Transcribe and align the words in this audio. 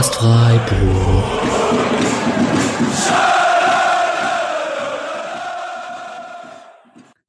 Podcast 0.00 0.14
Freiburg. 0.14 1.24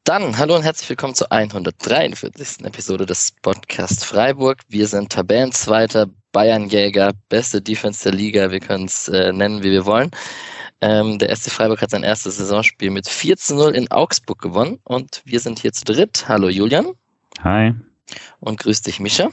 Dann 0.05 0.37
hallo 0.37 0.55
und 0.55 0.63
herzlich 0.63 0.89
willkommen 0.89 1.13
zur 1.13 1.29
143. 1.33 2.63
Episode 2.63 3.05
des 3.05 3.33
Podcast 3.41 4.05
Freiburg. 4.05 4.59
Wir 4.69 4.87
sind 4.87 5.11
Tabellenzweiter, 5.11 6.07
Bayernjäger, 6.31 7.11
beste 7.27 7.61
Defense 7.61 8.03
der 8.03 8.13
Liga. 8.13 8.51
Wir 8.51 8.61
können 8.61 8.85
es 8.85 9.09
äh, 9.09 9.33
nennen, 9.33 9.63
wie 9.63 9.71
wir 9.71 9.85
wollen. 9.85 10.11
Ähm, 10.79 11.19
der 11.19 11.35
SC 11.35 11.51
Freiburg 11.51 11.81
hat 11.81 11.89
sein 11.89 12.03
erstes 12.03 12.37
Saisonspiel 12.37 12.89
mit 12.89 13.09
4 13.09 13.35
zu 13.35 13.55
0 13.55 13.75
in 13.75 13.91
Augsburg 13.91 14.41
gewonnen 14.41 14.79
und 14.85 15.21
wir 15.25 15.41
sind 15.41 15.59
hier 15.59 15.73
zu 15.73 15.83
dritt. 15.83 16.29
Hallo 16.29 16.47
Julian. 16.47 16.93
Hi. 17.43 17.73
Und 18.39 18.61
grüß 18.61 18.81
dich, 18.83 19.01
Mischa. 19.01 19.27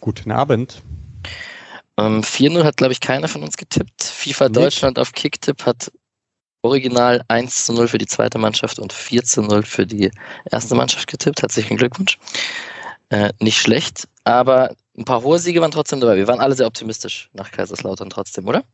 Guten 0.00 0.30
Abend. 0.30 0.82
Ähm, 1.98 2.22
4-0 2.22 2.64
hat, 2.64 2.76
glaube 2.76 2.92
ich, 2.92 3.00
keiner 3.00 3.28
von 3.28 3.42
uns 3.42 3.56
getippt. 3.56 4.02
FIFA 4.02 4.48
Nee. 4.48 4.54
Deutschland 4.54 4.98
auf 4.98 5.12
Kicktipp 5.12 5.64
hat 5.64 5.90
original 6.62 7.22
1 7.28 7.66
zu 7.66 7.72
0 7.72 7.88
für 7.88 7.98
die 7.98 8.06
zweite 8.06 8.38
Mannschaft 8.38 8.78
und 8.78 8.92
4 8.92 9.24
zu 9.24 9.42
0 9.42 9.62
für 9.62 9.86
die 9.86 10.10
erste 10.50 10.74
Mannschaft 10.74 11.08
getippt. 11.08 11.42
Herzlichen 11.42 11.76
Glückwunsch. 11.76 12.18
Äh, 13.08 13.32
nicht 13.40 13.58
schlecht, 13.58 14.08
aber 14.24 14.74
ein 14.98 15.04
paar 15.04 15.22
hohe 15.22 15.38
Siege 15.38 15.60
waren 15.60 15.70
trotzdem 15.70 16.00
dabei. 16.00 16.16
Wir 16.16 16.26
waren 16.26 16.40
alle 16.40 16.56
sehr 16.56 16.66
optimistisch 16.66 17.30
nach 17.34 17.52
Kaiserslautern 17.52 18.10
trotzdem, 18.10 18.48
oder? 18.48 18.64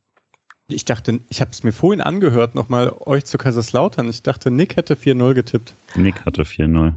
Ich 0.69 0.87
dachte, 0.87 1.21
ich 1.29 1.41
habe 1.43 1.51
es 1.51 1.65
mir 1.65 1.73
vorhin 1.73 2.01
angehört, 2.01 2.55
nochmal 2.55 2.95
euch 3.01 3.27
zu 3.27 3.37
Kaiserslautern. 3.37 4.09
Ich 4.09 4.23
dachte, 4.23 4.51
Nick 4.51 4.77
hätte 4.77 4.95
4-0 4.95 5.35
getippt. 5.35 5.75
Nick 5.97 6.25
hatte 6.25 6.43
4-0. 6.43 6.95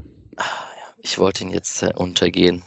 Ich 1.00 1.20
wollte 1.20 1.44
ihn 1.44 1.50
jetzt 1.52 1.84
äh, 1.84 1.92
untergehen. 1.94 2.64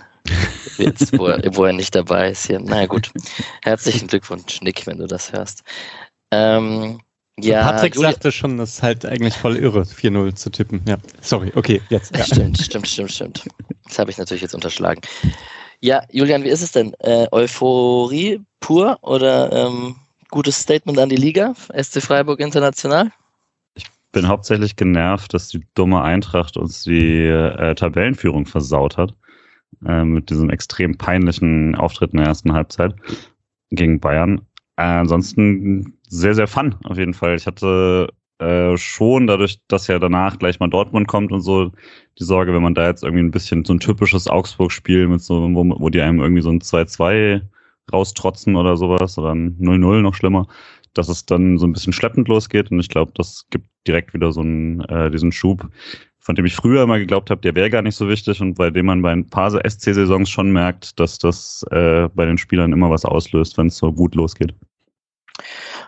Jetzt, 0.77 1.16
wo 1.19 1.27
er, 1.27 1.42
wo 1.56 1.64
er 1.64 1.72
nicht 1.72 1.94
dabei 1.94 2.30
ist 2.30 2.47
hier. 2.47 2.61
Na 2.61 2.86
gut. 2.86 3.11
Herzlichen 3.62 4.06
Glückwunsch, 4.08 4.60
Nick, 4.62 4.86
wenn 4.86 4.98
du 4.98 5.06
das 5.06 5.33
hörst. 5.33 5.62
Ähm, 6.30 7.00
ja, 7.41 7.62
Patrick 7.70 7.94
Julia- 7.94 8.10
sagte 8.12 8.33
schon, 8.33 8.58
das 8.58 8.70
ist 8.70 8.83
halt 8.83 9.06
eigentlich 9.06 9.34
voll 9.34 9.56
irre, 9.56 9.83
4-0 9.83 10.34
zu 10.34 10.50
tippen. 10.50 10.83
Ja, 10.86 10.97
sorry, 11.20 11.52
okay, 11.55 11.80
jetzt. 11.88 12.16
Ja. 12.16 12.25
Stimmt, 12.25 12.58
stimmt, 12.58 12.88
stimmt, 12.88 13.12
stimmt. 13.12 13.44
Das 13.84 13.98
habe 13.98 14.10
ich 14.10 14.19
natürlich 14.19 14.42
jetzt 14.42 14.55
unterschlagen. 14.55 15.00
Ja, 15.80 16.02
Julian, 16.10 16.42
wie 16.42 16.48
ist 16.48 16.62
es 16.62 16.72
denn? 16.72 16.94
Äh, 16.98 17.28
Euphorie 17.30 18.41
pur 18.60 18.98
oder 19.03 19.53
ähm, 19.53 19.97
gutes 20.30 20.60
Statement 20.60 20.98
an 20.98 21.08
die 21.08 21.16
Liga? 21.16 21.55
SC 21.80 22.03
Freiburg 22.03 22.41
International? 22.41 23.12
Bin 24.10 24.27
hauptsächlich 24.27 24.75
genervt, 24.75 25.34
dass 25.34 25.48
die 25.48 25.64
dumme 25.75 26.03
Eintracht 26.03 26.56
uns 26.56 26.82
die 26.82 27.27
äh, 27.27 27.75
Tabellenführung 27.75 28.47
versaut 28.47 28.97
hat. 28.97 29.14
Äh, 29.86 30.05
mit 30.05 30.30
diesem 30.30 30.50
extrem 30.50 30.97
peinlichen 30.97 31.77
Auftritt 31.77 32.12
in 32.12 32.19
der 32.19 32.27
ersten 32.27 32.52
Halbzeit 32.52 32.94
gegen 33.70 34.00
Bayern. 34.00 34.41
Äh, 34.77 34.83
ansonsten 34.83 35.98
sehr, 36.08 36.34
sehr 36.34 36.48
fun 36.48 36.75
auf 36.84 36.98
jeden 36.98 37.14
Fall. 37.14 37.36
Ich 37.36 37.47
hatte 37.47 38.08
äh, 38.38 38.77
schon 38.77 39.27
dadurch, 39.27 39.60
dass 39.69 39.86
ja 39.86 39.98
danach 39.98 40.38
gleich 40.38 40.58
mal 40.58 40.69
Dortmund 40.69 41.06
kommt 41.06 41.33
und 41.33 41.42
so, 41.42 41.72
die 42.19 42.25
Sorge, 42.25 42.52
wenn 42.55 42.62
man 42.62 42.75
da 42.75 42.88
jetzt 42.88 43.05
irgendwie 43.05 43.22
ein 43.22 43.30
bisschen 43.30 43.64
so 43.64 43.72
ein 43.72 43.80
typisches 43.80 44.27
Augsburg-Spiel 44.27 45.06
mit 45.06 45.20
so, 45.20 45.42
wo, 45.55 45.64
wo 45.80 45.88
die 45.91 46.00
einem 46.00 46.20
irgendwie 46.20 46.42
so 46.42 46.50
ein 46.50 46.60
2-2 46.60 47.42
raustrotzen 47.92 48.56
oder 48.56 48.77
sowas 48.77 49.16
oder 49.19 49.34
ein 49.34 49.58
0-0 49.58 50.00
noch 50.00 50.14
schlimmer, 50.14 50.48
dass 50.94 51.08
es 51.08 51.25
dann 51.25 51.58
so 51.58 51.66
ein 51.66 51.72
bisschen 51.72 51.92
schleppend 51.92 52.28
losgeht 52.28 52.70
und 52.70 52.80
ich 52.80 52.88
glaube, 52.88 53.12
das 53.14 53.47
gibt 53.50 53.69
direkt 53.86 54.12
wieder 54.12 54.32
so 54.32 54.41
einen, 54.41 54.80
äh, 54.82 55.10
diesen 55.10 55.32
Schub, 55.32 55.69
von 56.19 56.34
dem 56.34 56.44
ich 56.44 56.55
früher 56.55 56.83
immer 56.83 56.98
geglaubt 56.98 57.30
habe, 57.30 57.41
der 57.41 57.55
wäre 57.55 57.70
gar 57.70 57.83
nicht 57.83 57.97
so 57.97 58.08
wichtig 58.08 58.41
und 58.41 58.55
bei 58.55 58.70
dem 58.70 58.86
man 58.86 59.03
bei 59.03 59.12
ein 59.12 59.28
paar 59.28 59.50
SC-Saisons 59.50 60.28
schon 60.28 60.53
merkt, 60.53 60.98
dass 61.00 61.19
das 61.19 61.65
äh, 61.70 62.09
bei 62.15 62.26
den 62.26 62.38
Spielern 62.38 62.72
immer 62.72 62.91
was 62.91 63.04
auslöst, 63.04 63.56
wenn 63.56 63.69
es 63.69 63.76
so 63.76 63.92
gut 63.92 64.15
losgeht. 64.15 64.54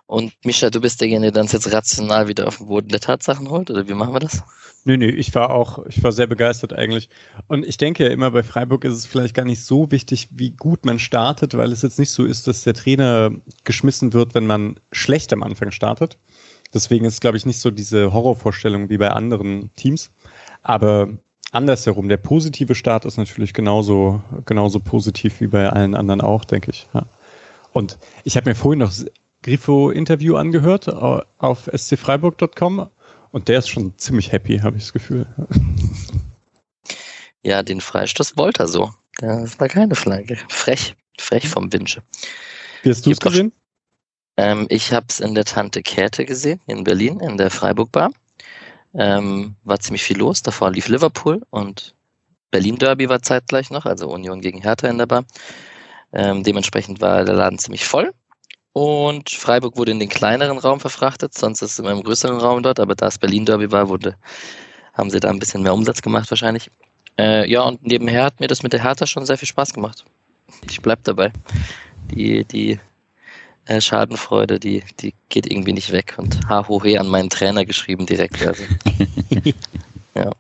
Und 0.06 0.32
Mischa, 0.44 0.70
du 0.70 0.80
bist 0.80 1.00
derjenige, 1.00 1.30
der 1.30 1.42
uns 1.42 1.52
jetzt 1.52 1.72
rational 1.72 2.26
wieder 2.26 2.48
auf 2.48 2.56
den 2.56 2.66
Boden 2.66 2.88
der 2.88 2.98
Tatsachen 2.98 3.48
holt? 3.48 3.70
Oder 3.70 3.88
wie 3.88 3.94
machen 3.94 4.12
wir 4.12 4.18
das? 4.18 4.42
Nö, 4.84 4.96
nö, 4.96 5.06
ich 5.06 5.34
war 5.34 5.50
auch, 5.50 5.86
ich 5.86 6.02
war 6.02 6.10
sehr 6.10 6.26
begeistert 6.26 6.72
eigentlich. 6.72 7.10
Und 7.46 7.66
ich 7.66 7.76
denke 7.76 8.04
ja 8.04 8.10
immer, 8.10 8.30
bei 8.30 8.42
Freiburg 8.42 8.84
ist 8.84 8.94
es 8.94 9.06
vielleicht 9.06 9.34
gar 9.34 9.44
nicht 9.44 9.62
so 9.62 9.90
wichtig, 9.90 10.28
wie 10.32 10.50
gut 10.50 10.84
man 10.84 10.98
startet, 10.98 11.56
weil 11.56 11.70
es 11.70 11.82
jetzt 11.82 11.98
nicht 11.98 12.10
so 12.10 12.24
ist, 12.24 12.48
dass 12.48 12.64
der 12.64 12.74
Trainer 12.74 13.30
geschmissen 13.64 14.12
wird, 14.12 14.34
wenn 14.34 14.46
man 14.46 14.80
schlecht 14.90 15.32
am 15.32 15.42
Anfang 15.42 15.70
startet. 15.70 16.16
Deswegen 16.72 17.04
ist, 17.04 17.20
glaube 17.20 17.36
ich, 17.36 17.46
nicht 17.46 17.60
so 17.60 17.70
diese 17.70 18.12
Horrorvorstellung 18.12 18.88
wie 18.90 18.98
bei 18.98 19.10
anderen 19.10 19.72
Teams. 19.74 20.10
Aber 20.62 21.08
andersherum, 21.52 22.08
der 22.08 22.16
positive 22.16 22.74
Start 22.74 23.04
ist 23.04 23.16
natürlich 23.16 23.52
genauso, 23.54 24.22
genauso 24.46 24.78
positiv 24.80 25.40
wie 25.40 25.48
bei 25.48 25.68
allen 25.70 25.94
anderen 25.94 26.20
auch, 26.20 26.44
denke 26.44 26.70
ich. 26.70 26.86
Ja. 26.94 27.06
Und 27.72 27.98
ich 28.24 28.36
habe 28.36 28.50
mir 28.50 28.54
vorhin 28.54 28.80
noch 28.80 28.92
Grifo-Interview 29.42 30.36
angehört 30.36 30.88
au- 30.88 31.22
auf 31.38 31.68
scfreiburg.com 31.74 32.88
und 33.32 33.48
der 33.48 33.58
ist 33.60 33.68
schon 33.68 33.96
ziemlich 33.96 34.32
happy, 34.32 34.58
habe 34.58 34.76
ich 34.76 34.84
das 34.84 34.92
Gefühl. 34.92 35.26
Ja, 37.42 37.62
den 37.62 37.80
Freistoß 37.80 38.36
wollte 38.36 38.64
er 38.64 38.68
so. 38.68 38.92
Das 39.18 39.58
war 39.60 39.68
keine 39.68 39.94
Flanke. 39.94 40.36
Frech. 40.48 40.94
Frech 41.18 41.48
vom 41.48 41.72
Winsche. 41.72 42.02
Wie 42.82 42.90
hast 42.90 43.06
du 43.06 43.10
es 43.10 43.18
gesehen? 43.18 43.52
Ähm, 44.40 44.66
ich 44.70 44.90
habe 44.92 45.04
es 45.10 45.20
in 45.20 45.34
der 45.34 45.44
Tante 45.44 45.82
Käthe 45.82 46.24
gesehen, 46.24 46.60
in 46.66 46.82
Berlin, 46.82 47.20
in 47.20 47.36
der 47.36 47.50
Freiburg 47.50 47.92
Bar. 47.92 48.10
Ähm, 48.94 49.54
war 49.64 49.78
ziemlich 49.80 50.02
viel 50.02 50.16
los. 50.16 50.42
Davor 50.42 50.70
lief 50.70 50.88
Liverpool 50.88 51.42
und 51.50 51.94
Berlin 52.50 52.76
Derby 52.76 53.10
war 53.10 53.20
zeitgleich 53.20 53.70
noch, 53.70 53.84
also 53.84 54.08
Union 54.08 54.40
gegen 54.40 54.62
Hertha 54.62 54.88
in 54.88 54.96
der 54.96 55.04
Bar. 55.04 55.24
Ähm, 56.14 56.42
dementsprechend 56.42 57.02
war 57.02 57.22
der 57.24 57.34
Laden 57.34 57.58
ziemlich 57.58 57.84
voll. 57.84 58.14
Und 58.72 59.28
Freiburg 59.28 59.76
wurde 59.76 59.90
in 59.90 60.00
den 60.00 60.08
kleineren 60.08 60.56
Raum 60.56 60.80
verfrachtet, 60.80 61.34
sonst 61.34 61.60
ist 61.60 61.72
es 61.72 61.78
immer 61.78 61.90
im 61.90 62.02
größeren 62.02 62.38
Raum 62.38 62.62
dort, 62.62 62.80
aber 62.80 62.94
da 62.94 63.08
es 63.08 63.18
Berlin 63.18 63.44
Derby 63.44 63.70
war, 63.70 63.88
wurde, 63.90 64.16
haben 64.94 65.10
sie 65.10 65.20
da 65.20 65.28
ein 65.28 65.38
bisschen 65.38 65.62
mehr 65.62 65.74
Umsatz 65.74 66.00
gemacht 66.00 66.30
wahrscheinlich. 66.30 66.70
Äh, 67.18 67.50
ja, 67.50 67.60
und 67.62 67.84
nebenher 67.84 68.24
hat 68.24 68.40
mir 68.40 68.46
das 68.46 68.62
mit 68.62 68.72
der 68.72 68.82
Hertha 68.82 69.06
schon 69.06 69.26
sehr 69.26 69.36
viel 69.36 69.48
Spaß 69.48 69.74
gemacht. 69.74 70.06
Ich 70.68 70.80
bleib 70.80 71.04
dabei. 71.04 71.30
Die, 72.10 72.44
die 72.44 72.80
äh, 73.66 73.80
Schadenfreude, 73.80 74.58
die, 74.58 74.82
die 75.00 75.14
geht 75.28 75.50
irgendwie 75.50 75.72
nicht 75.72 75.92
weg. 75.92 76.14
Und 76.18 76.48
ha 76.48 76.66
ho 76.66 76.82
he 76.82 76.98
an 76.98 77.08
meinen 77.08 77.30
Trainer 77.30 77.64
geschrieben 77.64 78.06
direkt. 78.06 78.44
Also. 78.46 78.64
ja. 80.14 80.32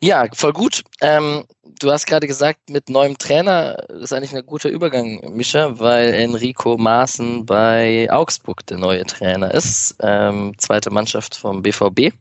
ja, 0.00 0.26
voll 0.32 0.52
gut. 0.52 0.82
Ähm, 1.00 1.44
du 1.80 1.90
hast 1.90 2.06
gerade 2.06 2.26
gesagt, 2.26 2.68
mit 2.68 2.90
neuem 2.90 3.16
Trainer 3.18 3.88
ist 3.88 4.12
eigentlich 4.12 4.34
ein 4.34 4.46
guter 4.46 4.68
Übergang, 4.68 5.34
Mischa, 5.34 5.78
weil 5.78 6.12
Enrico 6.14 6.76
Maaßen 6.76 7.46
bei 7.46 8.08
Augsburg 8.10 8.66
der 8.66 8.78
neue 8.78 9.04
Trainer 9.06 9.52
ist. 9.52 9.96
Ähm, 10.00 10.54
zweite 10.58 10.90
Mannschaft 10.90 11.34
vom 11.34 11.62
BVB. 11.62 12.12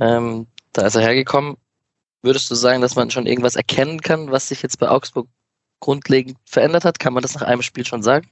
Ähm, 0.00 0.46
da 0.72 0.86
ist 0.86 0.94
er 0.94 1.02
hergekommen. 1.02 1.56
Würdest 2.22 2.50
du 2.50 2.54
sagen, 2.54 2.82
dass 2.82 2.96
man 2.96 3.10
schon 3.10 3.26
irgendwas 3.26 3.56
erkennen 3.56 4.00
kann, 4.00 4.30
was 4.30 4.48
sich 4.48 4.62
jetzt 4.62 4.78
bei 4.78 4.88
Augsburg 4.88 5.26
grundlegend 5.80 6.36
verändert 6.44 6.84
hat? 6.84 6.98
Kann 6.98 7.12
man 7.12 7.22
das 7.22 7.34
nach 7.34 7.42
einem 7.42 7.62
Spiel 7.62 7.86
schon 7.86 8.02
sagen? 8.02 8.28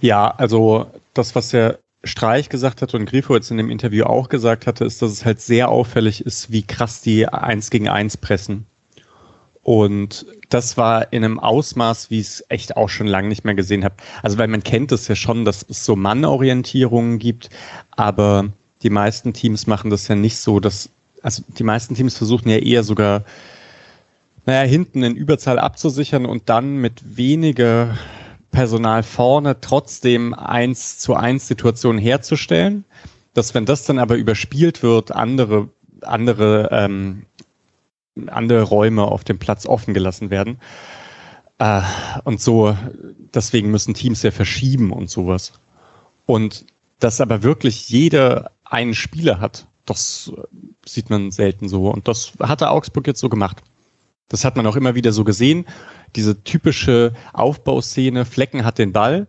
Ja, 0.00 0.30
also 0.36 0.90
das, 1.14 1.34
was 1.34 1.50
der 1.50 1.78
Streich 2.04 2.48
gesagt 2.48 2.82
hat 2.82 2.94
und 2.94 3.06
Grifo 3.06 3.34
jetzt 3.34 3.50
in 3.50 3.56
dem 3.56 3.70
Interview 3.70 4.04
auch 4.04 4.28
gesagt 4.28 4.66
hatte, 4.66 4.84
ist, 4.84 5.02
dass 5.02 5.10
es 5.10 5.24
halt 5.24 5.40
sehr 5.40 5.68
auffällig 5.68 6.24
ist, 6.24 6.52
wie 6.52 6.62
krass 6.62 7.00
die 7.00 7.26
eins 7.26 7.70
gegen 7.70 7.88
eins 7.88 8.16
pressen. 8.16 8.66
Und 9.62 10.24
das 10.48 10.76
war 10.76 11.12
in 11.12 11.24
einem 11.24 11.38
Ausmaß, 11.38 12.10
wie 12.10 12.20
ich 12.20 12.28
es 12.28 12.44
echt 12.48 12.76
auch 12.76 12.88
schon 12.88 13.06
lange 13.06 13.28
nicht 13.28 13.44
mehr 13.44 13.54
gesehen 13.54 13.84
habe. 13.84 13.96
Also 14.22 14.38
weil 14.38 14.48
man 14.48 14.62
kennt 14.62 14.92
es 14.92 15.08
ja 15.08 15.16
schon, 15.16 15.44
dass 15.44 15.66
es 15.68 15.84
so 15.84 15.96
Mannorientierungen 15.96 17.18
gibt, 17.18 17.50
aber 17.90 18.48
die 18.82 18.90
meisten 18.90 19.32
Teams 19.32 19.66
machen 19.66 19.90
das 19.90 20.08
ja 20.08 20.14
nicht 20.14 20.38
so, 20.38 20.60
dass, 20.60 20.88
also 21.22 21.42
die 21.48 21.64
meisten 21.64 21.94
Teams 21.94 22.16
versuchen 22.16 22.48
ja 22.48 22.58
eher 22.58 22.84
sogar, 22.84 23.24
naja, 24.48 24.66
hinten 24.66 25.02
in 25.02 25.14
Überzahl 25.14 25.58
abzusichern 25.58 26.24
und 26.24 26.48
dann 26.48 26.78
mit 26.78 27.18
weniger 27.18 27.98
Personal 28.50 29.02
vorne 29.02 29.60
trotzdem 29.60 30.32
eins 30.32 30.98
zu 30.98 31.12
eins 31.12 31.46
Situationen 31.46 32.00
herzustellen, 32.00 32.86
dass 33.34 33.52
wenn 33.52 33.66
das 33.66 33.84
dann 33.84 33.98
aber 33.98 34.16
überspielt 34.16 34.82
wird, 34.82 35.12
andere, 35.12 35.68
andere, 36.00 36.70
ähm, 36.72 37.26
andere 38.28 38.62
Räume 38.62 39.02
auf 39.02 39.22
dem 39.22 39.38
Platz 39.38 39.66
offen 39.66 39.92
gelassen 39.92 40.30
werden. 40.30 40.60
Äh, 41.58 41.82
und 42.24 42.40
so, 42.40 42.74
deswegen 43.34 43.70
müssen 43.70 43.92
Teams 43.92 44.22
ja 44.22 44.30
verschieben 44.30 44.92
und 44.92 45.10
sowas. 45.10 45.52
Und 46.24 46.64
dass 47.00 47.20
aber 47.20 47.42
wirklich 47.42 47.90
jeder 47.90 48.52
einen 48.64 48.94
Spieler 48.94 49.40
hat, 49.40 49.66
das 49.84 50.32
sieht 50.86 51.10
man 51.10 51.32
selten 51.32 51.68
so. 51.68 51.90
Und 51.90 52.08
das 52.08 52.32
hatte 52.40 52.70
Augsburg 52.70 53.06
jetzt 53.06 53.20
so 53.20 53.28
gemacht. 53.28 53.62
Das 54.28 54.44
hat 54.44 54.56
man 54.56 54.66
auch 54.66 54.76
immer 54.76 54.94
wieder 54.94 55.12
so 55.12 55.24
gesehen. 55.24 55.64
Diese 56.16 56.42
typische 56.42 57.12
Aufbauszene, 57.32 58.24
Flecken 58.24 58.64
hat 58.64 58.78
den 58.78 58.92
Ball 58.92 59.26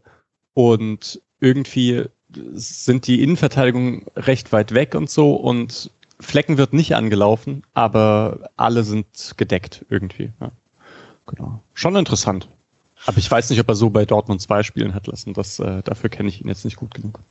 und 0.54 1.22
irgendwie 1.40 2.06
sind 2.54 3.08
die 3.08 3.24
Innenverteidigung 3.24 4.06
recht 4.16 4.52
weit 4.52 4.74
weg 4.74 4.94
und 4.96 5.10
so 5.10 5.36
und 5.36 5.92
Flecken 6.20 6.58
wird 6.58 6.74
nicht 6.74 6.96
angelaufen, 6.96 7.64
aber 7.74 8.50
alle 8.58 8.84
sind 8.84 9.36
gedeckt 9.38 9.86
irgendwie. 9.90 10.34
Ja. 10.42 10.52
Genau. 11.28 11.62
Schon 11.74 11.96
interessant. 11.96 12.50
Aber 13.06 13.18
ich 13.18 13.32
weiß 13.32 13.50
nicht, 13.50 13.60
ob 13.60 13.70
er 13.70 13.76
so 13.76 13.90
bei 13.90 14.06
Dortmund 14.06 14.42
zwei 14.42 14.64
spielen 14.64 14.94
hat 14.94 15.08
lassen. 15.08 15.34
Das, 15.34 15.60
äh, 15.60 15.82
dafür 15.84 16.10
kenne 16.10 16.28
ich 16.28 16.42
ihn 16.42 16.50
jetzt 16.50 16.66
nicht 16.66 16.76
gut 16.76 16.94
genug. 16.94 17.22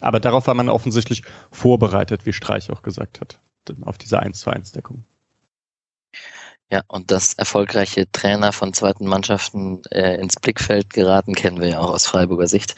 Aber 0.00 0.20
darauf 0.20 0.46
war 0.46 0.54
man 0.54 0.68
offensichtlich 0.68 1.22
vorbereitet, 1.50 2.24
wie 2.24 2.32
Streich 2.32 2.70
auch 2.70 2.82
gesagt 2.82 3.20
hat, 3.20 3.40
auf 3.82 3.98
diese 3.98 4.20
1 4.20 4.40
zu 4.40 4.50
1 4.50 4.72
Deckung. 4.72 5.04
Ja, 6.70 6.82
und 6.88 7.10
dass 7.10 7.32
erfolgreiche 7.34 8.10
Trainer 8.12 8.52
von 8.52 8.74
zweiten 8.74 9.06
Mannschaften 9.06 9.82
äh, 9.90 10.20
ins 10.20 10.36
Blickfeld 10.36 10.90
geraten, 10.90 11.34
kennen 11.34 11.60
wir 11.60 11.68
ja 11.68 11.78
auch 11.80 11.90
aus 11.90 12.06
Freiburger 12.06 12.46
Sicht. 12.46 12.74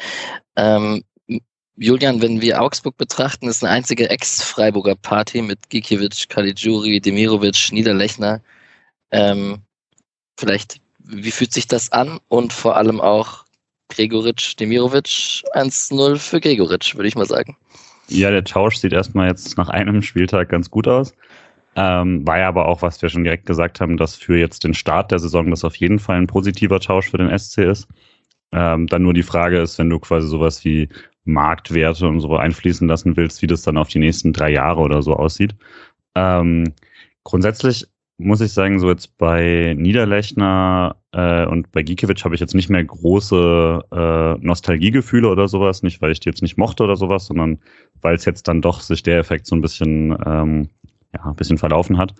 Ähm, 0.55 1.03
Julian, 1.77 2.21
wenn 2.21 2.41
wir 2.41 2.61
Augsburg 2.63 2.97
betrachten, 2.99 3.49
ist 3.49 3.65
eine 3.65 3.73
einzige 3.73 4.11
Ex-Freiburger 4.11 4.97
Party 4.97 5.43
mit 5.43 5.71
Gikiewicz, 5.71 6.29
Caligiuri, 6.29 7.01
Demirovic, 7.01 7.73
Niederlechner. 7.73 8.43
Ähm, 9.11 9.63
vielleicht, 10.39 10.81
wie 10.99 11.31
fühlt 11.31 11.53
sich 11.53 11.67
das 11.67 11.91
an? 11.91 12.21
Und 12.29 12.53
vor 12.53 12.77
allem 12.77 13.01
auch 13.01 13.45
Gregoritsch, 13.89 14.57
Demirovic 14.61 15.43
1-0 15.55 16.17
für 16.19 16.41
Gregoritsch, 16.41 16.95
würde 16.95 17.09
ich 17.09 17.17
mal 17.17 17.27
sagen. 17.27 17.57
Ja, 18.09 18.31
der 18.31 18.45
Tausch 18.45 18.77
sieht 18.77 18.93
erstmal 18.93 19.29
jetzt 19.29 19.57
nach 19.57 19.69
einem 19.69 20.03
Spieltag 20.03 20.49
ganz 20.49 20.71
gut 20.71 20.87
aus. 20.87 21.15
Ähm, 21.77 22.27
war 22.27 22.39
ja 22.39 22.49
aber 22.49 22.67
auch, 22.67 22.83
was 22.83 23.01
wir 23.01 23.09
schon 23.09 23.25
direkt 23.25 23.47
gesagt 23.47 23.81
haben, 23.81 23.97
dass 23.97 24.17
für 24.17 24.37
jetzt 24.37 24.65
den 24.65 24.75
Start 24.75 25.13
der 25.13 25.19
Saison 25.21 25.51
das 25.51 25.65
auf 25.65 25.77
jeden 25.77 25.99
Fall 25.99 26.17
ein 26.17 26.27
positiver 26.27 26.81
Tausch 26.81 27.11
für 27.11 27.19
den 27.19 27.37
SC 27.39 27.59
ist. 27.59 27.89
Ähm, 28.53 28.87
dann 28.89 29.03
nur 29.03 29.15
die 29.15 29.23
Frage 29.23 29.61
ist, 29.61 29.79
wenn 29.79 29.91
du 29.91 30.01
quasi 30.01 30.27
sowas 30.27 30.65
wie 30.65 30.89
Marktwerte 31.25 32.09
und 32.09 32.21
so 32.21 32.37
einfließen 32.37 32.89
lassen 32.89 33.17
willst, 33.17 33.43
wie 33.43 33.47
das 33.47 33.63
dann 33.63 33.77
auf 33.77 33.89
die 33.89 34.01
nächsten 34.01 34.33
drei 34.33 34.51
Jahre 34.51 34.81
oder 34.81 35.03
so 35.03 35.15
aussieht. 35.15 35.55
Ähm, 36.17 36.73
grundsätzlich 37.25 37.87
muss 38.21 38.41
ich 38.41 38.53
sagen, 38.53 38.79
so 38.79 38.89
jetzt 38.91 39.17
bei 39.17 39.75
Niederlechner 39.79 40.97
äh, 41.13 41.47
und 41.47 41.73
bei 41.73 41.83
Gikiewicz 41.83 42.25
habe 42.25 42.35
ich 42.35 42.41
jetzt 42.41 42.55
nicht 42.55 42.69
mehr 42.69 42.85
große 42.85 43.85
äh, 43.91 44.45
Nostalgiegefühle 44.45 45.29
oder 45.29 45.49
sowas, 45.49 45.83
nicht 45.83 46.03
weil 46.03 46.13
ich 46.13 46.21
die 46.21 46.29
jetzt 46.29 46.43
nicht 46.43 46.59
mochte 46.59 46.85
oder 46.85 46.97
sowas, 46.97 47.27
sondern 47.27 47.59
weil 48.03 48.15
es 48.15 48.27
jetzt 48.27 48.47
dann 48.47 48.61
doch 48.61 48.81
sich 48.83 49.03
der 49.03 49.19
Effekt 49.19 49.47
so 49.47 49.57
ein 49.57 49.63
bisschen, 49.63 50.17
ähm, 50.27 50.69
ja, 51.15 51.25
ein 51.25 51.37
bisschen 51.37 51.59
verlaufen 51.59 51.99
hat. 51.99 52.15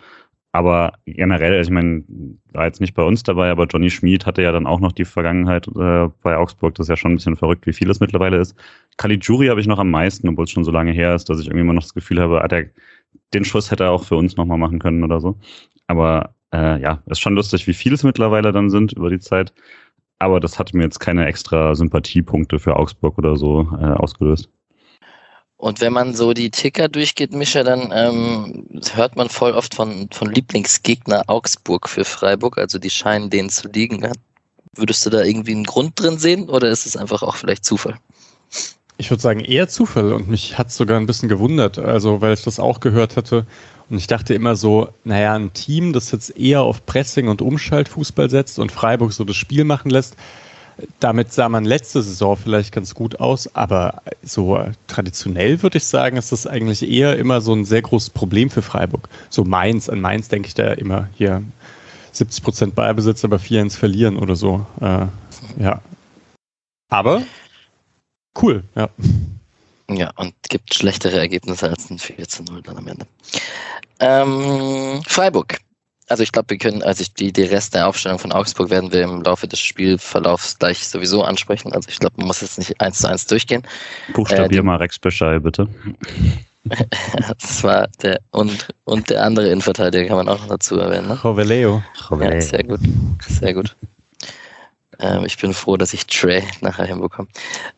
Aber 0.53 0.95
generell, 1.05 1.61
ich 1.61 1.71
meine, 1.71 2.03
war 2.53 2.67
jetzt 2.67 2.81
nicht 2.81 2.95
bei 2.95 3.05
uns 3.05 3.23
dabei, 3.23 3.51
aber 3.51 3.67
Johnny 3.67 3.89
Schmid 3.89 4.27
hatte 4.27 4.43
ja 4.43 4.51
dann 4.51 4.67
auch 4.67 4.81
noch 4.81 4.91
die 4.91 5.05
Vergangenheit 5.05 5.69
äh, 5.69 6.09
bei 6.23 6.37
Augsburg. 6.37 6.75
Das 6.75 6.87
ist 6.87 6.89
ja 6.89 6.97
schon 6.97 7.13
ein 7.13 7.17
bisschen 7.17 7.37
verrückt, 7.37 7.67
wie 7.67 7.73
viel 7.73 7.89
es 7.89 8.01
mittlerweile 8.01 8.39
ist. 8.39 8.57
Caligiuri 8.97 9.47
habe 9.47 9.61
ich 9.61 9.69
noch 9.69 9.79
am 9.79 9.91
meisten, 9.91 10.29
obwohl 10.29 10.45
es 10.45 10.51
schon 10.51 10.65
so 10.65 10.73
lange 10.73 10.91
her 10.91 11.15
ist, 11.15 11.29
dass 11.29 11.39
ich 11.39 11.47
irgendwie 11.47 11.63
immer 11.63 11.73
noch 11.75 11.83
das 11.83 11.95
Gefühl 11.95 12.21
habe, 12.21 12.43
ah, 12.43 12.49
der, 12.49 12.67
den 13.33 13.45
Schuss 13.45 13.71
hätte 13.71 13.85
er 13.85 13.93
auch 13.93 14.05
für 14.05 14.17
uns 14.17 14.37
nochmal 14.37 14.59
machen 14.59 14.81
können 14.81 15.05
oder 15.05 15.21
so. 15.21 15.39
Aber 15.87 16.35
äh, 16.53 16.81
ja, 16.83 17.01
ist 17.07 17.21
schon 17.21 17.35
lustig, 17.35 17.67
wie 17.69 17.75
viel 17.75 17.93
es 17.93 18.03
mittlerweile 18.03 18.51
dann 18.51 18.71
sind 18.71 18.93
über 18.93 19.11
die 19.11 19.21
Zeit. 19.21 19.53
Aber 20.19 20.41
das 20.41 20.59
hat 20.59 20.75
mir 20.75 20.83
jetzt 20.83 20.99
keine 20.99 21.27
extra 21.27 21.75
Sympathiepunkte 21.77 22.59
für 22.59 22.77
Augsburg 22.77 23.19
oder 23.19 23.37
so 23.37 23.69
äh, 23.81 23.85
ausgelöst. 23.85 24.51
Und 25.61 25.83
wenn 25.83 25.93
man 25.93 26.15
so 26.15 26.33
die 26.33 26.51
Ticker 26.51 26.89
durchgeht, 26.89 27.35
Mischa, 27.35 27.63
dann 27.63 27.93
ähm, 27.93 28.67
hört 28.95 29.17
man 29.17 29.29
voll 29.29 29.53
oft 29.53 29.75
von, 29.75 30.09
von 30.11 30.33
Lieblingsgegner 30.33 31.25
Augsburg 31.27 31.87
für 31.87 32.07
Freiburg. 32.07 32.57
Also 32.57 32.79
die 32.79 32.89
scheinen 32.89 33.29
denen 33.29 33.51
zu 33.51 33.69
liegen. 33.69 34.11
Würdest 34.75 35.05
du 35.05 35.11
da 35.11 35.23
irgendwie 35.23 35.53
einen 35.53 35.65
Grund 35.65 36.01
drin 36.01 36.19
sehen 36.19 36.49
oder 36.49 36.71
ist 36.71 36.87
es 36.87 36.97
einfach 36.97 37.23
auch 37.23 37.37
vielleicht 37.37 37.67
Zufall? 37.67 37.99
Ich 38.97 39.11
würde 39.11 39.23
sagen 39.23 39.41
eher 39.41 39.69
Zufall 39.69 40.15
und 40.15 40.29
mich 40.29 40.57
hat 40.57 40.69
es 40.69 40.77
sogar 40.77 40.99
ein 40.99 41.07
bisschen 41.07 41.29
gewundert, 41.29 41.79
also 41.79 42.23
weil 42.23 42.33
ich 42.33 42.43
das 42.43 42.59
auch 42.59 42.81
gehört 42.81 43.17
hatte 43.17 43.47
und 43.91 43.99
ich 43.99 44.07
dachte 44.07 44.33
immer 44.33 44.57
so, 44.57 44.89
naja, 45.05 45.35
ein 45.35 45.53
Team, 45.53 45.93
das 45.93 46.11
jetzt 46.11 46.39
eher 46.39 46.63
auf 46.63 46.87
Pressing 46.87 47.29
und 47.29 47.43
Umschaltfußball 47.43 48.31
setzt 48.31 48.59
und 48.59 48.73
Freiburg 48.73 49.13
so 49.13 49.25
das 49.25 49.37
Spiel 49.37 49.65
machen 49.65 49.91
lässt, 49.91 50.17
damit 50.99 51.33
sah 51.33 51.49
man 51.49 51.65
letzte 51.65 52.03
Saison 52.03 52.37
vielleicht 52.37 52.73
ganz 52.73 52.95
gut 52.95 53.21
aus, 53.21 53.55
aber 53.55 54.03
so 54.23 54.65
traditionell 54.87 55.63
würde 55.63 55.79
ich 55.79 55.85
sagen, 55.85 56.17
ist 56.17 56.33
das 56.33 56.47
eigentlich 56.47 56.89
eher 56.89 57.17
immer 57.19 57.41
so 57.41 57.53
ein 57.55 57.65
sehr 57.65 57.83
großes 57.83 58.11
Problem 58.11 58.51
für 58.51 58.63
Freiburg. 58.63 59.09
So 59.29 59.45
Mainz, 59.45 59.89
an 59.89 60.01
Mainz 60.01 60.29
denke 60.29 60.49
ich 60.49 60.55
da 60.55 60.73
immer 60.73 61.09
hier 61.15 61.43
70 62.13 62.43
Prozent 62.43 62.75
Ballbesitz, 62.75 63.25
aber 63.25 63.39
4 63.39 63.63
ins 63.63 63.77
Verlieren 63.77 64.17
oder 64.17 64.37
so. 64.37 64.67
Äh, 64.81 65.07
ja. 65.59 65.81
Aber 66.89 67.23
cool, 68.43 68.65
ja. 68.75 68.89
Ja, 69.89 70.13
und 70.17 70.35
gibt 70.49 70.75
schlechtere 70.75 71.19
Ergebnisse 71.19 71.69
als 71.69 71.91
ein 71.91 71.99
4 71.99 72.29
zu 72.29 72.43
0 72.45 72.63
dann 72.63 72.79
am 72.79 72.87
Ende. 72.87 73.07
Ähm, 73.99 75.03
Freiburg 75.07 75.59
also 76.11 76.25
ich 76.25 76.33
glaube, 76.33 76.51
wir 76.51 76.59
können, 76.59 76.83
also 76.83 77.05
die, 77.19 77.33
die 77.33 77.45
Rest 77.45 77.75
der 77.75 77.87
Aufstellung 77.87 78.19
von 78.19 78.33
Augsburg 78.33 78.69
werden 78.69 78.93
wir 78.93 79.03
im 79.03 79.23
Laufe 79.23 79.47
des 79.47 79.61
Spielverlaufs 79.61 80.59
gleich 80.59 80.87
sowieso 80.87 81.23
ansprechen. 81.23 81.73
Also 81.73 81.89
ich 81.89 82.01
glaube, 82.01 82.17
man 82.19 82.27
muss 82.27 82.41
jetzt 82.41 82.59
nicht 82.59 82.81
eins 82.81 82.99
zu 82.99 83.09
eins 83.09 83.27
durchgehen. 83.27 83.63
Buchstabier 84.13 84.59
äh, 84.59 84.63
mal 84.63 84.77
Rex 84.77 84.99
Bescheid, 84.99 85.41
bitte. 85.43 85.69
das 87.41 87.63
war 87.63 87.89
der 88.03 88.21
und, 88.33 88.69
und 88.85 89.09
der 89.09 89.23
andere 89.25 89.47
Innenverteidiger 89.47 90.09
kann 90.09 90.17
man 90.17 90.29
auch 90.29 90.41
noch 90.41 90.49
dazu 90.49 90.79
erwähnen. 90.79 91.07
Ne? 91.07 91.19
Roveleo. 91.23 91.83
Ja, 92.21 92.41
sehr 92.41 92.65
gut. 92.65 92.81
Sehr 93.29 93.55
gut. 93.55 93.77
Ähm, 94.99 95.25
ich 95.25 95.39
bin 95.39 95.55
froh, 95.55 95.77
dass 95.77 95.95
ich 95.95 96.07
Trey 96.07 96.43
nachher 96.61 96.87
hinbekomme. 96.87 97.29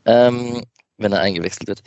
Ähm, 0.07 0.63
wenn 0.97 1.13
er 1.13 1.21
eingewechselt 1.21 1.69
wird. 1.69 1.83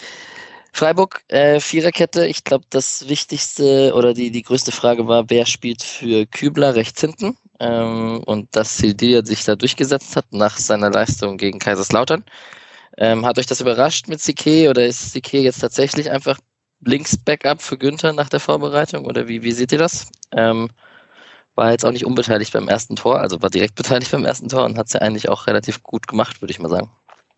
Freiburg, 0.75 1.23
äh, 1.29 1.61
Viererkette. 1.61 2.27
Ich 2.27 2.43
glaube, 2.43 2.65
das 2.69 3.07
Wichtigste 3.07 3.93
oder 3.95 4.13
die, 4.13 4.29
die 4.29 4.41
größte 4.41 4.73
Frage 4.73 5.07
war, 5.07 5.29
wer 5.29 5.45
spielt 5.45 5.81
für 5.81 6.25
Kübler 6.25 6.75
rechts 6.75 6.99
hinten? 6.99 7.37
Ähm, 7.61 8.21
und 8.25 8.53
dass 8.57 8.75
Sildilia 8.75 9.23
sich 9.23 9.45
da 9.45 9.55
durchgesetzt 9.55 10.17
hat 10.17 10.25
nach 10.31 10.57
seiner 10.57 10.91
Leistung 10.91 11.37
gegen 11.37 11.59
Kaiserslautern. 11.59 12.25
Ähm, 12.97 13.25
hat 13.25 13.39
euch 13.39 13.45
das 13.45 13.61
überrascht 13.61 14.09
mit 14.09 14.19
Sique 14.19 14.69
oder 14.69 14.85
ist 14.85 15.13
Sique 15.13 15.39
jetzt 15.39 15.61
tatsächlich 15.61 16.11
einfach 16.11 16.39
links 16.81 17.15
Backup 17.15 17.61
für 17.61 17.77
Günther 17.77 18.11
nach 18.11 18.27
der 18.27 18.41
Vorbereitung 18.41 19.05
oder 19.05 19.29
wie, 19.29 19.43
wie 19.43 19.53
seht 19.53 19.71
ihr 19.71 19.77
das? 19.77 20.11
Ähm, 20.33 20.69
war 21.55 21.71
jetzt 21.71 21.85
auch 21.85 21.91
nicht 21.93 22.05
unbeteiligt 22.05 22.51
beim 22.51 22.67
ersten 22.67 22.97
Tor, 22.97 23.21
also 23.21 23.41
war 23.41 23.49
direkt 23.49 23.75
beteiligt 23.75 24.11
beim 24.11 24.25
ersten 24.25 24.49
Tor 24.49 24.65
und 24.65 24.77
hat 24.77 24.87
es 24.87 24.93
ja 24.93 24.99
eigentlich 24.99 25.29
auch 25.29 25.47
relativ 25.47 25.83
gut 25.83 26.05
gemacht, 26.05 26.41
würde 26.41 26.51
ich 26.51 26.59
mal 26.59 26.67
sagen 26.67 26.91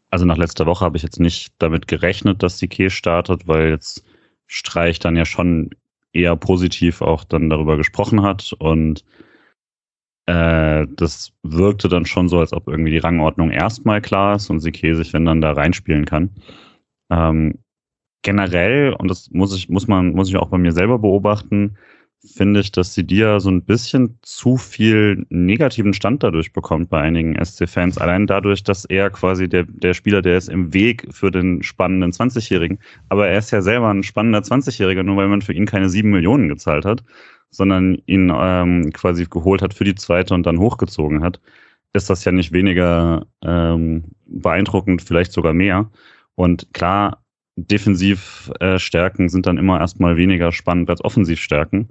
also 0.09 0.25
nach 0.25 0.38
letzter 0.38 0.65
Woche 0.65 0.86
habe 0.86 0.98
ich 0.98 1.04
jetzt 1.04 1.19
nicht 1.19 1.54
damit 1.59 1.88
gerechnet, 1.88 2.44
dass 2.44 2.57
die 2.57 2.68
Key 2.68 2.89
startet, 2.89 3.48
weil 3.48 3.70
jetzt 3.70 4.05
Streich 4.48 5.00
dann 5.00 5.15
ja 5.15 5.25
schon 5.25 5.72
eher 6.13 6.36
positiv 6.36 7.01
auch 7.01 7.24
dann 7.24 7.50
darüber 7.50 7.77
gesprochen 7.77 8.22
hat 8.22 8.53
und 8.60 9.03
äh, 10.27 10.86
das 10.96 11.32
wirkte 11.43 11.88
dann 11.88 12.05
schon 12.05 12.29
so, 12.29 12.39
als 12.39 12.53
ob 12.53 12.67
irgendwie 12.67 12.91
die 12.91 12.98
Rangordnung 12.98 13.50
erstmal 13.50 14.01
klar 14.01 14.36
ist 14.36 14.50
und 14.50 14.60
Sique 14.60 14.96
sich, 14.96 15.13
wenn 15.13 15.25
dann 15.25 15.41
da 15.41 15.53
reinspielen 15.53 16.05
kann. 16.05 16.32
Ähm, 17.10 17.60
generell, 18.24 18.93
und 18.93 19.10
das 19.10 19.32
muss 19.32 19.55
ich, 19.55 19.70
muss 19.70 19.88
man, 19.88 20.12
muss 20.12 20.29
ich 20.29 20.36
auch 20.36 20.50
bei 20.50 20.58
mir 20.58 20.74
selber 20.74 21.00
beobachten, 21.00 21.77
finde 22.25 22.62
ich, 22.62 22.71
dass 22.71 22.93
sie 22.93 23.03
dir 23.03 23.39
so 23.39 23.50
ein 23.50 23.63
bisschen 23.63 24.17
zu 24.21 24.57
viel 24.57 25.25
negativen 25.29 25.93
Stand 25.93 26.24
dadurch 26.24 26.51
bekommt 26.51 26.89
bei 26.89 27.00
einigen 27.00 27.36
SC-Fans. 27.43 27.97
Allein 27.97 28.27
dadurch, 28.27 28.63
dass 28.63 28.86
er 28.86 29.09
quasi 29.09 29.47
der, 29.47 29.63
der 29.63 29.93
Spieler, 29.93 30.21
der 30.21 30.38
ist 30.38 30.50
im 30.50 30.74
Weg 30.74 31.07
für 31.12 31.31
den 31.31 31.63
spannenden 31.63 32.12
20-Jährigen. 32.12 32.79
Aber 33.09 33.27
er 33.27 33.38
ist 33.38 33.51
ja 33.51 33.62
selber 33.62 33.89
ein 33.89 34.03
spannender 34.03 34.39
20-Jähriger, 34.39 35.03
nur 35.03 35.17
weil 35.17 35.27
man 35.27 35.41
für 35.41 35.53
ihn 35.53 35.65
keine 35.65 35.89
sieben 35.89 36.09
Millionen 36.09 36.50
gezahlt 36.50 36.86
hat, 36.86 37.03
sondern 37.50 37.97
ihn 38.05 38.31
ähm, 38.36 38.91
quasi 38.93 39.25
geholt 39.25 39.62
hat 39.62 39.74
für 39.74 39.83
die 39.83 39.95
zweite 39.95 40.33
und 40.33 40.45
dann 40.45 40.59
hochgezogen 40.59 41.24
hat, 41.24 41.39
ist 41.93 42.09
das 42.09 42.25
ja 42.25 42.31
nicht 42.31 42.51
weniger 42.51 43.25
ähm, 43.43 44.03
beeindruckend, 44.25 45.01
vielleicht 45.01 45.31
sogar 45.31 45.53
mehr. 45.53 45.89
Und 46.36 46.74
klar, 46.74 47.24
Defensivstärken 47.57 49.25
äh, 49.25 49.29
sind 49.29 49.47
dann 49.47 49.57
immer 49.57 49.79
erstmal 49.79 50.15
weniger 50.15 50.51
spannend 50.51 50.89
als 50.89 51.03
Offensivstärken. 51.03 51.89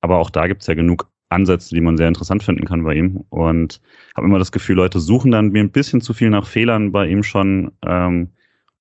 Aber 0.00 0.18
auch 0.18 0.30
da 0.30 0.46
gibt 0.46 0.62
es 0.62 0.66
ja 0.66 0.74
genug 0.74 1.08
Ansätze, 1.28 1.74
die 1.74 1.80
man 1.80 1.96
sehr 1.96 2.08
interessant 2.08 2.42
finden 2.42 2.64
kann 2.64 2.84
bei 2.84 2.94
ihm. 2.94 3.24
Und 3.28 3.80
habe 4.16 4.26
immer 4.26 4.38
das 4.38 4.52
Gefühl, 4.52 4.76
Leute 4.76 5.00
suchen 5.00 5.30
dann 5.30 5.50
mir 5.50 5.62
ein 5.62 5.70
bisschen 5.70 6.00
zu 6.00 6.14
viel 6.14 6.30
nach 6.30 6.46
Fehlern 6.46 6.92
bei 6.92 7.06
ihm 7.06 7.22
schon. 7.22 7.72
Ähm, 7.84 8.28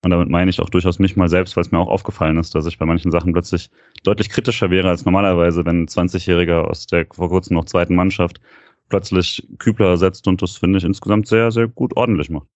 und 0.03 0.11
damit 0.11 0.29
meine 0.29 0.49
ich 0.49 0.61
auch 0.61 0.69
durchaus 0.69 0.99
mich 0.99 1.15
mal 1.15 1.27
selbst, 1.27 1.57
weil 1.57 1.63
es 1.63 1.71
mir 1.71 1.79
auch 1.79 1.89
aufgefallen 1.89 2.37
ist, 2.37 2.53
dass 2.53 2.67
ich 2.67 2.77
bei 2.77 2.85
manchen 2.85 3.11
Sachen 3.11 3.33
plötzlich 3.33 3.69
deutlich 4.03 4.29
kritischer 4.29 4.69
wäre 4.69 4.89
als 4.89 5.05
normalerweise, 5.05 5.65
wenn 5.65 5.83
ein 5.83 5.87
20-Jähriger 5.87 6.61
aus 6.61 6.85
der 6.85 7.07
vor 7.11 7.29
kurzem 7.29 7.55
noch 7.55 7.65
zweiten 7.65 7.95
Mannschaft 7.95 8.39
plötzlich 8.89 9.45
Kübler 9.57 9.89
ersetzt 9.89 10.27
und 10.27 10.41
das 10.41 10.55
finde 10.55 10.77
ich 10.77 10.85
insgesamt 10.85 11.27
sehr, 11.27 11.51
sehr 11.51 11.67
gut 11.67 11.97
ordentlich 11.97 12.29
macht. 12.29 12.47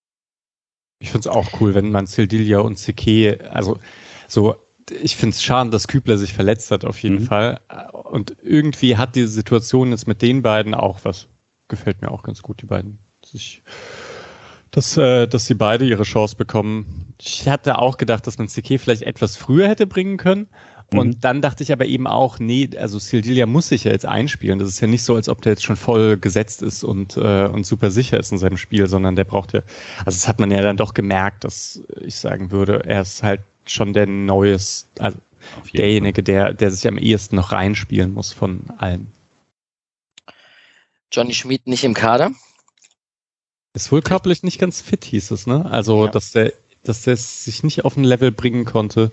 Ich 1.00 1.10
finde 1.10 1.27
es 1.27 1.36
auch 1.36 1.60
cool, 1.60 1.74
wenn 1.74 1.91
man 1.91 2.06
Sildilia 2.06 2.60
und 2.60 2.77
Seke, 2.77 3.39
also 3.51 3.80
so 4.27 4.56
ich 4.89 5.15
finde 5.15 5.35
es 5.35 5.43
schade, 5.43 5.69
dass 5.69 5.88
Kübler 5.88 6.17
sich 6.17 6.33
verletzt 6.33 6.71
hat, 6.71 6.85
auf 6.85 7.01
jeden 7.01 7.21
mhm. 7.21 7.25
Fall. 7.25 7.59
Und 7.91 8.35
irgendwie 8.41 8.97
hat 8.97 9.15
diese 9.15 9.27
Situation 9.27 9.91
jetzt 9.91 10.07
mit 10.07 10.21
den 10.21 10.41
beiden 10.41 10.73
auch 10.73 11.00
was. 11.03 11.27
Gefällt 11.67 12.01
mir 12.01 12.11
auch 12.11 12.23
ganz 12.23 12.41
gut, 12.41 12.61
die 12.61 12.65
beiden 12.65 13.00
sich 13.23 13.61
dass, 14.71 14.95
äh, 14.97 15.27
dass 15.27 15.45
sie 15.45 15.53
beide 15.53 15.85
ihre 15.85 16.03
Chance 16.03 16.35
bekommen. 16.35 17.13
Ich 17.21 17.47
hatte 17.47 17.77
auch 17.77 17.97
gedacht, 17.97 18.25
dass 18.25 18.38
man 18.38 18.47
CK 18.47 18.79
vielleicht 18.79 19.03
etwas 19.03 19.38
früher 19.38 19.67
hätte 19.67 19.85
bringen 19.85 20.17
können. 20.17 20.47
Und 20.93 21.07
mhm. 21.07 21.19
dann 21.21 21.41
dachte 21.41 21.63
ich 21.63 21.71
aber 21.71 21.85
eben 21.85 22.05
auch, 22.05 22.39
nee, 22.39 22.69
also 22.77 23.00
Sildilia 23.00 23.45
muss 23.45 23.69
sich 23.69 23.85
ja 23.85 23.91
jetzt 23.91 24.05
einspielen. 24.05 24.59
Das 24.59 24.67
ist 24.67 24.81
ja 24.81 24.88
nicht 24.88 25.03
so, 25.03 25.15
als 25.15 25.29
ob 25.29 25.41
der 25.41 25.53
jetzt 25.53 25.63
schon 25.63 25.77
voll 25.77 26.17
gesetzt 26.17 26.61
ist 26.61 26.83
und, 26.83 27.15
äh, 27.15 27.45
und 27.45 27.65
super 27.65 27.91
sicher 27.91 28.19
ist 28.19 28.31
in 28.31 28.38
seinem 28.38 28.57
Spiel, 28.57 28.88
sondern 28.88 29.15
der 29.15 29.23
braucht 29.23 29.53
ja, 29.53 29.61
also 30.00 30.17
das 30.17 30.27
hat 30.27 30.39
man 30.39 30.51
ja 30.51 30.61
dann 30.61 30.75
doch 30.75 30.93
gemerkt, 30.93 31.45
dass 31.45 31.81
ich 32.01 32.15
sagen 32.15 32.51
würde, 32.51 32.83
er 32.85 33.03
ist 33.03 33.23
halt 33.23 33.41
schon 33.65 33.94
der 33.94 34.08
neues, 34.08 34.88
also 35.00 35.18
derjenige, 35.74 36.24
der, 36.24 36.53
der 36.53 36.72
sich 36.72 36.88
am 36.88 36.98
ehesten 36.98 37.36
noch 37.36 37.51
reinspielen 37.51 38.13
muss 38.13 38.32
von 38.32 38.63
allen. 38.77 39.12
Johnny 41.12 41.34
Schmid 41.34 41.68
nicht 41.68 41.84
im 41.84 41.94
Kader? 41.94 42.32
Ist 43.74 43.91
wohl 43.91 44.01
körperlich 44.01 44.44
nicht 44.44 44.60
ganz 44.60 44.82
fit, 44.82 45.03
hieß 45.03 45.32
es, 45.32 45.48
ne? 45.48 45.65
Also, 45.70 46.06
ja. 46.06 46.12
dass 46.12 46.32
der, 46.32 46.53
dass 46.84 47.03
der 47.03 47.18
sich 47.18 47.63
nicht 47.63 47.86
auf 47.86 47.98
ein 47.98 48.03
Level 48.03 48.32
bringen 48.32 48.65
konnte. 48.65 49.12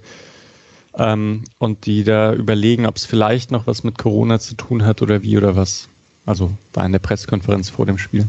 Ähm, 0.95 1.45
und 1.59 1.87
die 1.87 2.03
da 2.03 2.33
überlegen, 2.35 2.87
ob 2.87 2.97
es 2.97 3.05
vielleicht 3.05 3.51
noch 3.51 3.67
was 3.67 3.85
mit 3.85 3.99
Corona 3.99 4.41
zu 4.41 4.55
tun 4.55 4.85
hat 4.85 5.03
oder 5.03 5.23
wie 5.23 5.37
oder 5.37 5.55
was. 5.55 5.89
Also 6.27 6.57
war 6.73 6.85
in 6.85 6.93
der 6.93 6.99
Pressekonferenz 6.99 7.71
vor 7.71 7.87
dem 7.87 7.99
Spiel. 7.99 8.27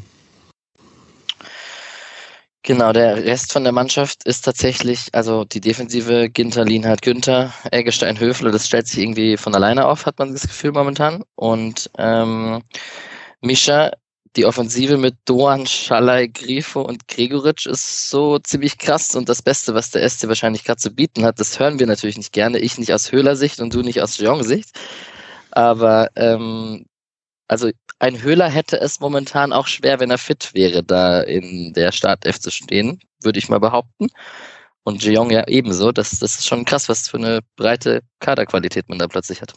Genau, 2.69 2.93
der 2.93 3.25
Rest 3.25 3.51
von 3.51 3.63
der 3.63 3.73
Mannschaft 3.73 4.25
ist 4.25 4.45
tatsächlich, 4.45 5.07
also 5.13 5.43
die 5.43 5.59
Defensive 5.59 6.29
Ginter, 6.29 6.65
Lienhardt, 6.65 7.01
Günther, 7.01 7.51
Eggestein, 7.71 8.19
Höfle, 8.19 8.51
das 8.51 8.67
stellt 8.67 8.85
sich 8.85 8.99
irgendwie 8.99 9.37
von 9.37 9.55
alleine 9.55 9.87
auf, 9.87 10.05
hat 10.05 10.19
man 10.19 10.33
das 10.33 10.43
Gefühl 10.43 10.73
momentan. 10.73 11.23
Und 11.33 11.89
ähm, 11.97 12.61
Mischa, 13.41 13.93
die 14.35 14.45
Offensive 14.45 14.97
mit 14.97 15.15
Doan, 15.25 15.65
Schalay, 15.65 16.27
Grifo 16.27 16.81
und 16.81 17.07
Gregoritsch 17.07 17.65
ist 17.65 18.11
so 18.11 18.37
ziemlich 18.37 18.77
krass 18.77 19.15
und 19.15 19.29
das 19.29 19.41
Beste, 19.41 19.73
was 19.73 19.89
der 19.89 20.07
SC 20.07 20.27
wahrscheinlich 20.27 20.63
gerade 20.63 20.77
zu 20.77 20.91
bieten 20.91 21.25
hat, 21.25 21.39
das 21.39 21.57
hören 21.59 21.79
wir 21.79 21.87
natürlich 21.87 22.17
nicht 22.17 22.33
gerne. 22.33 22.59
Ich 22.59 22.77
nicht 22.77 22.93
aus 22.93 23.11
Höhler-Sicht 23.11 23.61
und 23.61 23.73
du 23.73 23.81
nicht 23.81 24.03
aus 24.03 24.19
Jeong-Sicht. 24.19 24.79
Aber 25.49 26.09
ähm, 26.15 26.85
also 27.47 27.71
ein 27.99 28.21
Höhler 28.21 28.49
hätte 28.49 28.79
es 28.79 28.99
momentan 28.99 29.53
auch 29.53 29.67
schwer, 29.67 29.99
wenn 29.99 30.09
er 30.09 30.17
fit 30.17 30.51
wäre, 30.53 30.83
da 30.83 31.21
in 31.21 31.73
der 31.73 31.91
Startelf 31.91 32.39
zu 32.39 32.49
stehen, 32.49 33.01
würde 33.21 33.39
ich 33.39 33.49
mal 33.49 33.59
behaupten. 33.59 34.07
Und 34.83 35.03
Jeong 35.03 35.29
ja 35.29 35.47
ebenso. 35.47 35.91
Das, 35.91 36.17
das 36.17 36.39
ist 36.39 36.47
schon 36.47 36.65
krass, 36.65 36.89
was 36.89 37.09
für 37.09 37.17
eine 37.17 37.41
breite 37.57 38.01
Kaderqualität 38.19 38.87
man 38.89 38.97
da 38.97 39.07
plötzlich 39.07 39.41
hat. 39.41 39.53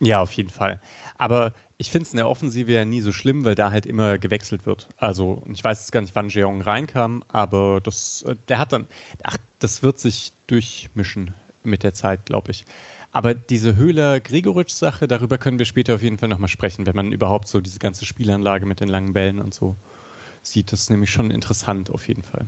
Ja, 0.00 0.22
auf 0.22 0.32
jeden 0.32 0.48
Fall. 0.48 0.80
Aber 1.18 1.52
ich 1.76 1.90
finde 1.90 2.06
es 2.06 2.12
in 2.12 2.16
der 2.16 2.28
Offensive 2.28 2.72
ja 2.72 2.86
nie 2.86 3.02
so 3.02 3.12
schlimm, 3.12 3.44
weil 3.44 3.54
da 3.54 3.70
halt 3.70 3.84
immer 3.84 4.16
gewechselt 4.16 4.64
wird. 4.64 4.88
Also, 4.96 5.42
ich 5.52 5.62
weiß 5.62 5.80
jetzt 5.80 5.92
gar 5.92 6.00
nicht, 6.00 6.14
wann 6.14 6.30
Jeong 6.30 6.62
reinkam, 6.62 7.22
aber 7.28 7.82
das, 7.82 8.22
äh, 8.22 8.34
der 8.48 8.58
hat 8.58 8.72
dann, 8.72 8.88
ach, 9.22 9.36
das 9.58 9.82
wird 9.82 10.00
sich 10.00 10.32
durchmischen 10.46 11.34
mit 11.62 11.82
der 11.82 11.92
Zeit, 11.92 12.24
glaube 12.24 12.50
ich. 12.50 12.64
Aber 13.12 13.34
diese 13.34 13.76
Höhler-Gregoritsch-Sache, 13.76 15.08
darüber 15.08 15.36
können 15.36 15.58
wir 15.58 15.66
später 15.66 15.96
auf 15.96 16.02
jeden 16.02 16.18
Fall 16.18 16.28
nochmal 16.28 16.48
sprechen, 16.48 16.86
wenn 16.86 16.94
man 16.94 17.12
überhaupt 17.12 17.48
so 17.48 17.60
diese 17.60 17.80
ganze 17.80 18.06
Spielanlage 18.06 18.66
mit 18.66 18.80
den 18.80 18.88
langen 18.88 19.12
Bällen 19.12 19.40
und 19.40 19.52
so 19.52 19.74
sieht. 20.42 20.72
Das 20.72 20.82
ist 20.82 20.90
nämlich 20.90 21.10
schon 21.10 21.30
interessant 21.30 21.90
auf 21.90 22.06
jeden 22.06 22.22
Fall. 22.22 22.46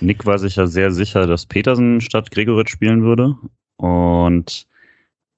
Nick 0.00 0.24
war 0.24 0.38
sich 0.38 0.56
ja 0.56 0.66
sehr 0.66 0.90
sicher, 0.90 1.26
dass 1.26 1.46
Petersen 1.46 2.00
statt 2.00 2.30
Gregoritsch 2.30 2.70
spielen 2.70 3.02
würde. 3.02 3.36
Und 3.76 4.66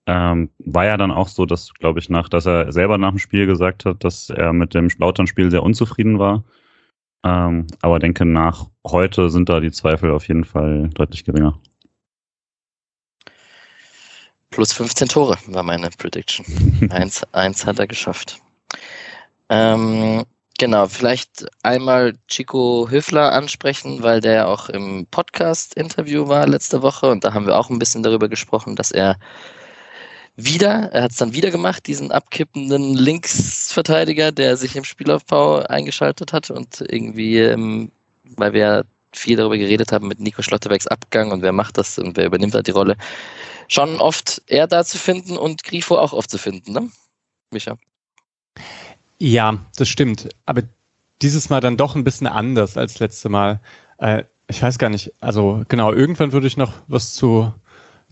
ähm, 0.06 0.50
war 0.58 0.84
ja 0.84 0.96
dann 0.96 1.10
auch 1.10 1.28
so, 1.28 1.46
dass, 1.46 1.72
glaube 1.74 1.98
ich, 1.98 2.08
nach, 2.08 2.28
dass 2.28 2.46
er 2.46 2.72
selber 2.72 2.98
nach 2.98 3.10
dem 3.10 3.18
Spiel 3.18 3.46
gesagt 3.46 3.84
hat, 3.84 4.04
dass 4.04 4.30
er 4.30 4.52
mit 4.52 4.74
dem 4.74 4.88
Lautern-Spiel 4.98 5.50
sehr 5.50 5.62
unzufrieden 5.62 6.18
war. 6.18 6.44
Ähm, 7.24 7.66
aber 7.80 7.98
denke, 7.98 8.24
nach 8.24 8.66
heute 8.86 9.30
sind 9.30 9.48
da 9.48 9.60
die 9.60 9.72
Zweifel 9.72 10.10
auf 10.10 10.28
jeden 10.28 10.44
Fall 10.44 10.90
deutlich 10.94 11.24
geringer. 11.24 11.58
Plus 14.54 14.72
15 14.72 15.08
Tore 15.08 15.36
war 15.48 15.64
meine 15.64 15.90
Prediction. 15.90 16.46
eins, 16.90 17.24
eins 17.32 17.66
hat 17.66 17.80
er 17.80 17.88
geschafft. 17.88 18.40
Ähm, 19.48 20.24
genau, 20.60 20.86
vielleicht 20.86 21.46
einmal 21.64 22.12
Chico 22.28 22.86
Höfler 22.88 23.32
ansprechen, 23.32 24.04
weil 24.04 24.20
der 24.20 24.46
auch 24.46 24.68
im 24.68 25.08
Podcast-Interview 25.10 26.28
war 26.28 26.46
letzte 26.46 26.82
Woche 26.82 27.10
und 27.10 27.24
da 27.24 27.34
haben 27.34 27.46
wir 27.46 27.58
auch 27.58 27.68
ein 27.68 27.80
bisschen 27.80 28.04
darüber 28.04 28.28
gesprochen, 28.28 28.76
dass 28.76 28.92
er 28.92 29.18
wieder, 30.36 30.88
er 30.92 31.02
hat 31.02 31.10
es 31.10 31.16
dann 31.16 31.32
wieder 31.32 31.50
gemacht, 31.50 31.88
diesen 31.88 32.12
abkippenden 32.12 32.94
Linksverteidiger, 32.94 34.30
der 34.30 34.56
sich 34.56 34.76
im 34.76 34.84
Spielaufbau 34.84 35.64
eingeschaltet 35.64 36.32
hat 36.32 36.52
und 36.52 36.80
irgendwie, 36.80 37.38
ähm, 37.38 37.90
weil 38.36 38.52
wir 38.52 38.84
viel 39.16 39.36
darüber 39.36 39.56
geredet 39.56 39.92
haben 39.92 40.08
mit 40.08 40.20
Nico 40.20 40.42
Schlotterbergs 40.42 40.86
Abgang 40.86 41.30
und 41.30 41.42
wer 41.42 41.52
macht 41.52 41.78
das 41.78 41.98
und 41.98 42.16
wer 42.16 42.26
übernimmt 42.26 42.54
da 42.54 42.62
die 42.62 42.70
Rolle, 42.70 42.96
schon 43.68 44.00
oft 44.00 44.42
er 44.46 44.66
da 44.66 44.84
zu 44.84 44.98
finden 44.98 45.36
und 45.36 45.64
Grifo 45.64 45.96
auch 45.96 46.12
oft 46.12 46.30
zu 46.30 46.38
finden, 46.38 46.72
ne? 46.72 46.90
Micha. 47.50 47.76
Ja, 49.18 49.58
das 49.76 49.88
stimmt. 49.88 50.28
Aber 50.46 50.62
dieses 51.22 51.48
Mal 51.50 51.60
dann 51.60 51.76
doch 51.76 51.94
ein 51.94 52.04
bisschen 52.04 52.26
anders 52.26 52.76
als 52.76 52.98
letzte 52.98 53.28
Mal. 53.28 53.60
Äh, 53.98 54.24
ich 54.48 54.60
weiß 54.60 54.78
gar 54.78 54.90
nicht, 54.90 55.12
also 55.20 55.64
genau, 55.68 55.92
irgendwann 55.92 56.32
würde 56.32 56.46
ich 56.46 56.56
noch 56.56 56.72
was 56.86 57.14
zu, 57.14 57.54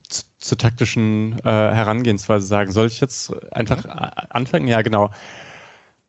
zu 0.09 0.25
zur 0.39 0.59
taktischen 0.59 1.39
äh, 1.41 1.43
Herangehensweise 1.45 2.47
sagen. 2.47 2.73
Soll 2.73 2.87
ich 2.87 3.01
jetzt 3.01 3.33
einfach 3.53 3.85
anfangen? 4.31 4.67
Ja, 4.67 4.83
genau. 4.83 5.11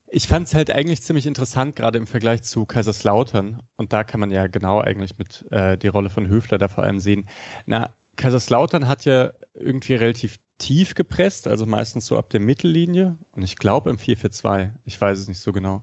Ich 0.08 0.28
fand 0.28 0.48
es 0.48 0.54
halt 0.54 0.70
eigentlich 0.70 1.02
ziemlich 1.02 1.26
interessant, 1.26 1.76
gerade 1.76 1.98
im 1.98 2.08
Vergleich 2.08 2.44
zu 2.44 2.66
Kaiserslautern. 2.66 3.64
Und 3.76 3.94
da 3.94 4.04
kann 4.04 4.20
man 4.20 4.32
ja 4.32 4.48
genau 4.48 4.80
eigentlich 4.80 5.18
mit 5.18 5.46
äh, 5.52 5.78
die 5.78 5.88
Rolle 5.88 6.10
von 6.10 6.28
Höfler 6.28 6.58
da 6.58 6.68
vor 6.68 6.84
allem 6.84 7.00
sehen. 7.00 7.28
Na, 7.66 7.94
Kaiserslautern 8.16 8.88
hat 8.88 9.06
ja 9.06 9.34
irgendwie 9.54 9.96
relativ 9.96 10.40
tief 10.60 10.94
gepresst, 10.94 11.48
also 11.48 11.66
meistens 11.66 12.06
so 12.06 12.18
ab 12.18 12.30
der 12.30 12.40
Mittellinie. 12.40 13.18
Und 13.32 13.44
ich 13.44 13.56
glaube 13.56 13.90
im 13.90 13.98
4-4-2. 13.98 14.74
Ich 14.84 15.00
weiß 15.00 15.18
es 15.20 15.28
nicht 15.28 15.40
so 15.40 15.52
genau. 15.52 15.82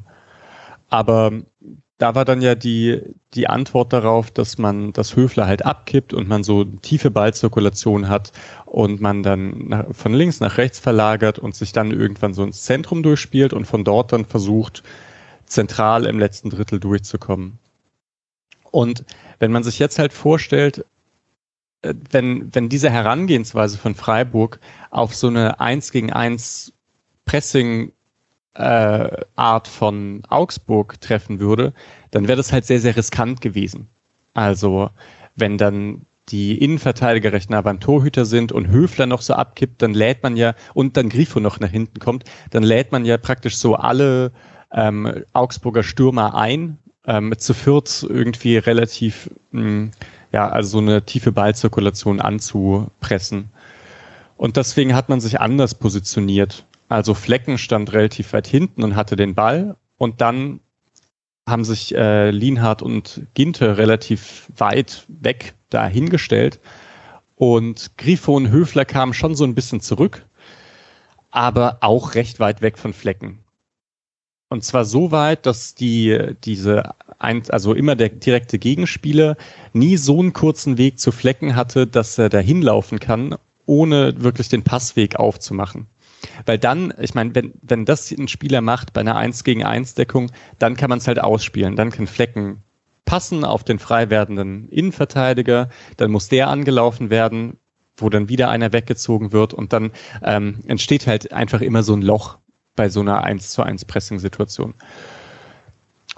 Aber 0.89 1.33
da 2.00 2.14
war 2.14 2.25
dann 2.25 2.40
ja 2.40 2.54
die, 2.54 3.02
die 3.35 3.47
Antwort 3.47 3.92
darauf, 3.92 4.30
dass 4.30 4.57
man 4.57 4.95
das 4.95 5.16
Höfler 5.16 5.47
halt 5.47 5.66
abkippt 5.66 6.14
und 6.14 6.28
man 6.28 6.42
so 6.42 6.64
tiefe 6.64 7.11
Ballzirkulation 7.11 8.09
hat 8.09 8.33
und 8.64 9.02
man 9.02 9.23
dann 9.23 9.69
nach, 9.69 9.85
von 9.92 10.14
links 10.14 10.40
nach 10.40 10.57
rechts 10.57 10.78
verlagert 10.78 11.38
und 11.38 11.54
sich 11.54 11.73
dann 11.73 11.90
irgendwann 11.90 12.33
so 12.33 12.42
ins 12.42 12.62
Zentrum 12.62 13.02
durchspielt 13.02 13.52
und 13.52 13.66
von 13.66 13.85
dort 13.85 14.12
dann 14.12 14.25
versucht, 14.25 14.83
zentral 15.45 16.07
im 16.07 16.19
letzten 16.19 16.49
Drittel 16.49 16.80
durchzukommen. 16.80 17.59
Und 18.71 19.04
wenn 19.38 19.52
man 19.52 19.62
sich 19.62 19.78
jetzt 19.78 19.99
halt 19.99 20.14
vorstellt, 20.14 20.87
äh, 21.83 21.92
wenn, 22.11 22.54
wenn 22.54 22.71
diese 22.71 22.88
Herangehensweise 22.88 23.76
von 23.76 23.95
Freiburg 23.95 24.59
auf 24.90 25.14
so 25.14 25.26
eine 25.26 25.61
1 25.61 25.92
gegen 25.92 26.11
1 26.11 26.73
Pressing 27.26 27.92
äh, 28.54 29.09
Art 29.37 29.69
von 29.69 30.23
Augsburg 30.28 31.00
treffen 31.00 31.40
würde, 31.40 31.73
dann 32.11 32.28
wäre 32.28 32.37
das 32.37 32.52
halt 32.52 32.64
sehr, 32.64 32.80
sehr 32.80 32.97
riskant 32.97 33.40
gewesen. 33.40 33.88
Also 34.35 34.90
wenn 35.37 35.59
dann 35.59 36.02
die 36.28 36.62
Innenverteidiger 36.62 37.33
recht 37.33 37.50
nah 37.50 37.61
beim 37.61 37.80
Torhüter 37.80 38.25
sind 38.25 38.52
und 38.52 38.69
Höfler 38.69 39.07
noch 39.07 39.21
so 39.21 39.35
abkippt, 39.35 39.83
dann 39.83 39.95
lädt 39.95 40.23
man 40.23 40.37
ja, 40.37 40.54
und 40.75 40.97
dann 40.97 41.09
Grifo 41.09 41.40
noch 41.40 41.59
nach 41.61 41.71
hinten 41.71 41.99
kommt, 41.99 42.25
dann 42.50 42.62
lädt 42.62 42.92
man 42.92 43.04
ja 43.04 43.19
praktisch 43.19 43.57
so 43.57 43.75
alle 43.75 44.33
ähm, 44.73 45.25
Augsburger 45.33 45.83
Stürmer 45.83 46.35
ein, 46.35 46.78
ähm, 47.07 47.35
zu 47.37 47.54
viert 47.54 48.07
irgendwie 48.09 48.59
relativ 48.59 49.30
mh, 49.52 49.62
hm, 49.62 49.90
ja, 50.33 50.49
also 50.49 50.71
so 50.71 50.78
eine 50.78 51.04
tiefe 51.04 51.33
Ballzirkulation 51.33 52.21
anzupressen. 52.21 53.50
Und 54.37 54.57
deswegen 54.57 54.95
hat 54.95 55.09
man 55.09 55.21
sich 55.21 55.40
anders 55.40 55.75
positioniert. 55.75 56.64
Also 56.91 57.15
Flecken 57.15 57.57
stand 57.57 57.93
relativ 57.93 58.33
weit 58.33 58.49
hinten 58.49 58.83
und 58.83 58.97
hatte 58.97 59.15
den 59.15 59.37
Ball 59.37 59.77
und 59.97 60.21
dann 60.21 60.59
haben 61.49 61.65
sich 61.65 61.95
äh, 61.95 62.33
Lienhardt 62.33 62.83
und 62.83 63.23
Ginte 63.35 63.79
relativ 63.79 64.49
weit 64.57 65.05
weg 65.09 65.55
dahingestellt 65.69 66.59
und 67.37 67.93
Grifo 67.97 68.35
und 68.35 68.51
Höfler 68.51 68.85
kamen 68.85 69.15
schon 69.15 69.37
so 69.37 69.45
ein 69.45 69.55
bisschen 69.55 69.81
zurück, 69.81 70.27
aber 71.31 71.79
auch 71.81 72.17
recht 72.17 72.41
weit 72.41 72.61
weg 72.61 72.77
von 72.77 72.93
Flecken. 72.93 73.39
Und 74.49 74.65
zwar 74.65 74.85
so 74.85 75.13
weit, 75.13 75.47
dass 75.47 75.77
die, 75.77 76.35
diese, 76.43 76.93
also 77.19 77.73
immer 77.73 77.95
der 77.95 78.09
direkte 78.09 78.59
Gegenspieler 78.59 79.37
nie 79.73 79.97
so 79.97 80.19
einen 80.19 80.33
kurzen 80.33 80.77
Weg 80.77 80.99
zu 80.99 81.13
Flecken 81.13 81.55
hatte, 81.55 81.87
dass 81.87 82.19
er 82.19 82.31
da 82.31 82.41
hinlaufen 82.41 82.99
kann, 82.99 83.37
ohne 83.65 84.21
wirklich 84.21 84.49
den 84.49 84.65
Passweg 84.65 85.15
aufzumachen. 85.15 85.87
Weil 86.47 86.59
dann, 86.59 86.93
ich 87.00 87.15
meine, 87.15 87.35
wenn, 87.35 87.53
wenn 87.62 87.85
das 87.85 88.11
ein 88.11 88.29
Spieler 88.29 88.61
macht 88.61 88.93
bei 88.93 89.00
einer 89.00 89.17
1 89.17 89.45
gegen 89.45 89.65
1 89.65 89.95
Deckung, 89.95 90.31
dann 90.59 90.77
kann 90.77 90.91
man 90.91 90.99
es 90.99 91.07
halt 91.07 91.21
ausspielen. 91.21 91.77
Dann 91.77 91.91
kann 91.91 92.07
Flecken 92.07 92.62
passen 93.05 93.45
auf 93.45 93.65
den 93.65 93.79
frei 93.79 94.11
werdenden 94.11 94.69
Innenverteidiger, 94.69 95.69
dann 95.97 96.11
muss 96.11 96.29
der 96.29 96.49
angelaufen 96.49 97.11
werden, 97.11 97.59
wo 97.97 98.09
dann 98.09 98.29
wieder 98.29 98.50
einer 98.50 98.73
weggezogen 98.73 99.33
wird 99.33 99.53
und 99.53 99.73
dann 99.73 99.91
ähm, 100.23 100.61
entsteht 100.67 101.07
halt 101.07 101.33
einfach 101.33 101.61
immer 101.61 101.83
so 101.83 101.95
ein 101.95 102.03
Loch 102.03 102.39
bei 102.77 102.89
so 102.89 103.00
einer 103.00 103.25
1 103.25 103.50
zu 103.50 103.62
1 103.62 103.85
Pressing-Situation. 103.85 104.75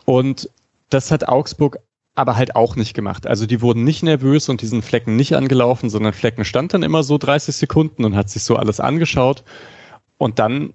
Und 0.04 0.50
das 0.90 1.10
hat 1.10 1.28
Augsburg 1.28 1.78
aber 2.14 2.36
halt 2.36 2.56
auch 2.56 2.76
nicht 2.76 2.92
gemacht. 2.92 3.26
Also 3.26 3.46
die 3.46 3.62
wurden 3.62 3.84
nicht 3.84 4.02
nervös 4.02 4.48
und 4.48 4.60
diesen 4.60 4.82
Flecken 4.82 5.16
nicht 5.16 5.34
angelaufen, 5.34 5.88
sondern 5.88 6.12
Flecken 6.12 6.44
stand 6.44 6.74
dann 6.74 6.82
immer 6.82 7.02
so 7.02 7.16
30 7.16 7.56
Sekunden 7.56 8.04
und 8.04 8.16
hat 8.16 8.28
sich 8.28 8.44
so 8.44 8.56
alles 8.56 8.80
angeschaut. 8.80 9.44
Und 10.22 10.38
dann 10.38 10.74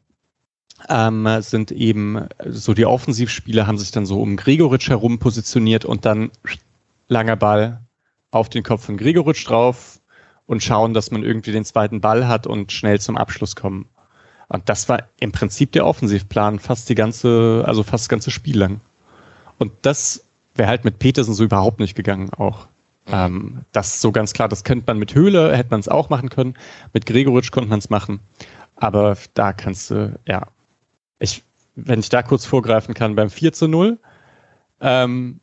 ähm, 0.89 1.25
sind 1.39 1.71
eben 1.71 2.27
so 2.49 2.73
die 2.73 2.85
Offensivspieler 2.85 3.65
haben 3.65 3.77
sich 3.77 3.91
dann 3.91 4.05
so 4.05 4.21
um 4.21 4.35
Gregoritsch 4.35 4.89
herum 4.89 5.19
positioniert 5.19 5.85
und 5.85 6.03
dann 6.03 6.31
langer 7.07 7.37
Ball 7.37 7.79
auf 8.29 8.49
den 8.49 8.63
Kopf 8.63 8.83
von 8.83 8.97
Gregoritsch 8.97 9.47
drauf 9.47 10.01
und 10.47 10.63
schauen, 10.63 10.93
dass 10.93 11.11
man 11.11 11.23
irgendwie 11.23 11.53
den 11.53 11.63
zweiten 11.63 12.01
Ball 12.01 12.27
hat 12.27 12.45
und 12.45 12.73
schnell 12.73 12.99
zum 12.99 13.15
Abschluss 13.15 13.55
kommen. 13.55 13.87
Und 14.49 14.67
das 14.67 14.89
war 14.89 15.03
im 15.17 15.31
Prinzip 15.31 15.71
der 15.71 15.85
Offensivplan 15.85 16.59
fast 16.59 16.89
die 16.89 16.95
ganze, 16.95 17.63
also 17.65 17.83
fast 17.83 18.03
das 18.03 18.09
ganze 18.09 18.31
Spiel 18.31 18.57
lang. 18.57 18.81
Und 19.59 19.71
das 19.83 20.25
wäre 20.55 20.67
halt 20.67 20.83
mit 20.83 20.99
Petersen 20.99 21.33
so 21.33 21.45
überhaupt 21.45 21.79
nicht 21.79 21.95
gegangen 21.95 22.33
auch. 22.33 22.67
Ähm, 23.07 23.65
das 23.71 23.95
ist 23.95 24.01
so 24.01 24.11
ganz 24.11 24.33
klar, 24.33 24.49
das 24.49 24.63
könnte 24.63 24.85
man 24.87 24.99
mit 24.99 25.15
Höhle, 25.15 25.55
hätte 25.55 25.71
man 25.71 25.79
es 25.79 25.87
auch 25.87 26.09
machen 26.09 26.29
können. 26.29 26.55
Mit 26.93 27.05
Gregoritsch 27.05 27.51
konnte 27.51 27.69
man 27.69 27.79
es 27.79 27.89
machen. 27.89 28.19
Aber 28.75 29.17
da 29.33 29.53
kannst 29.53 29.91
du, 29.91 30.19
ja, 30.27 30.47
ich, 31.19 31.43
wenn 31.75 31.99
ich 31.99 32.09
da 32.09 32.21
kurz 32.21 32.45
vorgreifen 32.45 32.93
kann, 32.93 33.15
beim 33.15 33.29
4 33.29 33.53
zu 33.53 33.67
0, 33.67 33.97
ähm, 34.81 35.39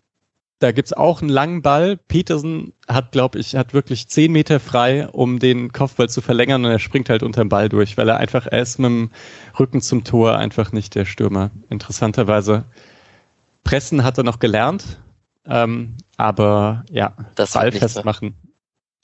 da 0.60 0.72
gibt's 0.72 0.92
auch 0.92 1.20
einen 1.20 1.30
langen 1.30 1.62
Ball. 1.62 1.96
Petersen 1.96 2.72
hat, 2.88 3.12
glaube 3.12 3.38
ich, 3.38 3.56
hat 3.56 3.74
wirklich 3.74 4.08
zehn 4.08 4.32
Meter 4.32 4.60
frei, 4.60 5.08
um 5.08 5.38
den 5.38 5.72
Kopfball 5.72 6.08
zu 6.08 6.20
verlängern 6.20 6.64
und 6.64 6.70
er 6.70 6.78
springt 6.78 7.10
halt 7.10 7.22
unter 7.22 7.42
dem 7.42 7.48
Ball 7.48 7.68
durch, 7.68 7.98
weil 7.98 8.08
er 8.08 8.18
einfach, 8.18 8.46
er 8.46 8.62
ist 8.62 8.78
mit 8.78 8.88
dem 8.88 9.10
Rücken 9.58 9.80
zum 9.80 10.04
Tor 10.04 10.38
einfach 10.38 10.72
nicht 10.72 10.94
der 10.94 11.04
Stürmer. 11.04 11.50
Interessanterweise. 11.70 12.64
Pressen 13.64 14.04
hat 14.04 14.16
er 14.16 14.24
noch 14.24 14.38
gelernt, 14.38 15.00
ähm, 15.46 15.96
aber 16.16 16.84
ja, 16.90 17.14
das 17.34 17.52
Ball 17.52 17.72
festmachen 17.72 18.34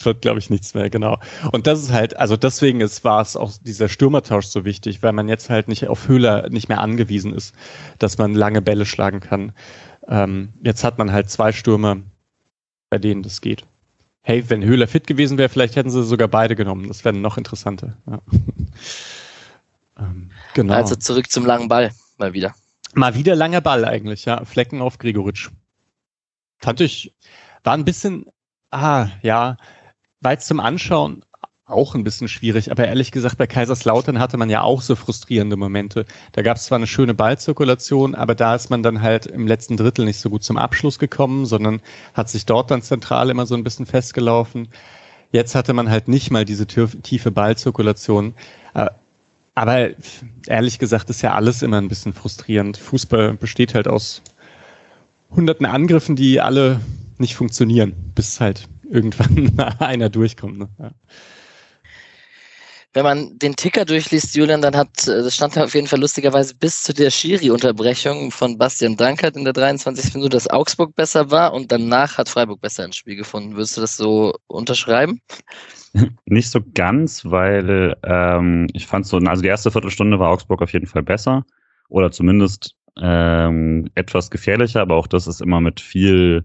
wird, 0.05 0.23
glaube 0.23 0.39
ich, 0.39 0.51
nichts 0.51 0.75
mehr, 0.75 0.91
genau. 0.91 1.19
Und 1.53 1.67
das 1.67 1.83
ist 1.83 1.93
halt, 1.93 2.17
also 2.17 2.37
deswegen 2.37 2.81
ist, 2.81 3.05
war 3.05 3.21
es 3.21 3.37
auch 3.37 3.53
dieser 3.61 3.89
Stürmertausch 3.89 4.47
so 4.47 4.65
wichtig, 4.65 5.03
weil 5.03 5.13
man 5.13 5.29
jetzt 5.29 5.51
halt 5.51 5.69
nicht 5.69 5.89
auf 5.89 6.09
Höhler 6.09 6.49
nicht 6.49 6.69
mehr 6.69 6.81
angewiesen 6.81 7.35
ist, 7.35 7.55
dass 7.99 8.19
man 8.19 8.35
lange 8.35 8.63
Bälle 8.63 8.87
schlagen 8.87 9.21
kann. 9.21 9.53
Ähm, 10.09 10.53
jetzt 10.63 10.85
hat 10.85 10.99
man 10.99 11.13
halt 11.13 11.31
zwei 11.31 11.53
Stürmer, 11.53 11.99
bei 12.89 12.99
denen 12.99 13.23
das 13.23 13.41
geht. 13.41 13.65
Hey, 14.23 14.49
wenn 14.49 14.65
Höhler 14.65 14.87
fit 14.87 15.07
gewesen 15.07 15.39
wäre, 15.39 15.49
vielleicht 15.49 15.77
hätten 15.77 15.91
sie 15.91 16.05
sogar 16.05 16.29
beide 16.29 16.57
genommen. 16.57 16.89
Das 16.89 17.05
wäre 17.05 17.15
noch 17.15 17.39
interessanter. 17.39 17.97
Ja. 18.07 18.21
ähm, 19.99 20.31
genau. 20.55 20.75
Also 20.75 20.97
zurück 20.97 21.31
zum 21.31 21.47
langen 21.47 21.69
Ball, 21.69 21.91
mal 22.19 22.33
wieder. 22.33 22.55
Mal 22.95 23.15
wieder 23.15 23.35
langer 23.35 23.61
Ball 23.61 23.85
eigentlich, 23.85 24.25
ja. 24.25 24.45
Flecken 24.45 24.83
auf 24.83 24.99
Gregoritsch. 24.99 25.51
Fand 26.61 26.81
ich, 26.81 27.15
war 27.65 27.75
ein 27.75 27.85
bisschen, 27.85 28.27
ah, 28.71 29.09
ja, 29.23 29.57
weit 30.21 30.43
zum 30.43 30.61
Anschauen 30.61 31.25
auch 31.71 31.95
ein 31.95 32.05
bisschen 32.05 32.29
schwierig, 32.29 32.71
aber 32.71 32.87
ehrlich 32.87 33.13
gesagt, 33.13 33.39
bei 33.39 33.47
Kaiserslautern 33.47 34.19
hatte 34.19 34.37
man 34.37 34.51
ja 34.51 34.63
auch 34.63 34.83
so 34.83 34.97
frustrierende 34.97 35.57
Momente. 35.57 36.05
Da 36.33 36.43
gab 36.43 36.57
es 36.57 36.65
zwar 36.65 36.77
eine 36.77 36.87
schöne 36.87 37.15
Ballzirkulation, 37.15 38.15
aber 38.15 38.35
da 38.35 38.55
ist 38.55 38.71
man 38.71 38.83
dann 38.83 39.01
halt 39.01 39.27
im 39.27 39.47
letzten 39.47 39.77
Drittel 39.77 40.05
nicht 40.05 40.19
so 40.19 40.31
gut 40.31 40.43
zum 40.43 40.59
Abschluss 40.59 40.99
gekommen, 40.99 41.47
sondern 41.47 41.81
hat 42.15 42.29
sich 42.29 42.45
dort 42.45 42.71
dann 42.71 42.83
zentral 42.83 43.31
immer 43.31 43.47
so 43.47 43.55
ein 43.55 43.65
bisschen 43.65 43.87
festgelaufen. 43.87 44.69
Jetzt 45.33 45.55
hatte 45.55 45.73
man 45.73 45.89
halt 45.89 46.09
nicht 46.09 46.31
mal 46.31 46.45
diese 46.45 46.67
tiefe 46.67 47.31
Ballzirkulation. 47.31 48.35
Äh, 48.75 48.89
aber 49.55 49.91
ehrlich 50.47 50.79
gesagt 50.79 51.11
ist 51.11 51.23
ja 51.23 51.35
alles 51.35 51.63
immer 51.63 51.79
ein 51.79 51.89
bisschen 51.89 52.13
frustrierend. 52.13 52.77
Fußball 52.77 53.35
besteht 53.35 53.75
halt 53.75 53.89
aus 53.89 54.23
hunderten 55.31 55.67
Angriffen, 55.67 56.17
die 56.17 56.41
alle 56.41 56.81
nicht 57.19 57.35
funktionieren, 57.35 57.95
bis 58.15 58.41
halt 58.41 58.69
irgendwann 58.89 59.59
einer 59.79 60.09
durchkommt. 60.09 60.59
Ne? 60.59 60.69
Ja 60.79 60.93
wenn 62.93 63.05
man 63.05 63.39
den 63.39 63.55
Ticker 63.55 63.85
durchliest, 63.85 64.35
Julian, 64.35 64.63
dann 64.63 64.75
hat, 64.75 65.07
äh, 65.07 65.23
das 65.23 65.35
stand 65.35 65.57
auf 65.59 65.75
jeden 65.75 65.87
Fall 65.87 66.01
lustigerweise 66.01 66.55
bis 66.55 66.83
zu 66.83 66.93
der 66.93 67.11
Schiri-Unterbrechung 67.11 68.31
von 68.31 68.59
Bastian 68.59 68.97
Dankert 68.97 69.37
in 69.37 69.45
der 69.45 69.53
23. 69.53 70.15
Minute, 70.15 70.37
dass 70.37 70.51
Augsburg 70.51 70.95
besser 70.97 71.31
war 71.31 71.53
und 71.53 71.71
danach 71.71 72.19
hat 72.19 72.29
Freiburg 72.29 72.61
besser 72.61 72.85
ins 72.85 72.97
Spiel 72.97 73.17
gefunden. 73.17 73.55
Würdest 73.55 73.77
du 73.77 73.81
das 73.81 73.97
so 73.97 74.35
unterschreiben? 74.49 75.21
Nicht 76.25 76.51
so 76.51 76.61
ganz, 76.75 77.25
weil 77.25 77.97
ähm, 78.03 78.67
ich 78.73 78.87
fand 78.87 79.07
so, 79.07 79.19
also 79.19 79.43
die 79.43 79.49
erste 79.49 79.71
Viertelstunde 79.71 80.19
war 80.19 80.31
Augsburg 80.31 80.63
auf 80.63 80.73
jeden 80.73 80.87
Fall 80.87 81.03
besser 81.03 81.45
oder 81.89 82.11
zumindest 82.11 82.77
ähm, 82.99 83.91
etwas 83.95 84.31
gefährlicher, 84.31 84.81
aber 84.81 84.97
auch 84.97 85.07
das 85.07 85.27
ist 85.27 85.41
immer 85.41 85.61
mit 85.61 85.81
viel 85.81 86.45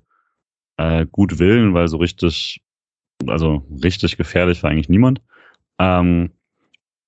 äh, 0.78 1.06
gut 1.12 1.40
Willen, 1.40 1.74
weil 1.74 1.88
so 1.88 1.98
richtig, 1.98 2.62
also 3.28 3.66
richtig 3.84 4.18
gefährlich 4.18 4.64
war 4.64 4.72
eigentlich 4.72 4.90
niemand. 4.90 5.22
Ähm, 5.80 6.32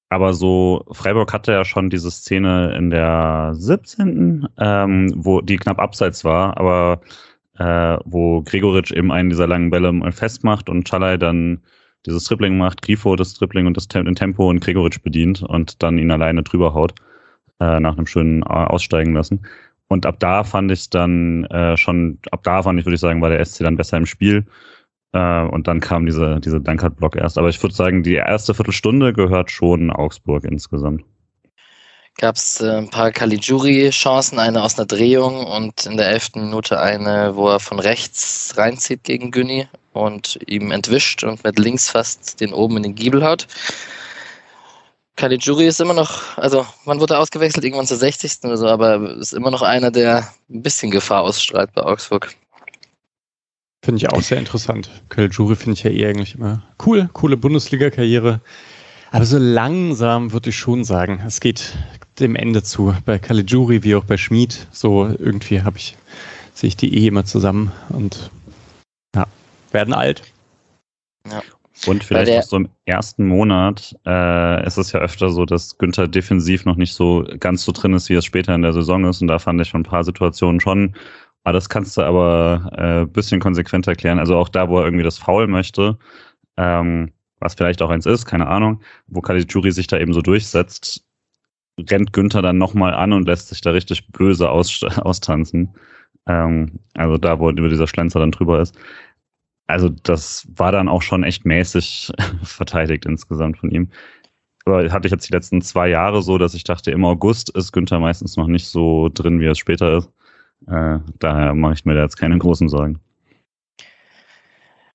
aber 0.09 0.33
so, 0.33 0.85
Freiburg 0.91 1.33
hatte 1.33 1.51
ja 1.51 1.65
schon 1.65 1.89
diese 1.89 2.11
Szene 2.11 2.75
in 2.77 2.89
der 2.89 3.51
17., 3.53 4.47
ähm, 4.57 5.13
wo 5.15 5.41
die 5.41 5.57
knapp 5.57 5.79
abseits 5.79 6.23
war, 6.23 6.57
aber 6.57 7.01
äh, 7.57 7.97
wo 8.05 8.41
Gregoritsch 8.41 8.91
eben 8.91 9.11
einen 9.11 9.29
dieser 9.29 9.47
langen 9.47 9.69
Bälle 9.69 9.91
mal 9.91 10.11
festmacht 10.11 10.69
und 10.69 10.87
Chalai 10.87 11.17
dann 11.17 11.61
dieses 12.05 12.23
Tripling 12.23 12.57
macht, 12.57 12.81
Grifo 12.81 13.15
das 13.17 13.33
Tripling 13.33 13.67
und 13.67 13.75
das 13.75 13.87
Tempo 13.89 14.49
und 14.49 14.61
Gregoritsch 14.61 15.01
bedient 15.01 15.43
und 15.43 15.83
dann 15.83 15.97
ihn 15.97 16.11
alleine 16.11 16.43
drüber 16.43 16.73
haut, 16.73 16.93
äh, 17.59 17.79
nach 17.79 17.97
einem 17.97 18.07
schönen 18.07 18.43
Aussteigen 18.43 19.13
lassen. 19.13 19.41
Und 19.87 20.05
ab 20.05 20.19
da 20.19 20.43
fand 20.43 20.71
ich 20.71 20.79
es 20.79 20.89
dann 20.89 21.45
äh, 21.45 21.77
schon, 21.77 22.19
ab 22.31 22.43
da 22.43 22.63
fand 22.63 22.79
ich, 22.79 22.85
würde 22.85 22.95
ich 22.95 23.01
sagen, 23.01 23.21
war 23.21 23.29
der 23.29 23.43
SC 23.43 23.63
dann 23.63 23.77
besser 23.77 23.97
im 23.97 24.05
Spiel. 24.05 24.45
Äh, 25.13 25.43
und 25.43 25.67
dann 25.67 25.79
kam 25.79 26.05
diese, 26.05 26.39
diese 26.41 26.59
Dankert-Block 26.59 27.15
erst. 27.15 27.37
Aber 27.37 27.49
ich 27.49 27.61
würde 27.61 27.75
sagen, 27.75 28.03
die 28.03 28.15
erste 28.15 28.53
Viertelstunde 28.53 29.13
gehört 29.13 29.49
schon 29.49 29.91
Augsburg 29.91 30.43
insgesamt. 30.43 31.03
Gab 32.19 32.35
es 32.35 32.59
äh, 32.59 32.77
ein 32.77 32.89
paar 32.89 33.11
Caligiuri-Chancen, 33.11 34.39
eine 34.39 34.63
aus 34.63 34.77
einer 34.77 34.87
Drehung 34.87 35.45
und 35.45 35.85
in 35.85 35.97
der 35.97 36.09
elften 36.09 36.45
Minute 36.45 36.79
eine, 36.81 37.35
wo 37.35 37.47
er 37.47 37.59
von 37.59 37.79
rechts 37.79 38.55
reinzieht 38.57 39.03
gegen 39.03 39.31
Günni 39.31 39.67
und 39.93 40.39
ihm 40.47 40.71
entwischt 40.71 41.23
und 41.23 41.43
mit 41.43 41.59
links 41.59 41.89
fast 41.89 42.41
den 42.41 42.53
oben 42.53 42.77
in 42.77 42.83
den 42.83 42.95
Giebel 42.95 43.23
haut. 43.23 43.47
Caligiuri 45.17 45.65
ist 45.65 45.81
immer 45.81 45.95
noch, 45.95 46.37
also 46.37 46.65
man 46.85 46.99
wurde 46.99 47.17
ausgewechselt 47.17 47.65
irgendwann 47.65 47.87
zur 47.87 47.97
60. 47.97 48.43
oder 48.43 48.55
so, 48.55 48.67
aber 48.67 49.17
ist 49.17 49.33
immer 49.33 49.51
noch 49.51 49.63
einer, 49.63 49.91
der 49.91 50.31
ein 50.49 50.61
bisschen 50.61 50.91
Gefahr 50.91 51.23
ausstrahlt 51.23 51.73
bei 51.73 51.81
Augsburg. 51.81 52.33
Finde 53.83 53.97
ich 53.97 54.09
auch 54.09 54.21
sehr 54.21 54.37
interessant. 54.37 54.89
Caligiuri 55.09 55.55
finde 55.55 55.73
ich 55.73 55.83
ja 55.83 55.91
eh 55.91 56.07
eigentlich 56.07 56.35
immer 56.35 56.63
cool, 56.85 57.09
coole 57.13 57.35
Bundesliga-Karriere. 57.35 58.41
Aber 59.11 59.25
so 59.25 59.37
langsam 59.37 60.33
würde 60.33 60.51
ich 60.51 60.57
schon 60.57 60.83
sagen, 60.83 61.23
es 61.25 61.39
geht 61.39 61.73
dem 62.19 62.35
Ende 62.35 62.61
zu. 62.63 62.95
Bei 63.05 63.17
Caligiuri 63.17 63.83
wie 63.83 63.95
auch 63.95 64.03
bei 64.03 64.17
Schmid. 64.17 64.67
So 64.71 65.05
irgendwie 65.07 65.63
habe 65.63 65.77
ich, 65.77 65.97
sehe 66.53 66.67
ich 66.67 66.77
die 66.77 66.95
eh 66.95 67.07
immer 67.07 67.25
zusammen 67.25 67.71
und 67.89 68.29
ja, 69.15 69.25
werden 69.71 69.93
alt. 69.93 70.23
Ja. 71.25 71.41
Und 71.85 72.03
vielleicht 72.03 72.27
der, 72.27 72.41
so 72.41 72.57
im 72.57 72.69
ersten 72.85 73.27
Monat 73.27 73.95
äh, 74.05 74.65
ist 74.65 74.77
es 74.77 74.91
ja 74.91 74.99
öfter 74.99 75.29
so, 75.29 75.45
dass 75.45 75.77
Günther 75.77 76.07
defensiv 76.07 76.65
noch 76.65 76.75
nicht 76.75 76.93
so 76.93 77.25
ganz 77.39 77.63
so 77.63 77.71
drin 77.71 77.93
ist, 77.93 78.09
wie 78.09 78.15
es 78.15 78.25
später 78.25 78.55
in 78.55 78.63
der 78.63 78.73
Saison 78.73 79.05
ist. 79.05 79.21
Und 79.21 79.27
da 79.27 79.37
fand 79.37 79.61
ich 79.61 79.69
schon 79.69 79.81
ein 79.81 79.83
paar 79.83 80.03
Situationen 80.03 80.59
schon 80.59 80.95
Ah, 81.47 81.53
das 81.53 81.69
kannst 81.69 81.95
du 81.95 82.01
aber 82.01 82.69
ein 82.73 83.03
äh, 83.03 83.05
bisschen 83.05 83.39
konsequent 83.39 83.87
erklären. 83.87 84.19
Also 84.19 84.35
auch 84.35 84.49
da, 84.49 84.67
wo 84.67 84.79
er 84.79 84.83
irgendwie 84.83 85.05
das 85.05 85.17
Foul 85.17 85.47
möchte, 85.47 85.97
ähm, 86.57 87.13
was 87.39 87.55
vielleicht 87.55 87.81
auch 87.81 87.89
eins 87.89 88.05
ist, 88.05 88.25
keine 88.25 88.47
Ahnung, 88.47 88.81
wo 89.07 89.21
Caligiuri 89.21 89.71
sich 89.71 89.87
da 89.87 89.97
eben 89.97 90.11
so 90.11 90.21
durchsetzt, 90.21 91.05
rennt 91.89 92.11
Günther 92.11 92.41
dann 92.41 92.57
nochmal 92.57 92.93
an 92.93 93.13
und 93.13 93.27
lässt 93.27 93.47
sich 93.47 93.61
da 93.61 93.71
richtig 93.71 94.09
böse 94.09 94.49
aus, 94.49 94.83
austanzen. 94.97 95.73
Ähm, 96.27 96.81
also 96.95 97.17
da, 97.17 97.39
wo 97.39 97.49
über 97.49 97.69
dieser 97.69 97.87
Schlenzer 97.87 98.19
dann 98.19 98.31
drüber 98.31 98.59
ist. 98.59 98.77
Also 99.67 99.89
das 99.89 100.47
war 100.55 100.71
dann 100.71 100.87
auch 100.87 101.01
schon 101.01 101.23
echt 101.23 101.45
mäßig 101.45 102.11
verteidigt 102.43 103.05
insgesamt 103.05 103.57
von 103.57 103.69
ihm. 103.71 103.89
Aber 104.65 104.89
hatte 104.91 105.07
ich 105.07 105.11
jetzt 105.11 105.27
die 105.29 105.33
letzten 105.33 105.61
zwei 105.61 105.87
Jahre 105.87 106.21
so, 106.21 106.37
dass 106.37 106.53
ich 106.53 106.63
dachte, 106.63 106.91
im 106.91 107.05
August 107.05 107.49
ist 107.51 107.71
Günther 107.71 107.99
meistens 107.99 108.35
noch 108.35 108.47
nicht 108.47 108.67
so 108.67 109.09
drin, 109.13 109.39
wie 109.39 109.45
es 109.45 109.57
später 109.57 109.97
ist. 109.97 110.09
Äh, 110.67 110.99
daher 111.19 111.53
mache 111.53 111.73
ich 111.73 111.85
mir 111.85 111.93
da 111.93 112.01
jetzt 112.01 112.17
keine 112.17 112.37
großen 112.37 112.67
Sorgen. 112.67 112.99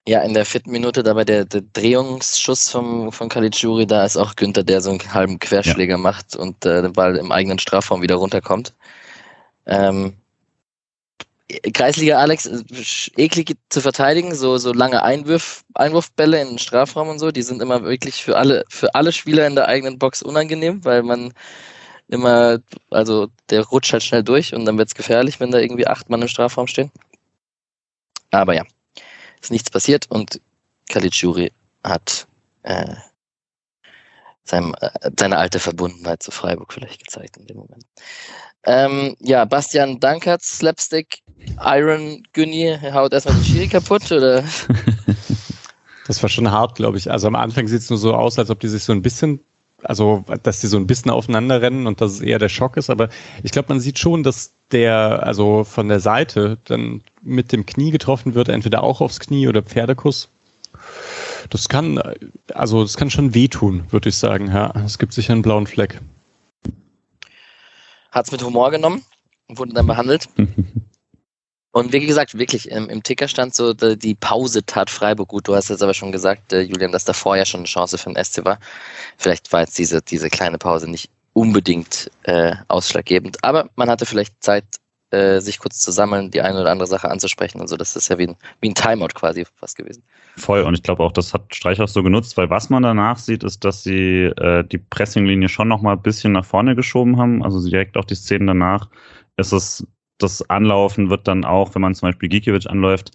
Ja, 0.07 0.21
in 0.23 0.35
der 0.35 0.45
vierten 0.45 0.73
Minute 0.73 1.03
dabei 1.05 1.25
der, 1.25 1.45
der 1.45 1.63
Drehungsschuss 1.73 2.69
vom, 2.71 3.13
von 3.13 3.29
Caligiuri, 3.29 3.87
da 3.87 4.05
ist 4.05 4.17
auch 4.17 4.35
Günther, 4.35 4.65
der 4.65 4.81
so 4.81 4.91
einen 4.91 5.15
halben 5.15 5.39
Querschläger 5.39 5.95
ja. 5.95 5.99
macht 5.99 6.35
und 6.35 6.67
äh, 6.67 6.83
den 6.83 6.93
Ball 6.93 7.17
im 7.17 7.31
eigenen 7.31 7.61
Strafraum 7.61 8.03
wieder 8.03 8.17
runterkommt. 8.17 8.75
Ähm, 9.65 10.15
Kreisliga 11.73 12.19
Alex, 12.19 12.47
äh, 12.47 12.63
eklig 13.17 13.57
zu 13.69 13.81
verteidigen, 13.81 14.35
so, 14.35 14.59
so 14.59 14.73
lange 14.73 15.03
Einwurf, 15.03 15.65
Einwurfbälle 15.75 16.41
in 16.41 16.49
den 16.49 16.59
Strafraum 16.59 17.09
und 17.09 17.19
so, 17.19 17.31
die 17.31 17.43
sind 17.43 17.63
immer 17.63 17.83
wirklich 17.83 18.23
für 18.23 18.37
alle, 18.37 18.65
für 18.69 18.95
alle 18.95 19.13
Spieler 19.13 19.47
in 19.47 19.55
der 19.55 19.69
eigenen 19.69 19.99
Box 19.99 20.23
unangenehm, 20.23 20.85
weil 20.85 21.03
man 21.03 21.33
immer, 22.09 22.59
also 22.91 23.29
der 23.51 23.63
rutscht 23.65 23.93
halt 23.93 24.03
schnell 24.03 24.23
durch 24.23 24.55
und 24.55 24.65
dann 24.65 24.79
wird 24.79 24.89
es 24.89 24.95
gefährlich, 24.95 25.41
wenn 25.41 25.51
da 25.51 25.59
irgendwie 25.59 25.87
acht 25.87 26.11
Mann 26.11 26.23
im 26.23 26.29
Strafraum 26.29 26.67
stehen. 26.67 26.91
Aber 28.31 28.55
ja, 28.55 28.65
ist 29.41 29.51
nichts 29.51 29.71
passiert 29.71 30.07
und 30.11 30.41
Caligiuri 30.89 31.53
hat 31.85 32.27
äh, 32.63 32.95
seinem, 34.45 34.75
äh, 34.81 35.11
seine 35.19 35.39
alte 35.39 35.59
Verbundenheit 35.59 36.23
zu 36.23 36.31
Freiburg 36.31 36.73
vielleicht 36.73 37.05
gezeigt 37.05 37.37
in 37.37 37.47
dem 37.47 37.59
Moment. 37.59 37.85
Ähm, 38.65 39.17
ja, 39.21 39.45
Bastian 39.45 39.99
Dankert, 39.99 40.43
Slapstick, 40.43 41.23
Iron 41.61 42.23
Günni 42.33 42.79
haut 42.93 43.13
erstmal 43.13 43.37
die 43.37 43.45
Schiri 43.45 43.69
kaputt, 43.69 44.11
oder? 44.13 44.45
Das 46.07 46.23
war 46.23 46.29
schon 46.29 46.51
hart, 46.51 46.75
glaube 46.75 46.99
ich. 46.99 47.11
Also 47.11 47.29
am 47.29 47.37
Anfang 47.37 47.69
sieht 47.69 47.81
es 47.81 47.91
nur 47.91 47.99
so 47.99 48.15
aus, 48.15 48.39
als 48.39 48.51
ob 48.51 48.61
die 48.61 48.69
sich 48.69 48.83
so 48.83 48.93
ein 48.93 49.03
bisschen, 49.03 49.41
also 49.83 50.25
dass 50.43 50.61
die 50.61 50.67
so 50.67 50.77
ein 50.77 50.87
bisschen 50.87 51.11
aufeinander 51.11 51.63
rennen 51.63 51.87
und 51.87 52.01
dass 52.01 52.13
es 52.13 52.21
eher 52.21 52.39
der 52.39 52.49
Schock 52.49 52.77
ist. 52.77 52.91
Aber 52.91 53.09
ich 53.43 53.53
glaube, 53.53 53.69
man 53.69 53.81
sieht 53.81 53.99
schon, 53.99 54.23
dass 54.23 54.53
der, 54.73 55.23
also 55.23 55.65
von 55.65 55.89
der 55.89 56.01
Seite 56.01 56.59
dann 56.65 57.03
mit 57.23 57.53
dem 57.53 57.67
Knie 57.67 57.91
getroffen 57.91 58.35
wird, 58.35 58.49
entweder 58.49 58.83
auch 58.83 59.01
aufs 59.01 59.21
Knie 59.21 59.49
oder 59.49 59.63
Pferdekuss. 59.63 60.29
Das 61.51 61.69
kann, 61.69 62.01
also 62.55 62.83
das 62.83 62.97
kann 62.97 63.11
schon 63.11 63.35
wehtun, 63.35 63.85
würde 63.91 64.09
ich 64.09 64.17
sagen. 64.17 64.49
Ja, 64.49 64.73
es 64.85 64.99
gibt 64.99 65.13
sicher 65.13 65.33
einen 65.33 65.43
blauen 65.43 65.67
Fleck. 65.67 66.01
Hat 68.11 68.27
es 68.27 68.33
mit 68.33 68.43
Humor 68.43 68.71
genommen 68.71 69.05
und 69.49 69.59
wurde 69.59 69.75
dann 69.75 69.87
behandelt. 69.87 70.29
Und 71.75 71.95
wie 71.95 72.01
gesagt, 72.01 72.39
wirklich, 72.39 72.71
im, 72.71 72.91
im 72.91 73.03
Ticker 73.03 73.29
stand 73.29 73.55
so, 73.55 73.73
die 73.73 74.15
Pause 74.15 74.65
tat 74.65 74.91
Freiburg 74.91 75.29
gut. 75.29 75.49
Du 75.49 75.55
hast 75.55 75.71
jetzt 75.71 75.83
aber 75.83 75.95
schon 75.95 76.13
gesagt, 76.13 76.53
äh, 76.53 76.61
Julian, 76.61 76.93
dass 76.93 77.07
davor 77.07 77.35
ja 77.35 77.47
schon 77.47 77.61
eine 77.61 77.67
Chance 77.67 77.97
für 77.97 78.13
den 78.13 78.23
SC 78.23 78.45
war. 78.45 78.59
Vielleicht 79.17 79.51
war 79.55 79.61
jetzt 79.61 79.79
diese, 79.79 80.03
diese 80.03 80.29
kleine 80.29 80.59
Pause 80.59 80.91
nicht 80.91 81.09
unbedingt 81.33 82.11
äh, 82.25 82.55
ausschlaggebend. 82.69 83.43
Aber 83.43 83.71
man 83.75 83.89
hatte 83.89 84.05
vielleicht 84.05 84.45
Zeit, 84.45 84.65
äh, 85.13 85.41
sich 85.41 85.59
kurz 85.59 85.79
zu 85.79 85.93
sammeln, 85.93 86.31
die 86.31 86.41
eine 86.41 86.61
oder 86.61 86.71
andere 86.71 86.89
Sache 86.89 87.11
anzusprechen 87.11 87.61
und 87.61 87.69
so. 87.69 87.77
Das 87.77 87.97
ist 87.97 88.09
ja 88.09 88.19
wie 88.19 88.29
ein, 88.29 88.37
wie 88.61 88.71
ein 88.71 88.75
Timeout 88.75 89.15
quasi 89.15 89.45
fast 89.55 89.77
gewesen. 89.77 90.03
Voll, 90.37 90.63
und 90.63 90.75
ich 90.75 90.83
glaube 90.83 91.03
auch, 91.03 91.13
das 91.13 91.35
hat 91.35 91.55
Streich 91.55 91.81
auch 91.81 91.89
so 91.89 92.03
genutzt, 92.03 92.37
weil 92.37 92.49
was 92.51 92.71
man 92.71 92.83
danach 92.83 93.19
sieht, 93.19 93.45
ist, 93.45 93.65
dass 93.65 93.83
sie 93.83 94.25
äh, 94.25 94.65
die 94.65 94.79
Pressinglinie 94.79 95.49
schon 95.49 95.69
nochmal 95.69 95.97
ein 95.97 96.03
bisschen 96.03 96.33
nach 96.33 96.45
vorne 96.45 96.75
geschoben 96.75 97.19
haben. 97.19 97.43
Also 97.43 97.63
direkt 97.69 97.97
auch 97.97 98.07
die 98.07 98.15
Szenen 98.15 98.47
danach 98.47 98.89
ist 99.37 99.53
es, 99.53 99.87
das 100.19 100.49
Anlaufen 100.49 101.11
wird 101.11 101.29
dann 101.29 101.45
auch, 101.45 101.75
wenn 101.75 101.83
man 101.83 101.95
zum 101.95 102.09
Beispiel 102.09 102.29
Gikiewicz 102.29 102.67
anläuft, 102.67 103.13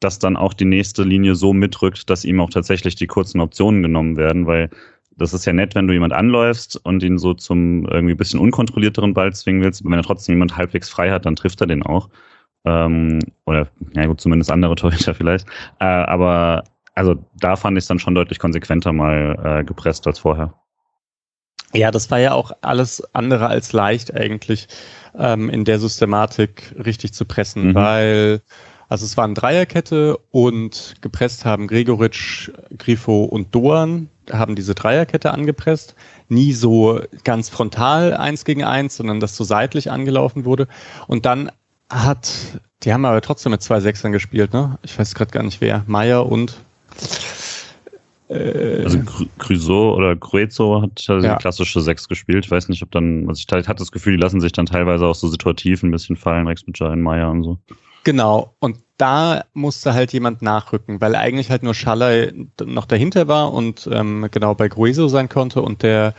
dass 0.00 0.18
dann 0.18 0.36
auch 0.36 0.54
die 0.54 0.64
nächste 0.64 1.02
Linie 1.02 1.34
so 1.34 1.52
mitrückt, 1.52 2.08
dass 2.08 2.24
ihm 2.24 2.40
auch 2.40 2.50
tatsächlich 2.50 2.94
die 2.94 3.06
kurzen 3.06 3.40
Optionen 3.40 3.82
genommen 3.82 4.16
werden, 4.16 4.46
weil 4.46 4.70
das 5.18 5.34
ist 5.34 5.44
ja 5.44 5.52
nett, 5.52 5.74
wenn 5.74 5.86
du 5.86 5.92
jemand 5.92 6.12
anläufst 6.12 6.76
und 6.84 7.02
ihn 7.02 7.18
so 7.18 7.34
zum 7.34 7.86
irgendwie 7.86 8.14
bisschen 8.14 8.40
unkontrollierteren 8.40 9.14
Ball 9.14 9.32
zwingen 9.32 9.62
willst. 9.62 9.82
Aber 9.82 9.90
wenn 9.90 9.98
er 9.98 10.04
trotzdem 10.04 10.36
jemand 10.36 10.56
halbwegs 10.56 10.88
frei 10.88 11.10
hat, 11.10 11.26
dann 11.26 11.36
trifft 11.36 11.60
er 11.60 11.66
den 11.66 11.82
auch. 11.82 12.08
Ähm, 12.64 13.18
oder, 13.44 13.68
ja 13.94 14.06
gut, 14.06 14.20
zumindest 14.20 14.50
andere 14.50 14.74
Torhüter 14.76 15.14
vielleicht. 15.14 15.46
Äh, 15.80 15.84
aber 15.84 16.64
also 16.94 17.16
da 17.38 17.56
fand 17.56 17.76
ich 17.76 17.84
es 17.84 17.88
dann 17.88 17.98
schon 17.98 18.14
deutlich 18.14 18.38
konsequenter 18.38 18.92
mal 18.92 19.60
äh, 19.60 19.64
gepresst 19.64 20.06
als 20.06 20.20
vorher. 20.20 20.54
Ja, 21.74 21.90
das 21.90 22.10
war 22.10 22.18
ja 22.18 22.32
auch 22.32 22.52
alles 22.62 23.02
andere 23.14 23.46
als 23.46 23.72
leicht 23.72 24.14
eigentlich 24.14 24.68
ähm, 25.16 25.50
in 25.50 25.64
der 25.64 25.78
Systematik 25.78 26.74
richtig 26.82 27.12
zu 27.12 27.24
pressen, 27.24 27.68
mhm. 27.68 27.74
weil 27.74 28.42
also 28.88 29.04
es 29.04 29.16
war 29.18 29.24
eine 29.24 29.34
Dreierkette 29.34 30.16
und 30.30 30.94
gepresst 31.02 31.44
haben 31.44 31.66
Gregoritsch, 31.66 32.50
Grifo 32.78 33.24
und 33.24 33.54
Doan 33.54 34.08
haben 34.32 34.54
diese 34.54 34.74
Dreierkette 34.74 35.32
angepresst. 35.32 35.94
Nie 36.28 36.52
so 36.52 37.00
ganz 37.24 37.48
frontal 37.48 38.14
eins 38.14 38.44
gegen 38.44 38.64
eins, 38.64 38.96
sondern 38.96 39.20
das 39.20 39.36
so 39.36 39.44
seitlich 39.44 39.90
angelaufen 39.90 40.44
wurde. 40.44 40.68
Und 41.06 41.26
dann 41.26 41.50
hat, 41.90 42.30
die 42.82 42.92
haben 42.92 43.04
aber 43.04 43.20
trotzdem 43.20 43.52
mit 43.52 43.62
zwei 43.62 43.80
Sechsern 43.80 44.12
gespielt, 44.12 44.52
ne? 44.52 44.78
Ich 44.82 44.98
weiß 44.98 45.14
gerade 45.14 45.30
gar 45.30 45.42
nicht 45.42 45.60
wer. 45.60 45.84
Meier 45.86 46.26
und 46.26 46.54
äh, 48.28 48.82
also 48.84 48.98
Crusoe 49.38 49.94
oder 49.94 50.14
Cruezo 50.16 50.82
hat 50.82 51.04
also 51.08 51.26
ja. 51.26 51.34
die 51.34 51.40
klassische 51.40 51.80
Sechs 51.80 52.08
gespielt. 52.08 52.44
Ich 52.44 52.50
weiß 52.50 52.68
nicht, 52.68 52.82
ob 52.82 52.90
dann, 52.90 53.26
also 53.28 53.42
ich 53.42 53.68
hatte 53.68 53.74
das 53.78 53.92
Gefühl, 53.92 54.16
die 54.16 54.22
lassen 54.22 54.40
sich 54.40 54.52
dann 54.52 54.66
teilweise 54.66 55.06
auch 55.06 55.14
so 55.14 55.28
situativ 55.28 55.82
ein 55.82 55.90
bisschen 55.90 56.16
fallen, 56.16 56.46
Rex 56.46 56.66
mit 56.66 56.76
Giant 56.76 57.02
Meier 57.02 57.30
und 57.30 57.42
so. 57.42 57.58
Genau. 58.08 58.54
Und 58.58 58.78
da 58.96 59.44
musste 59.52 59.92
halt 59.92 60.14
jemand 60.14 60.40
nachrücken, 60.40 60.98
weil 60.98 61.14
eigentlich 61.14 61.50
halt 61.50 61.62
nur 61.62 61.74
Schaller 61.74 62.28
noch 62.64 62.86
dahinter 62.86 63.28
war 63.28 63.52
und 63.52 63.86
ähm, 63.92 64.28
genau 64.30 64.54
bei 64.54 64.68
Grueso 64.68 65.08
sein 65.08 65.28
konnte 65.28 65.60
und 65.60 65.82
der 65.82 66.14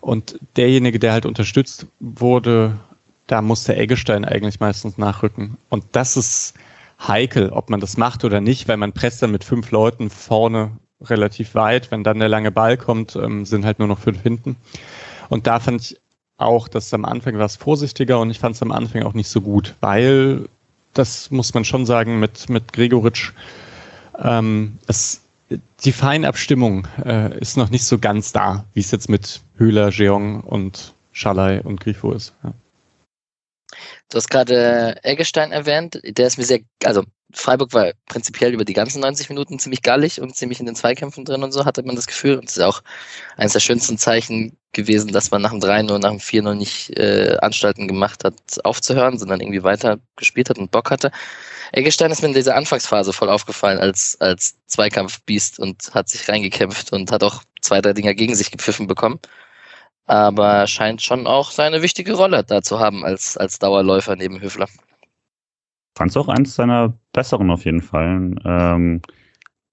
und 0.00 0.38
derjenige, 0.54 1.00
der 1.00 1.12
halt 1.12 1.26
unterstützt 1.26 1.88
wurde, 1.98 2.78
da 3.26 3.42
musste 3.42 3.74
Eggestein 3.74 4.24
eigentlich 4.24 4.60
meistens 4.60 4.98
nachrücken. 4.98 5.56
Und 5.68 5.84
das 5.90 6.16
ist 6.16 6.54
heikel, 7.00 7.50
ob 7.50 7.70
man 7.70 7.80
das 7.80 7.96
macht 7.96 8.24
oder 8.24 8.40
nicht, 8.40 8.68
weil 8.68 8.76
man 8.76 8.92
presst 8.92 9.20
dann 9.20 9.32
mit 9.32 9.42
fünf 9.42 9.72
Leuten 9.72 10.10
vorne 10.10 10.70
relativ 11.00 11.56
weit. 11.56 11.90
Wenn 11.90 12.04
dann 12.04 12.20
der 12.20 12.28
lange 12.28 12.52
Ball 12.52 12.76
kommt, 12.76 13.16
ähm, 13.16 13.46
sind 13.46 13.64
halt 13.64 13.80
nur 13.80 13.88
noch 13.88 13.98
fünf 13.98 14.22
hinten. 14.22 14.54
Und 15.28 15.48
da 15.48 15.58
fand 15.58 15.80
ich 15.80 16.00
auch, 16.36 16.68
dass 16.68 16.94
am 16.94 17.04
Anfang 17.04 17.36
war 17.36 17.46
es 17.46 17.56
vorsichtiger 17.56 18.20
und 18.20 18.30
ich 18.30 18.38
fand 18.38 18.54
es 18.54 18.62
am 18.62 18.70
Anfang 18.70 19.02
auch 19.02 19.14
nicht 19.14 19.28
so 19.28 19.40
gut, 19.40 19.74
weil 19.80 20.46
das 20.92 21.30
muss 21.30 21.54
man 21.54 21.64
schon 21.64 21.86
sagen, 21.86 22.20
mit, 22.20 22.48
mit 22.48 22.72
Gregoritsch. 22.72 23.32
Ähm, 24.18 24.78
es, 24.86 25.22
die 25.84 25.92
Feinabstimmung 25.92 26.86
äh, 27.04 27.38
ist 27.38 27.56
noch 27.56 27.70
nicht 27.70 27.84
so 27.84 27.98
ganz 27.98 28.32
da, 28.32 28.64
wie 28.74 28.80
es 28.80 28.90
jetzt 28.90 29.08
mit 29.08 29.40
Höhler, 29.56 29.90
Jeong 29.90 30.40
und 30.42 30.92
Schalay 31.12 31.60
und 31.60 31.80
Grifo 31.80 32.12
ist. 32.12 32.34
Ja. 32.42 32.52
Du 34.10 34.16
hast 34.16 34.28
gerade 34.28 35.02
Eggestein 35.02 35.52
erwähnt, 35.52 36.00
der 36.04 36.26
ist 36.26 36.36
mir 36.36 36.44
sehr, 36.44 36.60
also 36.84 37.04
Freiburg 37.32 37.72
war 37.72 37.92
prinzipiell 38.06 38.52
über 38.52 38.64
die 38.64 38.72
ganzen 38.72 39.00
90 39.00 39.28
Minuten 39.28 39.58
ziemlich 39.58 39.82
gallig 39.82 40.20
und 40.20 40.36
ziemlich 40.36 40.60
in 40.60 40.66
den 40.66 40.74
Zweikämpfen 40.74 41.24
drin 41.24 41.42
und 41.42 41.52
so, 41.52 41.64
hatte 41.64 41.82
man 41.82 41.96
das 41.96 42.06
Gefühl. 42.06 42.38
Und 42.38 42.48
es 42.48 42.56
ist 42.56 42.62
auch 42.62 42.82
eines 43.36 43.52
der 43.52 43.60
schönsten 43.60 43.98
Zeichen 43.98 44.56
gewesen, 44.72 45.12
dass 45.12 45.30
man 45.30 45.42
nach 45.42 45.50
dem 45.50 45.60
3-0, 45.60 45.98
nach 45.98 46.10
dem 46.10 46.18
4-0 46.18 46.54
nicht 46.54 46.98
äh, 46.98 47.36
Anstalten 47.40 47.88
gemacht 47.88 48.24
hat, 48.24 48.34
aufzuhören, 48.64 49.18
sondern 49.18 49.40
irgendwie 49.40 49.62
weiter 49.62 49.98
gespielt 50.16 50.50
hat 50.50 50.58
und 50.58 50.70
Bock 50.70 50.90
hatte. 50.90 51.10
Eggestein 51.72 52.10
ist 52.10 52.22
mir 52.22 52.28
in 52.28 52.34
dieser 52.34 52.56
Anfangsphase 52.56 53.12
voll 53.12 53.30
aufgefallen 53.30 53.78
als, 53.78 54.16
als 54.20 54.56
Zweikampfbiest 54.66 55.58
und 55.58 55.94
hat 55.94 56.08
sich 56.08 56.28
reingekämpft 56.28 56.92
und 56.92 57.10
hat 57.10 57.22
auch 57.22 57.42
zwei, 57.60 57.80
drei 57.80 57.92
Dinger 57.92 58.14
gegen 58.14 58.34
sich 58.34 58.50
gepfiffen 58.50 58.86
bekommen 58.86 59.20
aber 60.04 60.66
scheint 60.66 61.02
schon 61.02 61.26
auch 61.26 61.50
seine 61.50 61.82
wichtige 61.82 62.14
Rolle 62.14 62.44
da 62.44 62.62
zu 62.62 62.80
haben 62.80 63.04
als, 63.04 63.36
als 63.36 63.58
Dauerläufer 63.58 64.16
neben 64.16 64.40
Höfler. 64.40 64.68
Fand 65.96 66.10
es 66.10 66.16
auch 66.16 66.28
eins 66.28 66.54
seiner 66.54 66.94
besseren 67.12 67.50
auf 67.50 67.64
jeden 67.64 67.82
Fall. 67.82 68.34
Ähm, 68.44 69.02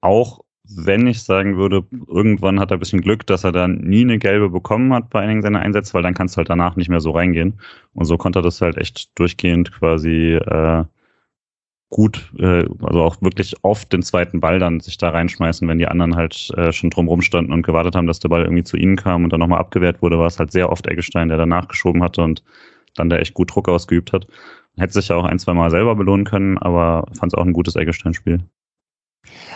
auch 0.02 0.42
wenn 0.72 1.08
ich 1.08 1.24
sagen 1.24 1.58
würde, 1.58 1.84
irgendwann 2.08 2.60
hat 2.60 2.72
er 2.72 2.78
ein 2.78 2.80
bisschen 2.80 3.02
Glück, 3.02 3.26
dass 3.26 3.44
er 3.44 3.52
dann 3.52 3.78
nie 3.78 4.02
eine 4.02 4.20
gelbe 4.20 4.50
bekommen 4.50 4.94
hat 4.94 5.10
bei 5.10 5.22
einigen 5.22 5.42
seiner 5.42 5.62
Einsätze, 5.62 5.94
weil 5.94 6.04
dann 6.04 6.14
kannst 6.14 6.36
du 6.36 6.38
halt 6.38 6.50
danach 6.50 6.76
nicht 6.76 6.90
mehr 6.90 7.00
so 7.00 7.12
reingehen. 7.12 7.60
Und 7.94 8.06
so 8.06 8.18
konnte 8.18 8.40
er 8.40 8.44
das 8.44 8.62
halt 8.62 8.78
echt 8.78 9.18
durchgehend 9.18 9.72
quasi 9.72 10.36
äh, 10.36 10.86
gut, 11.90 12.32
äh, 12.38 12.66
also 12.84 13.02
auch 13.02 13.22
wirklich 13.22 13.56
oft 13.64 13.92
den 13.92 14.04
zweiten 14.04 14.40
Ball 14.40 14.60
dann 14.60 14.80
sich 14.80 14.98
da 14.98 15.10
reinschmeißen, 15.10 15.68
wenn 15.68 15.80
die 15.80 15.88
anderen 15.88 16.16
halt 16.16 16.52
äh, 16.56 16.72
schon 16.72 16.92
drumrum 16.92 17.22
standen 17.22 17.52
und 17.52 17.64
gewartet 17.64 17.96
haben, 17.96 18.08
dass 18.08 18.20
der 18.20 18.30
Ball 18.30 18.44
irgendwie 18.44 18.64
zu 18.64 18.78
ihnen 18.78 18.96
kam 18.96 19.24
und 19.24 19.34
dann 19.34 19.40
nochmal 19.40 19.60
abgewehrt 19.60 20.02
wurde, 20.02 20.20
war 20.20 20.28
es 20.28 20.40
halt 20.40 20.52
sehr 20.52 20.72
oft 20.72 20.86
Eggestein, 20.88 21.30
der 21.30 21.38
danach 21.38 21.68
geschoben 21.68 22.04
hatte 22.04 22.22
und 22.22 22.44
dann 22.96 23.10
da 23.10 23.18
echt 23.18 23.34
gut 23.34 23.54
Druck 23.54 23.70
ausgeübt 23.70 24.14
hat. 24.14 24.28
Hätte 24.80 24.94
sich 24.94 25.10
ja 25.10 25.16
auch 25.16 25.26
ein, 25.26 25.40
zwei 25.40 25.54
Mal 25.54 25.70
selber 25.70 25.96
belohnen 25.96 26.26
können, 26.26 26.58
aber 26.58 27.06
fand 27.18 27.34
es 27.34 27.38
auch 27.38 27.46
ein 27.46 27.54
gutes 27.54 27.76
Eggestein-Spiel. 27.76 28.44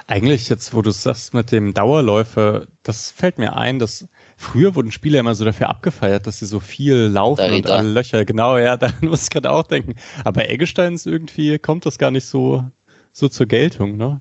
Eigentlich 0.07 0.49
jetzt, 0.49 0.73
wo 0.73 0.81
du 0.81 0.91
sagst 0.91 1.33
mit 1.33 1.51
dem 1.51 1.73
Dauerläufer, 1.73 2.67
das 2.83 3.11
fällt 3.11 3.37
mir 3.37 3.55
ein, 3.55 3.79
dass 3.79 4.07
früher 4.35 4.75
wurden 4.75 4.91
Spieler 4.91 5.19
immer 5.19 5.35
so 5.35 5.45
dafür 5.45 5.69
abgefeiert, 5.69 6.27
dass 6.27 6.39
sie 6.39 6.45
so 6.45 6.59
viel 6.59 6.95
laufen 6.95 7.53
und 7.53 7.69
alle 7.69 7.89
Löcher. 7.89 8.25
Genau, 8.25 8.57
ja, 8.57 8.75
da 8.77 8.89
muss 9.01 9.23
ich 9.23 9.29
gerade 9.29 9.51
auch 9.51 9.63
denken. 9.63 9.95
Aber 10.25 10.49
Eggesteins 10.49 11.05
irgendwie 11.05 11.57
kommt 11.57 11.85
das 11.85 11.97
gar 11.97 12.11
nicht 12.11 12.25
so, 12.25 12.65
so 13.13 13.29
zur 13.29 13.45
Geltung, 13.45 13.95
ne? 13.95 14.19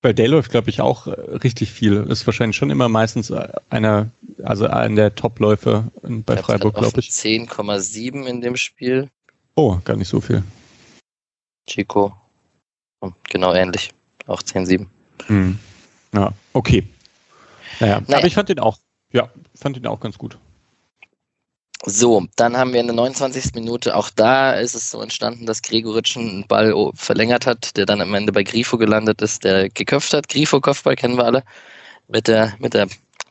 Weil 0.00 0.14
der 0.14 0.28
läuft, 0.28 0.52
glaube 0.52 0.70
ich, 0.70 0.80
auch 0.80 1.08
äh, 1.08 1.10
richtig 1.10 1.72
viel. 1.72 2.04
Ist 2.08 2.24
wahrscheinlich 2.26 2.56
schon 2.56 2.70
immer 2.70 2.88
meistens 2.88 3.30
äh, 3.30 3.48
einer, 3.68 4.10
also 4.44 4.66
einer 4.66 4.94
der 4.94 5.14
Top-Läufe 5.16 5.90
bei 6.02 6.36
Freiburg, 6.36 6.76
glaube 6.76 7.00
ich. 7.00 7.08
10,7 7.10 8.24
in 8.24 8.40
dem 8.40 8.54
Spiel. 8.54 9.10
Oh, 9.58 9.76
gar 9.82 9.96
nicht 9.96 10.06
so 10.06 10.20
viel. 10.20 10.44
Chico. 11.68 12.14
Genau 13.24 13.52
ähnlich. 13.54 13.92
Auch 14.28 14.40
10,7. 14.40 14.86
Hm. 15.26 15.58
Ja, 16.14 16.32
okay. 16.52 16.86
Naja, 17.80 18.00
naja, 18.06 18.18
aber 18.18 18.26
ich 18.28 18.34
fand 18.34 18.50
den 18.50 18.60
auch, 18.60 18.78
ja, 19.12 19.28
fand 19.56 19.74
den 19.74 19.88
auch 19.88 19.98
ganz 19.98 20.16
gut. 20.16 20.38
So, 21.84 22.24
dann 22.36 22.56
haben 22.56 22.72
wir 22.72 22.80
in 22.80 22.86
der 22.86 22.94
29. 22.94 23.54
Minute, 23.54 23.96
auch 23.96 24.10
da 24.10 24.52
ist 24.52 24.76
es 24.76 24.92
so 24.92 25.02
entstanden, 25.02 25.44
dass 25.44 25.62
Gregoritsch 25.62 26.16
einen 26.16 26.46
Ball 26.46 26.72
verlängert 26.94 27.44
hat, 27.44 27.76
der 27.76 27.84
dann 27.84 28.00
am 28.00 28.14
Ende 28.14 28.30
bei 28.30 28.44
Grifo 28.44 28.78
gelandet 28.78 29.22
ist, 29.22 29.42
der 29.42 29.70
geköpft 29.70 30.12
hat. 30.12 30.28
Grifo 30.28 30.60
Kopfball 30.60 30.94
kennen 30.94 31.16
wir 31.16 31.24
alle. 31.24 31.42
Mit 32.06 32.28
der, 32.28 32.54
mit 32.60 32.74
der 32.74 32.86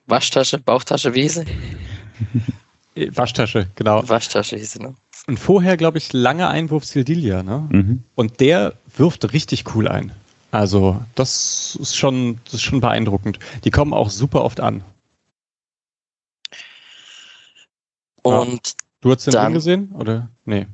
Waschtasche, 0.08 0.60
Bauchtasche, 0.60 1.13
wie 1.13 1.22
hieß 1.22 1.46
sie? 2.96 3.16
Waschtasche, 3.16 3.70
genau. 3.76 4.08
Waschtasche 4.10 4.58
hieß 4.58 4.74
sie, 4.74 4.80
ne? 4.80 4.94
Und 5.28 5.38
vorher, 5.38 5.76
glaube 5.76 5.98
ich, 5.98 6.13
lange 6.13 6.48
Einwurf 6.48 6.86
Sildilia, 6.86 7.44
ne? 7.44 7.68
Mhm. 7.70 8.04
Und 8.16 8.40
der 8.40 8.74
wirft 8.96 9.34
richtig 9.34 9.76
cool 9.76 9.88
ein. 9.88 10.13
Also, 10.52 11.04
das 11.16 11.78
ist 11.82 11.98
schon, 11.98 12.40
das 12.46 12.56
ist 12.56 12.63
schon 12.63 12.80
beeindruckend. 12.80 13.38
Die 13.66 13.72
kommen 13.72 13.94
auch 13.94 14.10
super 14.10 14.44
oft 14.44 14.62
an. 14.62 14.84
Und 18.22 18.68
ja. 18.68 18.74
du 19.02 19.12
hast 19.12 19.28
den 19.28 19.34
dann, 19.34 19.46
Ring 19.48 19.54
gesehen? 19.54 19.92
Oder? 19.92 20.30
Nee. 20.46 20.68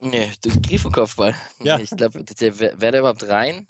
Nee, 0.00 0.32
den 0.44 0.60
Griffenkopfball. 0.62 1.34
Ja. 1.62 1.78
Ich 1.78 1.90
glaube, 1.90 2.24
der 2.24 2.58
wäre 2.58 2.76
der 2.76 3.00
überhaupt 3.00 3.22
rein? 3.28 3.68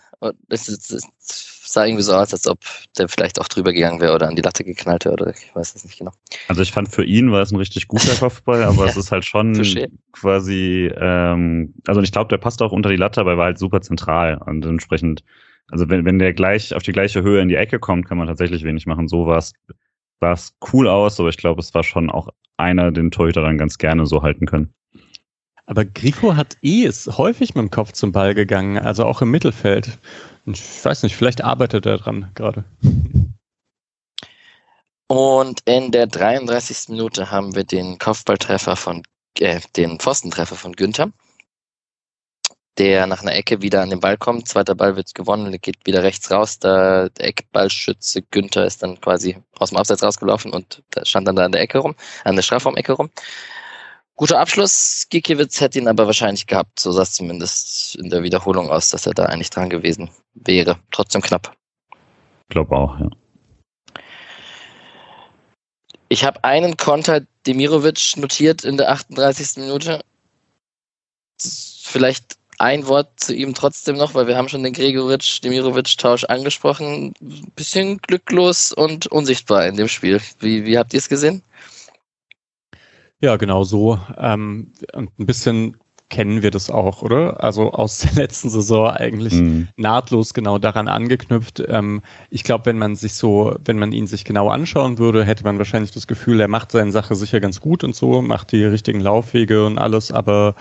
Das, 0.49 0.65
das, 0.65 0.89
das 0.89 1.52
sah 1.73 1.87
irgendwie 1.87 2.03
so 2.03 2.15
aus, 2.15 2.33
als 2.33 2.47
ob 2.47 2.59
der 2.99 3.09
vielleicht 3.09 3.41
auch 3.41 3.49
drüber 3.49 3.73
gegangen 3.73 4.01
wäre 4.01 4.15
oder 4.15 4.29
an 4.29 4.37
die 4.37 4.43
Latte 4.43 4.65
geknallt 4.65 5.05
wäre 5.05 5.15
oder 5.15 5.31
ich 5.31 5.55
weiß 5.55 5.75
es 5.75 5.85
nicht 5.85 5.99
genau. 5.99 6.13
Also 6.49 6.63
ich 6.63 6.73
fand 6.73 6.93
für 6.93 7.05
ihn 7.05 7.33
war 7.33 7.43
es 7.43 7.51
ein 7.51 7.57
richtig 7.57 7.89
guter 7.89 8.15
Kopfball, 8.15 8.63
aber 8.65 8.87
es 8.87 8.97
ist 8.97 9.13
halt 9.13 9.25
schon 9.25 9.55
Touché. 9.55 9.91
quasi, 10.13 10.91
ähm, 10.97 11.75
also 11.87 12.01
ich 12.01 12.13
glaube, 12.13 12.29
der 12.29 12.39
passt 12.39 12.63
auch 12.63 12.73
unter 12.73 12.91
die 12.91 12.97
Latte, 12.97 13.21
aber 13.21 13.33
er 13.33 13.39
war 13.39 13.45
halt 13.47 13.59
super 13.59 13.81
zentral 13.81 14.39
und 14.47 14.65
entsprechend, 14.65 15.25
also 15.71 15.89
wenn, 15.89 16.05
wenn 16.05 16.19
der 16.19 16.33
gleich 16.33 16.75
auf 16.75 16.83
die 16.83 16.93
gleiche 16.93 17.23
Höhe 17.23 17.41
in 17.41 17.49
die 17.49 17.57
Ecke 17.57 17.79
kommt, 17.79 18.07
kann 18.07 18.19
man 18.19 18.27
tatsächlich 18.27 18.65
wenig 18.65 18.87
machen. 18.87 19.09
So 19.09 19.27
war 19.27 19.39
es, 19.39 19.53
sah 20.21 20.33
es 20.33 20.55
cool 20.73 20.89
aus, 20.89 21.19
aber 21.19 21.29
ich 21.29 21.37
glaube, 21.37 21.61
es 21.61 21.75
war 21.75 21.83
schon 21.83 22.11
auch 22.11 22.29
einer, 22.57 22.93
den 22.93 23.11
Torhüter 23.11 23.43
dann 23.43 23.59
ganz 23.59 23.79
gerne 23.79 24.07
so 24.07 24.23
halten 24.23 24.47
können. 24.47 24.73
Aber 25.67 25.85
Grifo 25.85 26.37
hat 26.37 26.57
eh 26.63 26.83
ist 26.83 27.19
häufig 27.19 27.55
mit 27.55 27.63
dem 27.63 27.71
Kopf 27.71 27.93
zum 27.93 28.13
Ball 28.13 28.35
gegangen, 28.35 28.79
also 28.79 29.05
auch 29.05 29.23
im 29.23 29.31
Mittelfeld. 29.31 29.99
Ich 30.47 30.85
weiß 30.85 31.03
nicht, 31.05 31.17
vielleicht 31.17 31.43
arbeitet 31.45 31.87
er 31.87 31.99
dran 31.99 32.31
gerade. 32.35 32.65
Und 35.07 35.61
in 35.67 35.93
der 35.93 36.07
33. 36.07 36.89
Minute 36.89 37.31
haben 37.31 37.55
wir 37.55 37.65
den 37.65 37.99
Kopfballtreffer 37.99 38.77
von, 38.77 39.03
äh, 39.39 39.61
den 39.77 39.99
Pfostentreffer 39.99 40.57
von 40.57 40.73
Günther, 40.73 41.13
der 42.79 43.07
nach 43.07 43.23
einer 43.23 43.35
Ecke 43.35 43.61
wieder 43.61 43.83
an 43.83 43.91
den 43.91 44.01
Ball 44.01 44.17
kommt. 44.17 44.49
Zweiter 44.49 44.75
Ball 44.75 44.97
wird 44.97 45.15
gewonnen, 45.15 45.57
geht 45.61 45.87
wieder 45.87 46.03
rechts 46.03 46.31
raus. 46.31 46.59
Der 46.59 47.11
Eckballschütze 47.19 48.23
Günther 48.23 48.65
ist 48.65 48.83
dann 48.83 49.01
quasi 49.01 49.37
aus 49.59 49.69
dem 49.69 49.79
Abseits 49.79 50.03
rausgelaufen 50.03 50.53
und 50.53 50.83
stand 51.03 51.29
dann 51.29 51.37
da 51.37 51.45
an 51.45 51.53
der 51.53 51.61
Ecke 51.61 51.79
rum, 51.79 51.95
an 52.25 52.35
der 52.35 52.43
Strafraumecke 52.43 52.93
rum. 52.93 53.11
Guter 54.23 54.39
Abschluss. 54.39 55.09
Gikiewicz 55.11 55.61
hätte 55.61 55.81
ihn 55.81 55.89
aber 55.89 56.07
wahrscheinlich 56.07 56.47
gehabt. 56.47 56.79
So 56.79 56.93
sah 56.93 57.03
es 57.03 57.15
zumindest 57.15 57.97
in 57.97 58.09
der 58.09 58.23
Wiederholung 58.23 58.71
aus, 58.71 58.91
dass 58.91 59.05
er 59.05 59.15
da 59.15 59.25
eigentlich 59.25 59.51
dran 59.51 59.69
gewesen 59.69 60.11
wäre. 60.35 60.79
Trotzdem 60.93 61.23
knapp. 61.23 61.57
Ich 62.49 62.51
glaube 62.51 62.77
auch, 62.77 63.01
ja. 63.01 63.11
Ich 66.09 66.23
habe 66.23 66.45
einen 66.45 66.77
Konter 66.77 67.23
Demirovic 67.49 68.17
notiert 68.17 68.63
in 68.63 68.77
der 68.77 68.93
38. 68.93 69.57
Minute. 69.57 70.05
Vielleicht 71.41 72.39
ein 72.61 72.87
Wort 72.87 73.19
zu 73.19 73.35
ihm 73.35 73.55
trotzdem 73.55 73.97
noch, 73.97 74.15
weil 74.15 74.29
wir 74.29 74.37
haben 74.37 74.49
schon 74.49 74.63
den 74.63 74.73
Gregoritsch-Demirovic-Tausch 74.73 76.27
angesprochen. 76.27 77.13
Ein 77.21 77.51
bisschen 77.57 77.99
glücklos 77.99 78.73
und 78.73 79.09
unsichtbar 79.09 79.67
in 79.67 79.75
dem 79.75 79.89
Spiel. 79.89 80.21
Wie, 80.39 80.65
wie 80.65 80.79
habt 80.79 80.95
ihr 80.95 80.99
es 80.99 81.09
gesehen? 81.09 81.43
Ja, 83.23 83.37
genau 83.37 83.65
so. 83.65 83.99
Ähm, 84.19 84.73
und 84.93 85.19
ein 85.19 85.27
bisschen 85.27 85.77
kennen 86.11 86.43
wir 86.43 86.51
das 86.51 86.71
auch, 86.71 87.01
oder? 87.03 87.43
Also 87.43 87.73
aus 87.73 87.99
der 88.01 88.13
letzten 88.15 88.51
Saison 88.51 88.89
eigentlich 88.91 89.33
Mhm. 89.33 89.69
nahtlos 89.77 90.35
genau 90.35 90.59
daran 90.59 90.89
angeknüpft. 90.89 91.63
Ähm, 91.69 92.03
ich 92.31 92.45
glaube, 92.45 92.67
wenn 92.67 92.79
man 92.79 92.97
sich 92.97 93.15
so, 93.15 93.57
wenn 93.65 93.79
man 93.79 93.93
ihn 93.93 94.07
sich 94.07 94.25
genau 94.25 94.51
anschauen 94.51 94.99
würde, 94.99 95.25
hätte 95.25 95.45
man 95.45 95.57
wahrscheinlich 95.57 95.93
das 95.93 96.07
Gefühl, 96.07 96.41
er 96.41 96.49
macht 96.49 96.71
seine 96.73 96.93
Sache 96.93 97.15
sicher 97.15 97.41
ganz 97.41 97.61
gut 97.61 97.83
und 97.83 97.97
so, 97.97 98.21
macht 98.21 98.53
die 98.53 98.65
richtigen 98.65 99.01
Laufwege 99.01 99.65
und 99.65 99.79
alles, 99.79 100.13
aber 100.13 100.55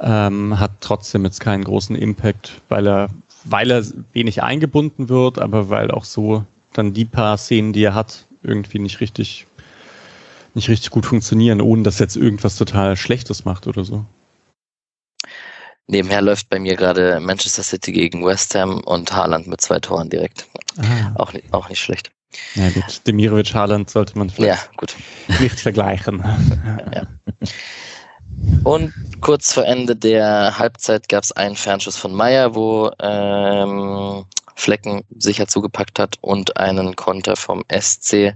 ähm, 0.00 0.58
hat 0.58 0.72
trotzdem 0.80 1.24
jetzt 1.24 1.40
keinen 1.40 1.62
großen 1.62 1.94
Impact, 1.94 2.60
weil 2.68 2.88
er, 2.88 3.08
weil 3.44 3.70
er 3.70 3.84
wenig 4.12 4.42
eingebunden 4.42 5.08
wird, 5.08 5.38
aber 5.38 5.68
weil 5.68 5.92
auch 5.92 6.04
so 6.04 6.44
dann 6.72 6.92
die 6.92 7.04
paar 7.04 7.36
Szenen, 7.38 7.72
die 7.72 7.84
er 7.84 7.94
hat, 7.94 8.26
irgendwie 8.42 8.80
nicht 8.80 9.00
richtig 9.00 9.46
nicht 10.54 10.68
richtig 10.68 10.90
gut 10.90 11.06
funktionieren, 11.06 11.60
ohne 11.60 11.82
dass 11.82 11.98
jetzt 11.98 12.16
irgendwas 12.16 12.56
total 12.56 12.96
Schlechtes 12.96 13.44
macht 13.44 13.66
oder 13.66 13.84
so. 13.84 14.04
Nebenher 15.88 16.22
läuft 16.22 16.48
bei 16.48 16.58
mir 16.58 16.76
gerade 16.76 17.20
Manchester 17.20 17.62
City 17.62 17.92
gegen 17.92 18.24
West 18.24 18.54
Ham 18.54 18.80
und 18.84 19.12
Haaland 19.12 19.46
mit 19.48 19.60
zwei 19.60 19.78
Toren 19.80 20.08
direkt. 20.08 20.46
Ah. 20.78 21.12
Auch 21.16 21.32
nicht, 21.32 21.52
auch 21.52 21.68
nicht 21.68 21.80
schlecht. 21.80 22.10
Ja 22.54 22.70
gut, 22.70 23.06
Demirovic 23.06 23.52
Haaland 23.52 23.90
sollte 23.90 24.16
man 24.16 24.28
Ja, 24.28 24.34
vielleicht 24.34 24.76
gut. 24.76 24.94
nicht 25.40 25.60
vergleichen. 25.60 26.22
Ja. 26.94 27.06
Und 28.64 28.92
kurz 29.20 29.52
vor 29.52 29.64
Ende 29.66 29.94
der 29.94 30.58
Halbzeit 30.58 31.08
gab 31.08 31.22
es 31.22 31.32
einen 31.32 31.54
Fernschuss 31.54 31.96
von 31.96 32.12
Meyer, 32.14 32.54
wo 32.54 32.90
ähm, 32.98 34.24
Flecken 34.56 35.04
sicher 35.18 35.46
zugepackt 35.46 35.98
hat 35.98 36.16
und 36.22 36.56
einen 36.56 36.96
Konter 36.96 37.36
vom 37.36 37.62
SC, 37.70 38.34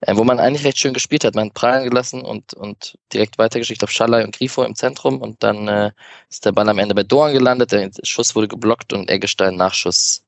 äh, 0.00 0.16
wo 0.16 0.24
man 0.24 0.40
eigentlich 0.40 0.64
recht 0.64 0.78
schön 0.78 0.94
gespielt 0.94 1.24
hat. 1.24 1.34
Man 1.34 1.46
hat 1.46 1.54
prallen 1.54 1.88
gelassen 1.88 2.22
und, 2.22 2.54
und 2.54 2.98
direkt 3.12 3.38
weitergeschickt 3.38 3.82
auf 3.84 3.90
Schallei 3.90 4.24
und 4.24 4.34
Grifo 4.36 4.62
im 4.62 4.74
Zentrum 4.74 5.20
und 5.20 5.42
dann 5.42 5.68
äh, 5.68 5.90
ist 6.28 6.44
der 6.44 6.52
Ball 6.52 6.68
am 6.68 6.78
Ende 6.78 6.94
bei 6.94 7.02
Dorn 7.02 7.32
gelandet, 7.32 7.72
der 7.72 7.90
Schuss 8.02 8.34
wurde 8.34 8.48
geblockt 8.48 8.92
und 8.92 9.10
Eggestein 9.10 9.56
Nachschuss 9.56 10.24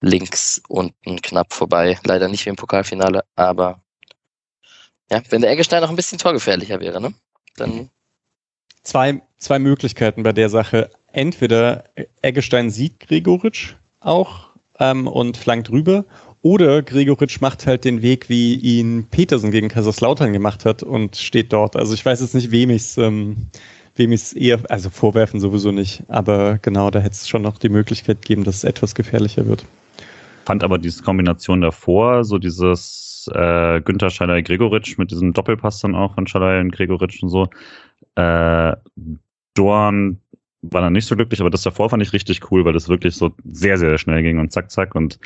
links 0.00 0.60
unten 0.68 1.20
knapp 1.22 1.52
vorbei. 1.52 1.98
Leider 2.04 2.28
nicht 2.28 2.44
wie 2.44 2.50
im 2.50 2.56
Pokalfinale, 2.56 3.24
aber 3.36 3.80
ja, 5.10 5.22
wenn 5.30 5.42
der 5.42 5.50
Eggestein 5.50 5.82
noch 5.82 5.90
ein 5.90 5.96
bisschen 5.96 6.18
torgefährlicher 6.18 6.80
wäre, 6.80 7.00
ne? 7.00 7.14
Dann 7.56 7.90
Zwei, 8.82 9.22
zwei 9.38 9.58
Möglichkeiten 9.58 10.22
bei 10.22 10.32
der 10.32 10.48
Sache. 10.48 10.90
Entweder 11.12 11.84
Eggestein 12.20 12.70
sieht 12.70 13.00
Gregoritsch 13.00 13.74
auch 14.00 14.48
ähm, 14.80 15.06
und 15.06 15.36
flankt 15.36 15.70
rüber, 15.70 16.04
oder 16.42 16.82
Gregoritsch 16.82 17.40
macht 17.40 17.66
halt 17.66 17.84
den 17.84 18.02
Weg, 18.02 18.28
wie 18.28 18.54
ihn 18.54 19.06
Petersen 19.10 19.52
gegen 19.52 19.68
Kaiserslautern 19.68 20.32
gemacht 20.32 20.64
hat 20.64 20.82
und 20.82 21.16
steht 21.16 21.52
dort. 21.52 21.76
Also 21.76 21.94
ich 21.94 22.04
weiß 22.04 22.20
jetzt 22.20 22.34
nicht, 22.34 22.50
wem 22.50 22.70
ich 22.70 22.82
es 22.82 22.98
ähm, 22.98 23.48
ich's 23.96 24.32
eher, 24.32 24.58
also 24.68 24.90
vorwerfen 24.90 25.40
sowieso 25.40 25.70
nicht, 25.70 26.02
aber 26.08 26.58
genau, 26.58 26.90
da 26.90 26.98
hätte 26.98 27.14
es 27.14 27.28
schon 27.28 27.42
noch 27.42 27.58
die 27.58 27.68
Möglichkeit 27.68 28.22
geben, 28.22 28.44
dass 28.44 28.56
es 28.56 28.64
etwas 28.64 28.94
gefährlicher 28.94 29.46
wird. 29.46 29.64
Fand 30.44 30.64
aber 30.64 30.78
diese 30.78 31.02
Kombination 31.04 31.60
davor, 31.60 32.24
so 32.24 32.38
dieses 32.38 33.30
äh, 33.32 33.80
Günther 33.80 34.10
Schalay 34.10 34.42
Gregoritsch 34.42 34.98
mit 34.98 35.12
diesem 35.12 35.32
Doppelpass 35.32 35.80
dann 35.80 35.94
auch 35.94 36.14
von 36.14 36.26
Schalay 36.26 36.60
und 36.60 36.72
Gregoritsch 36.72 37.22
und 37.22 37.28
so. 37.28 37.48
Äh, 38.16 38.74
Dorn 39.54 40.20
war 40.62 40.80
dann 40.80 40.92
nicht 40.92 41.06
so 41.06 41.14
glücklich, 41.14 41.40
aber 41.40 41.50
das 41.50 41.62
davor 41.62 41.90
fand 41.90 42.02
ich 42.02 42.12
richtig 42.12 42.50
cool, 42.50 42.64
weil 42.64 42.72
das 42.72 42.88
wirklich 42.88 43.14
so 43.14 43.32
sehr, 43.44 43.78
sehr 43.78 43.98
schnell 43.98 44.22
ging 44.22 44.38
und 44.38 44.52
zack, 44.52 44.70
zack. 44.70 44.94
Und 44.96 45.20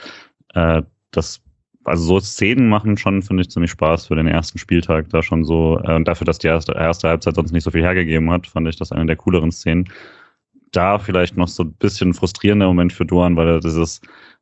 äh, 0.54 0.82
das, 1.10 1.40
also 1.84 2.02
so 2.04 2.20
Szenen 2.20 2.68
machen 2.68 2.96
schon, 2.96 3.22
finde 3.22 3.42
ich, 3.42 3.50
ziemlich 3.50 3.70
Spaß 3.70 4.06
für 4.06 4.16
den 4.16 4.26
ersten 4.26 4.58
Spieltag. 4.58 5.08
Da 5.10 5.22
schon 5.22 5.44
so, 5.44 5.78
äh, 5.84 6.02
dafür, 6.02 6.24
dass 6.24 6.38
die 6.38 6.48
erste, 6.48 6.72
erste 6.72 7.08
Halbzeit 7.08 7.34
sonst 7.36 7.52
nicht 7.52 7.64
so 7.64 7.70
viel 7.70 7.82
hergegeben 7.82 8.30
hat, 8.30 8.46
fand 8.46 8.68
ich 8.68 8.76
das 8.76 8.92
eine 8.92 9.06
der 9.06 9.16
cooleren 9.16 9.52
Szenen. 9.52 9.88
Da 10.72 10.98
vielleicht 10.98 11.36
noch 11.36 11.48
so 11.48 11.62
ein 11.62 11.72
bisschen 11.74 12.12
frustrierender 12.12 12.66
Moment 12.66 12.92
für 12.92 13.06
Dorn, 13.06 13.36
weil 13.36 13.48
er 13.48 13.60
dieses 13.60 14.00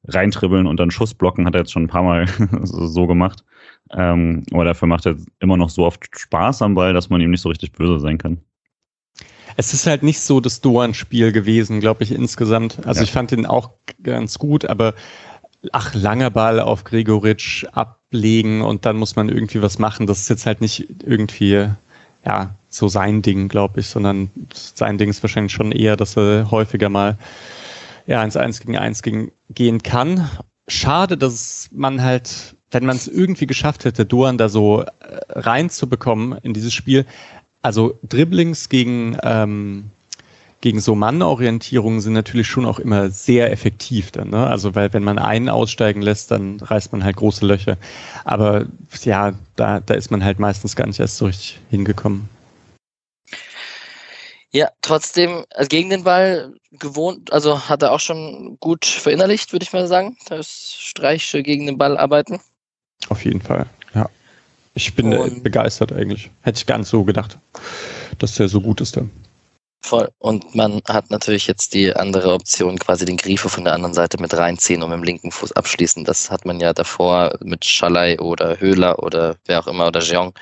Reintribbeln 0.09 0.67
und 0.67 0.79
dann 0.81 0.91
Schussblocken 0.91 1.47
hat 1.47 1.55
er 1.55 1.61
jetzt 1.61 1.73
schon 1.73 1.85
ein 1.85 1.89
paar 1.89 2.03
Mal 2.03 2.27
so 2.63 3.07
gemacht. 3.07 3.45
Ähm, 3.93 4.43
aber 4.53 4.65
dafür 4.65 4.89
macht 4.89 5.07
er 5.07 5.17
immer 5.41 5.57
noch 5.57 5.71
so 5.71 5.85
oft 5.85 6.05
Spaß 6.19 6.63
am 6.63 6.75
Ball, 6.75 6.93
dass 6.95 7.11
man 7.11 7.21
ihm 7.21 7.31
nicht 7.31 7.43
so 7.43 7.51
richtig 7.51 7.73
böse 7.73 8.01
sein 8.01 8.19
kann. 8.19 8.39
Es 9.57 9.73
ist 9.73 9.87
halt 9.87 10.03
nicht 10.03 10.21
so 10.21 10.41
das 10.41 10.61
Doan-Spiel 10.61 11.31
gewesen, 11.31 11.81
glaube 11.81 12.03
ich, 12.03 12.11
insgesamt. 12.11 12.85
Also 12.87 13.01
Ja. 13.01 13.05
ich 13.05 13.13
fand 13.13 13.31
ihn 13.33 13.47
auch 13.47 13.71
ganz 14.03 14.39
gut, 14.39 14.65
aber 14.65 14.95
ach, 15.73 15.95
langer 15.95 16.31
Ball 16.31 16.61
auf 16.61 16.85
Gregoritsch 16.85 17.65
ablegen 17.73 18.63
und 18.63 18.87
dann 18.87 18.97
muss 18.97 19.17
man 19.17 19.29
irgendwie 19.29 19.63
was 19.63 19.79
machen. 19.79 20.07
Das 20.07 20.21
ist 20.21 20.29
jetzt 20.29 20.47
halt 20.47 20.61
nicht 20.61 20.87
irgendwie, 21.05 21.69
ja, 22.25 22.55
so 22.69 22.89
sein 22.89 23.23
Ding, 23.23 23.49
glaube 23.49 23.81
ich, 23.81 23.87
sondern 23.87 24.31
sein 24.53 24.99
Ding 24.99 25.11
ist 25.11 25.23
wahrscheinlich 25.23 25.53
schon 25.53 25.73
eher, 25.73 25.97
dass 25.97 26.17
er 26.17 26.51
häufiger 26.51 26.89
mal 26.89 27.17
ja, 28.07 28.23
ins 28.23 28.37
Eins 28.37 28.61
gegen 28.61 28.77
Eins 28.77 29.03
gehen 29.03 29.83
kann. 29.83 30.29
Schade, 30.67 31.17
dass 31.17 31.69
man 31.73 32.03
halt, 32.03 32.57
wenn 32.71 32.85
man 32.85 32.97
es 32.97 33.09
irgendwie 33.09 33.47
geschafft 33.47 33.85
hätte, 33.85 34.07
Duan 34.07 34.39
da 34.39 34.49
so 34.49 34.83
äh, 34.83 34.89
reinzubekommen 35.29 36.39
in 36.43 36.55
dieses 36.55 36.75
Spiel, 36.75 37.07
also 37.63 37.99
Dribblings 38.03 38.69
gegen, 38.69 39.17
ähm, 39.23 39.85
gegen 40.65 40.81
so 40.81 40.95
Mannorientierungen 40.95 42.01
sind 42.01 42.15
natürlich 42.15 42.47
schon 42.47 42.65
auch 42.65 42.79
immer 42.79 43.11
sehr 43.11 43.53
effektiv 43.53 44.11
dann, 44.13 44.31
ne? 44.31 44.47
Also 44.47 44.75
weil 44.75 44.95
wenn 44.95 45.05
man 45.05 45.19
einen 45.19 45.51
aussteigen 45.51 46.01
lässt, 46.01 46.31
dann 46.31 46.59
reißt 46.59 46.91
man 46.91 47.05
halt 47.05 47.17
große 47.17 47.45
Löcher. 47.45 47.77
Aber 48.25 48.65
ja, 49.03 49.35
da, 49.57 49.81
da 49.81 49.93
ist 49.93 50.11
man 50.11 50.25
halt 50.25 50.39
meistens 50.39 50.75
gar 50.75 50.87
nicht 50.87 50.99
erst 50.99 51.19
so 51.19 51.27
richtig 51.27 51.61
hingekommen. 51.69 52.31
Ja, 54.53 54.71
trotzdem, 54.81 55.45
also 55.51 55.69
gegen 55.69 55.91
den 55.91 56.05
Ball 56.05 56.55
gewohnt, 56.71 57.31
also 57.31 57.69
hat 57.69 57.83
er 57.83 57.93
auch 57.93 58.01
schon 58.01 58.57
gut 58.59 58.87
verinnerlicht, 58.87 59.53
würde 59.53 59.65
ich 59.65 59.73
mal 59.75 59.87
sagen. 59.87 60.17
Das 60.31 60.77
Streichsche 60.79 61.43
gegen 61.43 61.67
den 61.67 61.77
Ball 61.77 61.99
arbeiten. 61.99 62.41
Auf 63.11 63.23
jeden 63.23 63.43
Fall, 63.43 63.67
ja. 63.95 64.09
Ich 64.73 64.95
bin 64.95 65.13
äh, 65.13 65.19
Und- 65.19 65.43
begeistert 65.43 65.93
eigentlich. 65.93 66.31
Hätte 66.41 66.57
ich 66.57 66.65
gar 66.65 66.79
nicht 66.79 66.89
so 66.89 67.05
gedacht, 67.05 67.37
dass 68.19 68.37
der 68.37 68.49
so 68.49 68.63
gut 68.63 68.81
ist 68.81 68.97
dann. 68.97 69.11
Voll. 69.85 70.11
Und 70.19 70.55
man 70.55 70.81
hat 70.89 71.11
natürlich 71.11 71.47
jetzt 71.47 71.75
die 71.75 71.95
andere 71.95 72.33
Option, 72.33 72.79
quasi 72.79 73.05
den 73.05 73.19
Grifo 73.19 73.51
von 73.51 73.65
der 73.65 73.75
anderen 73.75 73.93
Seite 73.93 74.19
mit 74.19 74.33
reinziehen 74.33 74.83
und 74.83 74.89
mit 74.89 74.97
dem 74.97 75.05
linken 75.05 75.31
Fuß 75.31 75.53
abschließen. 75.53 76.07
Das 76.07 76.31
hat 76.31 76.47
man 76.47 76.59
ja 76.59 76.73
davor 76.73 77.37
mit 77.41 77.67
Schalai 77.67 78.19
oder 78.19 78.59
Höhler 78.59 79.03
oder 79.03 79.37
wer 79.45 79.61
auch 79.61 79.67
immer 79.67 79.89
oder 79.89 80.01
Jeong 80.01 80.33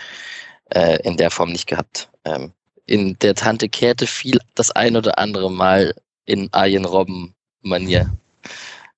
äh, 0.70 1.00
in 1.02 1.16
der 1.16 1.32
Form 1.32 1.50
nicht 1.50 1.66
gehabt. 1.66 2.08
Ähm, 2.24 2.52
in 2.86 3.18
der 3.18 3.34
Tante 3.34 3.68
Käthe 3.68 4.06
fiel 4.06 4.38
das 4.54 4.70
ein 4.70 4.96
oder 4.96 5.18
andere 5.18 5.50
Mal 5.50 5.92
in 6.24 6.48
Arjen 6.52 6.84
Robben 6.84 7.34
Manier. 7.62 8.16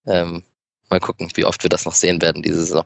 Ähm, 0.05 0.43
mal 0.91 1.01
gucken, 1.01 1.31
wie 1.37 1.47
oft 1.47 1.63
wir 1.63 1.71
das 1.71 1.87
noch 1.87 1.95
sehen 1.95 2.21
werden 2.21 2.43
diese 2.43 2.67
Saison. 2.67 2.85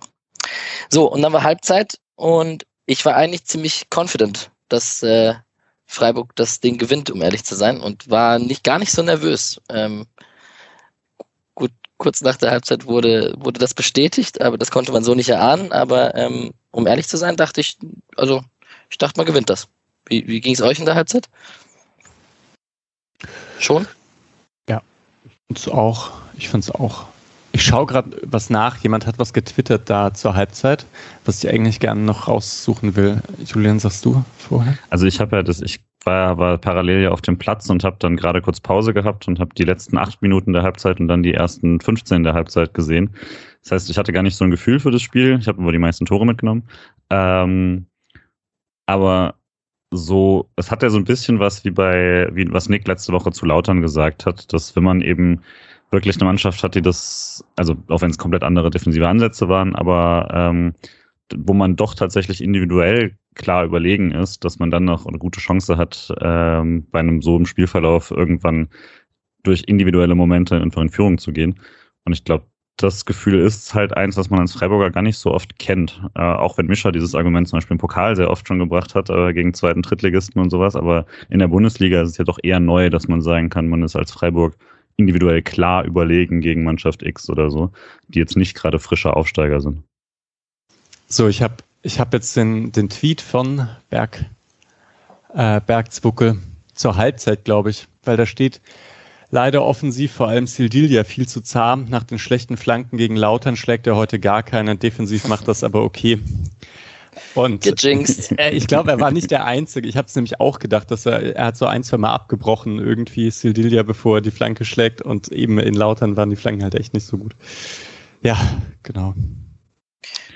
So, 0.90 1.10
und 1.10 1.22
dann 1.22 1.32
war 1.32 1.42
Halbzeit 1.42 1.98
und 2.14 2.64
ich 2.86 3.04
war 3.04 3.16
eigentlich 3.16 3.46
ziemlich 3.46 3.88
confident, 3.92 4.52
dass 4.68 5.02
äh, 5.02 5.34
Freiburg 5.90 6.36
das 6.36 6.60
Ding 6.60 6.76
gewinnt, 6.76 7.10
um 7.10 7.22
ehrlich 7.22 7.44
zu 7.44 7.56
sein, 7.56 7.80
und 7.80 8.10
war 8.10 8.38
nicht 8.38 8.62
gar 8.62 8.78
nicht 8.78 8.92
so 8.92 9.02
nervös. 9.02 9.58
Ähm, 9.70 10.06
gut, 11.54 11.72
kurz 11.96 12.20
nach 12.20 12.36
der 12.36 12.50
Halbzeit 12.50 12.84
wurde, 12.84 13.34
wurde 13.38 13.58
das 13.58 13.72
bestätigt, 13.72 14.42
aber 14.42 14.58
das 14.58 14.70
konnte 14.70 14.92
man 14.92 15.02
so 15.02 15.14
nicht 15.14 15.30
erahnen. 15.30 15.72
Aber 15.72 16.14
ähm, 16.14 16.52
um 16.70 16.86
ehrlich 16.86 17.08
zu 17.08 17.16
sein, 17.16 17.36
dachte 17.36 17.62
ich, 17.62 17.78
also 18.16 18.44
ich 18.90 18.98
dachte, 18.98 19.18
man 19.18 19.26
gewinnt 19.26 19.48
das. 19.48 19.68
Wie, 20.04 20.28
wie 20.28 20.42
ging 20.42 20.52
es 20.52 20.60
euch 20.60 20.78
in 20.78 20.84
der 20.84 20.94
Halbzeit? 20.94 21.28
Schon? 23.58 23.88
Ja, 24.68 24.82
ich 25.24 25.32
fand's 25.46 25.68
auch. 25.68 26.12
Ich 26.36 26.50
fand's 26.50 26.70
auch. 26.70 27.06
Ich 27.58 27.64
schaue 27.64 27.86
gerade 27.86 28.16
was 28.24 28.50
nach. 28.50 28.76
Jemand 28.76 29.04
hat 29.04 29.18
was 29.18 29.32
getwittert 29.32 29.90
da 29.90 30.14
zur 30.14 30.36
Halbzeit, 30.36 30.86
was 31.24 31.42
ich 31.42 31.50
eigentlich 31.50 31.80
gerne 31.80 32.00
noch 32.00 32.28
raussuchen 32.28 32.94
will. 32.94 33.20
Julian, 33.44 33.80
sagst 33.80 34.04
du 34.04 34.24
vorher? 34.36 34.78
Also 34.90 35.06
ich 35.06 35.18
habe 35.18 35.34
ja 35.34 35.42
das, 35.42 35.60
ich 35.60 35.80
war, 36.04 36.38
war 36.38 36.58
parallel 36.58 37.02
ja 37.02 37.10
auf 37.10 37.20
dem 37.20 37.36
Platz 37.36 37.68
und 37.68 37.82
habe 37.82 37.96
dann 37.98 38.14
gerade 38.14 38.42
kurz 38.42 38.60
Pause 38.60 38.94
gehabt 38.94 39.26
und 39.26 39.40
habe 39.40 39.56
die 39.56 39.64
letzten 39.64 39.98
acht 39.98 40.22
Minuten 40.22 40.52
der 40.52 40.62
Halbzeit 40.62 41.00
und 41.00 41.08
dann 41.08 41.24
die 41.24 41.34
ersten 41.34 41.80
15 41.80 42.22
der 42.22 42.34
Halbzeit 42.34 42.74
gesehen. 42.74 43.10
Das 43.64 43.72
heißt, 43.72 43.90
ich 43.90 43.98
hatte 43.98 44.12
gar 44.12 44.22
nicht 44.22 44.36
so 44.36 44.44
ein 44.44 44.52
Gefühl 44.52 44.78
für 44.78 44.92
das 44.92 45.02
Spiel. 45.02 45.36
Ich 45.40 45.48
habe 45.48 45.60
aber 45.60 45.72
die 45.72 45.78
meisten 45.78 46.06
Tore 46.06 46.26
mitgenommen. 46.26 46.62
Ähm, 47.10 47.86
aber 48.86 49.34
so, 49.90 50.48
es 50.54 50.70
hat 50.70 50.84
ja 50.84 50.90
so 50.90 50.98
ein 50.98 51.04
bisschen 51.04 51.40
was 51.40 51.64
wie 51.64 51.72
bei, 51.72 52.28
wie 52.32 52.52
was 52.52 52.68
Nick 52.68 52.86
letzte 52.86 53.12
Woche 53.12 53.32
zu 53.32 53.46
Lautern 53.46 53.82
gesagt 53.82 54.26
hat, 54.26 54.52
dass 54.52 54.76
wenn 54.76 54.84
man 54.84 55.00
eben 55.00 55.40
wirklich 55.90 56.16
eine 56.16 56.24
Mannschaft 56.24 56.62
hat, 56.62 56.74
die 56.74 56.82
das, 56.82 57.44
also 57.56 57.76
auch 57.88 58.02
wenn 58.02 58.10
es 58.10 58.18
komplett 58.18 58.42
andere 58.42 58.70
defensive 58.70 59.08
Ansätze 59.08 59.48
waren, 59.48 59.74
aber 59.74 60.28
ähm, 60.32 60.74
wo 61.36 61.54
man 61.54 61.76
doch 61.76 61.94
tatsächlich 61.94 62.42
individuell 62.42 63.16
klar 63.34 63.64
überlegen 63.64 64.10
ist, 64.10 64.44
dass 64.44 64.58
man 64.58 64.70
dann 64.70 64.84
noch 64.84 65.06
eine 65.06 65.18
gute 65.18 65.40
Chance 65.40 65.76
hat, 65.76 66.12
ähm, 66.20 66.86
bei 66.90 67.00
einem 67.00 67.22
so 67.22 67.36
im 67.36 67.46
Spielverlauf 67.46 68.10
irgendwann 68.10 68.68
durch 69.42 69.64
individuelle 69.66 70.14
Momente 70.14 70.60
einfach 70.60 70.82
in 70.82 70.90
Führung 70.90 71.18
zu 71.18 71.32
gehen. 71.32 71.60
Und 72.04 72.12
ich 72.12 72.24
glaube, 72.24 72.46
das 72.76 73.04
Gefühl 73.04 73.40
ist 73.40 73.74
halt 73.74 73.96
eins, 73.96 74.16
was 74.16 74.30
man 74.30 74.40
als 74.40 74.52
Freiburger 74.52 74.90
gar 74.90 75.02
nicht 75.02 75.18
so 75.18 75.32
oft 75.32 75.58
kennt. 75.58 76.00
Äh, 76.14 76.20
auch 76.22 76.58
wenn 76.58 76.66
Mischa 76.66 76.92
dieses 76.92 77.14
Argument 77.14 77.48
zum 77.48 77.56
Beispiel 77.56 77.74
im 77.74 77.78
Pokal 77.78 78.14
sehr 78.14 78.30
oft 78.30 78.46
schon 78.46 78.60
gebracht 78.60 78.94
hat, 78.94 79.10
äh, 79.10 79.32
gegen 79.32 79.52
zweiten 79.54 79.82
Drittligisten 79.82 80.40
und 80.40 80.50
sowas. 80.50 80.76
Aber 80.76 81.06
in 81.28 81.40
der 81.40 81.48
Bundesliga 81.48 82.02
ist 82.02 82.10
es 82.10 82.18
ja 82.18 82.24
doch 82.24 82.38
eher 82.42 82.60
neu, 82.60 82.88
dass 82.88 83.08
man 83.08 83.20
sagen 83.20 83.48
kann, 83.48 83.68
man 83.68 83.82
ist 83.82 83.96
als 83.96 84.12
Freiburg 84.12 84.56
individuell 84.98 85.42
klar 85.42 85.84
überlegen 85.84 86.40
gegen 86.40 86.64
Mannschaft 86.64 87.02
X 87.02 87.30
oder 87.30 87.50
so, 87.50 87.70
die 88.08 88.18
jetzt 88.18 88.36
nicht 88.36 88.54
gerade 88.54 88.78
frische 88.78 89.16
Aufsteiger 89.16 89.60
sind. 89.60 89.82
So, 91.08 91.28
ich 91.28 91.40
habe 91.40 91.54
ich 91.82 91.98
hab 92.00 92.12
jetzt 92.12 92.36
den, 92.36 92.72
den 92.72 92.90
Tweet 92.90 93.22
von 93.22 93.68
Berg, 93.88 94.26
äh, 95.32 95.60
Bergzwuckel 95.60 96.38
zur 96.74 96.96
Halbzeit, 96.96 97.44
glaube 97.44 97.70
ich, 97.70 97.88
weil 98.02 98.16
da 98.16 98.26
steht, 98.26 98.60
Leider 99.30 99.62
offensiv, 99.62 100.12
vor 100.12 100.28
allem 100.28 100.46
Sildilia 100.46 101.04
viel 101.04 101.28
zu 101.28 101.42
zahm. 101.42 101.86
Nach 101.90 102.02
den 102.02 102.18
schlechten 102.18 102.56
Flanken 102.56 102.96
gegen 102.96 103.14
Lautern 103.14 103.56
schlägt 103.56 103.86
er 103.86 103.94
heute 103.94 104.18
gar 104.18 104.42
keinen. 104.42 104.78
Defensiv 104.78 105.28
macht 105.28 105.48
das 105.48 105.62
aber 105.62 105.82
okay. 105.82 106.18
Und 107.34 107.66
äh, 108.38 108.50
ich 108.50 108.66
glaube, 108.66 108.90
er 108.90 109.00
war 109.00 109.10
nicht 109.10 109.30
der 109.30 109.44
Einzige. 109.44 109.88
Ich 109.88 109.96
habe 109.96 110.08
es 110.08 110.14
nämlich 110.14 110.40
auch 110.40 110.58
gedacht, 110.58 110.90
dass 110.90 111.06
er, 111.06 111.36
er 111.36 111.46
hat 111.46 111.56
so 111.56 111.66
ein, 111.66 111.82
zwei 111.82 111.96
Mal 111.96 112.12
abgebrochen, 112.12 112.78
irgendwie 112.78 113.30
Sildilia, 113.30 113.82
bevor 113.82 114.18
er 114.18 114.20
die 114.20 114.30
Flanke 114.30 114.64
schlägt. 114.64 115.02
Und 115.02 115.28
eben 115.28 115.58
in 115.58 115.74
Lautern 115.74 116.16
waren 116.16 116.30
die 116.30 116.36
Flanken 116.36 116.62
halt 116.62 116.74
echt 116.74 116.94
nicht 116.94 117.06
so 117.06 117.18
gut. 117.18 117.34
Ja, 118.22 118.36
genau. 118.82 119.14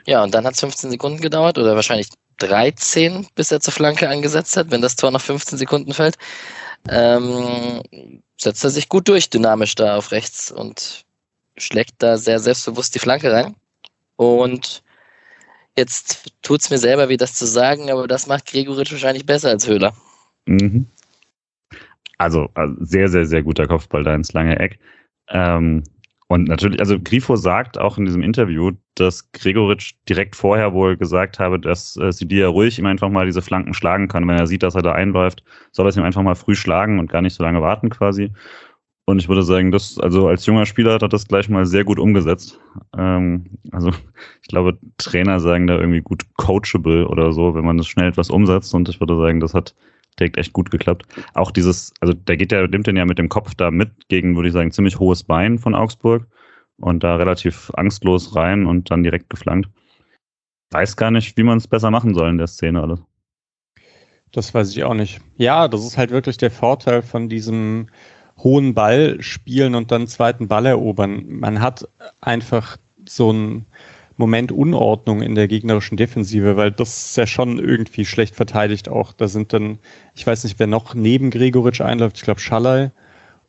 Ja, 0.06 0.22
und 0.22 0.34
dann 0.34 0.44
hat 0.44 0.54
es 0.54 0.60
15 0.60 0.90
Sekunden 0.90 1.20
gedauert 1.20 1.58
oder 1.58 1.74
wahrscheinlich 1.74 2.08
13, 2.38 3.26
bis 3.34 3.52
er 3.52 3.60
zur 3.60 3.72
Flanke 3.72 4.08
angesetzt 4.08 4.56
hat, 4.56 4.70
wenn 4.70 4.82
das 4.82 4.96
Tor 4.96 5.10
nach 5.10 5.20
15 5.20 5.58
Sekunden 5.58 5.92
fällt. 5.92 6.16
Ähm, 6.88 7.82
setzt 8.36 8.64
er 8.64 8.70
sich 8.70 8.88
gut 8.88 9.08
durch, 9.08 9.30
dynamisch 9.30 9.74
da 9.76 9.96
auf 9.96 10.10
rechts 10.10 10.50
und 10.50 11.04
schlägt 11.56 11.94
da 11.98 12.16
sehr 12.16 12.40
selbstbewusst 12.40 12.94
die 12.94 12.98
Flanke 12.98 13.32
rein. 13.32 13.54
Und 14.16 14.82
jetzt 15.76 16.32
tut 16.42 16.60
es 16.60 16.70
mir 16.70 16.78
selber 16.78 17.08
weh, 17.08 17.16
das 17.16 17.34
zu 17.34 17.46
sagen, 17.46 17.90
aber 17.90 18.06
das 18.06 18.26
macht 18.26 18.46
Gregoritsch 18.46 18.92
wahrscheinlich 18.92 19.26
besser 19.26 19.50
als 19.50 19.66
Höhler. 19.66 19.94
Mhm. 20.46 20.86
Also, 22.18 22.48
also, 22.54 22.74
sehr, 22.80 23.08
sehr, 23.08 23.26
sehr 23.26 23.42
guter 23.42 23.66
Kopfball 23.66 24.04
da 24.04 24.14
ins 24.14 24.32
lange 24.32 24.58
Eck. 24.58 24.78
Ähm, 25.28 25.82
und 26.28 26.48
natürlich, 26.48 26.80
also 26.80 26.98
Grifo 26.98 27.36
sagt 27.36 27.78
auch 27.78 27.98
in 27.98 28.06
diesem 28.06 28.22
Interview, 28.22 28.70
dass 28.94 29.32
Gregoritsch 29.32 29.94
direkt 30.08 30.34
vorher 30.34 30.72
wohl 30.72 30.96
gesagt 30.96 31.38
habe, 31.38 31.60
dass 31.60 31.96
äh, 31.98 32.10
Sidia 32.10 32.48
ruhig 32.48 32.78
ihm 32.78 32.86
einfach 32.86 33.10
mal 33.10 33.26
diese 33.26 33.42
Flanken 33.42 33.74
schlagen 33.74 34.08
kann. 34.08 34.26
Wenn 34.26 34.38
er 34.38 34.46
sieht, 34.46 34.62
dass 34.62 34.74
er 34.74 34.80
da 34.80 34.92
einläuft, 34.92 35.44
soll 35.72 35.84
er 35.84 35.90
es 35.90 35.96
ihm 35.96 36.04
einfach 36.04 36.22
mal 36.22 36.34
früh 36.34 36.54
schlagen 36.54 36.98
und 36.98 37.10
gar 37.10 37.20
nicht 37.20 37.34
so 37.34 37.44
lange 37.44 37.60
warten 37.60 37.90
quasi. 37.90 38.32
Und 39.04 39.18
ich 39.18 39.28
würde 39.28 39.42
sagen, 39.42 39.72
das, 39.72 39.98
also 39.98 40.28
als 40.28 40.46
junger 40.46 40.64
Spieler 40.64 40.94
hat 40.94 41.02
er 41.02 41.08
das 41.08 41.26
gleich 41.26 41.48
mal 41.48 41.66
sehr 41.66 41.84
gut 41.84 41.98
umgesetzt. 41.98 42.60
Ähm, 42.96 43.46
also 43.72 43.90
ich 44.42 44.48
glaube, 44.48 44.78
Trainer 44.96 45.40
sagen 45.40 45.66
da 45.66 45.78
irgendwie 45.78 46.02
gut 46.02 46.24
coachable 46.36 47.08
oder 47.08 47.32
so, 47.32 47.54
wenn 47.54 47.64
man 47.64 47.78
das 47.78 47.88
schnell 47.88 48.08
etwas 48.08 48.30
umsetzt. 48.30 48.74
Und 48.74 48.88
ich 48.88 49.00
würde 49.00 49.16
sagen, 49.16 49.40
das 49.40 49.54
hat 49.54 49.74
direkt 50.18 50.36
echt 50.36 50.52
gut 50.52 50.70
geklappt. 50.70 51.06
Auch 51.34 51.50
dieses, 51.50 51.92
also 52.00 52.14
der 52.14 52.36
geht 52.36 52.52
ja, 52.52 52.66
nimmt 52.66 52.86
den 52.86 52.96
ja 52.96 53.04
mit 53.04 53.18
dem 53.18 53.28
Kopf 53.28 53.54
da 53.54 53.70
mit 53.70 54.08
gegen, 54.08 54.36
würde 54.36 54.48
ich 54.48 54.54
sagen, 54.54 54.70
ziemlich 54.70 54.98
hohes 54.98 55.24
Bein 55.24 55.58
von 55.58 55.74
Augsburg 55.74 56.26
und 56.76 57.02
da 57.02 57.16
relativ 57.16 57.70
angstlos 57.74 58.36
rein 58.36 58.66
und 58.66 58.90
dann 58.90 59.02
direkt 59.02 59.30
geflankt. 59.30 59.68
Weiß 60.70 60.96
gar 60.96 61.10
nicht, 61.10 61.36
wie 61.36 61.42
man 61.42 61.58
es 61.58 61.66
besser 61.66 61.90
machen 61.90 62.14
soll 62.14 62.30
in 62.30 62.38
der 62.38 62.46
Szene 62.46 62.82
alles. 62.82 63.00
Das 64.30 64.54
weiß 64.54 64.70
ich 64.70 64.84
auch 64.84 64.94
nicht. 64.94 65.20
Ja, 65.36 65.68
das 65.68 65.84
ist 65.84 65.98
halt 65.98 66.10
wirklich 66.10 66.38
der 66.38 66.50
Vorteil 66.50 67.02
von 67.02 67.28
diesem 67.28 67.88
hohen 68.42 68.74
Ball 68.74 69.22
spielen 69.22 69.74
und 69.74 69.90
dann 69.92 70.06
zweiten 70.06 70.48
Ball 70.48 70.66
erobern. 70.66 71.24
Man 71.28 71.60
hat 71.60 71.88
einfach 72.20 72.76
so 73.08 73.32
ein 73.32 73.66
Moment 74.16 74.52
Unordnung 74.52 75.22
in 75.22 75.34
der 75.34 75.48
gegnerischen 75.48 75.96
Defensive, 75.96 76.56
weil 76.56 76.70
das 76.70 77.06
ist 77.06 77.16
ja 77.16 77.26
schon 77.26 77.58
irgendwie 77.58 78.04
schlecht 78.04 78.34
verteidigt 78.34 78.88
auch. 78.88 79.12
Da 79.12 79.28
sind 79.28 79.52
dann, 79.52 79.78
ich 80.14 80.26
weiß 80.26 80.44
nicht, 80.44 80.58
wer 80.58 80.66
noch 80.66 80.94
neben 80.94 81.30
Gregoritsch 81.30 81.80
einläuft, 81.80 82.18
ich 82.18 82.22
glaube 82.22 82.40
Schallei. 82.40 82.90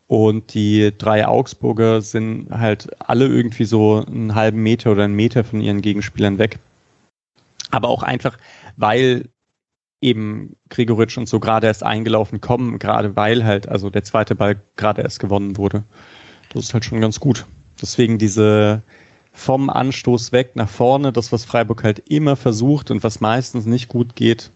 Und 0.07 0.53
die 0.53 0.93
drei 0.97 1.27
Augsburger 1.27 2.01
sind 2.01 2.49
halt 2.51 2.89
alle 2.99 3.27
irgendwie 3.27 3.65
so 3.65 4.03
einen 4.05 4.35
halben 4.35 4.61
Meter 4.61 4.91
oder 4.91 5.03
einen 5.03 5.15
Meter 5.15 5.43
von 5.43 5.61
ihren 5.61 5.81
Gegenspielern 5.81 6.37
weg. 6.37 6.59
Aber 7.71 7.89
auch 7.89 8.03
einfach, 8.03 8.37
weil 8.77 9.29
eben 10.03 10.55
Gregoritsch 10.69 11.17
und 11.17 11.27
so 11.27 11.39
gerade 11.39 11.67
erst 11.67 11.83
eingelaufen 11.83 12.41
kommen, 12.41 12.79
gerade 12.79 13.15
weil 13.15 13.43
halt, 13.43 13.67
also 13.67 13.89
der 13.89 14.03
zweite 14.03 14.35
Ball 14.35 14.61
gerade 14.75 15.01
erst 15.01 15.19
gewonnen 15.19 15.57
wurde. 15.57 15.83
Das 16.49 16.65
ist 16.65 16.73
halt 16.73 16.85
schon 16.85 17.01
ganz 17.01 17.19
gut. 17.19 17.45
Deswegen 17.81 18.17
diese, 18.17 18.83
vom 19.31 19.69
Anstoß 19.69 20.31
weg 20.31 20.51
nach 20.55 20.69
vorne, 20.69 21.11
das, 21.11 21.31
was 21.31 21.45
Freiburg 21.45 21.83
halt 21.83 22.03
immer 22.09 22.35
versucht 22.35 22.91
und 22.91 23.03
was 23.03 23.19
meistens 23.19 23.65
nicht 23.65 23.87
gut 23.87 24.15
geht, 24.15 24.51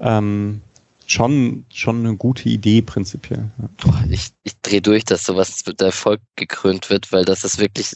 ähm, 0.00 0.62
schon, 1.06 1.66
schon 1.68 2.00
eine 2.00 2.16
gute 2.16 2.48
Idee 2.48 2.82
prinzipiell. 2.82 3.50
Ich, 4.10 4.30
ich 4.42 4.58
drehe 4.60 4.80
durch, 4.80 5.04
dass 5.04 5.24
sowas 5.24 5.62
mit 5.66 5.80
Erfolg 5.82 6.20
gekrönt 6.36 6.88
wird, 6.88 7.12
weil 7.12 7.24
das 7.24 7.44
ist 7.44 7.58
wirklich 7.58 7.92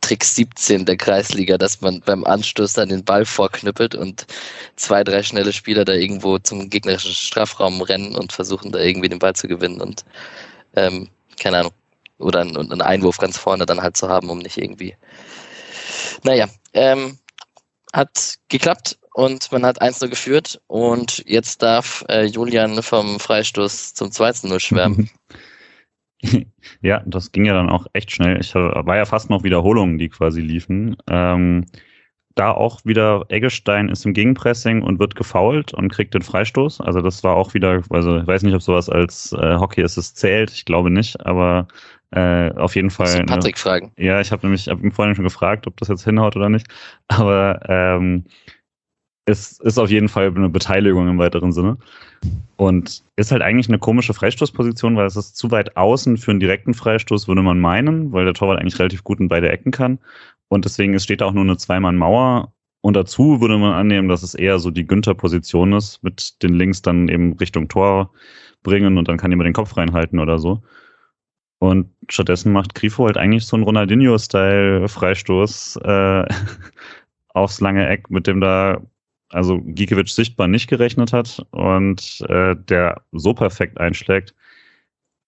Trick 0.00 0.24
17 0.24 0.84
der 0.84 0.96
Kreisliga, 0.96 1.58
dass 1.58 1.80
man 1.80 2.00
beim 2.00 2.24
Anstoß 2.24 2.74
dann 2.74 2.88
den 2.88 3.04
Ball 3.04 3.24
vorknüppelt 3.24 3.94
und 3.94 4.26
zwei, 4.76 5.02
drei 5.02 5.22
schnelle 5.22 5.52
Spieler 5.52 5.84
da 5.84 5.92
irgendwo 5.92 6.38
zum 6.38 6.70
gegnerischen 6.70 7.12
Strafraum 7.12 7.82
rennen 7.82 8.14
und 8.14 8.32
versuchen 8.32 8.72
da 8.72 8.78
irgendwie 8.78 9.08
den 9.08 9.18
Ball 9.18 9.34
zu 9.34 9.48
gewinnen 9.48 9.80
und 9.80 10.04
ähm, 10.76 11.08
keine 11.40 11.58
Ahnung. 11.58 11.72
Oder 12.18 12.40
einen, 12.40 12.56
einen 12.56 12.80
Einwurf 12.80 13.18
ganz 13.18 13.36
vorne 13.36 13.66
dann 13.66 13.82
halt 13.82 13.96
zu 13.96 14.08
haben, 14.08 14.30
um 14.30 14.38
nicht 14.38 14.56
irgendwie 14.56 14.96
naja, 16.22 16.48
ähm, 16.72 17.18
hat 17.92 18.38
geklappt 18.48 18.98
und 19.14 19.50
man 19.52 19.64
hat 19.64 19.80
1-0 19.80 20.08
geführt 20.08 20.60
und 20.66 21.22
jetzt 21.26 21.62
darf 21.62 22.04
äh, 22.08 22.24
Julian 22.24 22.82
vom 22.82 23.18
Freistoß 23.18 23.94
zum 23.94 24.08
2-0 24.08 24.60
schwärmen. 24.60 25.10
Ja, 26.82 27.02
das 27.06 27.32
ging 27.32 27.44
ja 27.44 27.54
dann 27.54 27.70
auch 27.70 27.86
echt 27.92 28.10
schnell. 28.10 28.40
Ich 28.40 28.54
war 28.54 28.96
ja 28.96 29.04
fast 29.04 29.30
noch 29.30 29.44
Wiederholungen, 29.44 29.98
die 29.98 30.08
quasi 30.08 30.40
liefen. 30.40 30.96
Ähm, 31.08 31.66
da 32.36 32.50
auch 32.50 32.84
wieder 32.84 33.24
Eggestein 33.28 33.88
ist 33.88 34.04
im 34.04 34.12
Gegenpressing 34.12 34.82
und 34.82 34.98
wird 34.98 35.14
gefoult 35.14 35.72
und 35.72 35.88
kriegt 35.90 36.12
den 36.12 36.22
Freistoß. 36.22 36.82
Also 36.82 37.00
das 37.00 37.24
war 37.24 37.34
auch 37.34 37.54
wieder, 37.54 37.82
also 37.90 38.18
ich 38.18 38.26
weiß 38.26 38.42
nicht, 38.42 38.54
ob 38.54 38.62
sowas 38.62 38.90
als 38.90 39.32
äh, 39.32 39.56
Hockey 39.56 39.82
Assist 39.82 40.18
zählt, 40.18 40.50
ich 40.50 40.66
glaube 40.66 40.90
nicht, 40.90 41.24
aber 41.24 41.66
äh, 42.10 42.52
auf 42.52 42.76
jeden 42.76 42.90
Fall. 42.90 43.24
Patrick 43.24 43.58
fragen. 43.58 43.92
Ja, 43.96 44.20
ich 44.20 44.32
habe 44.32 44.46
nämlich 44.46 44.68
hab 44.68 44.82
ihm 44.82 44.92
vorhin 44.92 45.14
schon 45.14 45.24
gefragt, 45.24 45.66
ob 45.66 45.78
das 45.78 45.88
jetzt 45.88 46.04
hinhaut 46.04 46.36
oder 46.36 46.50
nicht. 46.50 46.66
Aber 47.08 47.60
ähm, 47.68 48.24
es 49.24 49.58
ist 49.60 49.78
auf 49.78 49.90
jeden 49.90 50.08
Fall 50.08 50.32
eine 50.34 50.50
Beteiligung 50.50 51.08
im 51.08 51.18
weiteren 51.18 51.52
Sinne. 51.52 51.78
Und 52.56 53.02
ist 53.16 53.32
halt 53.32 53.42
eigentlich 53.42 53.68
eine 53.68 53.78
komische 53.78 54.14
Freistoßposition, 54.14 54.96
weil 54.96 55.06
es 55.06 55.16
ist 55.16 55.36
zu 55.36 55.50
weit 55.50 55.76
außen 55.76 56.16
für 56.16 56.30
einen 56.30 56.40
direkten 56.40 56.74
Freistoß, 56.74 57.28
würde 57.28 57.42
man 57.42 57.60
meinen, 57.60 58.12
weil 58.12 58.24
der 58.24 58.34
Torwart 58.34 58.58
eigentlich 58.58 58.78
relativ 58.78 59.04
gut 59.04 59.20
in 59.20 59.28
beide 59.28 59.50
Ecken 59.50 59.72
kann. 59.72 59.98
Und 60.48 60.64
deswegen 60.64 60.98
steht 60.98 61.20
da 61.20 61.26
auch 61.26 61.32
nur 61.32 61.44
eine 61.44 61.58
Zweimann-Mauer. 61.58 62.52
Und 62.80 62.94
dazu 62.94 63.40
würde 63.40 63.58
man 63.58 63.72
annehmen, 63.72 64.08
dass 64.08 64.22
es 64.22 64.34
eher 64.34 64.58
so 64.58 64.70
die 64.70 64.86
Günther-Position 64.86 65.72
ist, 65.72 66.02
mit 66.02 66.42
den 66.42 66.54
Links 66.54 66.82
dann 66.82 67.08
eben 67.08 67.34
Richtung 67.34 67.68
Tor 67.68 68.10
bringen 68.62 68.96
und 68.96 69.08
dann 69.08 69.18
kann 69.18 69.30
jemand 69.30 69.46
den 69.46 69.54
Kopf 69.54 69.76
reinhalten 69.76 70.18
oder 70.18 70.38
so. 70.38 70.62
Und 71.58 71.90
stattdessen 72.08 72.52
macht 72.52 72.74
Grifo 72.74 73.06
halt 73.06 73.16
eigentlich 73.16 73.46
so 73.46 73.56
einen 73.56 73.64
Ronaldinho-Style-Freistoß 73.64 75.76
äh, 75.82 76.24
aufs 77.28 77.60
lange 77.60 77.88
Eck, 77.88 78.10
mit 78.10 78.26
dem 78.26 78.40
da 78.40 78.82
also 79.30 79.60
Gikiewicz 79.60 80.14
sichtbar 80.14 80.48
nicht 80.48 80.68
gerechnet 80.68 81.12
hat 81.12 81.44
und 81.50 82.20
äh, 82.28 82.54
der 82.56 83.02
so 83.12 83.34
perfekt 83.34 83.78
einschlägt. 83.78 84.34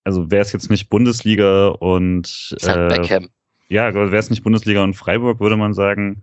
Also 0.05 0.31
wäre 0.31 0.43
es 0.43 0.53
jetzt 0.53 0.71
nicht 0.71 0.89
Bundesliga 0.89 1.69
und 1.69 2.57
äh, 2.63 2.89
Beckham. 2.89 3.29
ja, 3.69 3.93
wäre 3.93 4.17
es 4.17 4.31
nicht 4.31 4.43
Bundesliga 4.43 4.83
und 4.83 4.95
Freiburg, 4.95 5.41
würde 5.41 5.57
man 5.57 5.75
sagen, 5.75 6.23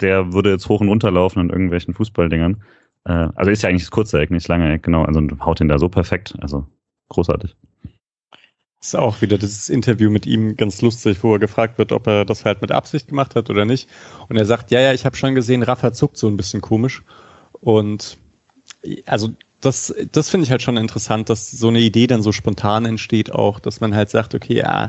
der 0.00 0.32
würde 0.32 0.50
jetzt 0.50 0.68
hoch 0.68 0.80
und 0.80 0.88
runter 0.88 1.10
laufen 1.10 1.40
in 1.40 1.50
irgendwelchen 1.50 1.94
Fußballdingern. 1.94 2.62
Äh, 3.04 3.28
also 3.34 3.50
ist 3.50 3.62
ja 3.62 3.68
eigentlich 3.68 3.82
das 3.82 3.90
kurze 3.90 4.20
Eck, 4.20 4.30
nicht 4.30 4.44
das 4.44 4.48
lange 4.48 4.72
Eck, 4.72 4.82
genau. 4.82 5.04
Also 5.04 5.20
haut 5.40 5.60
ihn 5.60 5.68
da 5.68 5.78
so 5.78 5.88
perfekt. 5.88 6.34
Also 6.40 6.66
großartig. 7.08 7.54
Ist 8.82 8.96
auch 8.96 9.22
wieder 9.22 9.38
dieses 9.38 9.68
Interview 9.68 10.10
mit 10.10 10.26
ihm 10.26 10.56
ganz 10.56 10.82
lustig, 10.82 11.18
wo 11.22 11.34
er 11.34 11.38
gefragt 11.38 11.78
wird, 11.78 11.92
ob 11.92 12.08
er 12.08 12.24
das 12.24 12.44
halt 12.44 12.62
mit 12.62 12.72
Absicht 12.72 13.08
gemacht 13.08 13.36
hat 13.36 13.48
oder 13.48 13.64
nicht. 13.64 13.88
Und 14.28 14.36
er 14.36 14.44
sagt, 14.44 14.72
ja, 14.72 14.80
ja, 14.80 14.92
ich 14.92 15.04
habe 15.04 15.14
schon 15.14 15.36
gesehen, 15.36 15.62
Rafa 15.62 15.92
zuckt 15.92 16.16
so 16.16 16.26
ein 16.26 16.36
bisschen 16.36 16.60
komisch. 16.60 17.04
Und 17.52 18.18
also 19.06 19.30
das, 19.60 19.94
das 20.10 20.30
finde 20.30 20.44
ich 20.44 20.50
halt 20.50 20.62
schon 20.62 20.76
interessant, 20.76 21.30
dass 21.30 21.48
so 21.50 21.68
eine 21.68 21.78
Idee 21.78 22.08
dann 22.08 22.22
so 22.22 22.32
spontan 22.32 22.84
entsteht 22.84 23.30
auch, 23.32 23.60
dass 23.60 23.80
man 23.80 23.94
halt 23.94 24.10
sagt, 24.10 24.34
okay, 24.34 24.56
ja, 24.56 24.88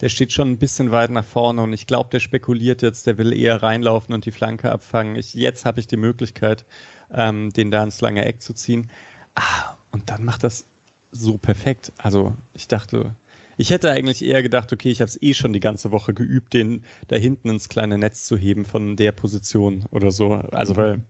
der 0.00 0.08
steht 0.08 0.32
schon 0.32 0.50
ein 0.50 0.58
bisschen 0.58 0.90
weit 0.90 1.10
nach 1.10 1.24
vorne 1.24 1.62
und 1.62 1.74
ich 1.74 1.86
glaube, 1.86 2.08
der 2.10 2.20
spekuliert 2.20 2.80
jetzt, 2.80 3.06
der 3.06 3.18
will 3.18 3.32
eher 3.32 3.62
reinlaufen 3.62 4.14
und 4.14 4.24
die 4.24 4.32
Flanke 4.32 4.72
abfangen. 4.72 5.16
Ich, 5.16 5.34
jetzt 5.34 5.66
habe 5.66 5.80
ich 5.80 5.86
die 5.86 5.98
Möglichkeit, 5.98 6.64
ähm, 7.12 7.52
den 7.52 7.70
da 7.70 7.82
ins 7.82 8.00
lange 8.00 8.24
Eck 8.24 8.40
zu 8.40 8.54
ziehen. 8.54 8.90
Ah, 9.34 9.76
und 9.92 10.08
dann 10.08 10.24
macht 10.24 10.42
das 10.42 10.64
so 11.12 11.38
perfekt. 11.38 11.92
Also 11.98 12.34
ich 12.54 12.68
dachte, 12.68 13.14
ich 13.56 13.70
hätte 13.70 13.90
eigentlich 13.90 14.22
eher 14.22 14.42
gedacht, 14.42 14.72
okay, 14.72 14.90
ich 14.90 15.00
habe 15.00 15.08
es 15.08 15.20
eh 15.20 15.34
schon 15.34 15.52
die 15.52 15.60
ganze 15.60 15.90
Woche 15.90 16.14
geübt, 16.14 16.52
den 16.52 16.84
da 17.08 17.16
hinten 17.16 17.48
ins 17.48 17.68
kleine 17.68 17.98
Netz 17.98 18.26
zu 18.26 18.36
heben 18.36 18.64
von 18.64 18.96
der 18.96 19.12
Position 19.12 19.86
oder 19.90 20.10
so. 20.10 20.32
Also 20.32 20.76
weil 20.76 21.04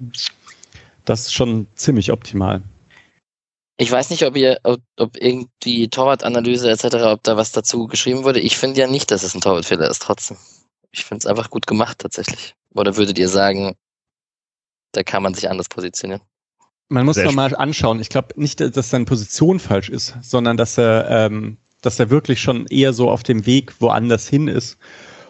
das 1.05 1.23
ist 1.23 1.35
schon 1.35 1.67
ziemlich 1.75 2.13
optimal. 2.13 2.63
Ich 3.79 3.91
weiß 3.91 4.11
nicht, 4.11 4.25
ob 4.25 4.37
ihr, 4.37 4.59
ob, 4.63 4.81
ob 4.97 5.17
irgendwie 5.17 5.89
Torwartanalyse 5.89 6.71
etc., 6.71 6.97
ob 7.05 7.23
da 7.23 7.37
was 7.37 7.53
dazu 7.53 7.87
geschrieben 7.87 8.25
wurde. 8.25 8.41
Ich 8.41 8.57
finde 8.57 8.81
ja 8.81 8.87
nicht, 8.87 9.11
dass 9.11 9.23
es 9.23 9.35
ein 9.35 9.41
Torwartfehler 9.41 9.89
ist, 9.91 10.03
trotzdem. 10.03 10.39
Ich 10.93 11.05
finde 11.05 11.19
es 11.19 11.27
einfach 11.27 11.51
gut 11.51 11.67
gemacht 11.67 11.99
tatsächlich. 11.99 12.55
Oder 12.75 12.97
würdet 12.97 13.19
ihr 13.19 13.29
sagen, 13.29 13.75
da 14.93 15.03
kann 15.03 15.23
man 15.23 15.35
sich 15.35 15.51
anders 15.51 15.69
positionieren? 15.69 16.23
Man 16.89 17.05
muss 17.05 17.17
mal 17.17 17.55
anschauen. 17.55 18.01
Ich 18.01 18.09
glaube 18.09 18.41
nicht, 18.41 18.61
dass 18.61 18.91
seine 18.91 19.05
Position 19.05 19.59
falsch 19.59 19.91
ist, 19.91 20.15
sondern 20.23 20.57
dass 20.57 20.79
er 20.79 21.11
ähm, 21.11 21.59
dass 21.87 22.01
er 22.01 22.11
wirklich 22.11 22.41
schon 22.41 22.67
eher 22.67 22.93
so 22.93 23.09
auf 23.11 23.23
dem 23.23 23.47
Weg 23.47 23.81
woanders 23.81 24.29
hin 24.29 24.49
ist 24.49 24.79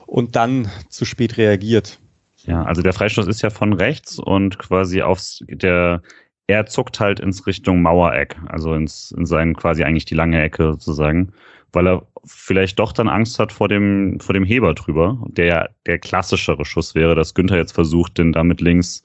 und 0.07 0.37
dann 0.37 0.71
zu 0.89 1.05
spät 1.05 1.37
reagiert. 1.37 2.01
Ja, 2.47 2.63
also 2.63 2.81
der 2.81 2.95
Freistoß 2.95 3.27
ist 3.27 3.43
ja 3.43 3.51
von 3.51 3.75
rechts 3.75 4.19
und 4.19 4.59
quasi 4.59 5.03
aufs, 5.03 5.45
der, 5.49 6.01
er 6.47 6.67
zuckt 6.67 6.99
halt 6.99 7.21
ins 7.21 7.47
Richtung 7.47 7.83
Mauereck, 7.83 8.37
also 8.47 8.73
ins, 8.73 9.13
in 9.17 9.27
sein 9.27 9.55
quasi 9.55 9.85
eigentlich 9.85 10.07
die 10.07 10.15
lange 10.15 10.41
Ecke 10.41 10.73
sozusagen, 10.73 11.33
weil 11.73 11.89
er 11.89 12.07
vielleicht 12.25 12.79
doch 12.79 12.93
dann 12.93 13.09
Angst 13.09 13.39
hat 13.39 13.53
vor 13.53 13.69
dem, 13.69 14.19
vor 14.21 14.33
dem 14.33 14.45
Heber 14.45 14.75
drüber, 14.75 15.19
der 15.29 15.45
ja 15.45 15.69
der 15.87 15.99
klassischere 15.99 16.65
Schuss 16.65 16.95
wäre, 16.95 17.15
dass 17.15 17.35
Günther 17.35 17.59
jetzt 17.59 17.73
versucht, 17.73 18.17
den 18.17 18.33
damit 18.33 18.63
links 18.63 19.03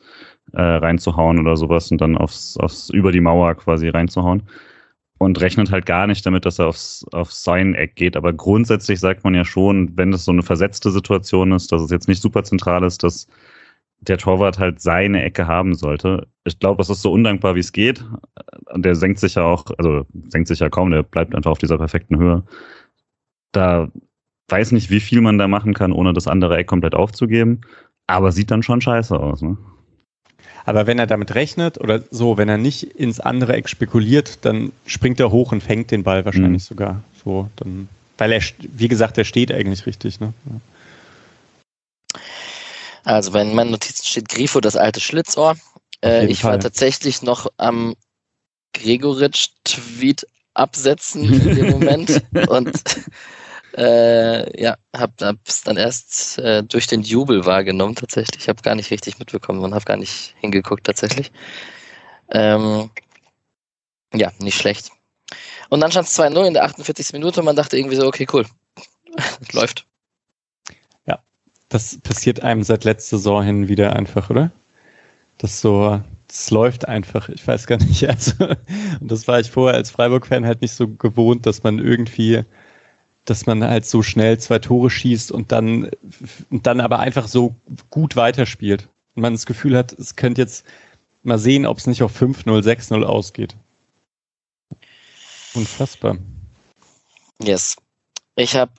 äh, 0.53 0.61
reinzuhauen 0.61 1.39
oder 1.39 1.57
sowas 1.57 1.91
und 1.91 1.99
dann 1.99 2.17
aufs, 2.17 2.55
aufs 2.57 2.89
über 2.91 3.11
die 3.11 3.21
Mauer 3.21 3.55
quasi 3.55 3.89
reinzuhauen 3.89 4.43
und 5.21 5.39
rechnet 5.39 5.69
halt 5.69 5.85
gar 5.85 6.07
nicht 6.07 6.25
damit, 6.25 6.45
dass 6.45 6.57
er 6.57 6.67
aufs, 6.67 7.05
aufs 7.11 7.43
sein 7.43 7.75
Eck 7.75 7.95
geht. 7.95 8.17
Aber 8.17 8.33
grundsätzlich 8.33 8.99
sagt 8.99 9.23
man 9.23 9.35
ja 9.35 9.45
schon, 9.45 9.95
wenn 9.95 10.11
es 10.13 10.25
so 10.25 10.31
eine 10.31 10.41
versetzte 10.41 10.89
Situation 10.89 11.51
ist, 11.51 11.71
dass 11.71 11.83
es 11.83 11.91
jetzt 11.91 12.07
nicht 12.07 12.23
super 12.23 12.43
zentral 12.43 12.83
ist, 12.83 13.03
dass 13.03 13.27
der 13.99 14.17
Torwart 14.17 14.57
halt 14.57 14.81
seine 14.81 15.21
Ecke 15.23 15.45
haben 15.45 15.75
sollte. 15.75 16.27
Ich 16.43 16.57
glaube, 16.57 16.81
es 16.81 16.89
ist 16.89 17.03
so 17.03 17.11
undankbar, 17.11 17.53
wie 17.53 17.59
es 17.59 17.71
geht. 17.71 18.03
Und 18.73 18.83
der 18.83 18.95
senkt 18.95 19.19
sich 19.19 19.35
ja 19.35 19.43
auch, 19.43 19.65
also 19.77 20.07
senkt 20.29 20.47
sich 20.47 20.57
ja 20.57 20.71
kaum, 20.71 20.89
der 20.89 21.03
bleibt 21.03 21.35
einfach 21.35 21.51
auf 21.51 21.59
dieser 21.59 21.77
perfekten 21.77 22.17
Höhe. 22.17 22.43
Da 23.51 23.91
weiß 24.47 24.71
nicht, 24.71 24.89
wie 24.89 25.01
viel 25.01 25.21
man 25.21 25.37
da 25.37 25.47
machen 25.47 25.75
kann, 25.75 25.91
ohne 25.91 26.13
das 26.13 26.27
andere 26.27 26.57
Eck 26.57 26.65
komplett 26.65 26.95
aufzugeben. 26.95 27.61
Aber 28.07 28.31
sieht 28.31 28.49
dann 28.49 28.63
schon 28.63 28.81
scheiße 28.81 29.19
aus, 29.19 29.43
ne? 29.43 29.55
Aber 30.65 30.87
wenn 30.87 30.99
er 30.99 31.07
damit 31.07 31.35
rechnet 31.35 31.79
oder 31.79 32.03
so, 32.11 32.37
wenn 32.37 32.49
er 32.49 32.57
nicht 32.57 32.83
ins 32.83 33.19
andere 33.19 33.53
Eck 33.53 33.69
spekuliert, 33.69 34.39
dann 34.45 34.71
springt 34.85 35.19
er 35.19 35.31
hoch 35.31 35.51
und 35.51 35.61
fängt 35.61 35.91
den 35.91 36.03
Ball 36.03 36.25
wahrscheinlich 36.25 36.63
mhm. 36.63 36.67
sogar. 36.67 37.03
So, 37.23 37.49
dann, 37.55 37.89
weil 38.17 38.31
er, 38.31 38.41
wie 38.59 38.87
gesagt, 38.87 39.17
er 39.17 39.25
steht 39.25 39.51
eigentlich 39.51 39.85
richtig. 39.85 40.19
Ne? 40.19 40.33
Also 43.03 43.31
bei 43.31 43.43
meinen 43.43 43.71
Notizen 43.71 44.05
steht 44.05 44.29
Grifo, 44.29 44.61
das 44.61 44.75
alte 44.75 44.99
Schlitzohr. 44.99 45.55
Äh, 46.03 46.27
ich 46.27 46.41
Fall. 46.41 46.51
war 46.51 46.59
tatsächlich 46.59 47.21
noch 47.21 47.47
am 47.57 47.95
Gregoritsch-Tweet 48.73 50.27
absetzen 50.53 51.23
in 51.33 51.55
dem 51.55 51.69
Moment 51.71 52.23
und 52.47 52.83
äh, 53.77 54.61
ja, 54.61 54.77
hab, 54.95 55.21
hab's 55.21 55.63
dann 55.63 55.77
erst 55.77 56.39
äh, 56.39 56.63
durch 56.63 56.87
den 56.87 57.01
Jubel 57.01 57.45
wahrgenommen 57.45 57.95
tatsächlich. 57.95 58.43
Ich 58.43 58.49
habe 58.49 58.61
gar 58.61 58.75
nicht 58.75 58.91
richtig 58.91 59.19
mitbekommen 59.19 59.63
und 59.63 59.73
habe 59.73 59.85
gar 59.85 59.97
nicht 59.97 60.35
hingeguckt 60.39 60.85
tatsächlich. 60.85 61.31
Ähm, 62.31 62.89
ja, 64.13 64.31
nicht 64.39 64.57
schlecht. 64.57 64.91
Und 65.69 65.79
dann 65.79 65.91
stand 65.91 66.07
es 66.07 66.19
2-0 66.19 66.47
in 66.47 66.53
der 66.53 66.65
48. 66.65 67.13
Minute 67.13 67.39
und 67.39 67.45
man 67.45 67.55
dachte 67.55 67.77
irgendwie 67.77 67.95
so, 67.95 68.05
okay, 68.05 68.27
cool. 68.33 68.45
Läuft. 69.53 69.85
Ja, 71.05 71.19
das 71.69 71.99
passiert 72.01 72.41
einem 72.41 72.63
seit 72.63 72.83
letzter 72.83 73.17
Saison 73.17 73.43
hin 73.43 73.67
wieder 73.67 73.95
einfach, 73.95 74.29
oder? 74.29 74.51
Das 75.37 75.61
so, 75.61 76.01
das 76.27 76.51
läuft 76.51 76.87
einfach, 76.87 77.29
ich 77.29 77.45
weiß 77.47 77.67
gar 77.67 77.77
nicht. 77.77 78.03
Also, 78.07 78.33
und 78.99 79.11
das 79.11 79.27
war 79.27 79.39
ich 79.39 79.49
vorher 79.49 79.77
als 79.77 79.91
Freiburg-Fan 79.91 80.45
halt 80.45 80.61
nicht 80.61 80.73
so 80.73 80.87
gewohnt, 80.87 81.45
dass 81.45 81.63
man 81.63 81.79
irgendwie 81.79 82.43
dass 83.25 83.45
man 83.45 83.63
halt 83.63 83.85
so 83.85 84.01
schnell 84.01 84.39
zwei 84.39 84.59
Tore 84.59 84.89
schießt 84.89 85.31
und 85.31 85.51
dann, 85.51 85.91
und 86.49 86.65
dann 86.65 86.81
aber 86.81 86.99
einfach 86.99 87.27
so 87.27 87.55
gut 87.89 88.15
weiterspielt. 88.15 88.87
Und 89.15 89.21
man 89.21 89.33
das 89.33 89.45
Gefühl 89.45 89.77
hat, 89.77 89.93
es 89.93 90.15
könnte 90.15 90.41
jetzt 90.41 90.65
mal 91.23 91.37
sehen, 91.37 91.65
ob 91.65 91.77
es 91.77 91.87
nicht 91.87 92.03
auf 92.03 92.19
5-0, 92.19 92.45
6-0 92.63 93.03
ausgeht. 93.03 93.55
Unfassbar. 95.53 96.17
Yes. 97.43 97.75
Ich 98.35 98.55
habe 98.55 98.71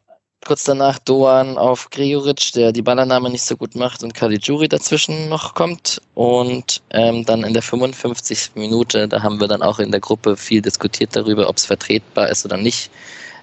kurz 0.44 0.64
danach 0.64 0.98
Doan 0.98 1.56
auf 1.56 1.90
Gregoritsch, 1.90 2.54
der 2.54 2.72
die 2.72 2.82
Ballername 2.82 3.30
nicht 3.30 3.44
so 3.44 3.56
gut 3.56 3.74
macht 3.74 4.02
und 4.02 4.14
Caligiuri 4.14 4.68
dazwischen 4.68 5.28
noch 5.28 5.54
kommt. 5.54 6.00
Und 6.14 6.82
ähm, 6.90 7.24
dann 7.24 7.44
in 7.44 7.52
der 7.52 7.62
55. 7.62 8.52
Minute, 8.54 9.06
da 9.06 9.22
haben 9.22 9.40
wir 9.40 9.48
dann 9.48 9.62
auch 9.62 9.78
in 9.78 9.90
der 9.90 10.00
Gruppe 10.00 10.36
viel 10.36 10.62
diskutiert 10.62 11.14
darüber, 11.14 11.48
ob 11.48 11.58
es 11.58 11.66
vertretbar 11.66 12.28
ist 12.28 12.44
oder 12.44 12.56
nicht 12.56 12.90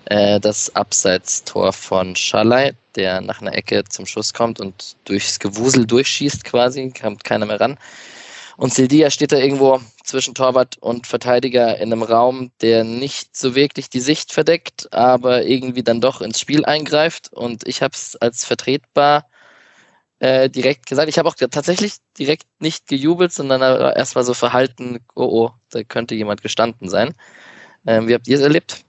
äh, 0.06 0.40
das 0.40 0.76
Abseitstor 0.76 1.74
von 1.74 2.16
Schalay, 2.16 2.74
der 2.96 3.22
nach 3.22 3.42
einer 3.42 3.56
Ecke 3.56 3.84
zum 3.84 4.06
Schuss 4.06 4.34
kommt 4.34 4.60
und 4.60 4.96
durchs 5.06 5.40
Gewusel 5.40 5.86
durchschießt 5.86 6.44
quasi, 6.44 6.92
kommt 6.92 7.24
keiner 7.24 7.46
mehr 7.46 7.60
ran. 7.60 7.78
Und 8.58 8.74
Sildia 8.74 9.10
steht 9.10 9.32
da 9.32 9.38
irgendwo 9.38 9.80
zwischen 10.04 10.36
Torwart 10.36 10.78
und 10.80 11.08
Verteidiger 11.08 11.78
in 11.78 11.94
einem 11.94 12.04
Raum, 12.04 12.52
der 12.62 12.84
nicht 12.84 13.38
so 13.38 13.56
wirklich 13.56 13.90
die 13.90 14.02
Sicht 14.02 14.34
verdeckt, 14.34 14.92
aber 14.92 15.46
irgendwie 15.46 15.82
dann 15.82 16.02
doch 16.02 16.20
ins 16.20 16.42
Spiel 16.42 16.66
eingreift. 16.66 17.32
Und 17.32 17.66
ich 17.66 17.82
habe 17.82 17.94
es 17.96 18.18
als 18.18 18.44
vertretbar 18.44 19.28
äh, 20.20 20.50
direkt 20.50 20.88
gesagt. 20.88 21.08
Ich 21.08 21.18
habe 21.18 21.30
auch 21.30 21.36
tatsächlich 21.36 21.94
direkt 22.18 22.48
nicht 22.60 22.88
gejubelt, 22.88 23.32
sondern 23.32 23.62
erstmal 23.62 24.26
so 24.26 24.34
verhalten, 24.34 25.00
oh 25.16 25.46
oh, 25.46 25.52
da 25.70 25.84
könnte 25.84 26.16
jemand 26.16 26.42
gestanden 26.42 26.90
sein. 26.90 27.14
Ähm, 27.88 28.10
wie 28.10 28.14
habt 28.14 28.28
ihr 28.28 28.36
es 28.36 28.44
erlebt? 28.44 28.84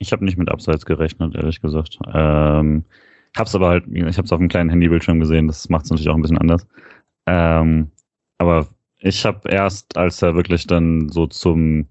Ich 0.00 0.10
habe 0.12 0.24
nicht 0.24 0.36
mit 0.36 0.50
Abseits 0.50 0.84
gerechnet, 0.84 1.36
ehrlich 1.36 1.60
gesagt. 1.60 1.98
Ähm, 2.12 2.84
Hab's 3.36 3.54
aber 3.54 3.68
halt, 3.68 3.84
ich 3.92 4.16
habe 4.18 4.24
es 4.24 4.32
auf 4.32 4.40
einem 4.40 4.48
kleinen 4.48 4.70
Handybildschirm 4.70 5.20
gesehen, 5.20 5.46
das 5.46 5.68
macht 5.68 5.84
es 5.84 5.90
natürlich 5.90 6.08
auch 6.08 6.16
ein 6.16 6.22
bisschen 6.22 6.38
anders. 6.38 6.66
Ähm, 7.26 7.90
aber 8.38 8.66
ich 8.98 9.24
habe 9.24 9.48
erst, 9.48 9.96
als 9.96 10.20
er 10.22 10.34
wirklich 10.34 10.66
dann 10.66 11.08
so 11.08 11.26
zum, 11.26 11.86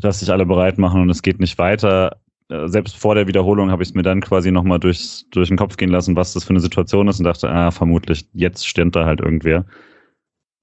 dass 0.00 0.20
sich 0.20 0.30
alle 0.30 0.46
bereit 0.46 0.78
machen 0.78 1.02
und 1.02 1.10
es 1.10 1.22
geht 1.22 1.38
nicht 1.38 1.58
weiter, 1.58 2.16
äh, 2.48 2.66
selbst 2.68 2.96
vor 2.96 3.14
der 3.14 3.26
Wiederholung 3.26 3.70
habe 3.70 3.82
ich 3.82 3.90
es 3.90 3.94
mir 3.94 4.02
dann 4.02 4.20
quasi 4.22 4.50
nochmal 4.50 4.80
durch 4.80 5.24
den 5.34 5.56
Kopf 5.56 5.76
gehen 5.76 5.90
lassen, 5.90 6.16
was 6.16 6.32
das 6.32 6.44
für 6.44 6.50
eine 6.50 6.60
Situation 6.60 7.08
ist 7.08 7.18
und 7.18 7.24
dachte, 7.24 7.50
ah, 7.50 7.70
vermutlich, 7.70 8.26
jetzt 8.32 8.66
stimmt 8.66 8.96
da 8.96 9.04
halt 9.04 9.20
irgendwer. 9.20 9.66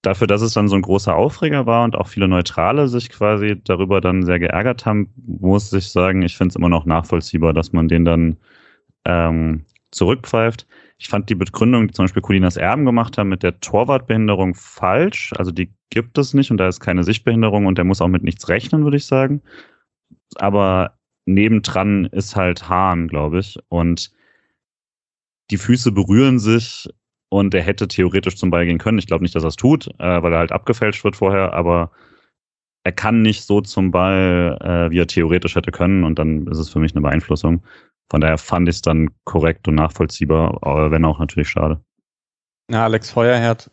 Dafür, 0.02 0.26
dass 0.26 0.42
es 0.42 0.54
dann 0.54 0.68
so 0.68 0.76
ein 0.76 0.82
großer 0.82 1.16
Aufreger 1.16 1.68
war 1.68 1.84
und 1.84 1.96
auch 1.96 2.08
viele 2.08 2.28
Neutrale 2.28 2.88
sich 2.88 3.10
quasi 3.10 3.62
darüber 3.64 4.02
dann 4.02 4.24
sehr 4.24 4.40
geärgert 4.40 4.86
haben, 4.86 5.14
muss 5.16 5.72
ich 5.74 5.90
sagen, 5.90 6.24
ich 6.24 6.36
finde 6.36 6.50
es 6.50 6.56
immer 6.56 6.70
noch 6.70 6.86
nachvollziehbar, 6.86 7.54
dass 7.54 7.72
man 7.72 7.88
den 7.88 8.06
dann 8.06 8.38
ähm, 9.06 9.66
zurückpfeift. 9.92 10.66
Ich 10.98 11.08
fand 11.08 11.30
die 11.30 11.36
Begründung, 11.36 11.88
die 11.88 11.94
zum 11.94 12.06
Beispiel 12.06 12.22
Colinas 12.22 12.58
Erben 12.58 12.86
gemacht 12.86 13.18
haben 13.18 13.30
mit 13.30 13.44
der 13.44 13.60
Torwartbehinderung 13.60 14.56
falsch. 14.56 15.34
Also 15.38 15.52
die 15.52 15.72
gibt 15.90 16.18
es 16.18 16.34
nicht 16.34 16.50
und 16.50 16.58
da 16.58 16.68
ist 16.68 16.80
keine 16.80 17.04
Sichtbehinderung 17.04 17.66
und 17.68 17.78
der 17.78 17.86
muss 17.86 18.02
auch 18.02 18.08
mit 18.08 18.24
nichts 18.24 18.50
rechnen, 18.50 18.84
würde 18.84 18.98
ich 18.98 19.06
sagen. 19.06 19.42
Aber 20.36 20.98
nebendran 21.26 22.06
ist 22.06 22.36
halt 22.36 22.70
Hahn, 22.70 23.08
glaube 23.08 23.40
ich. 23.40 23.60
Und 23.70 24.12
die 25.52 25.58
Füße 25.58 25.92
berühren 25.92 26.40
sich 26.40 26.90
und 27.32 27.54
er 27.54 27.64
hätte 27.64 27.88
theoretisch 27.88 28.36
zum 28.36 28.52
Ball 28.52 28.66
gehen 28.66 28.78
können. 28.78 29.00
Ich 29.00 29.08
glaube 29.08 29.24
nicht, 29.24 29.34
dass 29.34 29.44
er 29.44 29.50
es 29.50 29.56
tut, 29.56 29.88
äh, 30.00 30.22
weil 30.22 30.34
er 30.34 30.40
halt 30.40 30.52
abgefälscht 30.52 31.04
wird 31.04 31.16
vorher, 31.16 31.54
aber 31.54 31.92
er 32.84 32.92
kann 32.92 33.22
nicht 33.22 33.46
so 33.46 33.62
zum 33.62 33.92
Ball, 33.92 34.58
äh, 34.60 34.92
wie 34.92 35.00
er 35.00 35.08
theoretisch 35.08 35.56
hätte 35.56 35.72
können 35.72 36.04
und 36.04 36.20
dann 36.20 36.48
ist 36.48 36.58
es 36.58 36.70
für 36.70 36.80
mich 36.80 36.94
eine 36.94 37.02
Beeinflussung. 37.02 37.64
Von 38.10 38.20
daher 38.20 38.38
fand 38.38 38.68
ich 38.68 38.76
es 38.76 38.82
dann 38.82 39.12
korrekt 39.24 39.68
und 39.70 39.76
nachvollziehbar, 39.76 40.60
wenn 40.92 41.06
auch 41.06 41.20
natürlich 41.20 41.48
schade. 41.48 41.80
Ja, 42.70 42.84
Alex 42.84 43.12
Feuerherd 43.12 43.70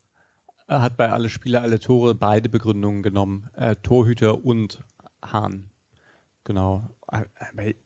hat 0.69 0.97
bei 0.97 1.11
alle 1.11 1.29
Spiele, 1.29 1.61
alle 1.61 1.81
Tore 1.81 2.15
beide 2.15 2.49
Begründungen 2.49 3.03
genommen. 3.03 3.51
Äh, 3.55 3.75
Torhüter 3.77 4.45
und 4.45 4.85
Hahn. 5.23 5.71
Genau. 6.45 6.89
Aber 7.01 7.27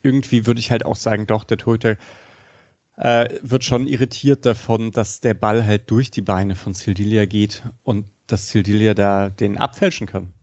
irgendwie 0.03 0.45
würde 0.45 0.59
ich 0.59 0.69
halt 0.69 0.85
auch 0.85 0.95
sagen, 0.95 1.25
doch, 1.25 1.43
der 1.43 1.57
Torhüter 1.57 1.95
äh, 2.97 3.29
wird 3.41 3.63
schon 3.63 3.87
irritiert 3.87 4.45
davon, 4.45 4.91
dass 4.91 5.19
der 5.19 5.33
Ball 5.33 5.65
halt 5.65 5.89
durch 5.89 6.11
die 6.11 6.21
Beine 6.21 6.55
von 6.55 6.73
Sildilia 6.73 7.25
geht 7.25 7.63
und 7.83 8.07
dass 8.27 8.49
Sildilia 8.49 8.93
da 8.93 9.29
den 9.29 9.57
abfälschen 9.57 10.07
kann. 10.07 10.33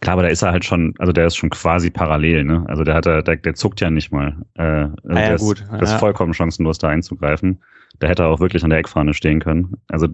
Klar, 0.00 0.14
aber 0.14 0.22
da 0.24 0.28
ist 0.28 0.42
er 0.42 0.52
halt 0.52 0.64
schon, 0.64 0.94
also 0.98 1.12
der 1.12 1.26
ist 1.26 1.36
schon 1.36 1.50
quasi 1.50 1.90
parallel, 1.90 2.44
ne? 2.44 2.64
Also 2.68 2.84
der 2.84 2.94
hat 2.94 3.06
der, 3.06 3.22
der 3.22 3.54
zuckt 3.54 3.80
ja 3.80 3.90
nicht 3.90 4.12
mal. 4.12 4.36
Äh, 4.54 4.62
also 4.62 4.98
ah, 5.08 5.20
ja, 5.20 5.36
gut. 5.36 5.60
Ist, 5.60 5.72
das 5.72 5.92
ist 5.92 5.98
vollkommen 5.98 6.34
chancenlos, 6.34 6.78
da 6.78 6.88
einzugreifen. 6.88 7.60
Da 7.98 8.08
hätte 8.08 8.22
er 8.22 8.28
auch 8.28 8.40
wirklich 8.40 8.62
an 8.64 8.70
der 8.70 8.78
Eckfahne 8.78 9.14
stehen 9.14 9.40
können. 9.40 9.76
Also 9.88 10.08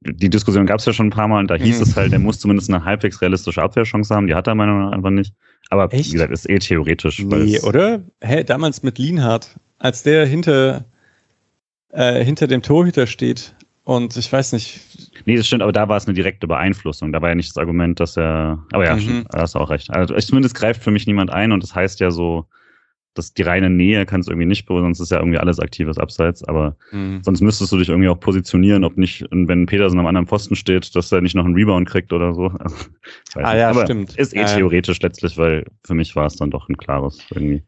die 0.00 0.30
Diskussion 0.30 0.66
gab 0.66 0.78
es 0.78 0.86
ja 0.86 0.92
schon 0.92 1.06
ein 1.06 1.10
paar 1.10 1.28
Mal 1.28 1.40
und 1.40 1.50
da 1.50 1.54
hieß 1.54 1.76
mhm. 1.76 1.82
es 1.82 1.96
halt, 1.96 2.12
der 2.12 2.18
muss 2.18 2.38
zumindest 2.38 2.70
eine 2.70 2.84
halbwegs 2.84 3.20
realistische 3.20 3.62
Abwehrchance 3.62 4.14
haben. 4.14 4.26
Die 4.26 4.34
hat 4.34 4.46
er 4.46 4.54
meiner 4.54 4.72
Meinung 4.72 4.90
nach 4.90 4.96
einfach 4.96 5.10
nicht. 5.10 5.34
Aber 5.68 5.92
Echt? 5.92 6.08
wie 6.08 6.12
gesagt, 6.12 6.32
ist 6.32 6.48
eh 6.48 6.58
theoretisch. 6.58 7.22
Nee, 7.22 7.60
oder? 7.60 8.00
Hä, 8.20 8.44
damals 8.44 8.82
mit 8.82 8.98
Lienhardt, 8.98 9.58
als 9.78 10.02
der 10.02 10.26
hinter, 10.26 10.84
äh, 11.92 12.24
hinter 12.24 12.46
dem 12.46 12.62
Torhüter 12.62 13.06
steht 13.06 13.54
und 13.84 14.16
ich 14.16 14.32
weiß 14.32 14.52
nicht. 14.52 14.80
Nee, 15.26 15.36
das 15.36 15.46
stimmt, 15.46 15.62
aber 15.62 15.72
da 15.72 15.88
war 15.88 15.96
es 15.96 16.06
eine 16.06 16.14
direkte 16.14 16.46
Beeinflussung. 16.46 17.12
Da 17.12 17.20
war 17.20 17.30
ja 17.30 17.34
nicht 17.34 17.50
das 17.50 17.56
Argument, 17.56 17.98
dass 17.98 18.16
er. 18.16 18.64
Aber 18.72 18.84
ja, 18.84 18.94
mhm. 18.94 19.00
stimmt, 19.00 19.26
da 19.30 19.40
hast 19.40 19.54
du 19.54 19.58
auch 19.58 19.70
recht. 19.70 19.90
Also 19.90 20.14
zumindest 20.14 20.54
greift 20.54 20.82
für 20.82 20.90
mich 20.90 21.06
niemand 21.06 21.30
ein 21.30 21.52
und 21.52 21.62
das 21.62 21.74
heißt 21.74 22.00
ja 22.00 22.10
so, 22.10 22.46
dass 23.14 23.34
die 23.34 23.42
reine 23.42 23.68
Nähe 23.68 24.06
kann 24.06 24.20
es 24.20 24.28
irgendwie 24.28 24.46
nicht 24.46 24.66
berühren, 24.66 24.84
sonst 24.84 25.00
ist 25.00 25.10
ja 25.10 25.18
irgendwie 25.18 25.38
alles 25.38 25.58
aktives 25.58 25.98
Abseits, 25.98 26.44
aber 26.44 26.76
mhm. 26.92 27.20
sonst 27.22 27.40
müsstest 27.40 27.72
du 27.72 27.78
dich 27.78 27.88
irgendwie 27.88 28.08
auch 28.08 28.20
positionieren, 28.20 28.84
ob 28.84 28.96
nicht, 28.96 29.26
wenn 29.30 29.66
Petersen 29.66 29.98
am 29.98 30.06
anderen 30.06 30.26
Posten 30.26 30.54
steht, 30.54 30.94
dass 30.94 31.10
er 31.10 31.20
nicht 31.20 31.34
noch 31.34 31.44
einen 31.44 31.54
Rebound 31.54 31.88
kriegt 31.88 32.12
oder 32.12 32.34
so. 32.34 32.52
Also, 33.34 33.48
ah 33.48 33.56
ja, 33.56 33.70
aber 33.70 33.84
stimmt. 33.84 34.16
Ist 34.16 34.34
eh 34.34 34.44
theoretisch 34.44 35.00
letztlich, 35.02 35.36
weil 35.38 35.64
für 35.84 35.94
mich 35.94 36.16
war 36.16 36.26
es 36.26 36.36
dann 36.36 36.50
doch 36.50 36.68
ein 36.68 36.76
klares 36.76 37.18
irgendwie. 37.30 37.62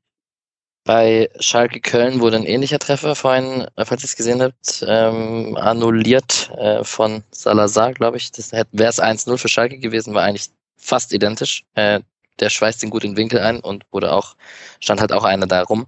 Bei 0.84 1.30
Schalke 1.38 1.80
Köln 1.80 2.20
wurde 2.20 2.36
ein 2.36 2.44
ähnlicher 2.44 2.80
Treffer 2.80 3.14
vorhin, 3.14 3.66
falls 3.76 4.02
ihr 4.02 4.06
es 4.06 4.16
gesehen 4.16 4.42
habt, 4.42 4.84
ähm, 4.86 5.56
annulliert 5.56 6.50
äh, 6.56 6.82
von 6.82 7.22
Salazar, 7.30 7.92
glaube 7.92 8.16
ich. 8.16 8.32
Das 8.32 8.52
wäre 8.52 8.66
es 8.72 9.00
1-0 9.00 9.38
für 9.38 9.48
Schalke 9.48 9.78
gewesen, 9.78 10.12
war 10.14 10.24
eigentlich 10.24 10.50
fast 10.76 11.12
identisch. 11.12 11.64
Äh, 11.74 12.00
der 12.40 12.50
schweißt 12.50 12.82
den 12.82 12.90
gut 12.90 13.04
in 13.04 13.12
den 13.12 13.16
Winkel 13.16 13.38
ein 13.38 13.60
und 13.60 13.84
wurde 13.92 14.12
auch, 14.12 14.34
stand 14.80 15.00
halt 15.00 15.12
auch 15.12 15.22
einer 15.22 15.46
da 15.46 15.62
rum. 15.62 15.86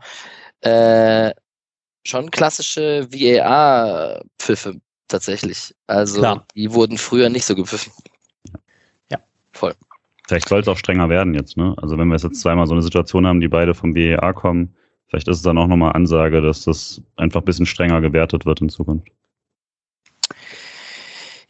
Äh, 0.61 1.33
schon 2.07 2.31
klassische 2.31 3.09
VAR-Pfiffe 3.11 4.81
tatsächlich. 5.09 5.75
Also 5.89 6.21
Klar. 6.21 6.47
die 6.55 6.73
wurden 6.73 6.99
früher 6.99 7.31
nicht 7.31 7.47
so 7.47 7.57
gepfiffen. 7.57 7.93
Ja. 9.11 9.19
Voll. 9.53 9.75
Vielleicht 10.29 10.49
soll 10.49 10.61
es 10.61 10.69
auch 10.69 10.79
strenger 10.79 11.09
werden 11.09 11.35
jetzt, 11.35 11.57
ne? 11.57 11.75
Also 11.79 11.99
wenn 11.99 12.09
wir 12.09 12.17
jetzt 12.17 12.41
zweimal 12.41 12.67
so 12.67 12.75
eine 12.75 12.83
Situation 12.83 13.27
haben, 13.27 13.41
die 13.41 13.49
beide 13.49 13.75
vom 13.75 13.95
VAR 13.95 14.33
kommen, 14.33 14.75
vielleicht 15.15 15.29
ist 15.29 15.37
es 15.37 15.43
dann 15.43 15.59
auch 15.59 15.69
nochmal 15.69 15.93
Ansage, 15.93 16.43
dass 16.43 16.65
das 16.65 17.01
einfach 17.15 17.41
ein 17.41 17.45
bisschen 17.45 17.67
strenger 17.67 18.01
gewertet 18.01 18.47
wird 18.47 18.61
in 18.61 18.69
Zukunft. 18.69 19.07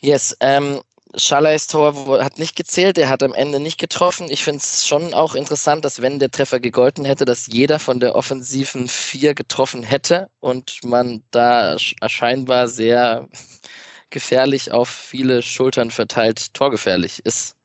Yes, 0.01 0.37
ähm, 0.41 0.83
Schalleis 1.17 1.67
Tor 1.67 2.23
hat 2.23 2.39
nicht 2.39 2.57
gezählt, 2.57 2.99
er 2.99 3.09
hat 3.09 3.23
am 3.23 3.33
Ende 3.33 3.61
nicht 3.61 3.79
getroffen. 3.79 4.27
Ich 4.29 4.45
finde 4.45 4.59
es 4.59 4.87
schon 4.87 5.15
auch 5.15 5.35
interessant, 5.35 5.83
dass 5.83 6.03
wenn 6.03 6.19
der 6.19 6.31
Treffer 6.31 6.61
gegolten 6.61 7.07
hätte, 7.07 7.25
dass 7.25 7.47
jeder 7.47 7.79
von 7.79 8.01
der 8.01 8.15
offensiven 8.15 8.87
vier 8.87 9.33
getroffen 9.33 9.83
hätte 9.83 10.29
und 10.41 10.85
man 10.85 11.23
da 11.31 11.79
scheinbar 11.79 12.69
sehr 12.69 13.29
gefährlich 14.11 14.73
auf 14.73 14.91
viele 14.91 15.41
Schultern 15.41 15.91
verteilt 15.91 16.53
torgefährlich 16.53 17.25
ist. 17.25 17.57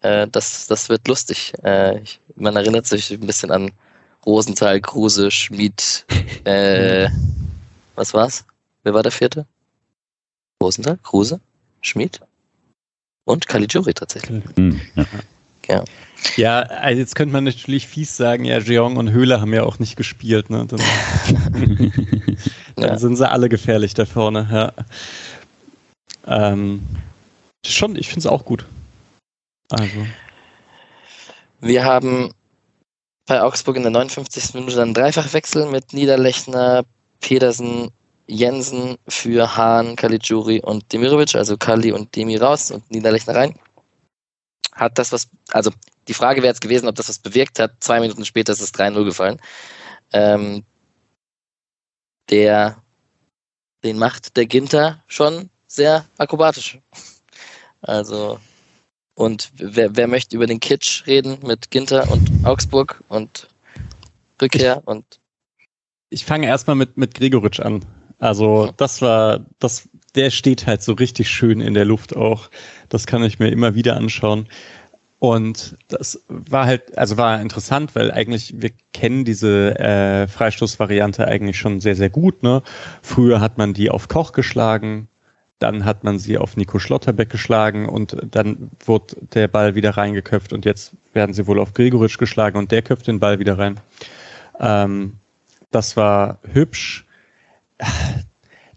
Äh, 0.00 0.28
das, 0.28 0.68
das 0.68 0.88
wird 0.88 1.08
lustig. 1.08 1.54
Äh, 1.64 2.02
man 2.36 2.54
erinnert 2.54 2.86
sich 2.86 3.10
ein 3.10 3.26
bisschen 3.26 3.50
an 3.50 3.72
Rosenthal, 4.26 4.80
Kruse, 4.80 5.30
Schmid. 5.30 6.04
Äh, 6.44 7.08
was 7.94 8.12
war's? 8.12 8.44
Wer 8.82 8.92
war 8.92 9.02
der 9.02 9.12
vierte? 9.12 9.46
Rosenthal, 10.62 10.98
Kruse, 11.02 11.40
Schmid? 11.80 12.20
Und 13.24 13.48
Caligiuri 13.48 13.94
tatsächlich. 13.94 14.42
Mhm, 14.56 14.78
ja. 14.94 15.06
ja. 15.68 15.84
Ja, 16.36 16.60
also 16.60 16.98
jetzt 16.98 17.14
könnte 17.14 17.32
man 17.32 17.44
natürlich 17.44 17.86
fies 17.86 18.16
sagen, 18.16 18.44
ja, 18.44 18.58
Jeong 18.58 18.96
und 18.96 19.10
Höhle 19.10 19.40
haben 19.40 19.52
ja 19.54 19.62
auch 19.62 19.78
nicht 19.78 19.96
gespielt, 19.96 20.50
ne? 20.50 20.66
Dann, 20.66 20.80
dann 22.76 22.88
ja. 22.88 22.98
sind 22.98 23.16
sie 23.16 23.28
alle 23.28 23.48
gefährlich 23.48 23.94
da 23.94 24.04
vorne, 24.04 24.48
ja. 24.50 24.72
Ähm, 26.26 26.82
schon, 27.64 27.96
ich 27.96 28.08
finde 28.08 28.20
es 28.20 28.26
auch 28.26 28.44
gut. 28.44 28.66
Also. 29.70 30.06
Wir 31.60 31.84
haben 31.84 32.32
bei 33.26 33.42
Augsburg 33.42 33.76
in 33.76 33.82
der 33.82 33.92
59. 33.92 34.54
Minute 34.54 34.82
einen 34.82 34.94
Dreifachwechsel 34.94 35.66
mit 35.70 35.92
Niederlechner, 35.92 36.84
Pedersen, 37.20 37.90
Jensen 38.26 38.96
für 39.08 39.56
Hahn, 39.56 39.96
Caligiuri 39.96 40.60
und 40.60 40.92
Demirovic, 40.92 41.34
also 41.34 41.56
Kali 41.56 41.92
und 41.92 42.14
Demi 42.16 42.36
raus 42.36 42.70
und 42.70 42.90
Niederlechner 42.90 43.34
rein. 43.34 43.58
Hat 44.72 44.98
das 44.98 45.12
was, 45.12 45.28
also 45.52 45.70
die 46.08 46.14
Frage 46.14 46.42
wäre 46.42 46.50
jetzt 46.50 46.60
gewesen, 46.60 46.88
ob 46.88 46.96
das 46.96 47.08
was 47.08 47.18
bewirkt 47.18 47.58
hat. 47.58 47.72
Zwei 47.80 48.00
Minuten 48.00 48.24
später 48.24 48.52
ist 48.52 48.60
es 48.60 48.74
3-0 48.74 49.04
gefallen. 49.04 49.40
Ähm, 50.12 50.64
der, 52.30 52.82
den 53.82 53.98
macht 53.98 54.36
der 54.36 54.46
Ginter 54.46 55.02
schon 55.06 55.50
sehr 55.66 56.04
akrobatisch. 56.18 56.78
Also, 57.82 58.40
und 59.14 59.50
wer, 59.54 59.96
wer 59.96 60.06
möchte 60.06 60.36
über 60.36 60.46
den 60.46 60.60
Kitsch 60.60 61.06
reden 61.06 61.38
mit 61.46 61.70
Ginter 61.70 62.10
und 62.10 62.28
Augsburg 62.44 63.02
und 63.08 63.48
Rückkehr 64.40 64.82
und 64.84 65.04
ich 66.10 66.24
fange 66.24 66.46
erstmal 66.46 66.76
mit, 66.76 66.96
mit 66.96 67.14
Gregoritsch 67.14 67.60
an. 67.60 67.84
Also 68.18 68.72
das 68.76 69.02
war, 69.02 69.44
das, 69.58 69.88
der 70.14 70.30
steht 70.30 70.66
halt 70.66 70.82
so 70.82 70.92
richtig 70.92 71.28
schön 71.28 71.60
in 71.60 71.74
der 71.74 71.84
Luft 71.84 72.14
auch. 72.14 72.50
Das 72.88 73.06
kann 73.06 73.24
ich 73.24 73.38
mir 73.40 73.48
immer 73.48 73.74
wieder 73.74 73.96
anschauen. 73.96 74.46
Und 75.18 75.76
das 75.88 76.22
war 76.28 76.66
halt, 76.66 76.96
also 76.98 77.16
war 77.16 77.40
interessant, 77.40 77.94
weil 77.94 78.12
eigentlich 78.12 78.54
wir 78.58 78.70
kennen 78.92 79.24
diese 79.24 79.78
äh, 79.78 80.28
Freistoßvariante 80.28 81.26
eigentlich 81.26 81.58
schon 81.58 81.80
sehr, 81.80 81.96
sehr 81.96 82.10
gut. 82.10 82.42
Ne? 82.42 82.62
Früher 83.02 83.40
hat 83.40 83.58
man 83.58 83.74
die 83.74 83.90
auf 83.90 84.06
Koch 84.08 84.32
geschlagen, 84.32 85.08
dann 85.58 85.84
hat 85.84 86.04
man 86.04 86.18
sie 86.18 86.36
auf 86.38 86.56
Nico 86.56 86.78
Schlotterbeck 86.78 87.30
geschlagen 87.30 87.88
und 87.88 88.16
dann 88.30 88.70
wurde 88.84 89.16
der 89.34 89.48
Ball 89.48 89.74
wieder 89.74 89.90
reingeköpft 89.90 90.52
und 90.52 90.64
jetzt 90.64 90.92
werden 91.12 91.32
sie 91.32 91.46
wohl 91.46 91.60
auf 91.60 91.74
Gregoritsch 91.74 92.18
geschlagen 92.18 92.58
und 92.58 92.70
der 92.72 92.82
köpft 92.82 93.06
den 93.06 93.20
Ball 93.20 93.38
wieder 93.38 93.58
rein. 93.58 93.80
Ähm, 94.60 95.14
das 95.70 95.96
war 95.96 96.38
hübsch 96.52 97.04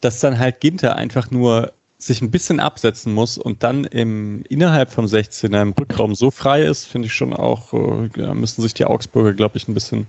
dass 0.01 0.19
dann 0.19 0.39
halt 0.39 0.59
Ginter 0.59 0.95
einfach 0.95 1.31
nur 1.31 1.73
sich 1.97 2.21
ein 2.21 2.29
bisschen 2.29 2.59
absetzen 2.59 3.13
muss 3.13 3.37
und 3.37 3.63
dann 3.63 3.83
im 3.85 4.43
innerhalb 4.49 4.91
vom 4.91 5.05
16er 5.05 5.61
im 5.61 5.71
Rückraum 5.71 6.13
so 6.13 6.29
frei 6.29 6.61
ist, 6.61 6.85
finde 6.85 7.07
ich 7.07 7.13
schon 7.13 7.33
auch, 7.33 7.73
äh, 7.73 8.33
müssen 8.33 8.61
sich 8.61 8.75
die 8.75 8.85
Augsburger, 8.85 9.33
glaube 9.33 9.57
ich, 9.57 9.67
ein 9.67 9.73
bisschen, 9.73 10.05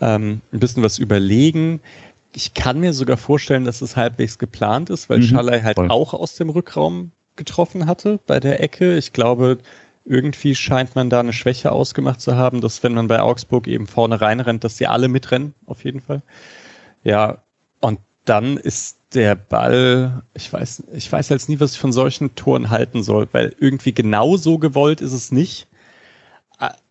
ähm, 0.00 0.40
ein 0.52 0.60
bisschen 0.60 0.84
was 0.84 0.98
überlegen. 0.98 1.80
Ich 2.34 2.54
kann 2.54 2.80
mir 2.80 2.92
sogar 2.92 3.16
vorstellen, 3.16 3.64
dass 3.64 3.80
es 3.80 3.96
halbwegs 3.96 4.38
geplant 4.38 4.90
ist, 4.90 5.08
weil 5.08 5.18
mhm, 5.18 5.24
Schalay 5.24 5.62
halt 5.62 5.76
voll. 5.76 5.90
auch 5.90 6.14
aus 6.14 6.34
dem 6.34 6.50
Rückraum 6.50 7.12
getroffen 7.36 7.86
hatte 7.86 8.20
bei 8.26 8.40
der 8.40 8.60
Ecke. 8.60 8.96
Ich 8.96 9.12
glaube, 9.12 9.58
irgendwie 10.04 10.54
scheint 10.54 10.94
man 10.94 11.10
da 11.10 11.20
eine 11.20 11.32
Schwäche 11.32 11.72
ausgemacht 11.72 12.20
zu 12.20 12.36
haben, 12.36 12.60
dass 12.60 12.82
wenn 12.82 12.94
man 12.94 13.08
bei 13.08 13.20
Augsburg 13.20 13.66
eben 13.66 13.86
vorne 13.86 14.20
reinrennt, 14.20 14.64
dass 14.64 14.76
sie 14.76 14.86
alle 14.86 15.08
mitrennen, 15.08 15.54
auf 15.66 15.84
jeden 15.84 16.00
Fall. 16.00 16.22
Ja, 17.04 17.38
und 17.80 18.00
dann 18.24 18.56
ist 18.56 18.98
der 19.14 19.34
Ball, 19.36 20.22
ich 20.34 20.52
weiß, 20.52 20.84
ich 20.92 21.10
weiß 21.10 21.28
jetzt 21.28 21.48
nie, 21.48 21.60
was 21.60 21.72
ich 21.72 21.78
von 21.78 21.92
solchen 21.92 22.34
Toren 22.34 22.70
halten 22.70 23.02
soll, 23.02 23.28
weil 23.32 23.54
irgendwie 23.58 23.92
genau 23.92 24.36
so 24.36 24.58
gewollt 24.58 25.00
ist 25.00 25.12
es 25.12 25.30
nicht. 25.30 25.68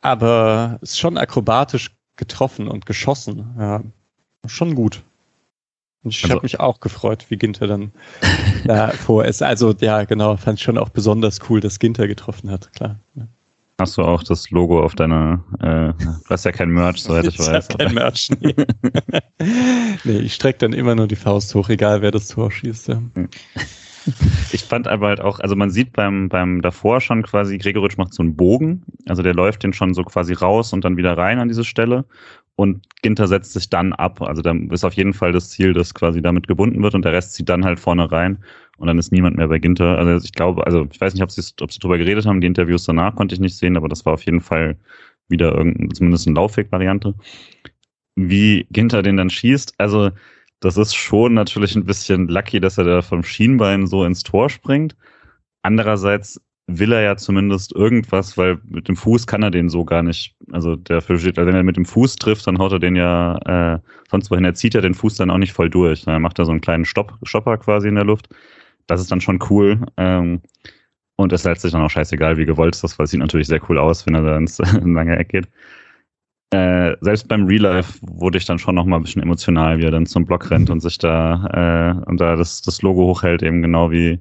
Aber 0.01 0.79
es 0.81 0.91
ist 0.91 0.99
schon 0.99 1.17
akrobatisch 1.17 1.91
getroffen 2.15 2.67
und 2.67 2.85
geschossen. 2.85 3.55
Ja, 3.57 3.81
schon 4.45 4.75
gut. 4.75 5.03
Ich 6.05 6.23
also, 6.23 6.35
habe 6.35 6.43
mich 6.43 6.59
auch 6.59 6.79
gefreut, 6.79 7.25
wie 7.29 7.37
Ginter 7.37 7.67
dann 7.67 7.91
davor 8.65 9.25
ist. 9.25 9.41
Also 9.41 9.73
ja, 9.79 10.03
genau, 10.03 10.35
fand 10.37 10.59
ich 10.59 10.63
schon 10.63 10.77
auch 10.77 10.89
besonders 10.89 11.39
cool, 11.49 11.61
dass 11.61 11.79
Ginter 11.79 12.07
getroffen 12.07 12.49
hat, 12.49 12.71
klar. 12.73 12.99
Hast 13.79 13.97
du 13.97 14.03
auch 14.03 14.23
das 14.23 14.51
Logo 14.51 14.83
auf 14.83 14.95
deiner, 14.95 15.43
äh, 15.59 15.93
du 16.03 16.29
hast 16.29 16.45
ja 16.45 16.51
kein 16.51 16.69
Merch, 16.69 17.03
soweit 17.03 17.25
ich, 17.25 17.39
ich 17.39 17.47
weiß. 17.47 17.69
Ich 17.69 17.77
kein 17.77 17.93
Merch, 17.93 18.29
nee. 18.39 18.55
nee, 20.03 20.19
ich 20.19 20.35
strecke 20.35 20.59
dann 20.59 20.73
immer 20.73 20.93
nur 20.93 21.07
die 21.07 21.15
Faust 21.15 21.55
hoch, 21.55 21.69
egal 21.69 22.01
wer 22.01 22.11
das 22.11 22.27
Tor 22.27 22.51
schießt. 22.51 22.89
Ja. 22.89 23.01
Ich 24.51 24.63
fand 24.63 24.87
aber 24.87 25.07
halt 25.07 25.21
auch, 25.21 25.39
also 25.39 25.55
man 25.55 25.69
sieht 25.69 25.93
beim, 25.93 26.29
beim 26.29 26.61
davor 26.61 27.01
schon 27.01 27.23
quasi, 27.23 27.57
Gregoritsch 27.57 27.97
macht 27.97 28.13
so 28.13 28.21
einen 28.21 28.35
Bogen, 28.35 28.83
also 29.07 29.23
der 29.23 29.33
läuft 29.33 29.63
den 29.63 29.73
schon 29.73 29.93
so 29.93 30.03
quasi 30.03 30.33
raus 30.33 30.73
und 30.73 30.83
dann 30.83 30.97
wieder 30.97 31.17
rein 31.17 31.39
an 31.39 31.47
diese 31.47 31.63
Stelle 31.63 32.05
und 32.55 32.85
Ginter 33.01 33.27
setzt 33.27 33.53
sich 33.53 33.69
dann 33.69 33.93
ab. 33.93 34.21
Also 34.21 34.41
da 34.41 34.53
ist 34.71 34.83
auf 34.83 34.93
jeden 34.93 35.13
Fall 35.13 35.31
das 35.31 35.49
Ziel, 35.49 35.73
dass 35.73 35.93
quasi 35.93 36.21
damit 36.21 36.47
gebunden 36.47 36.83
wird 36.83 36.95
und 36.95 37.03
der 37.03 37.13
Rest 37.13 37.33
zieht 37.33 37.49
dann 37.49 37.65
halt 37.65 37.79
vorne 37.79 38.11
rein 38.11 38.43
und 38.77 38.87
dann 38.87 38.99
ist 38.99 39.11
niemand 39.11 39.37
mehr 39.37 39.47
bei 39.47 39.59
Ginter. 39.59 39.97
Also 39.97 40.23
ich 40.23 40.33
glaube, 40.33 40.65
also 40.65 40.87
ich 40.91 41.01
weiß 41.01 41.13
nicht, 41.13 41.23
ob 41.23 41.31
sie, 41.31 41.41
ob 41.61 41.71
sie 41.71 41.79
drüber 41.79 41.97
geredet 41.97 42.25
haben, 42.25 42.41
die 42.41 42.47
Interviews 42.47 42.85
danach 42.85 43.15
konnte 43.15 43.33
ich 43.33 43.41
nicht 43.41 43.57
sehen, 43.57 43.77
aber 43.77 43.89
das 43.89 44.05
war 44.05 44.13
auf 44.13 44.23
jeden 44.23 44.41
Fall 44.41 44.77
wieder 45.29 45.53
irgendein, 45.55 45.91
zumindest 45.91 46.27
eine 46.27 46.35
Laufweg-Variante. 46.35 47.15
Wie 48.15 48.67
Ginter 48.71 49.01
den 49.01 49.17
dann 49.17 49.29
schießt, 49.29 49.73
also 49.79 50.11
das 50.59 50.77
ist 50.77 50.93
schon 50.93 51.33
natürlich 51.33 51.75
ein 51.75 51.85
bisschen 51.85 52.27
lucky, 52.27 52.59
dass 52.59 52.77
er 52.77 52.85
da 52.85 53.01
vom 53.01 53.23
Schienbein 53.23 53.87
so 53.87 54.05
ins 54.05 54.23
Tor 54.23 54.49
springt. 54.49 54.95
Andererseits 55.63 56.39
will 56.67 56.93
er 56.93 57.01
ja 57.01 57.17
zumindest 57.17 57.75
irgendwas, 57.75 58.37
weil 58.37 58.59
mit 58.65 58.87
dem 58.87 58.95
Fuß 58.95 59.27
kann 59.27 59.43
er 59.43 59.51
den 59.51 59.69
so 59.69 59.83
gar 59.83 60.01
nicht. 60.01 60.35
Also 60.51 60.75
dafür 60.75 61.19
steht, 61.19 61.37
also 61.37 61.47
wenn 61.47 61.55
er 61.55 61.63
mit 61.63 61.77
dem 61.77 61.85
Fuß 61.85 62.15
trifft, 62.15 62.47
dann 62.47 62.57
haut 62.57 62.71
er 62.71 62.79
den 62.79 62.95
ja 62.95 63.37
äh, 63.45 63.79
sonst 64.09 64.31
wohin. 64.31 64.45
Er 64.45 64.53
zieht 64.53 64.73
ja 64.73 64.81
den 64.81 64.93
Fuß 64.93 65.15
dann 65.15 65.29
auch 65.29 65.37
nicht 65.37 65.53
voll 65.53 65.69
durch. 65.69 66.03
Dann 66.03 66.21
macht 66.21 66.39
er 66.39 66.45
so 66.45 66.51
einen 66.51 66.61
kleinen 66.61 66.85
Stopp, 66.85 67.17
Stopper 67.23 67.57
quasi 67.57 67.89
in 67.89 67.95
der 67.95 68.05
Luft. 68.05 68.29
Das 68.87 69.01
ist 69.01 69.11
dann 69.11 69.21
schon 69.21 69.39
cool. 69.49 69.79
Ähm, 69.97 70.41
und 71.15 71.33
es 71.33 71.43
letztlich 71.43 71.73
dann 71.73 71.81
auch 71.81 71.89
scheißegal, 71.89 72.37
wie 72.37 72.45
gewollt 72.45 72.75
ist 72.75 72.83
das, 72.83 72.97
weil 72.97 73.05
es 73.05 73.11
sieht 73.11 73.19
natürlich 73.19 73.47
sehr 73.47 73.61
cool 73.69 73.77
aus, 73.77 74.05
wenn 74.07 74.15
er 74.15 74.23
da 74.23 74.37
ins 74.37 74.57
lange 74.83 75.17
Eck 75.17 75.29
geht. 75.29 75.47
Äh, 76.51 76.95
selbst 77.01 77.27
beim 77.27 77.45
Real 77.45 77.61
Life 77.61 77.99
wurde 78.01 78.37
ich 78.37 78.45
dann 78.45 78.59
schon 78.59 78.75
noch 78.75 78.85
mal 78.85 78.97
ein 78.97 79.03
bisschen 79.03 79.23
emotional, 79.23 79.79
wie 79.79 79.85
er 79.85 79.91
dann 79.91 80.05
zum 80.05 80.25
Block 80.25 80.49
rennt 80.51 80.69
und 80.69 80.81
sich 80.81 80.97
da 80.97 81.97
äh, 82.03 82.09
und 82.09 82.21
da 82.21 82.35
das, 82.35 82.61
das 82.61 82.81
Logo 82.81 83.05
hochhält, 83.05 83.43
eben 83.43 83.61
genau 83.61 83.91
wie 83.91 84.19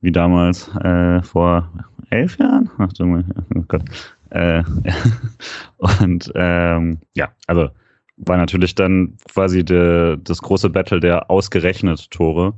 wie 0.00 0.12
damals 0.12 0.68
äh, 0.76 1.22
vor 1.22 1.70
elf 2.10 2.38
Jahren. 2.38 2.70
Ach 2.78 2.90
mal, 3.00 3.24
oh 3.54 3.64
Gott. 3.68 3.82
Äh, 4.30 4.62
und 5.76 6.32
ähm, 6.34 6.98
ja, 7.14 7.30
also 7.46 7.68
war 8.16 8.36
natürlich 8.36 8.74
dann 8.74 9.16
quasi 9.32 9.64
de, 9.64 10.18
das 10.22 10.42
große 10.42 10.70
Battle 10.70 11.00
der 11.00 11.30
ausgerechnet 11.30 12.10
Tore 12.10 12.54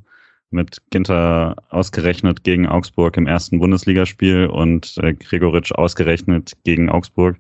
mit 0.51 0.83
Ginter 0.91 1.57
ausgerechnet 1.69 2.43
gegen 2.43 2.67
Augsburg 2.67 3.17
im 3.17 3.27
ersten 3.27 3.61
Bundesligaspiel 3.61 4.47
und 4.47 4.99
äh, 4.99 5.15
Gregoritsch 5.15 5.73
ausgerechnet 5.73 6.55
gegen 6.65 6.91
Augsburg. 6.91 7.39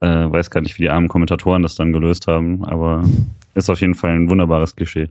Äh, 0.00 0.08
weiß 0.30 0.50
gar 0.50 0.60
nicht, 0.60 0.76
wie 0.76 0.82
die 0.82 0.90
armen 0.90 1.08
Kommentatoren 1.08 1.62
das 1.62 1.76
dann 1.76 1.92
gelöst 1.92 2.26
haben, 2.26 2.64
aber 2.64 3.04
ist 3.54 3.70
auf 3.70 3.80
jeden 3.80 3.94
Fall 3.94 4.10
ein 4.10 4.28
wunderbares 4.28 4.74
Klischee. 4.74 5.08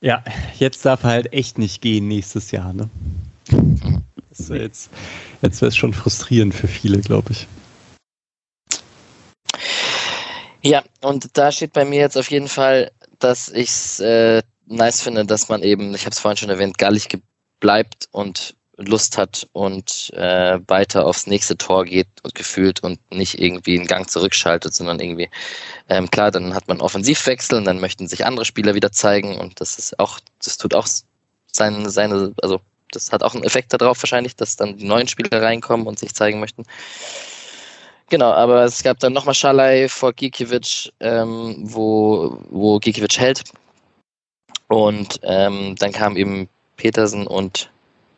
Ja, 0.00 0.22
jetzt 0.58 0.84
darf 0.84 1.04
er 1.04 1.10
halt 1.10 1.32
echt 1.32 1.58
nicht 1.58 1.80
gehen 1.80 2.08
nächstes 2.08 2.50
Jahr. 2.50 2.72
Ne? 2.72 2.90
jetzt 4.38 4.90
jetzt 5.42 5.62
wäre 5.62 5.68
es 5.68 5.76
schon 5.76 5.94
frustrierend 5.94 6.54
für 6.54 6.68
viele, 6.68 7.00
glaube 7.00 7.32
ich. 7.32 7.46
Ja, 10.62 10.82
und 11.00 11.36
da 11.38 11.52
steht 11.52 11.72
bei 11.72 11.84
mir 11.84 12.00
jetzt 12.00 12.18
auf 12.18 12.30
jeden 12.30 12.48
Fall, 12.48 12.90
dass 13.18 13.48
ich 13.48 13.68
es 13.68 14.00
äh, 14.00 14.42
nice 14.66 15.00
finde, 15.00 15.24
dass 15.24 15.48
man 15.48 15.62
eben, 15.62 15.94
ich 15.94 16.02
habe 16.02 16.10
es 16.10 16.18
vorhin 16.18 16.36
schon 16.36 16.50
erwähnt, 16.50 16.76
gallig 16.76 17.08
bleibt 17.60 18.08
und 18.10 18.56
Lust 18.76 19.16
hat 19.16 19.48
und 19.52 20.12
äh, 20.14 20.58
weiter 20.66 21.06
aufs 21.06 21.26
nächste 21.26 21.56
Tor 21.56 21.84
geht 21.84 22.08
und 22.22 22.34
gefühlt 22.34 22.82
und 22.82 23.00
nicht 23.10 23.40
irgendwie 23.40 23.78
einen 23.78 23.86
Gang 23.86 24.08
zurückschaltet, 24.08 24.74
sondern 24.74 25.00
irgendwie, 25.00 25.30
ähm, 25.88 26.10
klar, 26.10 26.30
dann 26.30 26.54
hat 26.54 26.68
man 26.68 26.80
Offensivwechsel 26.80 27.58
und 27.58 27.64
dann 27.64 27.80
möchten 27.80 28.06
sich 28.06 28.26
andere 28.26 28.44
Spieler 28.44 28.74
wieder 28.74 28.92
zeigen 28.92 29.38
und 29.38 29.60
das 29.60 29.78
ist 29.78 29.98
auch, 29.98 30.20
das 30.44 30.58
tut 30.58 30.74
auch 30.74 30.86
seine, 31.46 31.88
seine, 31.88 32.34
also 32.42 32.60
das 32.90 33.12
hat 33.12 33.22
auch 33.22 33.34
einen 33.34 33.44
Effekt 33.44 33.72
darauf 33.72 34.02
wahrscheinlich, 34.02 34.36
dass 34.36 34.56
dann 34.56 34.76
die 34.76 34.84
neuen 34.84 35.08
Spieler 35.08 35.40
reinkommen 35.40 35.86
und 35.86 35.98
sich 35.98 36.14
zeigen 36.14 36.38
möchten. 36.38 36.64
Genau, 38.08 38.30
aber 38.30 38.64
es 38.64 38.82
gab 38.82 39.00
dann 39.00 39.14
nochmal 39.14 39.34
Schalay 39.34 39.88
vor 39.88 40.12
Gikiewicz, 40.12 40.90
ähm, 41.00 41.56
wo, 41.58 42.38
wo 42.50 42.78
Gikiewicz 42.78 43.18
hält. 43.18 43.42
Und 44.68 45.18
ähm, 45.22 45.74
dann 45.76 45.92
kam 45.92 46.16
eben 46.16 46.48
Petersen 46.76 47.26
und 47.26 47.70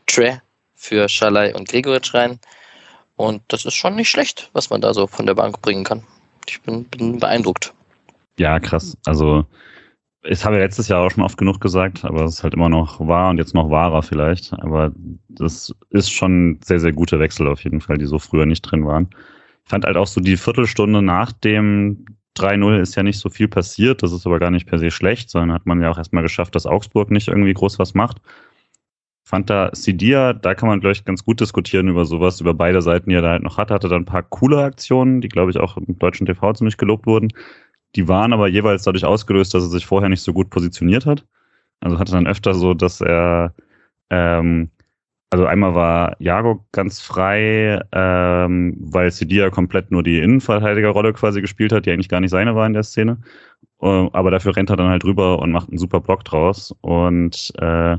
Tre 0.06 0.42
für 0.78 1.08
Schalay 1.08 1.52
und 1.52 1.68
Gregoritsch 1.68 2.14
rein. 2.14 2.38
Und 3.16 3.42
das 3.48 3.64
ist 3.64 3.74
schon 3.74 3.96
nicht 3.96 4.08
schlecht, 4.08 4.48
was 4.52 4.70
man 4.70 4.80
da 4.80 4.94
so 4.94 5.06
von 5.06 5.26
der 5.26 5.34
Bank 5.34 5.60
bringen 5.60 5.84
kann. 5.84 6.04
Ich 6.46 6.62
bin, 6.62 6.84
bin 6.84 7.18
beeindruckt. 7.18 7.74
Ja, 8.38 8.60
krass. 8.60 8.96
Also, 9.04 9.44
ich 10.22 10.44
habe 10.44 10.54
ja 10.54 10.62
letztes 10.62 10.86
Jahr 10.86 11.04
auch 11.04 11.10
schon 11.10 11.24
oft 11.24 11.36
genug 11.36 11.60
gesagt, 11.60 12.04
aber 12.04 12.24
es 12.24 12.36
ist 12.36 12.44
halt 12.44 12.54
immer 12.54 12.68
noch 12.68 13.00
wahr 13.00 13.30
und 13.30 13.38
jetzt 13.38 13.54
noch 13.54 13.70
wahrer 13.70 14.02
vielleicht. 14.02 14.52
Aber 14.52 14.92
das 15.28 15.74
ist 15.90 16.12
schon 16.12 16.60
sehr, 16.64 16.78
sehr 16.78 16.92
gute 16.92 17.18
Wechsel 17.18 17.48
auf 17.48 17.64
jeden 17.64 17.80
Fall, 17.80 17.98
die 17.98 18.06
so 18.06 18.20
früher 18.20 18.46
nicht 18.46 18.62
drin 18.62 18.86
waren. 18.86 19.08
Ich 19.64 19.70
fand 19.70 19.84
halt 19.84 19.96
auch 19.96 20.06
so 20.06 20.20
die 20.20 20.36
Viertelstunde 20.36 21.02
nach 21.02 21.32
dem 21.32 22.06
3-0 22.36 22.80
ist 22.80 22.94
ja 22.94 23.02
nicht 23.02 23.18
so 23.18 23.28
viel 23.30 23.48
passiert. 23.48 24.04
Das 24.04 24.12
ist 24.12 24.26
aber 24.26 24.38
gar 24.38 24.52
nicht 24.52 24.68
per 24.68 24.78
se 24.78 24.92
schlecht, 24.92 25.28
sondern 25.28 25.52
hat 25.52 25.66
man 25.66 25.82
ja 25.82 25.90
auch 25.90 25.98
erstmal 25.98 26.22
geschafft, 26.22 26.54
dass 26.54 26.66
Augsburg 26.66 27.10
nicht 27.10 27.26
irgendwie 27.26 27.52
groß 27.52 27.80
was 27.80 27.94
macht 27.94 28.20
fand 29.28 29.50
da 29.50 29.68
Sidia, 29.74 30.32
da 30.32 30.54
kann 30.54 30.70
man, 30.70 30.80
glaube 30.80 30.92
ich, 30.92 31.04
ganz 31.04 31.22
gut 31.22 31.38
diskutieren 31.40 31.88
über 31.88 32.06
sowas, 32.06 32.40
über 32.40 32.54
beide 32.54 32.80
Seiten, 32.80 33.10
die 33.10 33.16
er 33.16 33.20
da 33.20 33.32
halt 33.32 33.42
noch 33.42 33.58
hatte. 33.58 33.74
Hatte 33.74 33.90
dann 33.90 34.02
ein 34.02 34.06
paar 34.06 34.22
coole 34.22 34.62
Aktionen, 34.62 35.20
die, 35.20 35.28
glaube 35.28 35.50
ich, 35.50 35.58
auch 35.58 35.76
im 35.76 35.98
deutschen 35.98 36.26
TV 36.26 36.54
ziemlich 36.54 36.78
gelobt 36.78 37.06
wurden. 37.06 37.28
Die 37.94 38.08
waren 38.08 38.32
aber 38.32 38.48
jeweils 38.48 38.84
dadurch 38.84 39.04
ausgelöst, 39.04 39.52
dass 39.52 39.64
er 39.64 39.68
sich 39.68 39.84
vorher 39.84 40.08
nicht 40.08 40.22
so 40.22 40.32
gut 40.32 40.48
positioniert 40.48 41.04
hat. 41.04 41.26
Also 41.80 41.98
hatte 41.98 42.12
dann 42.12 42.26
öfter 42.26 42.54
so, 42.54 42.72
dass 42.72 43.02
er, 43.02 43.52
ähm, 44.08 44.70
also 45.28 45.44
einmal 45.44 45.74
war 45.74 46.16
Jago 46.20 46.64
ganz 46.72 47.02
frei, 47.02 47.82
ähm, 47.92 48.78
weil 48.80 49.10
Sidia 49.10 49.50
komplett 49.50 49.90
nur 49.90 50.02
die 50.02 50.20
Innenverteidigerrolle 50.20 51.12
quasi 51.12 51.42
gespielt 51.42 51.72
hat, 51.72 51.84
die 51.84 51.90
eigentlich 51.90 52.08
gar 52.08 52.20
nicht 52.20 52.30
seine 52.30 52.54
war 52.54 52.66
in 52.66 52.72
der 52.72 52.82
Szene. 52.82 53.18
Uh, 53.80 54.08
aber 54.12 54.30
dafür 54.30 54.56
rennt 54.56 54.70
er 54.70 54.76
dann 54.76 54.88
halt 54.88 55.04
rüber 55.04 55.38
und 55.38 55.52
macht 55.52 55.68
einen 55.68 55.78
super 55.78 56.00
Block 56.00 56.24
draus. 56.24 56.74
Und 56.80 57.52
äh, 57.58 57.98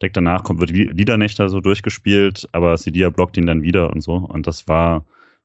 Direkt 0.00 0.16
danach 0.16 0.44
kommt, 0.44 0.60
wird 0.60 0.70
Liedernächter 0.70 1.48
so 1.48 1.60
durchgespielt, 1.60 2.48
aber 2.52 2.76
Sidia 2.76 3.10
blockt 3.10 3.36
ihn 3.36 3.46
dann 3.46 3.62
wieder 3.62 3.90
und 3.90 4.00
so. 4.00 4.14
Und 4.14 4.46
das 4.46 4.66
war, 4.66 5.04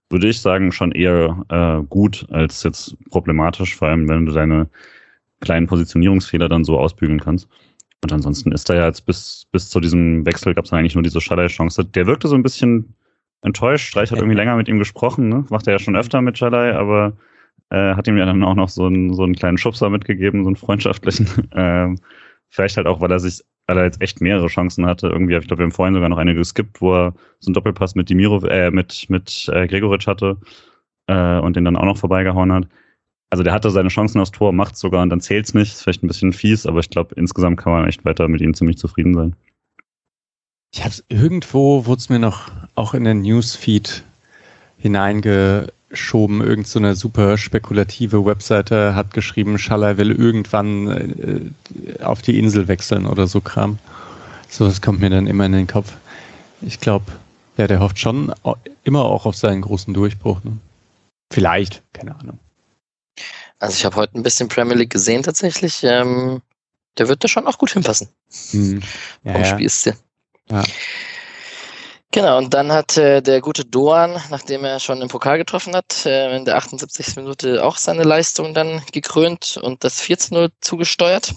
würde 0.09 0.29
ich 0.29 0.39
sagen, 0.39 0.71
schon 0.71 0.91
eher 0.91 1.43
äh, 1.49 1.85
gut 1.87 2.25
als 2.29 2.63
jetzt 2.63 2.95
problematisch, 3.09 3.75
vor 3.75 3.89
allem 3.89 4.07
wenn 4.07 4.25
du 4.25 4.31
deine 4.31 4.69
kleinen 5.41 5.67
Positionierungsfehler 5.67 6.47
dann 6.47 6.63
so 6.63 6.79
ausbügeln 6.79 7.19
kannst. 7.19 7.49
Und 8.01 8.13
ansonsten 8.13 8.51
ist 8.51 8.69
da 8.69 8.75
ja 8.75 8.85
jetzt 8.85 9.05
bis, 9.05 9.45
bis 9.51 9.69
zu 9.69 9.79
diesem 9.79 10.25
Wechsel 10.25 10.53
gab 10.53 10.65
es 10.65 10.73
eigentlich 10.73 10.95
nur 10.95 11.03
diese 11.03 11.19
Schalay-Chance. 11.19 11.85
Der 11.85 12.05
wirkte 12.05 12.27
so 12.27 12.35
ein 12.35 12.43
bisschen 12.43 12.95
enttäuscht. 13.41 13.89
Streich 13.89 14.11
hat 14.11 14.19
irgendwie 14.19 14.37
länger 14.37 14.55
mit 14.55 14.67
ihm 14.67 14.79
gesprochen, 14.79 15.27
ne? 15.27 15.45
Macht 15.49 15.67
er 15.67 15.73
ja 15.73 15.79
schon 15.79 15.95
öfter 15.95 16.21
mit 16.21 16.37
Schalay, 16.37 16.73
aber 16.73 17.13
äh, 17.71 17.95
hat 17.95 18.07
ihm 18.07 18.17
ja 18.17 18.25
dann 18.25 18.43
auch 18.43 18.55
noch 18.55 18.69
so 18.69 18.85
einen, 18.85 19.13
so 19.13 19.23
einen 19.23 19.35
kleinen 19.35 19.57
Schubser 19.57 19.89
mitgegeben, 19.89 20.43
so 20.43 20.49
einen 20.49 20.55
freundschaftlichen. 20.55 21.49
ähm, 21.53 21.97
vielleicht 22.49 22.77
halt 22.77 22.87
auch, 22.87 23.01
weil 23.01 23.11
er 23.11 23.19
sich 23.19 23.43
weil 23.67 23.77
er 23.77 23.85
jetzt 23.85 24.01
echt 24.01 24.21
mehrere 24.21 24.47
Chancen 24.47 24.85
hatte. 24.85 25.07
Irgendwie, 25.07 25.35
ich 25.35 25.47
glaube, 25.47 25.59
wir 25.59 25.65
haben 25.65 25.71
vorhin 25.71 25.95
sogar 25.95 26.09
noch 26.09 26.17
eine 26.17 26.35
geskippt, 26.35 26.81
wo 26.81 26.93
er 26.93 27.13
so 27.39 27.49
einen 27.49 27.53
Doppelpass 27.55 27.95
mit 27.95 28.09
Dimiro, 28.09 28.45
äh, 28.45 28.71
mit, 28.71 29.09
mit 29.09 29.49
äh, 29.51 29.67
Gregoritsch 29.67 30.07
hatte 30.07 30.37
äh, 31.07 31.39
und 31.39 31.55
den 31.55 31.65
dann 31.65 31.75
auch 31.75 31.85
noch 31.85 31.97
vorbeigehauen 31.97 32.53
hat. 32.53 32.67
Also 33.31 33.43
der 33.43 33.53
hatte 33.53 33.71
seine 33.71 33.89
Chancen 33.89 34.21
aufs 34.21 34.31
Tor, 34.31 34.53
macht 34.53 34.77
sogar 34.77 35.01
und 35.01 35.09
dann 35.09 35.21
zählt's 35.21 35.53
nicht. 35.53 35.73
Ist 35.73 35.83
vielleicht 35.83 36.03
ein 36.03 36.07
bisschen 36.07 36.31
fies, 36.31 36.65
aber 36.65 36.79
ich 36.79 36.89
glaube, 36.89 37.15
insgesamt 37.15 37.57
kann 37.57 37.73
man 37.73 37.87
echt 37.87 38.05
weiter 38.05 38.27
mit 38.27 38.41
ihm 38.41 38.53
ziemlich 38.53 38.77
zufrieden 38.77 39.13
sein. 39.13 39.35
Ich 40.73 40.83
hab's 40.83 41.03
irgendwo, 41.09 41.85
wurde 41.85 41.99
es 41.99 42.09
mir 42.09 42.19
noch 42.19 42.51
auch 42.75 42.93
in 42.93 43.03
den 43.03 43.21
Newsfeed 43.21 44.03
hineinge 44.77 45.67
geschoben. 45.95 46.41
Irgend 46.41 46.67
so 46.67 46.79
eine 46.79 46.95
super 46.95 47.37
spekulative 47.37 48.25
Webseite 48.25 48.95
hat 48.95 49.13
geschrieben, 49.13 49.57
Schaller 49.57 49.97
will 49.97 50.11
irgendwann 50.11 51.51
äh, 51.97 52.03
auf 52.03 52.21
die 52.21 52.37
Insel 52.37 52.67
wechseln 52.67 53.05
oder 53.05 53.27
so 53.27 53.41
Kram. 53.41 53.79
So, 54.49 54.65
das 54.67 54.81
kommt 54.81 54.99
mir 54.99 55.09
dann 55.09 55.27
immer 55.27 55.45
in 55.45 55.53
den 55.53 55.67
Kopf. 55.67 55.93
Ich 56.61 56.79
glaube, 56.79 57.05
ja, 57.57 57.67
der 57.67 57.79
hofft 57.79 57.99
schon 57.99 58.33
immer 58.83 59.05
auch 59.05 59.25
auf 59.25 59.35
seinen 59.35 59.61
großen 59.61 59.93
Durchbruch. 59.93 60.43
Ne? 60.43 60.57
Vielleicht, 61.31 61.81
keine 61.93 62.15
Ahnung. 62.19 62.39
Also 63.59 63.75
ich 63.75 63.85
habe 63.85 63.95
heute 63.95 64.17
ein 64.17 64.23
bisschen 64.23 64.47
Premier 64.47 64.75
League 64.75 64.91
gesehen 64.91 65.23
tatsächlich. 65.23 65.83
Ähm, 65.83 66.41
der 66.97 67.07
wird 67.07 67.23
da 67.23 67.27
schon 67.27 67.47
auch 67.47 67.57
gut 67.57 67.71
hinpassen. 67.71 68.09
Hm. 68.51 68.81
Ja, 69.23 69.33
Vom 69.33 69.45
Spielstil. 69.45 69.95
Ja. 70.49 70.63
Genau, 72.15 72.37
und 72.37 72.53
dann 72.53 72.71
hat 72.71 72.95
äh, 72.95 73.21
der 73.21 73.41
gute 73.41 73.65
Doan, 73.65 74.17
nachdem 74.29 74.63
er 74.63 74.79
schon 74.79 75.01
im 75.01 75.09
Pokal 75.09 75.37
getroffen 75.37 75.75
hat, 75.75 76.05
äh, 76.05 76.33
in 76.37 76.45
der 76.45 76.55
78. 76.55 77.17
Minute 77.17 77.61
auch 77.61 77.75
seine 77.75 78.03
Leistung 78.03 78.53
dann 78.53 78.81
gekrönt 78.93 79.59
und 79.61 79.83
das 79.83 80.01
14-0 80.01 80.49
zugesteuert. 80.61 81.35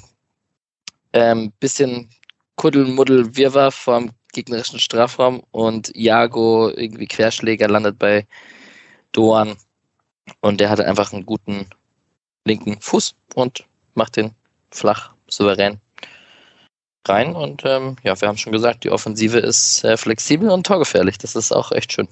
Ähm, 1.13 1.53
bisschen 1.59 2.11
Kuddelmuddel, 2.55 3.37
Wirrwarr 3.37 3.73
vom 3.73 4.13
gegnerischen 4.33 4.79
Strafraum 4.79 5.43
und 5.51 5.91
Jago, 5.97 6.69
irgendwie 6.69 7.09
Querschläger, 7.09 7.67
landet 7.67 7.99
bei 7.99 8.29
Doan 9.11 9.57
und 10.43 10.61
der 10.61 10.71
hatte 10.71 10.87
einfach 10.87 11.13
einen 11.13 11.27
guten 11.27 11.67
linken 12.45 12.81
Fuß 12.81 13.17
und 13.35 13.65
macht 13.95 14.15
den 14.15 14.33
flach, 14.71 15.13
souverän 15.27 15.81
rein. 17.09 17.35
Und 17.35 17.63
ähm, 17.65 17.97
ja, 18.03 18.21
wir 18.21 18.29
haben 18.29 18.37
schon 18.37 18.53
gesagt, 18.53 18.85
die 18.85 18.91
Offensive 18.91 19.39
ist 19.39 19.85
äh, 19.85 19.97
flexibel 19.97 20.51
und 20.51 20.67
torgefährlich. 20.67 21.19
Das 21.19 21.37
ist 21.37 21.53
auch 21.53 21.73
echt 21.73 21.93
schön. 21.93 22.09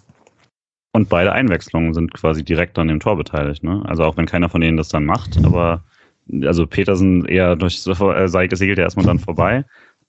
Und 0.93 1.09
beide 1.09 1.33
Einwechslungen 1.33 1.93
sind 1.93 2.15
quasi 2.15 2.43
direkt 2.43 2.79
an 2.79 2.89
dem 2.89 3.01
Tor 3.01 3.17
beteiligt. 3.17 3.63
Ne? 3.63 3.83
Also 3.87 4.05
auch 4.05 4.17
wenn 4.17 4.27
keiner 4.27 4.49
von 4.49 4.61
denen 4.61 4.79
das 4.79 4.89
dann 4.89 5.05
macht, 5.05 5.37
aber 5.45 5.85
also 6.45 6.67
Petersen 6.67 7.25
eher 7.27 7.55
durch 7.57 7.87
äh, 7.87 8.29
Seite 8.29 8.57
segelt 8.57 8.79
er 8.79 8.85
erstmal 8.85 9.07
dann 9.07 9.19
vorbei. 9.19 9.65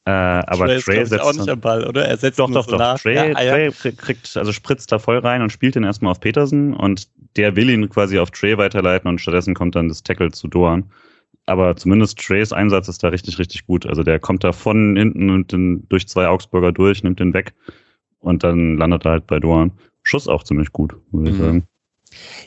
Äh, 0.06 0.12
aber 0.12 0.68
Trey, 0.68 0.80
Trey 0.80 1.06
setzt 1.06 1.22
auch 1.22 1.34
nicht 1.34 1.50
am 1.50 1.60
Ball, 1.60 1.86
oder? 1.86 2.08
Er 2.08 2.16
setzt 2.16 2.40
doch, 2.40 2.50
doch, 2.50 2.64
so 2.64 2.72
doch. 2.72 2.80
Nach. 2.80 2.98
Trey, 2.98 3.16
ja, 3.16 3.36
ah. 3.36 3.72
Trey 3.72 3.92
kriegt, 3.92 4.38
also 4.38 4.54
spritzt 4.54 4.90
da 4.94 5.00
voll 5.00 5.18
rein 5.18 5.42
und 5.42 5.52
spielt 5.52 5.76
den 5.76 5.84
erstmal 5.84 6.12
auf 6.12 6.22
Petersen 6.22 6.74
und 6.74 7.10
der 7.36 7.58
will 7.58 7.70
ihn 7.70 7.90
quasi 7.90 8.18
auf 8.18 8.32
Trey 8.32 8.58
weiterleiten 8.58 9.10
und 9.10 9.20
stattdessen 9.20 9.54
kommt 9.54 9.76
dann 9.76 9.90
das 9.90 10.04
Tackle 10.04 10.32
zu 10.32 10.48
Doan. 10.48 10.86
Aber 11.48 11.78
zumindest 11.78 12.20
Treys 12.20 12.52
Einsatz 12.52 12.90
ist 12.90 13.04
da 13.04 13.08
richtig, 13.08 13.40
richtig 13.40 13.66
gut. 13.66 13.86
Also 13.86 14.04
der 14.04 14.20
kommt 14.20 14.44
da 14.44 14.52
von 14.52 14.96
hinten 14.98 15.30
und 15.30 15.52
den, 15.54 15.88
durch 15.88 16.08
zwei 16.08 16.28
Augsburger 16.28 16.74
durch, 16.74 17.04
nimmt 17.04 17.22
den 17.22 17.34
weg 17.34 17.54
und 18.20 18.44
dann 18.44 18.78
landet 18.78 19.06
er 19.06 19.12
halt 19.12 19.28
bei 19.28 19.40
Doan. 19.40 19.72
Schuss 20.04 20.28
auch 20.28 20.44
ziemlich 20.44 20.74
gut, 20.74 20.96
würde 21.12 21.32
ich 21.32 21.38
mhm. 21.38 21.42
sagen. 21.42 21.68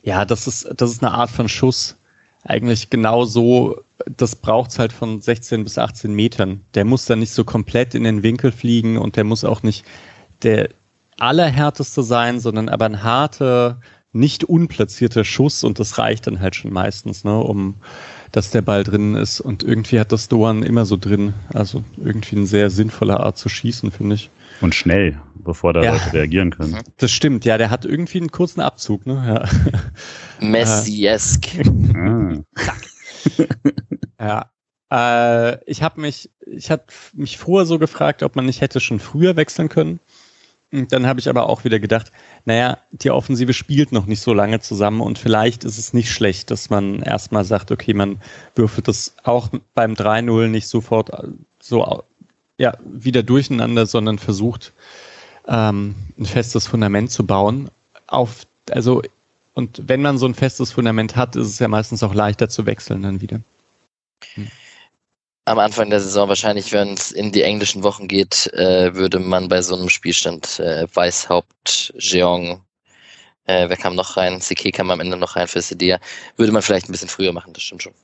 Ja, 0.03 0.25
das 0.25 0.47
ist, 0.47 0.71
das 0.77 0.91
ist 0.91 1.03
eine 1.03 1.13
Art 1.13 1.31
von 1.31 1.49
Schuss. 1.49 1.99
Eigentlich 2.45 2.91
genau 2.91 3.25
so, 3.25 3.83
das 4.17 4.37
braucht's 4.37 4.79
halt 4.79 4.93
von 4.93 5.21
16 5.21 5.65
bis 5.65 5.79
18 5.79 6.13
Metern. 6.13 6.63
Der 6.75 6.85
muss 6.85 7.07
dann 7.07 7.21
nicht 7.21 7.33
so 7.33 7.45
komplett 7.45 7.95
in 7.95 8.05
den 8.05 8.23
Winkel 8.23 8.53
fliegen 8.53 8.99
und 8.99 9.17
der 9.17 9.25
muss 9.25 9.45
auch 9.45 9.63
nicht 9.63 9.85
der 10.43 10.69
allerhärteste 11.19 12.03
sein, 12.03 12.39
sondern 12.41 12.69
aber 12.69 12.87
ein 12.87 13.03
harter, 13.03 13.81
nicht 14.13 14.45
unplatzierter 14.45 15.25
Schuss 15.25 15.65
und 15.65 15.79
das 15.79 15.99
reicht 15.99 16.27
dann 16.27 16.41
halt 16.41 16.57
schon 16.57 16.73
meistens, 16.73 17.25
ne, 17.25 17.39
um 17.39 17.77
dass 18.33 18.51
der 18.51 18.63
Ball 18.63 18.85
drin 18.85 19.15
ist. 19.15 19.41
Und 19.41 19.63
irgendwie 19.63 20.01
hat 20.01 20.13
das 20.13 20.29
Doan 20.29 20.63
immer 20.63 20.85
so 20.85 20.97
drin. 20.97 21.35
Also 21.53 21.85
irgendwie 21.97 22.37
eine 22.37 22.47
sehr 22.47 22.71
sinnvolle 22.71 23.21
Art 23.21 23.39
zu 23.39 23.49
schießen, 23.49 23.91
finde 23.91 24.15
ich. 24.17 24.31
Und 24.61 24.75
schnell, 24.75 25.21
bevor 25.35 25.73
da 25.73 25.83
ja, 25.83 25.93
Leute 25.93 26.13
reagieren 26.13 26.51
können. 26.51 26.79
Das 26.99 27.11
stimmt, 27.11 27.45
ja, 27.45 27.59
der 27.59 27.71
hat 27.71 27.85
irgendwie 27.85 28.19
einen 28.19 28.31
kurzen 28.31 28.61
Abzug, 28.61 29.07
ne? 29.07 29.49
Ja. 30.41 30.47
Messi-esk. 30.47 31.47
ja. 34.21 34.51
Äh, 34.93 35.71
ich 35.71 35.83
habe 35.83 36.01
mich, 36.01 36.31
ich 36.47 36.71
habe 36.71 36.85
mich 37.15 37.39
vorher 37.39 37.67
so 37.67 37.79
gefragt, 37.79 38.23
ob 38.23 38.37
man 38.37 38.47
nicht 38.47 38.61
hätte 38.61 38.81
schon 38.81 39.01
früher 39.01 39.37
wechseln 39.37 39.69
können. 39.69 40.01
Dann 40.73 41.07
habe 41.07 41.19
ich 41.19 41.29
aber 41.29 41.49
auch 41.49 41.65
wieder 41.65 41.81
gedacht, 41.81 42.13
naja, 42.45 42.79
die 42.93 43.11
Offensive 43.11 43.53
spielt 43.53 43.91
noch 43.91 44.07
nicht 44.07 44.21
so 44.21 44.33
lange 44.33 44.61
zusammen 44.61 45.01
und 45.01 45.19
vielleicht 45.19 45.65
ist 45.65 45.79
es 45.79 45.93
nicht 45.93 46.13
schlecht, 46.13 46.51
dass 46.53 46.71
man 46.71 47.03
erstmal 47.03 47.45
sagt, 47.45 47.73
okay, 47.73 47.93
man 47.93 48.21
würfelt 48.55 48.87
das 48.87 49.15
auch 49.25 49.49
beim 49.75 49.95
3-0 49.95 50.47
nicht 50.47 50.69
sofort 50.69 51.11
so 51.59 52.05
ja, 52.57 52.77
wieder 52.85 53.25
durcheinander, 53.25 53.87
sondern 53.87 54.19
versucht, 54.19 54.73
ähm, 55.49 55.97
ein 56.17 56.27
festes 56.27 56.69
Fundament 56.69 57.11
zu 57.11 57.27
bauen. 57.27 57.71
Auf, 58.07 58.47
also, 58.71 59.03
und 59.55 59.83
wenn 59.89 60.03
man 60.03 60.19
so 60.19 60.27
ein 60.27 60.35
festes 60.35 60.71
Fundament 60.71 61.17
hat, 61.17 61.35
ist 61.35 61.49
es 61.49 61.59
ja 61.59 61.67
meistens 61.67 62.05
auch 62.05 62.15
leichter 62.15 62.49
zu 62.49 62.67
wechseln 62.67 63.03
dann 63.03 63.21
wieder. 63.21 63.41
Hm 64.35 64.47
am 65.51 65.59
Anfang 65.59 65.91
der 65.91 66.01
Saison 66.01 66.29
wahrscheinlich, 66.29 66.71
wenn 66.71 66.95
es 66.95 67.11
in 67.11 67.33
die 67.33 67.43
englischen 67.43 67.83
Wochen 67.83 68.07
geht, 68.07 68.47
äh, 68.55 68.95
würde 68.95 69.19
man 69.19 69.49
bei 69.49 69.61
so 69.63 69.77
einem 69.77 69.89
Spielstand 69.89 70.61
äh, 70.61 70.87
Weißhaupt, 70.95 71.93
Jeong, 71.99 72.65
äh, 73.47 73.69
wer 73.69 73.77
kam 73.77 73.97
noch 73.97 74.17
rein? 74.17 74.39
CK 74.39 74.73
kam 74.73 74.93
am 74.93 75.01
Ende 75.01 75.17
noch 75.17 75.35
rein 75.35 75.49
für 75.49 75.61
Sedia. 75.61 75.99
Würde 76.37 76.53
man 76.53 76.63
vielleicht 76.63 76.89
ein 76.89 76.93
bisschen 76.93 77.09
früher 77.09 77.33
machen, 77.33 77.53
das 77.53 77.65
stimmt 77.65 77.83
schon. 77.83 77.95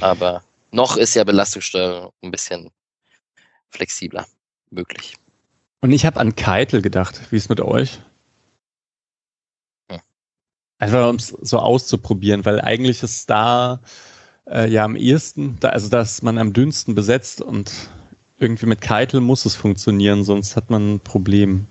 Aber 0.00 0.42
noch 0.70 0.96
ist 0.96 1.14
ja 1.14 1.24
Belastungssteuerung 1.24 2.12
ein 2.22 2.30
bisschen 2.30 2.70
flexibler 3.68 4.26
möglich. 4.70 5.16
Und 5.82 5.92
ich 5.92 6.06
habe 6.06 6.18
an 6.18 6.34
Keitel 6.34 6.80
gedacht. 6.80 7.20
Wie 7.30 7.36
ist 7.36 7.50
mit 7.50 7.60
euch? 7.60 7.98
Hm. 9.90 10.00
Einfach 10.78 11.10
um 11.10 11.16
es 11.16 11.28
so 11.28 11.58
auszuprobieren, 11.58 12.46
weil 12.46 12.62
eigentlich 12.62 13.02
ist 13.02 13.28
da 13.28 13.82
äh, 14.48 14.68
ja 14.68 14.84
am 14.84 14.96
ehesten, 14.96 15.58
da, 15.60 15.70
also 15.70 15.88
dass 15.88 16.22
man 16.22 16.38
am 16.38 16.52
dünnsten 16.52 16.94
besetzt 16.94 17.40
und 17.40 17.72
irgendwie 18.38 18.66
mit 18.66 18.80
Keitel 18.80 19.20
muss 19.20 19.44
es 19.46 19.54
funktionieren, 19.54 20.24
sonst 20.24 20.56
hat 20.56 20.70
man 20.70 20.94
ein 20.94 21.00
Problem. 21.00 21.66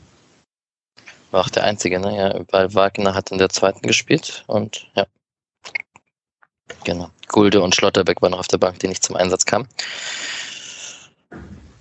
War 1.32 1.42
auch 1.42 1.50
der 1.50 1.64
Einzige, 1.64 2.00
ne? 2.00 2.16
Ja, 2.16 2.46
weil 2.52 2.74
Wagner 2.74 3.14
hat 3.14 3.32
in 3.32 3.38
der 3.38 3.50
zweiten 3.50 3.82
gespielt 3.82 4.44
und 4.48 4.88
ja. 4.96 5.06
Genau. 6.84 7.10
Gulde 7.28 7.62
und 7.62 7.76
Schlotterbeck 7.76 8.22
waren 8.22 8.32
noch 8.32 8.40
auf 8.40 8.48
der 8.48 8.58
Bank, 8.58 8.80
die 8.80 8.88
nicht 8.88 9.04
zum 9.04 9.16
Einsatz 9.16 9.46
kamen. 9.46 9.68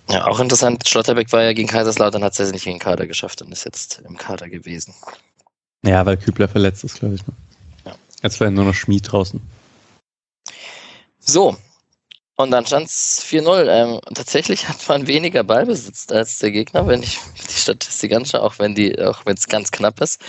Ja, 0.09 0.27
auch 0.27 0.39
interessant, 0.39 0.87
Schlotterbeck 0.87 1.31
war 1.31 1.43
ja 1.43 1.53
gegen 1.53 1.67
Kaiserslautern, 1.67 2.23
hat 2.23 2.39
es 2.39 2.51
nicht 2.51 2.67
in 2.67 2.73
den 2.73 2.79
Kader 2.79 3.07
geschafft 3.07 3.41
und 3.41 3.51
ist 3.51 3.65
jetzt 3.65 4.03
im 4.05 4.17
Kader 4.17 4.49
gewesen. 4.49 4.93
Ja, 5.83 6.05
weil 6.05 6.17
Kübler 6.17 6.47
verletzt 6.47 6.83
ist, 6.83 6.99
glaube 6.99 7.15
ich. 7.15 7.25
Ne? 7.25 7.33
Ja. 7.85 7.95
Jetzt 8.21 8.39
war 8.39 8.47
ja 8.47 8.51
nur 8.51 8.65
noch 8.65 8.73
Schmied 8.73 9.11
draußen. 9.11 9.41
So, 11.25 11.57
und 12.37 12.51
dann 12.51 12.65
stand 12.65 12.87
es 12.87 13.23
4-0. 13.25 13.67
Ähm, 13.69 13.99
tatsächlich 14.13 14.67
hat 14.67 14.87
man 14.87 15.07
weniger 15.07 15.43
Ballbesitz 15.43 16.11
als 16.11 16.39
der 16.39 16.51
Gegner, 16.51 16.85
wenn 16.87 17.01
ich 17.03 17.19
die 17.49 17.53
Statistik 17.53 18.13
anschaue, 18.13 18.43
auch 18.43 18.59
wenn 18.59 18.75
die, 18.75 18.99
auch 19.01 19.25
wenn 19.25 19.35
es 19.35 19.47
ganz 19.47 19.71
knapp 19.71 20.01
ist. 20.01 20.21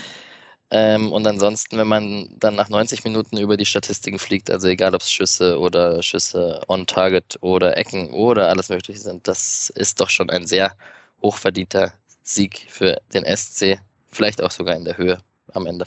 Ähm, 0.71 1.13
und 1.13 1.27
ansonsten, 1.27 1.79
wenn 1.79 1.87
man 1.87 2.37
dann 2.39 2.57
nach 2.57 2.69
90 2.69 3.05
Minuten 3.05 3.37
über 3.37 3.57
die 3.57 3.67
Statistiken 3.67 4.19
fliegt, 4.19 4.51
also 4.51 4.67
egal 4.69 4.95
ob 4.95 5.01
es 5.01 5.13
Schüsse 5.13 5.59
oder 5.59 6.03
Schüsse 6.03 6.61
on 6.69 6.87
Target 6.87 7.39
oder 7.41 7.77
Ecken 7.77 8.11
oder 8.11 8.49
alles 8.49 8.69
mögliche 8.69 8.99
sind, 8.99 9.29
das 9.29 9.71
ist 9.71 10.01
doch 10.01 10.11
schon 10.11 10.31
ein 10.31 10.47
sehr 10.47 10.75
hochverdienter 11.23 11.93
Sieg 12.23 12.67
für 12.69 13.01
den 13.15 13.25
SC. 13.25 13.81
Vielleicht 14.11 14.43
auch 14.43 14.51
sogar 14.51 14.75
in 14.75 14.85
der 14.85 14.97
Höhe 14.97 15.19
am 15.53 15.67
Ende. 15.67 15.87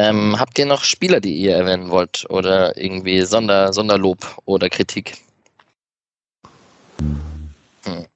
Ähm, 0.00 0.40
habt 0.40 0.58
ihr 0.58 0.64
noch 0.64 0.82
Spieler, 0.82 1.20
die 1.20 1.34
ihr 1.36 1.54
erwähnen 1.54 1.90
wollt? 1.90 2.24
Oder 2.30 2.74
irgendwie 2.78 3.20
Sonder, 3.20 3.70
Sonderlob 3.70 4.38
oder 4.46 4.70
Kritik? 4.70 5.18
Hm. 7.84 8.06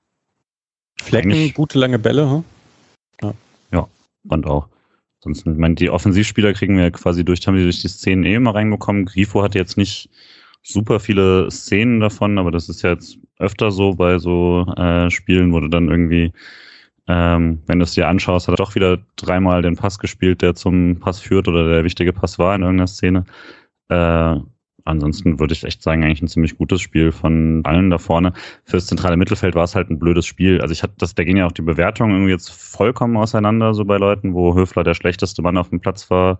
Flecken, 1.02 1.32
Eigentlich, 1.32 1.52
gute 1.52 1.78
lange 1.78 1.98
Bälle, 1.98 2.30
hm? 2.30 2.44
ja. 3.20 3.34
ja, 3.70 3.88
und 4.28 4.46
auch. 4.46 4.66
Sonst, 5.20 5.46
ich 5.46 5.56
meine, 5.56 5.74
die 5.74 5.90
Offensivspieler 5.90 6.54
kriegen 6.54 6.78
wir 6.78 6.90
quasi 6.90 7.22
durch, 7.22 7.46
haben 7.46 7.56
die 7.56 7.64
durch 7.64 7.82
die 7.82 7.88
Szenen 7.88 8.24
eh 8.24 8.34
immer 8.34 8.54
reinbekommen. 8.54 9.04
Grifo 9.04 9.42
hat 9.42 9.54
jetzt 9.54 9.76
nicht 9.76 10.08
super 10.62 11.00
viele 11.00 11.50
Szenen 11.50 12.00
davon, 12.00 12.38
aber 12.38 12.50
das 12.50 12.70
ist 12.70 12.80
ja 12.80 12.92
jetzt 12.92 13.18
öfter 13.38 13.70
so 13.70 13.94
bei 13.94 14.18
so 14.18 14.64
äh, 14.78 15.10
Spielen, 15.10 15.52
wo 15.52 15.60
du 15.60 15.68
dann 15.68 15.90
irgendwie 15.90 16.32
ähm, 17.06 17.62
wenn 17.66 17.78
du 17.78 17.84
es 17.84 17.92
dir 17.92 18.08
anschaust, 18.08 18.48
hat 18.48 18.54
er 18.54 18.64
doch 18.64 18.74
wieder 18.74 18.98
dreimal 19.16 19.62
den 19.62 19.76
Pass 19.76 19.98
gespielt, 19.98 20.42
der 20.42 20.54
zum 20.54 20.98
Pass 21.00 21.20
führt 21.20 21.48
oder 21.48 21.68
der 21.68 21.84
wichtige 21.84 22.12
Pass 22.12 22.38
war 22.38 22.54
in 22.54 22.62
irgendeiner 22.62 22.86
Szene. 22.86 23.24
Äh, 23.88 24.40
ansonsten 24.84 25.38
würde 25.38 25.52
ich 25.52 25.64
echt 25.64 25.82
sagen, 25.82 26.02
eigentlich 26.02 26.22
ein 26.22 26.28
ziemlich 26.28 26.56
gutes 26.56 26.80
Spiel 26.80 27.12
von 27.12 27.62
allen 27.64 27.90
da 27.90 27.98
vorne. 27.98 28.32
Fürs 28.64 28.86
zentrale 28.86 29.16
Mittelfeld 29.16 29.54
war 29.54 29.64
es 29.64 29.74
halt 29.74 29.90
ein 29.90 29.98
blödes 29.98 30.26
Spiel. 30.26 30.60
Also 30.60 30.72
ich 30.72 30.82
hatte 30.82 30.94
das, 30.98 31.14
da 31.14 31.24
ging 31.24 31.36
ja 31.36 31.46
auch 31.46 31.52
die 31.52 31.62
Bewertung 31.62 32.10
irgendwie 32.10 32.32
jetzt 32.32 32.50
vollkommen 32.50 33.16
auseinander, 33.16 33.74
so 33.74 33.84
bei 33.84 33.96
Leuten, 33.96 34.34
wo 34.34 34.54
Höfler 34.54 34.84
der 34.84 34.94
schlechteste 34.94 35.42
Mann 35.42 35.58
auf 35.58 35.70
dem 35.70 35.80
Platz 35.80 36.10
war. 36.10 36.38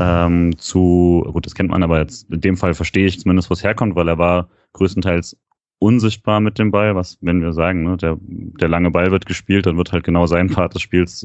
Ähm, 0.00 0.56
zu, 0.58 1.28
gut, 1.32 1.46
das 1.46 1.54
kennt 1.54 1.70
man, 1.70 1.82
aber 1.82 2.00
jetzt 2.00 2.30
in 2.30 2.40
dem 2.40 2.56
Fall 2.56 2.74
verstehe 2.74 3.06
ich 3.06 3.20
zumindest, 3.20 3.50
wo 3.50 3.54
es 3.54 3.62
herkommt, 3.62 3.94
weil 3.94 4.08
er 4.08 4.18
war 4.18 4.48
größtenteils 4.72 5.36
unsichtbar 5.82 6.40
mit 6.40 6.58
dem 6.58 6.70
Ball, 6.70 6.94
was, 6.94 7.18
wenn 7.20 7.42
wir 7.42 7.52
sagen, 7.52 7.82
ne, 7.82 7.96
der, 7.96 8.16
der 8.20 8.68
lange 8.68 8.90
Ball 8.90 9.10
wird 9.10 9.26
gespielt, 9.26 9.66
dann 9.66 9.76
wird 9.76 9.92
halt 9.92 10.04
genau 10.04 10.26
sein 10.26 10.48
Part 10.54 10.74
des 10.74 10.82
Spiels 10.82 11.24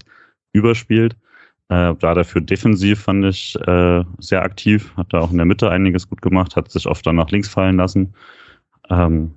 überspielt. 0.52 1.16
Äh, 1.70 1.94
da 2.00 2.14
dafür 2.14 2.42
defensiv 2.42 3.02
fand 3.02 3.26
ich 3.26 3.56
äh, 3.68 4.04
sehr 4.20 4.42
aktiv, 4.42 4.94
hat 4.98 5.14
da 5.14 5.20
auch 5.20 5.32
in 5.32 5.38
der 5.38 5.46
Mitte 5.46 5.70
einiges 5.70 6.10
gut 6.10 6.22
gemacht, 6.22 6.56
hat 6.56 6.72
sich 6.72 6.88
oft 6.88 7.06
dann 7.06 7.18
nach 7.18 7.30
links 7.30 7.50
fallen 7.50 7.78
lassen. 7.78 8.14
Ähm, 8.90 9.34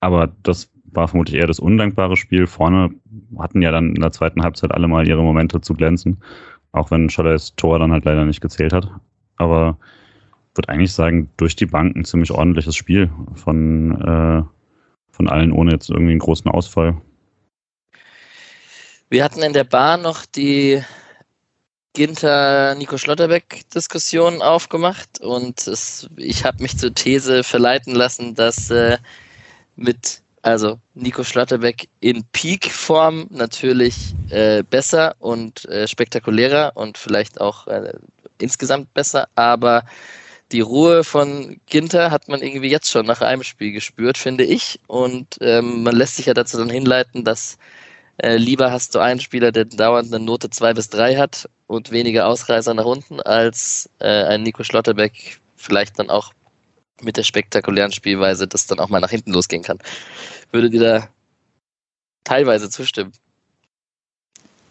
aber 0.00 0.32
das 0.42 0.70
war 0.84 1.08
vermutlich 1.08 1.36
eher 1.36 1.46
das 1.46 1.60
undankbare 1.60 2.16
Spiel. 2.16 2.46
Vorne 2.46 2.90
hatten 3.38 3.62
ja 3.62 3.70
dann 3.70 3.94
in 3.94 4.02
der 4.02 4.12
zweiten 4.12 4.42
Halbzeit 4.42 4.72
alle 4.72 4.88
mal 4.88 5.08
ihre 5.08 5.22
Momente 5.22 5.60
zu 5.60 5.72
glänzen, 5.72 6.18
auch 6.72 6.90
wenn 6.90 7.08
Schollers 7.08 7.54
Tor 7.56 7.78
dann 7.78 7.92
halt 7.92 8.04
leider 8.04 8.26
nicht 8.26 8.40
gezählt 8.40 8.72
hat. 8.72 8.90
Aber 9.36 9.78
würde 10.54 10.68
eigentlich 10.68 10.92
sagen, 10.92 11.30
durch 11.36 11.56
die 11.56 11.66
Bank 11.66 11.96
ein 11.96 12.04
ziemlich 12.04 12.30
ordentliches 12.30 12.76
Spiel 12.76 13.10
von, 13.34 13.92
äh, 14.00 14.42
von 15.10 15.28
allen, 15.28 15.52
ohne 15.52 15.72
jetzt 15.72 15.90
irgendwie 15.90 16.12
einen 16.12 16.20
großen 16.20 16.50
Ausfall. 16.50 17.00
Wir 19.08 19.24
hatten 19.24 19.42
in 19.42 19.52
der 19.52 19.64
Bar 19.64 19.98
noch 19.98 20.24
die 20.24 20.82
Ginter-Nico 21.94 22.96
Schlotterbeck-Diskussion 22.96 24.40
aufgemacht 24.40 25.20
und 25.20 25.66
es, 25.66 26.08
ich 26.16 26.44
habe 26.44 26.62
mich 26.62 26.78
zur 26.78 26.94
These 26.94 27.44
verleiten 27.44 27.94
lassen, 27.94 28.34
dass 28.34 28.70
äh, 28.70 28.96
mit 29.76 30.22
also 30.40 30.80
Nico 30.94 31.22
Schlotterbeck 31.22 31.88
in 32.00 32.24
Peak-Form 32.32 33.26
natürlich 33.30 34.14
äh, 34.30 34.62
besser 34.62 35.14
und 35.20 35.64
äh, 35.66 35.86
spektakulärer 35.86 36.72
und 36.74 36.98
vielleicht 36.98 37.40
auch 37.40 37.66
äh, 37.68 37.92
insgesamt 38.38 38.92
besser, 38.92 39.28
aber 39.36 39.84
die 40.52 40.60
Ruhe 40.60 41.04
von 41.04 41.60
Ginter 41.66 42.10
hat 42.10 42.28
man 42.28 42.42
irgendwie 42.42 42.68
jetzt 42.70 42.90
schon 42.90 43.06
nach 43.06 43.20
einem 43.20 43.42
Spiel 43.42 43.72
gespürt, 43.72 44.18
finde 44.18 44.44
ich. 44.44 44.80
Und 44.86 45.38
ähm, 45.40 45.82
man 45.82 45.96
lässt 45.96 46.16
sich 46.16 46.26
ja 46.26 46.34
dazu 46.34 46.58
dann 46.58 46.70
hinleiten, 46.70 47.24
dass 47.24 47.58
äh, 48.18 48.36
lieber 48.36 48.70
hast 48.70 48.94
du 48.94 48.98
einen 48.98 49.20
Spieler, 49.20 49.52
der 49.52 49.64
dauernd 49.64 50.12
eine 50.12 50.24
Note 50.24 50.50
2 50.50 50.74
bis 50.74 50.90
3 50.90 51.16
hat 51.16 51.48
und 51.66 51.90
weniger 51.90 52.26
Ausreißer 52.26 52.74
nach 52.74 52.84
unten, 52.84 53.20
als 53.20 53.88
äh, 53.98 54.24
ein 54.24 54.42
Nico 54.42 54.62
Schlotterbeck 54.62 55.40
vielleicht 55.56 55.98
dann 55.98 56.10
auch 56.10 56.32
mit 57.00 57.16
der 57.16 57.22
spektakulären 57.22 57.92
Spielweise, 57.92 58.46
das 58.46 58.66
dann 58.66 58.78
auch 58.78 58.88
mal 58.88 59.00
nach 59.00 59.10
hinten 59.10 59.32
losgehen 59.32 59.62
kann. 59.62 59.78
Würdet 60.52 60.74
ihr 60.74 60.80
da 60.80 61.08
teilweise 62.24 62.70
zustimmen? 62.70 63.12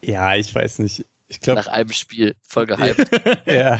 Ja, 0.02 0.36
ich 0.36 0.54
weiß 0.54 0.80
nicht. 0.80 1.06
Ich 1.32 1.40
glaube. 1.40 1.62
Nach 1.62 1.68
einem 1.68 1.94
Spiel 1.94 2.36
voll 2.42 2.66
gehypt. 2.66 3.10
ja. 3.46 3.80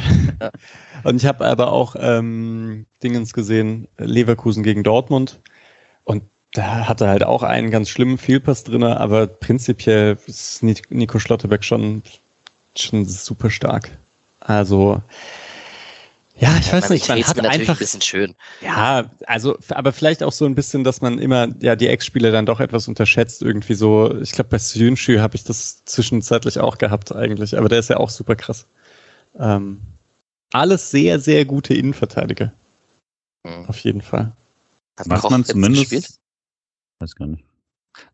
Und 1.04 1.16
ich 1.16 1.26
habe 1.26 1.44
aber 1.44 1.70
auch 1.70 1.94
ähm, 1.98 2.86
Dingens 3.02 3.34
gesehen, 3.34 3.88
Leverkusen 3.98 4.62
gegen 4.62 4.82
Dortmund. 4.82 5.38
Und 6.04 6.22
da 6.54 6.88
hatte 6.88 7.08
halt 7.08 7.24
auch 7.24 7.42
einen 7.42 7.70
ganz 7.70 7.90
schlimmen 7.90 8.16
Fehlpass 8.16 8.64
drin, 8.64 8.82
aber 8.82 9.26
prinzipiell 9.26 10.16
ist 10.26 10.62
Nico 10.62 11.18
Schlotterbeck 11.18 11.62
schon, 11.62 12.02
schon 12.74 13.04
super 13.04 13.50
stark. 13.50 13.98
Also 14.40 15.02
ja, 16.36 16.56
ich 16.58 16.68
ja, 16.68 16.72
weiß 16.72 16.90
nicht, 16.90 17.08
man 17.08 17.22
hat 17.22 17.38
einfach 17.46 17.74
ein 17.74 17.78
bisschen 17.78 18.00
schön. 18.00 18.34
Ja, 18.60 19.10
also 19.26 19.58
aber 19.68 19.92
vielleicht 19.92 20.22
auch 20.22 20.32
so 20.32 20.46
ein 20.46 20.54
bisschen, 20.54 20.82
dass 20.82 21.00
man 21.00 21.18
immer 21.18 21.48
ja 21.60 21.76
die 21.76 21.88
Ex-Spieler 21.88 22.30
dann 22.30 22.46
doch 22.46 22.60
etwas 22.60 22.88
unterschätzt 22.88 23.42
irgendwie 23.42 23.74
so. 23.74 24.18
Ich 24.20 24.32
glaube 24.32 24.50
bei 24.50 24.58
Syunchu 24.58 25.20
habe 25.20 25.36
ich 25.36 25.44
das 25.44 25.84
zwischenzeitlich 25.84 26.58
auch 26.58 26.78
gehabt 26.78 27.14
eigentlich, 27.14 27.56
aber 27.56 27.68
der 27.68 27.78
ist 27.78 27.90
ja 27.90 27.98
auch 27.98 28.10
super 28.10 28.34
krass. 28.34 28.66
Ähm, 29.38 29.80
alles 30.52 30.90
sehr 30.90 31.20
sehr 31.20 31.44
gute 31.44 31.74
Innenverteidiger. 31.74 32.52
Mhm. 33.44 33.66
Auf 33.66 33.78
jeden 33.80 34.02
Fall. 34.02 34.32
Hat 34.98 35.06
man 35.06 35.44
zumindest 35.44 35.90
gespielt? 35.90 36.18
weiß 37.00 37.14
gar 37.14 37.26
nicht. 37.26 37.44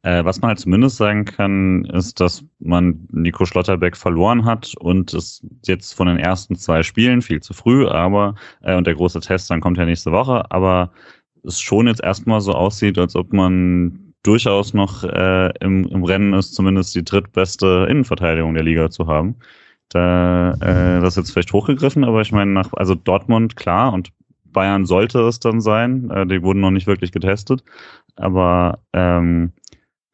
Äh, 0.03 0.25
was 0.25 0.41
man 0.41 0.49
halt 0.49 0.59
zumindest 0.59 0.97
sagen 0.97 1.25
kann, 1.25 1.85
ist, 1.87 2.21
dass 2.21 2.45
man 2.59 3.07
Nico 3.11 3.45
Schlotterbeck 3.45 3.97
verloren 3.97 4.45
hat 4.45 4.75
und 4.79 5.15
es 5.15 5.47
jetzt 5.67 5.95
von 5.95 6.07
den 6.07 6.19
ersten 6.19 6.57
zwei 6.57 6.83
Spielen 6.83 7.23
viel 7.23 7.41
zu 7.41 7.53
früh, 7.53 7.87
aber 7.87 8.35
äh, 8.63 8.77
und 8.77 8.87
der 8.87 8.95
große 8.95 9.21
Test 9.21 9.51
dann 9.51 9.61
kommt 9.61 9.79
ja 9.79 9.85
nächste 9.85 10.13
Woche, 10.13 10.51
aber 10.51 10.93
es 11.45 11.61
schon 11.61 11.87
jetzt 11.87 12.03
erstmal 12.03 12.41
so 12.41 12.53
aussieht, 12.53 12.99
als 12.99 13.17
ob 13.17 13.33
man 13.33 14.15
durchaus 14.23 14.75
noch 14.75 15.05
äh, 15.05 15.53
im, 15.61 15.87
im 15.89 16.05
Rennen 16.05 16.35
ist, 16.35 16.55
zumindest 16.55 16.95
die 16.95 17.05
drittbeste 17.05 17.87
Innenverteidigung 17.89 18.55
der 18.55 18.65
Liga 18.65 18.91
zu 18.91 19.07
haben. 19.07 19.37
Da 19.89 20.53
äh, 20.61 21.01
das 21.01 21.11
ist 21.11 21.17
jetzt 21.17 21.33
vielleicht 21.33 21.53
hochgegriffen, 21.53 22.05
aber 22.05 22.21
ich 22.21 22.33
meine 22.33 22.51
nach 22.51 22.73
also 22.75 22.95
Dortmund 22.95 23.57
klar 23.57 23.93
und 23.93 24.11
Bayern 24.45 24.87
sollte 24.87 25.21
es 25.21 25.41
dann 25.41 25.61
sein. 25.61 26.11
Äh, 26.11 26.27
die 26.27 26.43
wurden 26.43 26.61
noch 26.61 26.71
nicht 26.71 26.87
wirklich 26.87 27.13
getestet, 27.13 27.63
aber 28.17 28.81
ähm, 28.93 29.53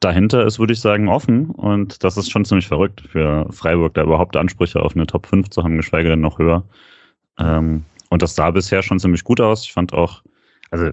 dahinter 0.04 0.44
ist, 0.46 0.58
würde 0.58 0.72
ich 0.72 0.80
sagen, 0.80 1.08
offen 1.08 1.50
und 1.50 2.04
das 2.04 2.16
ist 2.16 2.30
schon 2.30 2.44
ziemlich 2.44 2.68
verrückt 2.68 3.02
für 3.10 3.46
Freiburg, 3.50 3.94
da 3.94 4.02
überhaupt 4.02 4.36
Ansprüche 4.36 4.80
auf 4.80 4.94
eine 4.94 5.06
Top 5.06 5.26
5 5.26 5.50
zu 5.50 5.62
haben, 5.62 5.76
geschweige 5.76 6.10
denn 6.10 6.20
noch 6.20 6.38
höher. 6.38 6.64
Ähm, 7.38 7.84
und 8.10 8.22
das 8.22 8.34
sah 8.34 8.50
bisher 8.50 8.82
schon 8.82 9.00
ziemlich 9.00 9.24
gut 9.24 9.40
aus. 9.40 9.64
Ich 9.64 9.72
fand 9.72 9.92
auch, 9.92 10.22
also 10.70 10.90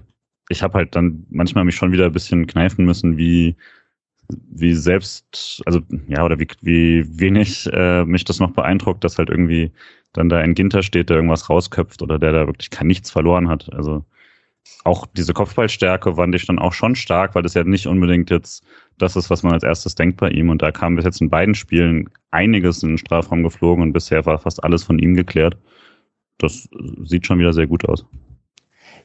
ich 0.48 0.62
habe 0.62 0.74
halt 0.74 0.96
dann 0.96 1.26
manchmal 1.30 1.64
mich 1.64 1.76
schon 1.76 1.92
wieder 1.92 2.06
ein 2.06 2.12
bisschen 2.12 2.46
kneifen 2.46 2.84
müssen, 2.84 3.16
wie 3.16 3.56
wie 4.28 4.74
selbst, 4.74 5.62
also 5.66 5.80
ja, 6.08 6.24
oder 6.24 6.38
wie, 6.38 6.48
wie 6.62 7.04
wenig 7.20 7.68
äh, 7.72 8.04
mich 8.04 8.24
das 8.24 8.40
noch 8.40 8.52
beeindruckt, 8.52 9.04
dass 9.04 9.18
halt 9.18 9.30
irgendwie 9.30 9.72
dann 10.12 10.28
da 10.28 10.38
ein 10.38 10.54
Ginter 10.54 10.82
steht, 10.82 11.10
der 11.10 11.16
irgendwas 11.16 11.50
rausköpft 11.50 12.02
oder 12.02 12.18
der 12.18 12.32
da 12.32 12.46
wirklich 12.46 12.70
kein 12.70 12.86
nichts 12.86 13.10
verloren 13.10 13.48
hat. 13.48 13.72
Also 13.72 14.04
auch 14.84 15.06
diese 15.06 15.32
Kopfballstärke 15.32 16.16
fand 16.16 16.34
ich 16.34 16.46
dann 16.46 16.58
auch 16.58 16.72
schon 16.72 16.96
stark, 16.96 17.34
weil 17.34 17.42
das 17.42 17.54
ja 17.54 17.64
nicht 17.64 17.86
unbedingt 17.86 18.30
jetzt 18.30 18.64
das 18.98 19.16
ist, 19.16 19.30
was 19.30 19.42
man 19.42 19.52
als 19.52 19.62
erstes 19.62 19.94
denkt 19.94 20.18
bei 20.18 20.30
ihm. 20.30 20.50
Und 20.50 20.62
da 20.62 20.72
kam 20.72 20.96
bis 20.96 21.04
jetzt 21.04 21.20
in 21.20 21.30
beiden 21.30 21.54
Spielen 21.54 22.08
einiges 22.30 22.82
in 22.82 22.90
den 22.90 22.98
Strafraum 22.98 23.42
geflogen 23.42 23.82
und 23.82 23.92
bisher 23.92 24.26
war 24.26 24.38
fast 24.38 24.62
alles 24.62 24.82
von 24.82 24.98
ihm 24.98 25.14
geklärt. 25.14 25.56
Das 26.38 26.68
sieht 27.04 27.26
schon 27.26 27.38
wieder 27.38 27.52
sehr 27.52 27.66
gut 27.66 27.88
aus. 27.88 28.04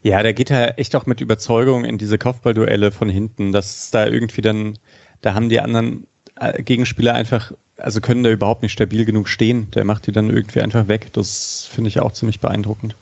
Ja, 0.03 0.21
der 0.23 0.33
geht 0.33 0.49
ja 0.49 0.65
echt 0.69 0.95
auch 0.95 1.05
mit 1.05 1.21
Überzeugung 1.21 1.85
in 1.85 1.97
diese 1.97 2.17
Kopfballduelle 2.17 2.91
von 2.91 3.09
hinten. 3.09 3.51
dass 3.51 3.91
da 3.91 4.07
irgendwie 4.07 4.41
dann, 4.41 4.77
da 5.21 5.33
haben 5.33 5.49
die 5.49 5.59
anderen 5.59 6.07
äh, 6.39 6.61
Gegenspieler 6.61 7.13
einfach, 7.13 7.51
also 7.77 8.01
können 8.01 8.23
da 8.23 8.31
überhaupt 8.31 8.61
nicht 8.61 8.73
stabil 8.73 9.05
genug 9.05 9.27
stehen. 9.27 9.69
Der 9.71 9.83
macht 9.83 10.07
die 10.07 10.11
dann 10.11 10.29
irgendwie 10.29 10.61
einfach 10.61 10.87
weg. 10.87 11.09
Das 11.13 11.69
finde 11.71 11.89
ich 11.89 11.99
auch 11.99 12.13
ziemlich 12.13 12.39
beeindruckend. 12.39 12.95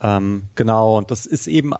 Ähm, 0.00 0.44
genau, 0.54 0.98
und 0.98 1.10
das 1.10 1.26
ist 1.26 1.46
eben 1.46 1.74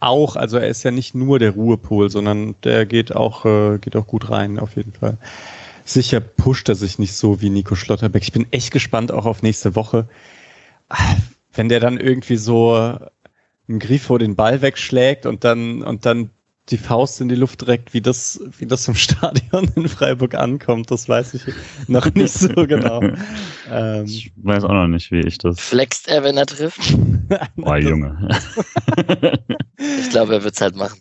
auch, 0.00 0.36
also 0.36 0.58
er 0.58 0.68
ist 0.68 0.82
ja 0.82 0.90
nicht 0.90 1.14
nur 1.14 1.38
der 1.38 1.52
Ruhepol, 1.52 2.10
sondern 2.10 2.54
der 2.64 2.86
geht 2.86 3.14
auch, 3.14 3.44
äh, 3.44 3.78
geht 3.78 3.96
auch 3.96 4.06
gut 4.06 4.30
rein, 4.30 4.58
auf 4.58 4.76
jeden 4.76 4.92
Fall. 4.92 5.18
Sicher 5.84 6.20
pusht 6.20 6.68
er 6.68 6.74
sich 6.74 6.98
nicht 6.98 7.14
so 7.14 7.40
wie 7.40 7.50
Nico 7.50 7.74
Schlotterbeck. 7.74 8.22
Ich 8.22 8.32
bin 8.32 8.46
echt 8.50 8.72
gespannt 8.72 9.10
auch 9.10 9.24
auf 9.24 9.42
nächste 9.42 9.74
Woche. 9.74 10.08
Wenn 11.52 11.68
der 11.68 11.80
dann 11.80 11.98
irgendwie 11.98 12.36
so 12.36 12.98
im 13.68 13.78
Grifo 13.78 14.18
den 14.18 14.36
Ball 14.36 14.60
wegschlägt 14.60 15.26
und 15.26 15.44
dann, 15.44 15.82
und 15.82 16.04
dann 16.04 16.30
die 16.70 16.78
Faust 16.78 17.20
in 17.20 17.28
die 17.28 17.34
Luft 17.34 17.62
direkt, 17.62 17.94
wie 17.94 18.00
das, 18.00 18.40
wie 18.58 18.66
das 18.66 18.86
im 18.88 18.94
Stadion 18.96 19.70
in 19.74 19.88
Freiburg 19.88 20.34
ankommt, 20.34 20.90
das 20.90 21.08
weiß 21.08 21.34
ich 21.34 21.42
noch 21.86 22.06
nicht 22.14 22.32
so 22.32 22.48
genau. 22.66 23.02
Ähm, 23.70 24.04
ich 24.04 24.32
weiß 24.36 24.64
auch 24.64 24.72
noch 24.72 24.88
nicht, 24.88 25.10
wie 25.10 25.20
ich 25.20 25.38
das. 25.38 25.60
Flext 25.60 26.08
er, 26.08 26.22
wenn 26.22 26.36
er 26.36 26.46
trifft? 26.46 26.96
Boah, 27.56 27.76
Junge. 27.78 28.28
ich 29.78 30.10
glaube, 30.10 30.34
er 30.34 30.44
wird 30.44 30.54
es 30.54 30.60
halt 30.60 30.76
machen. 30.76 31.00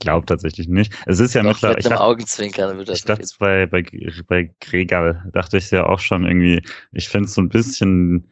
Glaub 0.00 0.26
tatsächlich 0.26 0.68
nicht. 0.68 0.92
Es 1.06 1.20
ist 1.20 1.34
ja 1.34 1.42
noch 1.42 1.58
klar. 1.58 1.74
Mit 1.74 1.86
einem 1.86 1.98
Augenzwinkern 1.98 2.78
wird 2.78 2.88
das 2.88 3.00
Ich 3.00 3.04
dachte 3.04 3.26
bei, 3.38 3.66
bei, 3.66 3.84
bei 4.26 4.50
Gregal, 4.60 5.28
dachte 5.32 5.58
ich 5.58 5.70
ja 5.70 5.84
auch 5.84 6.00
schon 6.00 6.24
irgendwie, 6.24 6.62
ich 6.92 7.08
finde 7.08 7.26
es 7.26 7.34
so 7.34 7.42
ein 7.42 7.50
bisschen 7.50 8.26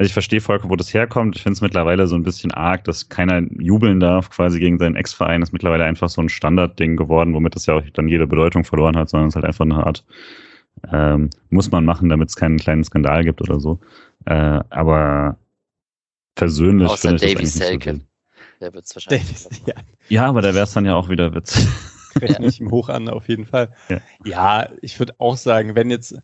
also 0.00 0.08
ich 0.08 0.14
verstehe 0.14 0.40
vollkommen, 0.40 0.70
wo 0.70 0.76
das 0.76 0.94
herkommt. 0.94 1.36
Ich 1.36 1.42
finde 1.42 1.56
es 1.56 1.60
mittlerweile 1.60 2.06
so 2.06 2.16
ein 2.16 2.22
bisschen 2.22 2.52
arg, 2.52 2.84
dass 2.84 3.10
keiner 3.10 3.42
jubeln 3.58 4.00
darf, 4.00 4.30
quasi 4.30 4.58
gegen 4.58 4.78
seinen 4.78 4.96
Ex-Verein. 4.96 5.42
Ist 5.42 5.52
mittlerweile 5.52 5.84
einfach 5.84 6.08
so 6.08 6.22
ein 6.22 6.30
Standardding 6.30 6.96
geworden, 6.96 7.34
womit 7.34 7.54
das 7.54 7.66
ja 7.66 7.74
auch 7.74 7.82
dann 7.92 8.08
jede 8.08 8.26
Bedeutung 8.26 8.64
verloren 8.64 8.96
hat, 8.96 9.10
sondern 9.10 9.28
es 9.28 9.32
ist 9.32 9.36
halt 9.36 9.44
einfach 9.44 9.66
eine 9.66 9.84
Art, 9.84 10.06
ähm, 10.90 11.28
muss 11.50 11.70
man 11.70 11.84
machen, 11.84 12.08
damit 12.08 12.30
es 12.30 12.36
keinen 12.36 12.56
kleinen 12.56 12.82
Skandal 12.82 13.24
gibt 13.24 13.42
oder 13.42 13.60
so. 13.60 13.78
Äh, 14.24 14.60
aber 14.70 15.36
persönlich 16.34 16.88
Außer 16.88 17.10
finde 17.10 17.26
ich 17.26 17.34
Davy 17.34 17.44
das 17.44 17.52
Selke. 17.52 17.94
So 17.96 18.00
der 18.62 18.72
wird 18.72 18.84
es 18.86 18.96
wahrscheinlich. 18.96 19.26
Davis, 19.26 19.62
ja. 19.66 19.74
ja, 20.08 20.26
aber 20.26 20.40
da 20.40 20.54
wäre 20.54 20.64
es 20.64 20.72
dann 20.72 20.86
ja 20.86 20.94
auch 20.94 21.10
wieder 21.10 21.34
Witz. 21.34 21.68
Rechne 22.18 22.46
ich 22.46 22.58
ihm 22.58 22.70
hoch 22.70 22.88
an, 22.88 23.10
auf 23.10 23.28
jeden 23.28 23.44
Fall. 23.44 23.74
Ja, 23.90 24.00
ja 24.24 24.70
ich 24.80 24.98
würde 24.98 25.14
auch 25.18 25.36
sagen, 25.36 25.74
wenn 25.74 25.90
jetzt, 25.90 26.16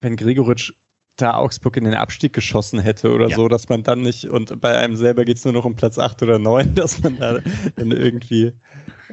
wenn 0.00 0.16
Gregoritsch 0.16 0.72
da 1.16 1.34
Augsburg 1.34 1.76
in 1.76 1.84
den 1.84 1.94
Abstieg 1.94 2.32
geschossen 2.32 2.80
hätte 2.80 3.12
oder 3.12 3.28
ja. 3.28 3.36
so, 3.36 3.48
dass 3.48 3.68
man 3.68 3.82
dann 3.82 4.02
nicht, 4.02 4.28
und 4.28 4.60
bei 4.60 4.76
einem 4.76 4.96
selber 4.96 5.24
geht 5.24 5.36
es 5.36 5.44
nur 5.44 5.54
noch 5.54 5.64
um 5.64 5.76
Platz 5.76 5.98
8 5.98 6.22
oder 6.22 6.38
9, 6.38 6.74
dass 6.74 7.02
man 7.02 7.18
da 7.18 7.38
dann 7.76 7.90
irgendwie 7.92 8.52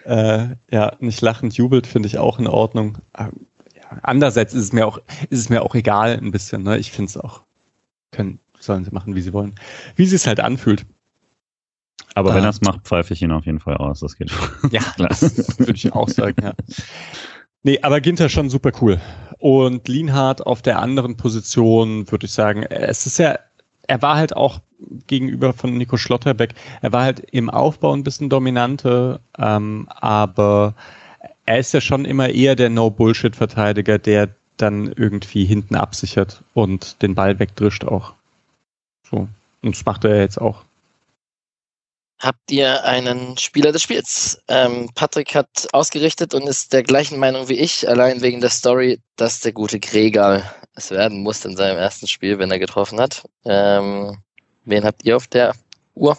äh, 0.06 0.48
ja 0.72 0.96
nicht 1.00 1.22
lachend 1.22 1.56
jubelt, 1.56 1.88
finde 1.88 2.08
ich 2.08 2.18
auch 2.18 2.40
in 2.40 2.48
Ordnung. 2.48 2.98
Aber, 3.14 3.32
ja, 3.76 4.00
andererseits 4.02 4.54
ist 4.54 4.64
es 4.64 4.74
mir 4.74 4.88
auch, 4.88 5.00
ist 5.30 5.40
es 5.40 5.50
mir 5.50 5.62
auch 5.62 5.76
egal 5.76 6.18
ein 6.18 6.32
bisschen, 6.32 6.64
ne? 6.64 6.78
Ich 6.78 6.92
finde 6.92 7.10
es 7.10 7.18
auch, 7.18 7.42
können, 8.12 8.40
sollen 8.60 8.84
sie 8.84 8.92
machen, 8.92 9.16
wie 9.16 9.22
sie 9.22 9.34
wollen. 9.34 9.54
Wie 9.96 10.06
sie 10.06 10.16
es 10.16 10.26
halt 10.26 10.40
anfühlt. 10.40 10.86
Aber 12.16 12.32
äh, 12.32 12.36
wenn 12.36 12.44
er 12.44 12.50
es 12.50 12.62
macht, 12.62 12.82
pfeife 12.82 13.14
ich 13.14 13.22
ihn 13.22 13.32
auf 13.32 13.46
jeden 13.46 13.60
Fall 13.60 13.78
aus. 13.78 14.00
Das 14.00 14.16
geht. 14.16 14.32
Ja, 14.72 14.82
das 14.98 15.60
würde 15.60 15.74
ich 15.74 15.94
auch 15.94 16.10
sagen, 16.10 16.44
ja. 16.44 16.54
Nee, 17.64 17.80
aber 17.82 18.02
Ginter 18.02 18.30
schon 18.30 18.50
super 18.50 18.72
cool. 18.82 19.00
Und 19.38 19.88
Lienhardt 19.88 20.46
auf 20.46 20.62
der 20.62 20.80
anderen 20.80 21.18
Position, 21.18 22.10
würde 22.12 22.26
ich 22.26 22.32
sagen, 22.32 22.64
es 22.64 23.06
ist 23.06 23.20
ja, 23.20 23.38
er 23.88 24.02
war 24.02 24.16
halt 24.16 24.36
auch 24.36 24.60
gegenüber 25.08 25.54
von 25.54 25.78
Nico 25.78 25.98
Schlotterbeck, 25.98 26.54
er 26.82 26.92
war 26.92 27.04
halt 27.04 27.20
im 27.32 27.50
Aufbau 27.50 27.94
ein 27.94 28.04
bisschen 28.04 28.30
dominante, 28.30 29.20
ähm, 29.38 29.88
aber 29.90 30.74
er 31.46 31.60
ist 31.60 31.74
ja 31.74 31.82
schon 31.82 32.06
immer 32.06 32.30
eher 32.30 32.56
der 32.56 32.70
No-Bullshit-Verteidiger, 32.70 34.00
der 34.00 34.30
dann 34.58 34.92
irgendwie 34.96 35.46
hinten 35.46 35.76
absichert 35.76 36.44
und 36.54 37.02
den 37.02 37.16
Ball 37.16 37.40
wegdrischt 37.40 37.86
auch. 37.86 38.14
So. 39.10 39.28
Und 39.62 39.76
das 39.76 39.86
macht 39.86 40.04
er 40.06 40.20
jetzt 40.20 40.40
auch. 40.40 40.64
Habt 42.22 42.52
ihr 42.52 42.84
einen 42.84 43.36
Spieler 43.40 43.72
des 43.72 43.82
Spiels? 43.82 44.40
Ähm, 44.48 44.92
Patrick 44.94 45.34
hat 45.34 45.68
ausgerichtet 45.74 46.36
und 46.36 46.48
ist 46.48 46.72
der 46.72 46.84
gleichen 46.84 47.18
Meinung 47.18 47.50
wie 47.50 47.58
ich, 47.58 47.90
allein 47.90 48.22
wegen 48.22 48.42
der 48.42 48.52
Story, 48.52 49.00
dass 49.16 49.40
der 49.40 49.54
gute 49.54 49.80
Gregal 49.80 50.44
es 50.76 50.92
werden 50.92 51.24
muss 51.24 51.44
in 51.46 51.58
seinem 51.58 51.80
ersten 51.80 52.06
Spiel, 52.06 52.38
wenn 52.38 52.52
er 52.52 52.60
getroffen 52.60 53.00
hat. 53.00 53.28
Ähm, 53.44 54.18
wen 54.66 54.84
habt 54.84 55.04
ihr 55.04 55.18
auf 55.18 55.26
der 55.26 55.56
Uhr? 55.96 56.16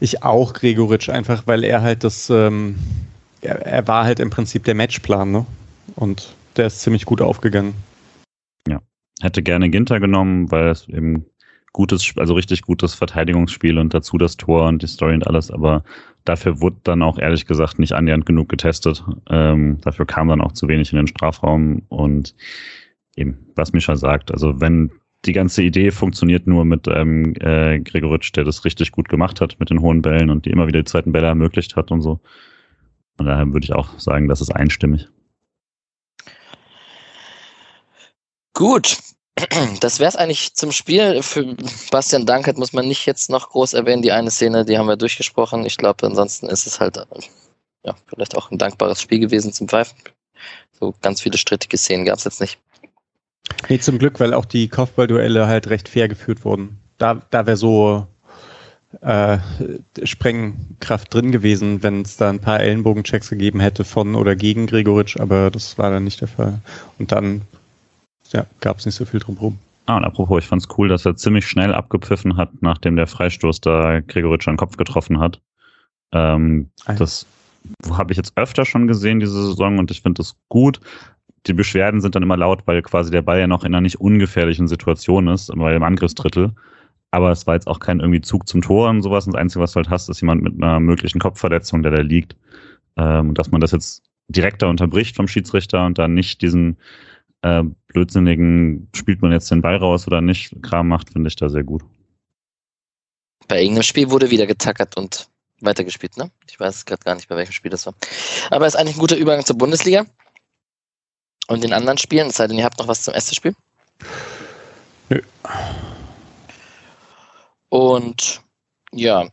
Ich 0.00 0.22
auch 0.22 0.52
Gregoritsch, 0.52 1.08
einfach 1.08 1.46
weil 1.46 1.64
er 1.64 1.80
halt 1.80 2.04
das, 2.04 2.28
ähm, 2.28 2.78
er, 3.40 3.64
er, 3.64 3.88
war 3.88 4.04
halt 4.04 4.20
im 4.20 4.28
Prinzip 4.28 4.64
der 4.64 4.74
Matchplan, 4.74 5.30
ne? 5.30 5.46
Und 5.96 6.34
der 6.56 6.66
ist 6.66 6.82
ziemlich 6.82 7.06
gut 7.06 7.22
aufgegangen. 7.22 7.74
Ja, 8.68 8.80
hätte 9.22 9.42
gerne 9.42 9.70
Ginter 9.70 9.98
genommen, 9.98 10.50
weil 10.50 10.68
es 10.68 10.86
eben 10.88 11.24
gutes, 11.72 12.12
also 12.16 12.34
richtig 12.34 12.62
gutes 12.62 12.94
Verteidigungsspiel 12.94 13.78
und 13.78 13.94
dazu 13.94 14.18
das 14.18 14.36
Tor 14.36 14.66
und 14.66 14.82
die 14.82 14.86
Story 14.86 15.14
und 15.14 15.26
alles, 15.26 15.50
aber 15.50 15.84
dafür 16.24 16.60
wurde 16.60 16.76
dann 16.84 17.02
auch 17.02 17.18
ehrlich 17.18 17.46
gesagt 17.46 17.78
nicht 17.78 17.92
annähernd 17.92 18.26
genug 18.26 18.48
getestet. 18.48 19.04
Ähm, 19.28 19.78
dafür 19.82 20.06
kam 20.06 20.28
dann 20.28 20.40
auch 20.40 20.52
zu 20.52 20.68
wenig 20.68 20.92
in 20.92 20.96
den 20.96 21.06
Strafraum 21.06 21.82
und 21.88 22.34
eben, 23.16 23.38
was 23.54 23.72
Mischa 23.72 23.96
sagt, 23.96 24.32
also 24.32 24.60
wenn 24.60 24.90
die 25.26 25.32
ganze 25.32 25.62
Idee 25.62 25.90
funktioniert 25.90 26.46
nur 26.46 26.64
mit 26.64 26.88
ähm, 26.88 27.34
äh, 27.40 27.78
Gregoritsch, 27.80 28.32
der 28.34 28.44
das 28.44 28.64
richtig 28.64 28.90
gut 28.90 29.08
gemacht 29.08 29.40
hat 29.40 29.60
mit 29.60 29.70
den 29.70 29.80
hohen 29.80 30.02
Bällen 30.02 30.30
und 30.30 30.46
die 30.46 30.50
immer 30.50 30.66
wieder 30.66 30.80
die 30.80 30.90
zweiten 30.90 31.12
Bälle 31.12 31.26
ermöglicht 31.26 31.76
hat 31.76 31.90
und 31.90 32.00
so. 32.00 32.20
Und 33.18 33.26
daher 33.26 33.52
würde 33.52 33.64
ich 33.64 33.74
auch 33.74 33.98
sagen, 33.98 34.28
das 34.28 34.40
ist 34.40 34.50
einstimmig. 34.50 35.08
Gut, 38.54 38.98
das 39.80 39.98
wäre 39.98 40.08
es 40.08 40.16
eigentlich 40.16 40.54
zum 40.54 40.72
Spiel. 40.72 41.22
Für 41.22 41.56
Bastian 41.90 42.26
Dankert 42.26 42.58
muss 42.58 42.72
man 42.72 42.86
nicht 42.86 43.06
jetzt 43.06 43.30
noch 43.30 43.50
groß 43.50 43.74
erwähnen. 43.74 44.02
Die 44.02 44.12
eine 44.12 44.30
Szene, 44.30 44.64
die 44.64 44.78
haben 44.78 44.86
wir 44.86 44.96
durchgesprochen. 44.96 45.64
Ich 45.66 45.76
glaube, 45.76 46.06
ansonsten 46.06 46.48
ist 46.48 46.66
es 46.66 46.80
halt 46.80 46.96
ja, 47.84 47.94
vielleicht 48.06 48.36
auch 48.36 48.50
ein 48.50 48.58
dankbares 48.58 49.00
Spiel 49.00 49.20
gewesen 49.20 49.52
zum 49.52 49.68
Pfeifen. 49.68 49.96
So 50.78 50.94
ganz 51.02 51.20
viele 51.20 51.38
strittige 51.38 51.76
Szenen 51.76 52.04
gab 52.04 52.18
es 52.18 52.24
jetzt 52.24 52.40
nicht. 52.40 52.58
Nee, 53.68 53.78
zum 53.78 53.98
Glück, 53.98 54.20
weil 54.20 54.34
auch 54.34 54.44
die 54.44 54.68
Kopfballduelle 54.68 55.46
halt 55.46 55.68
recht 55.68 55.88
fair 55.88 56.08
geführt 56.08 56.44
wurden. 56.44 56.80
Da, 56.98 57.20
da 57.30 57.46
wäre 57.46 57.56
so 57.56 58.06
äh, 59.00 59.38
Sprengkraft 60.02 61.12
drin 61.12 61.32
gewesen, 61.32 61.82
wenn 61.82 62.02
es 62.02 62.16
da 62.16 62.28
ein 62.28 62.40
paar 62.40 62.60
Ellenbogenchecks 62.60 63.30
gegeben 63.30 63.60
hätte 63.60 63.84
von 63.84 64.14
oder 64.14 64.36
gegen 64.36 64.66
Gregoritsch, 64.66 65.16
aber 65.18 65.50
das 65.50 65.78
war 65.78 65.90
dann 65.90 66.04
nicht 66.04 66.20
der 66.20 66.28
Fall. 66.28 66.60
Und 66.98 67.12
dann 67.12 67.42
ja, 68.32 68.46
gab 68.60 68.78
es 68.78 68.86
nicht 68.86 68.94
so 68.94 69.04
viel 69.04 69.20
drumherum. 69.20 69.58
Ah, 69.86 69.96
und 69.96 70.04
apropos, 70.04 70.42
ich 70.42 70.48
fand 70.48 70.62
es 70.62 70.68
cool, 70.78 70.88
dass 70.88 71.04
er 71.04 71.16
ziemlich 71.16 71.46
schnell 71.46 71.74
abgepfiffen 71.74 72.36
hat, 72.36 72.50
nachdem 72.60 72.96
der 72.96 73.06
Freistoß 73.06 73.60
da 73.60 74.00
Gregoritsch 74.00 74.46
an 74.46 74.54
den 74.54 74.58
Kopf 74.58 74.76
getroffen 74.76 75.18
hat. 75.18 75.40
Ähm, 76.12 76.70
ah 76.86 76.94
das 76.94 77.26
habe 77.90 78.12
ich 78.12 78.16
jetzt 78.16 78.32
öfter 78.36 78.64
schon 78.64 78.86
gesehen, 78.86 79.20
diese 79.20 79.48
Saison, 79.48 79.78
und 79.78 79.90
ich 79.90 80.02
finde 80.02 80.18
das 80.18 80.36
gut. 80.48 80.80
Die 81.46 81.52
Beschwerden 81.52 82.00
sind 82.00 82.14
dann 82.14 82.22
immer 82.22 82.36
laut, 82.36 82.62
weil 82.66 82.82
quasi 82.82 83.10
der 83.10 83.22
Ball 83.22 83.40
ja 83.40 83.46
noch 83.46 83.64
in 83.64 83.74
einer 83.74 83.80
nicht 83.80 84.00
ungefährlichen 84.00 84.68
Situation 84.68 85.28
ist, 85.28 85.50
weil 85.54 85.74
im 85.74 85.82
Angriffsdrittel. 85.82 86.52
Aber 87.10 87.30
es 87.30 87.46
war 87.46 87.54
jetzt 87.54 87.66
auch 87.66 87.80
kein 87.80 88.00
irgendwie 88.00 88.20
Zug 88.20 88.46
zum 88.46 88.62
Tor 88.62 88.90
und 88.90 89.02
sowas. 89.02 89.26
Und 89.26 89.32
das 89.34 89.40
Einzige, 89.40 89.62
was 89.62 89.72
du 89.72 89.76
halt 89.76 89.90
hast, 89.90 90.08
ist 90.08 90.20
jemand 90.20 90.42
mit 90.42 90.62
einer 90.62 90.78
möglichen 90.78 91.18
Kopfverletzung, 91.18 91.82
der 91.82 91.92
da 91.92 92.02
liegt. 92.02 92.36
Ähm, 92.96 93.34
dass 93.34 93.50
man 93.50 93.60
das 93.60 93.72
jetzt 93.72 94.02
direkter 94.28 94.68
unterbricht 94.68 95.16
vom 95.16 95.26
Schiedsrichter 95.26 95.86
und 95.86 95.98
dann 95.98 96.14
nicht 96.14 96.42
diesen 96.42 96.76
äh, 97.42 97.62
blödsinnigen, 97.88 98.88
spielt 98.94 99.22
man 99.22 99.32
jetzt 99.32 99.50
den 99.50 99.62
Ball 99.62 99.76
raus 99.76 100.06
oder 100.06 100.20
nicht, 100.20 100.62
Kram 100.62 100.88
macht, 100.88 101.10
finde 101.10 101.28
ich 101.28 101.36
da 101.36 101.48
sehr 101.48 101.64
gut. 101.64 101.82
Bei 103.48 103.60
irgendeinem 103.60 103.82
Spiel 103.82 104.10
wurde 104.10 104.30
wieder 104.30 104.46
getackert 104.46 104.96
und 104.96 105.28
weitergespielt, 105.60 106.16
ne? 106.16 106.30
Ich 106.48 106.58
weiß 106.58 106.84
gerade 106.84 107.02
gar 107.04 107.14
nicht, 107.14 107.28
bei 107.28 107.36
welchem 107.36 107.52
Spiel 107.52 107.70
das 107.70 107.86
war. 107.86 107.94
Aber 108.50 108.66
es 108.66 108.74
ist 108.74 108.80
eigentlich 108.80 108.96
ein 108.96 109.00
guter 109.00 109.16
Übergang 109.16 109.44
zur 109.44 109.58
Bundesliga. 109.58 110.06
Und 111.48 111.64
den 111.64 111.72
anderen 111.72 111.98
Spielen, 111.98 112.28
es 112.28 112.36
sei 112.36 112.46
denn, 112.46 112.58
ihr 112.58 112.64
habt 112.64 112.78
noch 112.78 112.86
was 112.86 113.02
zum 113.02 113.14
ersten 113.14 113.34
Spiel? 113.34 113.56
Nö. 115.08 115.20
Und 117.68 118.42
ja, 118.92 119.28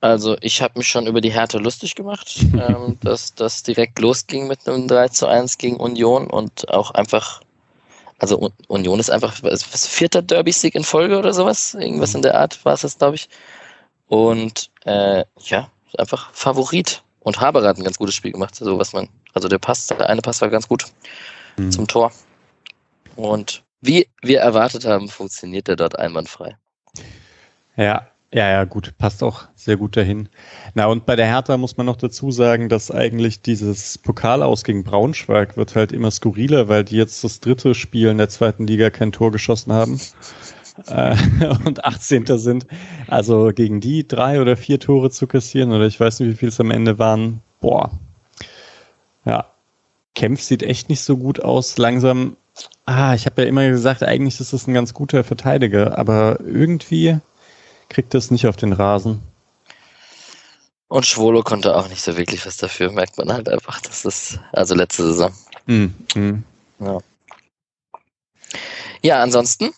also 0.00 0.36
ich 0.40 0.62
habe 0.62 0.78
mich 0.78 0.88
schon 0.88 1.06
über 1.06 1.20
die 1.20 1.32
Härte 1.32 1.58
lustig 1.58 1.94
gemacht, 1.94 2.44
ähm, 2.54 2.98
dass 3.02 3.34
das 3.34 3.62
direkt 3.62 3.98
losging 3.98 4.48
mit 4.48 4.68
einem 4.68 4.88
3 4.88 5.08
zu 5.08 5.26
1 5.26 5.58
gegen 5.58 5.76
Union 5.76 6.28
und 6.28 6.68
auch 6.70 6.90
einfach 6.92 7.42
also 8.20 8.52
Union 8.68 9.00
ist 9.00 9.10
einfach 9.10 9.42
was, 9.42 9.86
vierter 9.86 10.22
Derby-Sieg 10.22 10.74
in 10.74 10.84
Folge 10.84 11.18
oder 11.18 11.32
sowas. 11.32 11.74
Irgendwas 11.74 12.14
in 12.14 12.22
der 12.22 12.38
Art 12.38 12.62
war 12.64 12.74
es 12.74 12.82
das, 12.82 12.98
glaube 12.98 13.16
ich. 13.16 13.28
Und 14.08 14.70
äh, 14.84 15.24
ja, 15.38 15.70
einfach 15.98 16.32
Favorit. 16.32 17.02
Und 17.20 17.40
Haber 17.40 17.62
hat 17.62 17.78
ein 17.78 17.84
ganz 17.84 17.98
gutes 17.98 18.14
Spiel 18.14 18.32
gemacht. 18.32 18.54
So 18.54 18.78
was 18.78 18.92
man, 18.92 19.08
also 19.32 19.48
der 19.48 19.58
Pass, 19.58 19.86
der 19.86 20.08
eine 20.08 20.20
Pass 20.20 20.40
war 20.42 20.50
ganz 20.50 20.68
gut 20.68 20.84
mhm. 21.56 21.72
zum 21.72 21.86
Tor. 21.86 22.12
Und 23.16 23.62
wie 23.80 24.08
wir 24.20 24.40
erwartet 24.40 24.84
haben, 24.84 25.08
funktioniert 25.08 25.68
er 25.68 25.76
dort 25.76 25.98
einwandfrei. 25.98 26.56
Ja, 27.76 28.06
ja, 28.32 28.48
ja, 28.48 28.64
gut, 28.64 28.94
passt 28.96 29.24
auch 29.24 29.48
sehr 29.56 29.76
gut 29.76 29.96
dahin. 29.96 30.28
Na, 30.74 30.86
und 30.86 31.04
bei 31.04 31.16
der 31.16 31.26
Hertha 31.26 31.56
muss 31.56 31.76
man 31.76 31.86
noch 31.86 31.96
dazu 31.96 32.30
sagen, 32.30 32.68
dass 32.68 32.92
eigentlich 32.92 33.42
dieses 33.42 33.98
Pokal 33.98 34.44
aus 34.44 34.62
gegen 34.62 34.84
Braunschweig 34.84 35.56
wird 35.56 35.74
halt 35.74 35.90
immer 35.90 36.12
skurriler, 36.12 36.68
weil 36.68 36.84
die 36.84 36.96
jetzt 36.96 37.24
das 37.24 37.40
dritte 37.40 37.74
Spiel 37.74 38.06
in 38.06 38.18
der 38.18 38.28
zweiten 38.28 38.68
Liga 38.68 38.90
kein 38.90 39.10
Tor 39.10 39.32
geschossen 39.32 39.72
haben 39.72 40.00
äh, 40.86 41.16
und 41.64 41.84
18. 41.84 42.26
sind. 42.38 42.68
Also 43.08 43.50
gegen 43.52 43.80
die 43.80 44.06
drei 44.06 44.40
oder 44.40 44.56
vier 44.56 44.78
Tore 44.78 45.10
zu 45.10 45.26
kassieren, 45.26 45.72
oder 45.72 45.86
ich 45.86 45.98
weiß 45.98 46.20
nicht, 46.20 46.30
wie 46.30 46.36
viel 46.36 46.50
es 46.50 46.60
am 46.60 46.70
Ende 46.70 47.00
waren. 47.00 47.42
Boah. 47.60 47.90
Ja. 49.24 49.46
Kempf 50.14 50.40
sieht 50.40 50.62
echt 50.62 50.88
nicht 50.88 51.00
so 51.00 51.16
gut 51.16 51.40
aus. 51.40 51.78
Langsam. 51.78 52.36
Ah, 52.84 53.14
ich 53.14 53.26
habe 53.26 53.42
ja 53.42 53.48
immer 53.48 53.68
gesagt, 53.68 54.04
eigentlich 54.04 54.38
ist 54.38 54.52
das 54.52 54.68
ein 54.68 54.74
ganz 54.74 54.94
guter 54.94 55.24
Verteidiger, 55.24 55.98
aber 55.98 56.38
irgendwie 56.40 57.18
kriegt 57.90 58.14
es 58.14 58.30
nicht 58.30 58.46
auf 58.46 58.56
den 58.56 58.72
Rasen. 58.72 59.20
Und 60.88 61.06
Schwolo 61.06 61.42
konnte 61.42 61.76
auch 61.76 61.88
nicht 61.88 62.02
so 62.02 62.16
wirklich 62.16 62.46
was 62.46 62.56
dafür, 62.56 62.90
merkt 62.90 63.18
man 63.18 63.32
halt 63.32 63.48
einfach, 63.48 63.80
dass 63.80 64.02
das, 64.02 64.38
also 64.52 64.74
letzte 64.74 65.04
Saison. 65.04 65.32
Mm. 65.66 66.42
Ja. 66.80 66.98
ja, 69.02 69.22
ansonsten, 69.22 69.70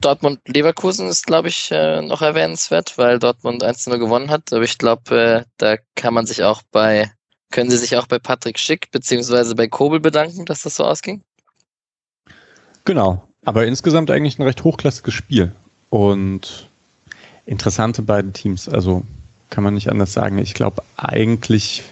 Dortmund-Leverkusen 0.00 1.08
ist, 1.08 1.26
glaube 1.26 1.48
ich, 1.48 1.70
äh, 1.72 2.00
noch 2.00 2.22
erwähnenswert, 2.22 2.96
weil 2.96 3.18
Dortmund 3.18 3.64
1-0 3.64 3.98
gewonnen 3.98 4.30
hat. 4.30 4.52
Aber 4.52 4.62
ich 4.62 4.78
glaube, 4.78 5.20
äh, 5.20 5.44
da 5.56 5.76
kann 5.94 6.14
man 6.14 6.24
sich 6.24 6.42
auch 6.42 6.62
bei, 6.70 7.12
können 7.50 7.70
sie 7.70 7.76
sich 7.76 7.96
auch 7.96 8.06
bei 8.06 8.18
Patrick 8.18 8.58
Schick 8.58 8.90
beziehungsweise 8.92 9.54
bei 9.54 9.66
Kobel 9.66 10.00
bedanken, 10.00 10.46
dass 10.46 10.62
das 10.62 10.76
so 10.76 10.84
ausging? 10.84 11.22
Genau, 12.84 13.28
aber 13.44 13.66
insgesamt 13.66 14.10
eigentlich 14.10 14.38
ein 14.38 14.42
recht 14.42 14.64
hochklassiges 14.64 15.14
Spiel. 15.14 15.52
Und 15.90 16.68
interessante 17.52 18.02
beiden 18.02 18.32
Teams. 18.32 18.68
Also 18.68 19.04
kann 19.50 19.62
man 19.62 19.74
nicht 19.74 19.90
anders 19.90 20.12
sagen. 20.12 20.38
Ich 20.38 20.54
glaube, 20.54 20.82
eigentlich 20.96 21.84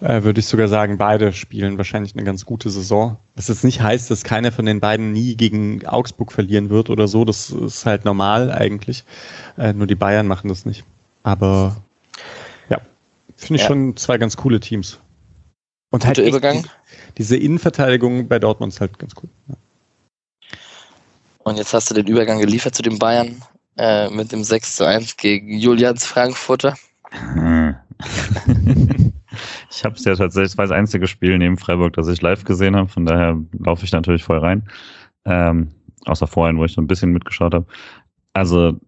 äh, 0.00 0.22
würde 0.24 0.40
ich 0.40 0.46
sogar 0.46 0.68
sagen, 0.68 0.98
beide 0.98 1.32
spielen 1.32 1.78
wahrscheinlich 1.78 2.14
eine 2.14 2.24
ganz 2.24 2.44
gute 2.44 2.68
Saison. 2.70 3.16
Was 3.36 3.48
jetzt 3.48 3.64
nicht 3.64 3.80
heißt, 3.80 4.10
dass 4.10 4.24
keiner 4.24 4.50
von 4.52 4.66
den 4.66 4.80
beiden 4.80 5.12
nie 5.12 5.36
gegen 5.36 5.86
Augsburg 5.86 6.32
verlieren 6.32 6.68
wird 6.68 6.90
oder 6.90 7.06
so. 7.06 7.24
Das 7.24 7.50
ist 7.50 7.86
halt 7.86 8.04
normal 8.04 8.50
eigentlich. 8.50 9.04
Äh, 9.56 9.72
nur 9.72 9.86
die 9.86 9.94
Bayern 9.94 10.26
machen 10.26 10.48
das 10.48 10.66
nicht. 10.66 10.84
Aber 11.22 11.76
ja, 12.68 12.80
finde 13.36 13.56
ich 13.56 13.62
ja. 13.62 13.68
schon 13.68 13.96
zwei 13.96 14.18
ganz 14.18 14.36
coole 14.36 14.58
Teams. 14.58 14.98
Und 15.92 16.06
halt 16.06 16.18
Übergang. 16.18 16.66
diese 17.18 17.36
Innenverteidigung 17.36 18.28
bei 18.28 18.38
Dortmund 18.38 18.72
ist 18.72 18.80
halt 18.80 18.98
ganz 18.98 19.12
cool. 19.22 19.28
Ja. 19.48 19.54
Und 21.42 21.56
jetzt 21.56 21.72
hast 21.72 21.90
du 21.90 21.94
den 21.94 22.06
Übergang 22.06 22.38
geliefert 22.38 22.74
zu 22.74 22.82
den 22.82 22.98
Bayern 22.98 23.42
äh, 23.76 24.10
mit 24.10 24.32
dem 24.32 24.44
6 24.44 24.76
zu 24.76 24.86
1 24.86 25.16
gegen 25.16 25.58
Julians 25.58 26.06
Frankfurter. 26.06 26.76
ich 29.70 29.84
habe 29.84 29.94
es 29.94 30.04
ja 30.04 30.14
tatsächlich, 30.14 30.52
es 30.52 30.58
war 30.58 30.66
das 30.66 30.76
einzige 30.76 31.06
Spiel 31.06 31.38
neben 31.38 31.58
Freiburg, 31.58 31.94
das 31.94 32.08
ich 32.08 32.22
live 32.22 32.44
gesehen 32.44 32.76
habe, 32.76 32.88
von 32.88 33.06
daher 33.06 33.38
laufe 33.58 33.84
ich 33.84 33.92
natürlich 33.92 34.24
voll 34.24 34.38
rein. 34.38 34.68
Ähm, 35.24 35.68
außer 36.06 36.26
vorhin, 36.26 36.58
wo 36.58 36.64
ich 36.64 36.72
so 36.72 36.80
ein 36.80 36.86
bisschen 36.86 37.12
mitgeschaut 37.12 37.54
habe. 37.54 37.66
Also 38.32 38.80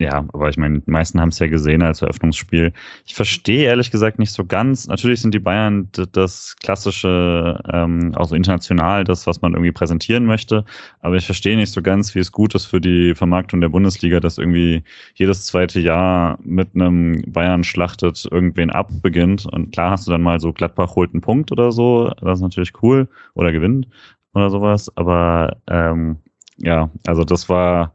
Ja, 0.00 0.24
aber 0.32 0.48
ich 0.48 0.56
meine, 0.56 0.80
die 0.80 0.90
meisten 0.90 1.20
haben 1.20 1.28
es 1.28 1.38
ja 1.38 1.46
gesehen 1.46 1.80
als 1.80 2.02
Eröffnungsspiel. 2.02 2.72
Ich 3.06 3.14
verstehe 3.14 3.66
ehrlich 3.66 3.92
gesagt 3.92 4.18
nicht 4.18 4.32
so 4.32 4.44
ganz. 4.44 4.88
Natürlich 4.88 5.20
sind 5.20 5.32
die 5.34 5.38
Bayern 5.38 5.88
das 6.10 6.56
klassische, 6.60 7.60
ähm, 7.72 8.12
auch 8.16 8.24
so 8.26 8.34
international, 8.34 9.04
das, 9.04 9.24
was 9.28 9.40
man 9.40 9.52
irgendwie 9.52 9.70
präsentieren 9.70 10.26
möchte. 10.26 10.64
Aber 10.98 11.14
ich 11.14 11.24
verstehe 11.26 11.56
nicht 11.56 11.70
so 11.70 11.80
ganz, 11.80 12.12
wie 12.16 12.18
es 12.18 12.32
gut 12.32 12.56
ist 12.56 12.66
für 12.66 12.80
die 12.80 13.14
Vermarktung 13.14 13.60
der 13.60 13.68
Bundesliga, 13.68 14.18
dass 14.18 14.36
irgendwie 14.36 14.82
jedes 15.14 15.46
zweite 15.46 15.78
Jahr 15.78 16.38
mit 16.42 16.74
einem 16.74 17.22
Bayern 17.28 17.62
schlachtet 17.62 18.26
irgendwen 18.28 18.70
ab 18.70 18.90
beginnt. 19.00 19.46
Und 19.46 19.70
klar 19.70 19.92
hast 19.92 20.08
du 20.08 20.10
dann 20.10 20.22
mal 20.22 20.40
so 20.40 20.52
Gladbach 20.52 20.96
holt 20.96 21.12
einen 21.14 21.20
Punkt 21.20 21.52
oder 21.52 21.70
so. 21.70 22.10
Das 22.20 22.38
ist 22.40 22.42
natürlich 22.42 22.72
cool. 22.82 23.08
Oder 23.34 23.52
gewinnt 23.52 23.86
oder 24.34 24.50
sowas. 24.50 24.90
Aber 24.96 25.56
ähm, 25.68 26.16
ja, 26.58 26.90
also 27.06 27.24
das 27.24 27.48
war 27.48 27.92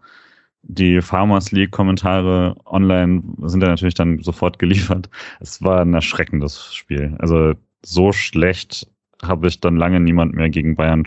die 0.64 1.02
Farmers 1.02 1.52
League 1.52 1.72
Kommentare 1.72 2.56
online 2.66 3.24
sind 3.44 3.62
ja 3.62 3.70
natürlich 3.70 3.96
dann 3.96 4.20
sofort 4.20 4.60
geliefert. 4.60 5.10
Es 5.40 5.62
war 5.64 5.82
ein 5.82 5.94
erschreckendes 5.94 6.74
Spiel. 6.74 7.16
Also 7.20 7.54
so 7.84 8.12
schlecht 8.12 8.88
habe 9.22 9.48
ich 9.48 9.60
dann 9.60 9.78
lange 9.78 10.00
niemand 10.00 10.34
mehr 10.34 10.50
gegen 10.50 10.76
Bayern 10.76 11.04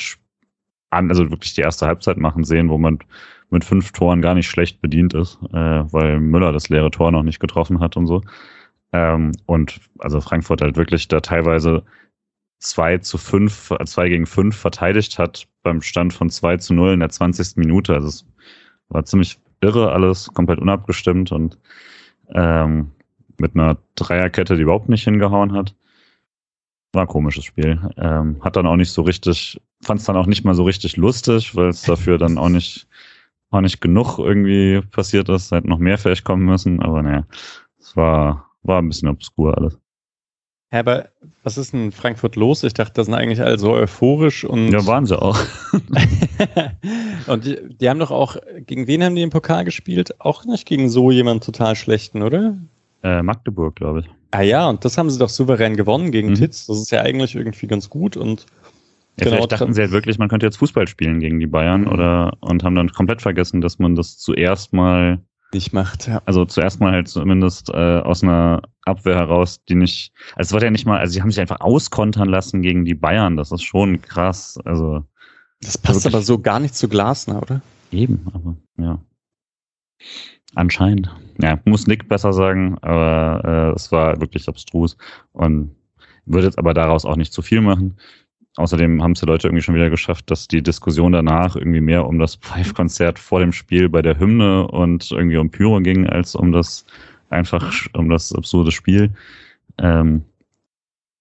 an, 0.91 1.09
also 1.09 1.31
wirklich 1.31 1.55
die 1.55 1.63
erste 1.63 1.87
Halbzeit 1.87 2.19
machen 2.19 2.45
sehen, 2.45 2.69
wo 2.69 2.79
man 2.79 2.99
mit 3.51 3.65
fünf 3.65 3.93
Toren 3.93 4.23
gar 4.23 4.35
nicht 4.35 4.49
schlecht 4.49 4.81
bedient 4.81 5.15
ist, 5.15 5.39
äh, 5.53 5.57
weil 5.93 6.21
Müller 6.21 6.53
das 6.53 6.69
leere 6.69 6.91
Tor 6.91 7.13
noch 7.13 7.23
nicht 7.23 7.41
getroffen 7.41 7.81
hat 7.81 7.97
und 7.97 8.07
so. 8.07 8.23
Ähm, 8.93 9.33
und 9.47 9.81
also 9.99 10.21
Frankfurt 10.21 10.63
halt 10.63 10.77
wirklich 10.77 11.09
da 11.09 11.21
teilweise 11.21 11.83
zwei 12.59 12.99
zu 12.99 13.19
fünf, 13.19 13.71
äh, 13.71 13.85
zwei 13.85 14.09
gegen 14.09 14.27
fünf 14.27 14.57
verteidigt 14.57 15.19
hat 15.19 15.49
beim 15.63 15.83
Stand 15.83 16.13
von 16.13 16.31
zwei 16.31 16.57
zu 16.57 16.75
null 16.75 16.93
in 16.93 17.01
der 17.01 17.11
20. 17.11 17.57
Minute. 17.57 17.95
Also 17.95 18.09
es 18.09 18.27
war 18.89 19.05
ziemlich 19.05 19.39
irre 19.61 19.93
alles, 19.93 20.33
komplett 20.35 20.59
unabgestimmt 20.59 21.33
und 21.33 21.59
ähm, 22.35 22.91
mit 23.39 23.55
einer 23.55 23.79
Dreierkette, 23.95 24.57
die 24.57 24.63
überhaupt 24.63 24.89
nicht 24.89 25.05
hingehauen 25.05 25.53
hat. 25.53 25.75
War 26.93 27.03
ein 27.03 27.09
komisches 27.09 27.45
Spiel. 27.45 27.81
Ähm, 27.97 28.37
hat 28.43 28.57
dann 28.57 28.67
auch 28.67 28.77
nicht 28.77 28.91
so 28.91 29.03
richtig, 29.03 29.61
fand 29.83 30.01
es 30.01 30.07
dann 30.07 30.17
auch 30.17 30.27
nicht 30.27 30.45
mal 30.45 30.55
so 30.55 30.65
richtig 30.65 30.97
lustig, 30.97 31.57
weil 31.57 31.69
es 31.69 31.83
dafür 31.83 32.19
dann 32.19 32.39
auch 32.39 32.51
nicht, 32.51 32.87
auch 33.51 33.61
nicht 33.61 33.81
genug 33.81 34.19
irgendwie 34.19 34.83
passiert 34.91 35.29
ist. 35.29 35.53
Hätte 35.53 35.69
noch 35.69 35.79
mehr 35.79 35.99
vielleicht 35.99 36.25
kommen 36.25 36.45
müssen, 36.45 36.83
aber 36.83 37.03
naja, 37.03 37.25
es 37.79 37.97
war, 37.97 38.51
war 38.63 38.81
ein 38.81 38.89
bisschen 38.89 39.09
obskur 39.09 39.57
alles. 39.57 39.82
Ja, 40.73 40.79
aber 40.79 41.09
was 41.43 41.59
ist 41.59 41.75
in 41.75 41.93
Frankfurt 41.93 42.35
los? 42.35 42.63
Ich 42.63 42.73
dachte, 42.73 42.95
das 42.95 43.07
sind 43.07 43.15
eigentlich 43.15 43.43
alle 43.43 43.59
so 43.59 43.73
euphorisch 43.73 44.45
und. 44.45 44.73
Ja, 44.73 44.87
waren 44.87 45.05
sie 45.05 45.21
auch. 45.21 45.39
und 47.27 47.45
die, 47.45 47.59
die, 47.79 47.89
haben 47.91 47.99
doch 47.99 48.11
auch, 48.11 48.37
gegen 48.67 48.87
wen 48.87 49.05
haben 49.05 49.15
die 49.15 49.23
im 49.23 49.29
Pokal 49.29 49.65
gespielt? 49.65 50.19
Auch 50.19 50.47
nicht 50.47 50.67
gegen 50.67 50.89
so 50.89 51.11
jemand 51.11 51.45
total 51.45 51.77
schlechten, 51.77 52.23
oder? 52.23 52.57
Äh, 53.03 53.23
Magdeburg, 53.23 53.77
glaube 53.77 54.01
ich. 54.01 54.07
Ah 54.31 54.41
ja, 54.41 54.67
und 54.67 54.83
das 54.83 54.97
haben 54.97 55.11
sie 55.11 55.19
doch 55.19 55.29
souverän 55.29 55.77
gewonnen 55.77 56.11
gegen 56.11 56.31
mhm. 56.31 56.37
Titz. 56.37 56.67
Das 56.67 56.79
ist 56.79 56.91
ja 56.91 57.03
eigentlich 57.03 57.35
irgendwie 57.35 57.67
ganz 57.67 57.91
gut 57.91 58.17
und. 58.17 58.47
Ja, 59.19 59.25
genau, 59.25 59.37
vielleicht 59.37 59.53
dachten 59.53 59.75
sie 59.75 59.83
halt 59.83 59.91
wirklich, 59.91 60.17
man 60.17 60.31
könnte 60.31 60.47
jetzt 60.47 60.57
Fußball 60.57 60.89
spielen 60.89 61.21
gegen 61.21 61.39
die 61.39 61.47
Bayern 61.47 61.87
oder 61.87 62.39
und 62.41 62.65
haben 62.65 62.75
dann 62.75 62.89
komplett 62.89 63.21
vergessen, 63.21 63.61
dass 63.61 63.79
man 63.79 63.95
das 63.95 64.17
zuerst 64.17 64.73
mal 64.73 65.21
nicht 65.55 65.73
macht. 65.73 66.09
Ja. 66.09 66.23
Also 66.25 66.45
zuerst 66.45 66.81
mal 66.81 66.93
halt 66.93 67.09
zumindest 67.09 67.71
äh, 67.71 67.99
aus 68.01 68.23
einer 68.23 68.63
Abwehr 68.85 69.17
heraus, 69.17 69.63
die 69.65 69.75
nicht, 69.75 70.13
also 70.35 70.49
es 70.49 70.53
wird 70.53 70.63
ja 70.63 70.71
nicht 70.71 70.87
mal, 70.87 70.99
also 70.99 71.13
sie 71.13 71.23
haben 71.23 71.31
sich 71.31 71.41
einfach 71.41 71.61
auskontern 71.61 72.29
lassen 72.29 72.63
gegen 72.63 72.85
die 72.85 72.95
Bayern. 72.95 73.37
Das 73.37 73.53
ist 73.53 73.63
schon 73.63 74.01
krass. 74.03 74.59
Also 74.65 75.05
das 75.61 75.79
passt 75.79 76.07
aber 76.07 76.23
so 76.23 76.39
gar 76.39 76.61
nicht 76.61 76.75
zu 76.75 76.89
Glasner, 76.89 77.41
oder? 77.41 77.63
Eben, 77.91 78.27
aber 78.33 78.57
ja. 78.79 79.01
Anscheinend. 80.55 81.15
Ja, 81.41 81.59
muss 81.65 81.87
Nick 81.87 82.09
besser 82.09 82.33
sagen, 82.33 82.79
aber 82.83 83.43
äh, 83.45 83.77
es 83.77 83.91
war 83.93 84.21
wirklich 84.21 84.49
abstrus 84.49 84.97
und 85.33 85.75
würde 86.27 86.47
jetzt 86.47 86.59
aber 86.59 86.75
daraus 86.75 87.05
auch 87.05 87.17
nicht 87.17 87.33
zu 87.33 87.43
viel 87.43 87.61
machen. 87.61 87.97
Außerdem 88.57 89.03
haben 89.03 89.13
es 89.13 89.21
die 89.21 89.27
Leute 89.27 89.49
irgendwie 89.49 89.63
schon 89.63 89.75
wieder 89.75 89.89
geschafft, 89.89 90.31
dass 90.31 90.47
die 90.47 90.63
Diskussion 90.63 91.13
danach 91.13 91.57
irgendwie 91.57 91.81
mehr 91.81 92.07
um 92.07 92.19
das 92.19 92.37
Pfeif-Konzert 92.37 93.19
vor 93.19 93.41
dem 93.41 93.53
Spiel 93.53 93.89
bei 93.89 94.03
der 94.03 94.19
Hymne 94.19 94.69
und 94.69 95.11
irgendwie 95.11 95.39
um 95.39 95.51
Pyro 95.51 95.81
ging, 95.81 96.07
als 96.07 96.35
um 96.35 96.53
das 96.53 96.85
einfach 97.31 97.73
um 97.95 98.11
das 98.11 98.35
absurde 98.35 98.71
Spiel. 98.71 99.11
Ähm, 99.79 100.25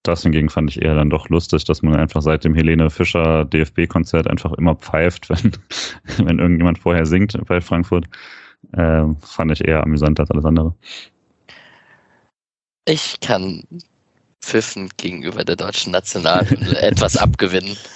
das 0.02 0.24
hingegen 0.24 0.50
fand 0.50 0.70
ich 0.70 0.82
eher 0.82 0.94
dann 0.94 1.10
doch 1.10 1.28
lustig, 1.28 1.64
dass 1.64 1.82
man 1.82 1.94
einfach 1.96 2.22
seit 2.22 2.44
dem 2.44 2.54
Helene 2.54 2.90
Fischer 2.90 3.44
DFB-Konzert 3.44 4.28
einfach 4.28 4.52
immer 4.52 4.74
pfeift, 4.74 5.28
wenn, 5.30 5.52
wenn 6.18 6.38
irgendjemand 6.38 6.78
vorher 6.78 7.06
singt 7.06 7.38
bei 7.46 7.60
Frankfurt. 7.60 8.06
Ähm, 8.74 9.16
fand 9.16 9.52
ich 9.52 9.66
eher 9.66 9.82
amüsant 9.82 10.20
als 10.20 10.30
alles 10.30 10.44
andere. 10.44 10.74
Ich 12.84 13.20
kann 13.20 13.62
Pfiffen 14.42 14.90
gegenüber 14.96 15.44
der 15.44 15.56
deutschen 15.56 15.92
Nationalhymne 15.92 16.76
etwas 16.82 17.16
abgewinnen. 17.16 17.76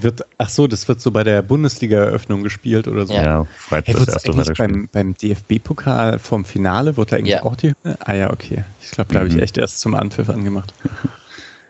Wird, 0.00 0.24
ach 0.38 0.48
so, 0.48 0.66
das 0.66 0.88
wird 0.88 1.02
so 1.02 1.10
bei 1.10 1.22
der 1.22 1.42
Bundesliga-Eröffnung 1.42 2.42
gespielt 2.42 2.88
oder 2.88 3.06
so. 3.06 3.12
Ja, 3.12 3.22
ja 3.22 3.46
hey, 3.84 3.92
das 3.92 4.08
erste 4.08 4.32
beim, 4.54 4.88
beim 4.90 5.14
DFB-Pokal 5.14 6.18
vom 6.18 6.46
Finale 6.46 6.96
wird 6.96 7.12
da 7.12 7.16
eigentlich 7.16 7.34
ja. 7.34 7.42
auch 7.42 7.54
die 7.54 7.74
Hymne? 7.74 7.98
Ah 8.00 8.14
ja, 8.14 8.32
okay. 8.32 8.64
Ich 8.80 8.92
glaube, 8.92 9.12
da 9.12 9.20
mhm. 9.20 9.24
habe 9.24 9.36
ich 9.36 9.42
echt 9.42 9.58
erst 9.58 9.80
zum 9.80 9.94
Anpfiff 9.94 10.30
angemacht. 10.30 10.72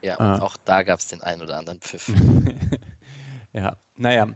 Ja, 0.00 0.20
ah. 0.20 0.34
und 0.34 0.42
auch 0.42 0.56
da 0.64 0.84
gab 0.84 1.00
es 1.00 1.08
den 1.08 1.22
einen 1.22 1.42
oder 1.42 1.58
anderen 1.58 1.80
Pfiff. 1.80 2.08
ja, 3.52 3.76
naja. 3.96 4.28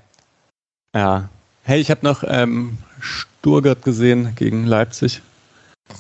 Ja. 0.93 1.29
Hey, 1.63 1.81
ich 1.81 1.93
habe 1.93 2.05
noch 2.05 2.25
ähm, 2.27 2.79
Sturgart 3.01 3.85
gesehen 3.85 4.35
gegen 4.35 4.67
Leipzig. 4.67 5.23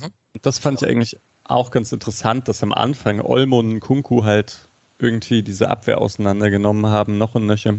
Mhm. 0.00 0.10
Das 0.42 0.58
fand 0.58 0.82
ich 0.82 0.88
eigentlich 0.88 1.16
auch 1.50 1.70
ganz 1.70 1.92
interessant, 1.92 2.48
dass 2.48 2.62
am 2.62 2.72
Anfang 2.72 3.20
Olmo 3.20 3.58
und 3.58 3.80
Kunku 3.80 4.24
halt 4.24 4.58
irgendwie 4.98 5.42
diese 5.42 5.68
Abwehr 5.68 6.00
auseinandergenommen 6.00 6.86
haben, 6.86 7.18
noch 7.18 7.34
und 7.34 7.46
nöcher. 7.46 7.78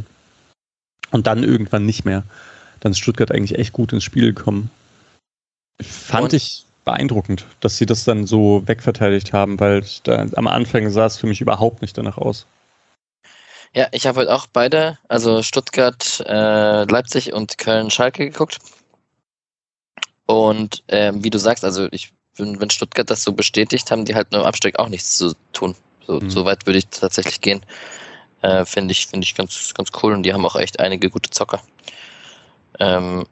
Und 1.11 1.27
dann 1.27 1.43
irgendwann 1.43 1.85
nicht 1.85 2.05
mehr. 2.05 2.23
Dann 2.79 2.93
ist 2.93 2.99
Stuttgart 2.99 3.31
eigentlich 3.31 3.59
echt 3.59 3.73
gut 3.73 3.93
ins 3.93 4.03
Spiel 4.03 4.33
gekommen. 4.33 4.71
Fand 5.79 6.23
und? 6.23 6.33
ich 6.33 6.65
beeindruckend, 6.85 7.45
dass 7.59 7.77
sie 7.77 7.85
das 7.85 8.05
dann 8.05 8.25
so 8.25 8.63
wegverteidigt 8.65 9.33
haben, 9.33 9.59
weil 9.59 9.85
da, 10.03 10.25
am 10.35 10.47
Anfang 10.47 10.89
sah 10.89 11.05
es 11.05 11.17
für 11.17 11.27
mich 11.27 11.41
überhaupt 11.41 11.81
nicht 11.81 11.97
danach 11.97 12.17
aus. 12.17 12.45
Ja, 13.73 13.87
ich 13.91 14.05
habe 14.07 14.21
heute 14.21 14.33
auch 14.33 14.47
beide, 14.47 14.97
also 15.07 15.43
Stuttgart, 15.43 16.23
äh, 16.25 16.83
Leipzig 16.83 17.33
und 17.33 17.57
Köln, 17.57 17.89
Schalke 17.89 18.25
geguckt. 18.25 18.57
Und 20.25 20.83
ähm, 20.87 21.23
wie 21.23 21.29
du 21.29 21.37
sagst, 21.37 21.63
also 21.63 21.87
ich 21.91 22.11
wenn, 22.35 22.59
wenn 22.59 22.69
Stuttgart 22.69 23.09
das 23.09 23.23
so 23.23 23.33
bestätigt, 23.33 23.91
haben 23.91 24.05
die 24.05 24.15
halt 24.15 24.31
nur 24.31 24.41
im 24.41 24.47
Abstieg 24.47 24.79
auch 24.79 24.89
nichts 24.89 25.17
zu 25.17 25.33
tun. 25.53 25.75
So, 26.07 26.19
mhm. 26.19 26.29
so 26.29 26.45
weit 26.45 26.65
würde 26.65 26.79
ich 26.79 26.87
tatsächlich 26.87 27.41
gehen. 27.41 27.61
Äh, 28.41 28.65
Finde 28.65 28.91
ich, 28.91 29.07
finde 29.07 29.25
ich 29.25 29.35
ganz, 29.35 29.73
ganz 29.73 29.91
cool 30.01 30.13
und 30.13 30.23
die 30.23 30.33
haben 30.33 30.45
auch 30.45 30.55
echt 30.55 30.79
einige 30.79 31.09
gute 31.09 31.29
Zocker. 31.29 31.61
Ähm, 32.79 33.25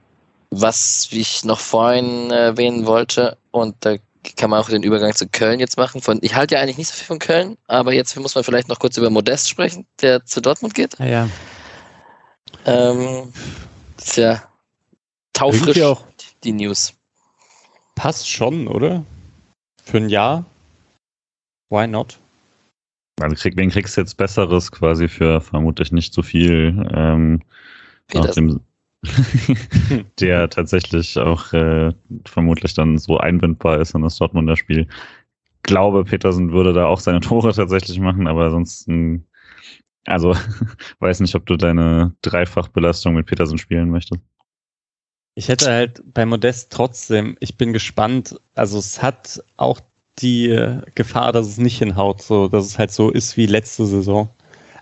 was 0.52 1.08
ich 1.12 1.44
noch 1.44 1.60
vorhin 1.60 2.32
erwähnen 2.32 2.86
wollte, 2.86 3.38
und 3.52 3.76
da 3.82 3.96
kann 4.36 4.50
man 4.50 4.62
auch 4.62 4.70
den 4.70 4.84
Übergang 4.84 5.14
zu 5.14 5.28
Köln 5.28 5.60
jetzt 5.60 5.78
machen. 5.78 6.02
Von, 6.02 6.20
ich 6.22 6.36
halte 6.36 6.56
ja 6.56 6.62
eigentlich 6.62 6.78
nicht 6.78 6.90
so 6.90 6.96
viel 6.96 7.08
von 7.08 7.20
Köln, 7.20 7.58
aber 7.68 7.94
jetzt 7.94 8.16
muss 8.18 8.36
man 8.36 8.44
vielleicht 8.44 8.68
noch 8.68 8.80
kurz 8.80 8.98
über 8.98 9.10
Modest 9.10 9.50
sprechen, 9.50 9.86
der 10.02 10.26
zu 10.26 10.42
Dortmund 10.42 10.74
geht. 10.74 10.98
Ja. 11.00 11.06
ja. 11.06 11.30
Ähm, 12.66 13.34
ist 13.98 14.18
ja 14.18 14.44
taufrisch, 15.34 15.82
auch 15.82 16.04
die 16.44 16.52
News 16.52 16.94
passt 18.00 18.30
schon, 18.30 18.70
oder? 18.70 19.04
Für 19.84 19.98
ein 19.98 20.08
Jahr? 20.08 20.46
Why 21.70 21.86
not? 21.86 22.18
Also 23.20 23.36
krieg, 23.36 23.58
wen 23.58 23.70
kriegst 23.70 23.98
du 23.98 24.02
jetzt 24.02 24.16
Besseres 24.16 24.72
quasi 24.72 25.10
für 25.10 25.42
vermutlich 25.42 25.92
nicht 25.92 26.14
so 26.14 26.22
viel? 26.22 26.90
Ähm, 26.94 27.42
dem, 28.14 28.62
der 30.22 30.50
tatsächlich 30.50 31.20
auch 31.20 31.52
äh, 31.52 31.92
vermutlich 32.26 32.74
dann 32.74 32.98
so 32.98 33.18
einbindbar 33.18 33.82
ist 33.82 33.94
in 33.94 34.02
das 34.02 34.16
Dortmunder 34.16 34.56
Spiel. 34.56 34.88
Glaube, 35.64 36.06
Petersen 36.06 36.54
würde 36.54 36.72
da 36.72 36.86
auch 36.86 37.02
seine 37.02 37.20
Tore 37.20 37.54
tatsächlich 37.54 38.00
machen, 38.00 38.28
aber 38.28 38.46
ansonsten, 38.46 39.28
also 40.06 40.34
weiß 41.00 41.20
nicht, 41.20 41.36
ob 41.36 41.46
du 41.46 41.58
deine 41.58 42.16
Dreifachbelastung 42.22 43.16
mit 43.16 43.26
Petersen 43.26 43.58
spielen 43.58 43.90
möchtest. 43.90 44.24
Ich 45.40 45.48
hätte 45.48 45.72
halt 45.72 46.04
bei 46.14 46.26
Modest 46.26 46.70
trotzdem, 46.70 47.38
ich 47.40 47.56
bin 47.56 47.72
gespannt, 47.72 48.38
also 48.56 48.78
es 48.78 49.02
hat 49.02 49.42
auch 49.56 49.80
die 50.18 50.50
Gefahr, 50.96 51.32
dass 51.32 51.48
es 51.48 51.58
nicht 51.58 51.78
hinhaut, 51.78 52.22
so 52.22 52.50
dass 52.50 52.66
es 52.66 52.78
halt 52.78 52.92
so 52.92 53.10
ist 53.10 53.38
wie 53.38 53.46
letzte 53.46 53.86
Saison. 53.86 54.30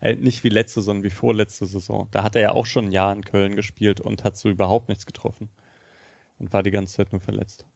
Äh, 0.02 0.16
nicht 0.16 0.44
wie 0.44 0.50
letzte, 0.50 0.82
sondern 0.82 1.04
wie 1.04 1.12
vorletzte 1.12 1.68
Saison. 1.68 2.08
Da 2.10 2.24
hat 2.24 2.34
er 2.34 2.42
ja 2.42 2.52
auch 2.54 2.66
schon 2.66 2.86
ein 2.86 2.92
Jahr 2.92 3.14
in 3.14 3.24
Köln 3.24 3.56
gespielt 3.56 4.02
und 4.02 4.24
hat 4.24 4.36
so 4.36 4.50
überhaupt 4.50 4.90
nichts 4.90 5.06
getroffen. 5.06 5.48
Und 6.40 6.52
war 6.54 6.64
die 6.64 6.72
ganze 6.72 6.96
Zeit 6.96 7.12
nur 7.12 7.22
verletzt. 7.22 7.68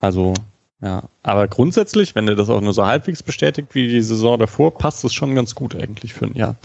Also, 0.00 0.34
ja. 0.82 1.04
Aber 1.22 1.48
grundsätzlich, 1.48 2.14
wenn 2.16 2.28
er 2.28 2.34
das 2.34 2.50
auch 2.50 2.60
nur 2.60 2.74
so 2.74 2.84
halbwegs 2.84 3.22
bestätigt 3.22 3.74
wie 3.74 3.88
die 3.88 4.02
Saison 4.02 4.38
davor, 4.38 4.76
passt 4.76 5.06
es 5.06 5.14
schon 5.14 5.34
ganz 5.34 5.54
gut 5.54 5.74
eigentlich 5.74 6.12
für 6.12 6.26
ein 6.26 6.34
Jahr. 6.34 6.56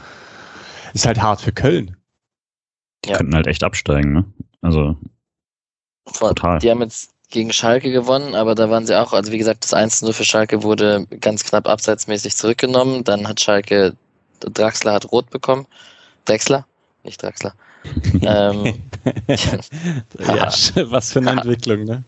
Ist 0.94 1.06
halt 1.06 1.22
hart 1.22 1.40
für 1.40 1.54
Köln. 1.54 1.96
Die 3.06 3.10
ja. 3.10 3.18
könnten 3.18 3.36
halt 3.36 3.48
echt 3.48 3.64
absteigen, 3.64 4.14
ne? 4.14 4.26
Also 4.62 4.96
Total. 6.12 6.60
Die 6.60 6.70
haben 6.70 6.82
jetzt 6.82 7.12
gegen 7.30 7.52
Schalke 7.52 7.92
gewonnen, 7.92 8.36
aber 8.36 8.56
da 8.56 8.70
waren 8.70 8.86
sie 8.86 9.00
auch, 9.00 9.14
also 9.14 9.32
wie 9.32 9.38
gesagt, 9.38 9.64
das 9.64 9.74
1-0 9.74 10.14
für 10.14 10.26
Schalke 10.26 10.64
wurde 10.64 11.08
ganz 11.20 11.44
knapp 11.44 11.68
abseitsmäßig 11.68 12.36
zurückgenommen. 12.36 13.04
Dann 13.04 13.28
hat 13.28 13.40
Schalke, 13.40 13.96
Draxler 14.40 14.94
hat 14.94 15.12
rot 15.12 15.30
bekommen. 15.30 15.66
Drexler? 16.26 16.66
Nicht 17.04 17.22
Draxler. 17.22 17.56
ähm, 18.22 18.84
ja, 19.28 20.48
was 20.92 21.12
für 21.12 21.20
eine 21.20 21.32
Entwicklung, 21.32 21.84
ne? 21.86 22.04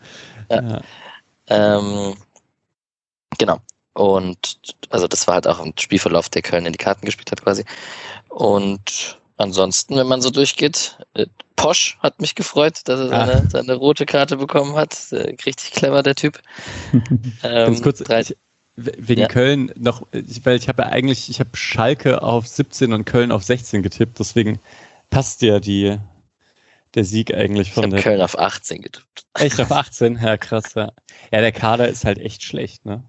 Ja. 0.50 0.62
ja. 0.62 0.82
Ähm, 1.48 2.16
genau. 3.38 3.60
Und 3.94 4.58
also 4.90 5.08
das 5.08 5.26
war 5.28 5.36
halt 5.36 5.48
auch 5.48 5.60
ein 5.60 5.74
Spielverlauf, 5.78 6.30
der 6.30 6.42
Köln 6.42 6.66
in 6.66 6.74
die 6.74 6.78
Karten 6.78 7.06
gespielt 7.06 7.32
hat 7.32 7.44
quasi. 7.44 7.64
Und 8.30 9.18
ansonsten, 9.38 9.96
wenn 9.96 10.08
man 10.08 10.22
so 10.22 10.30
durchgeht, 10.30 10.98
äh, 11.14 11.28
Posch 11.56 11.98
hat 12.00 12.20
mich 12.20 12.36
gefreut, 12.36 12.82
dass 12.86 13.00
er 13.00 13.08
seine, 13.08 13.34
ah. 13.34 13.44
seine 13.50 13.76
rote 13.76 14.06
Karte 14.06 14.38
bekommen 14.38 14.76
hat. 14.76 14.98
Richtig 15.12 15.72
clever, 15.72 16.04
der 16.04 16.16
Typ. 16.16 16.42
ähm, 16.94 17.40
Ganz 17.42 17.82
kurz, 17.82 18.02
ich, 18.02 18.36
wegen 18.76 19.22
ja. 19.22 19.28
Köln 19.28 19.72
noch, 19.78 20.06
weil 20.44 20.58
ich 20.58 20.68
habe 20.68 20.84
ja 20.84 20.90
eigentlich, 20.90 21.30
ich 21.30 21.40
habe 21.40 21.52
Schalke 21.54 22.22
auf 22.22 22.48
17 22.48 22.92
und 22.92 23.06
Köln 23.06 23.32
auf 23.32 23.44
16 23.44 23.84
getippt, 23.84 24.20
deswegen 24.20 24.60
passt 25.10 25.42
ja 25.42 25.60
die, 25.60 25.98
der 26.94 27.06
Sieg 27.06 27.34
eigentlich 27.34 27.72
von 27.72 27.86
ich 27.86 27.90
der. 27.92 28.04
Köln 28.04 28.22
auf 28.22 28.38
18 28.38 28.82
getippt. 28.82 29.26
Echt 29.34 29.60
auf 29.62 29.72
18? 29.72 30.20
Ja, 30.22 30.36
krass, 30.38 30.74
ja. 30.76 30.92
Ja, 31.32 31.42
der 31.42 31.52
Kader 31.54 31.88
ist 31.88 32.04
halt 32.04 32.20
echt 32.20 32.44
schlecht, 32.44 32.86
ne? 32.86 33.04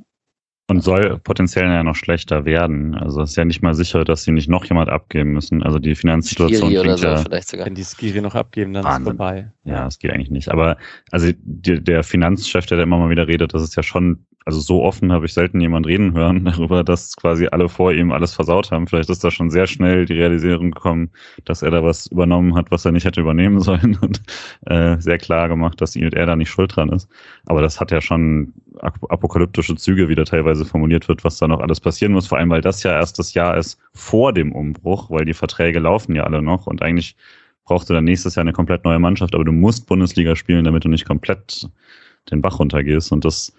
Und 0.69 0.83
soll 0.83 1.21
potenziell 1.21 1.67
ja 1.67 1.85
noch 1.85 1.95
schlechter 1.95 2.45
werden. 2.45 2.97
Also 2.97 3.23
es 3.23 3.31
ist 3.31 3.37
ja 3.37 3.45
nicht 3.45 3.63
mal 3.63 3.75
sicher, 3.75 4.05
dass 4.05 4.25
sie 4.25 4.33
nicht 4.33 4.49
noch 4.49 4.65
jemand 4.65 4.89
abgeben 4.89 5.31
müssen. 5.33 5.63
Also 5.63 5.79
die 5.79 5.95
Finanzsituation 5.95 6.71
Skiri 6.71 6.81
oder 6.81 6.99
so 6.99 7.07
ja, 7.07 7.17
vielleicht 7.19 7.49
sogar. 7.49 7.67
Wenn 7.67 7.77
die 7.77 7.85
Skiri 7.85 8.21
noch 8.21 8.35
abgeben, 8.35 8.73
dann 8.73 8.83
Wahnsinn. 8.83 9.03
ist 9.03 9.07
vorbei. 9.07 9.53
Ja, 9.63 9.87
es 9.87 10.01
geht 10.01 10.11
eigentlich 10.11 10.31
nicht. 10.31 10.49
Aber 10.49 10.77
also 11.13 11.31
die, 11.45 11.81
der 11.83 12.03
Finanzchef, 12.03 12.67
der 12.67 12.79
da 12.79 12.83
immer 12.83 12.99
mal 12.99 13.11
wieder 13.11 13.29
redet, 13.29 13.55
das 13.55 13.63
ist 13.63 13.77
ja 13.77 13.85
schon 13.85 14.27
also 14.47 14.61
so 14.61 14.85
offen 14.85 15.13
habe 15.13 15.27
ich 15.27 15.33
selten 15.33 15.61
jemand 15.61 15.87
reden 15.87 16.15
hören 16.15 16.45
darüber, 16.47 16.85
dass 16.85 17.17
quasi 17.17 17.49
alle 17.49 17.69
vor 17.69 17.93
ihm 17.93 18.13
alles 18.13 18.33
versaut 18.33 18.71
haben. 18.71 18.87
Vielleicht 18.87 19.11
ist 19.11 19.25
da 19.25 19.31
schon 19.33 19.51
sehr 19.51 19.67
schnell 19.67 20.07
die 20.07 20.15
Realisierung 20.15 20.71
gekommen, 20.71 21.11
dass 21.45 21.63
er 21.63 21.73
da 21.73 21.83
was 21.83 22.07
übernommen 22.07 22.55
hat, 22.55 22.71
was 22.71 22.85
er 22.85 22.93
nicht 22.93 23.05
hätte 23.05 23.21
übernehmen 23.21 23.61
sollen 23.61 23.99
und 24.01 24.23
äh, 24.67 24.99
sehr 25.01 25.19
klar 25.19 25.49
gemacht, 25.49 25.81
dass 25.81 25.97
er 25.97 26.11
da 26.11 26.37
nicht 26.37 26.49
schuld 26.49 26.77
dran 26.77 26.91
ist. 26.91 27.09
Aber 27.47 27.61
das 27.61 27.81
hat 27.81 27.91
ja 27.91 28.01
schon 28.01 28.55
apokalyptische 28.81 29.75
Züge, 29.75 30.09
wie 30.09 30.15
da 30.15 30.23
teilweise 30.23 30.65
formuliert 30.65 31.09
wird, 31.09 31.25
was 31.25 31.39
da 31.39 31.49
noch 31.49 31.61
alles 31.61 31.81
passieren 31.81 32.13
muss. 32.13 32.29
Vor 32.29 32.39
allem, 32.39 32.51
weil 32.51 32.61
das 32.61 32.85
ja 32.85 32.93
erst 32.93 33.19
das 33.19 33.35
Jahr 33.35 33.57
ist 33.57 33.81
vor 33.95 34.33
dem 34.33 34.53
Umbruch, 34.53 35.11
weil 35.11 35.25
die 35.25 35.35
Verträge 35.35 35.81
laufen 35.81 36.15
ja 36.15 36.23
alle 36.23 36.41
noch 36.41 36.69
und 36.69 36.83
eigentlich 36.83 37.17
brauchst 37.65 37.91
du 37.91 37.95
dann 37.95 38.05
nächstes 38.05 38.37
Jahr 38.37 38.43
eine 38.43 38.53
komplett 38.53 38.85
neue 38.85 39.01
Mannschaft, 39.01 39.35
aber 39.35 39.45
du 39.45 39.51
musst 39.51 39.89
Bundesliga 39.89 40.37
spielen, 40.37 40.65
damit 40.65 40.85
du 40.85 40.89
nicht 40.89 41.05
komplett 41.05 41.69
den 42.31 42.41
Bach 42.41 42.61
runtergehst 42.61 43.11
und 43.11 43.25
das 43.25 43.53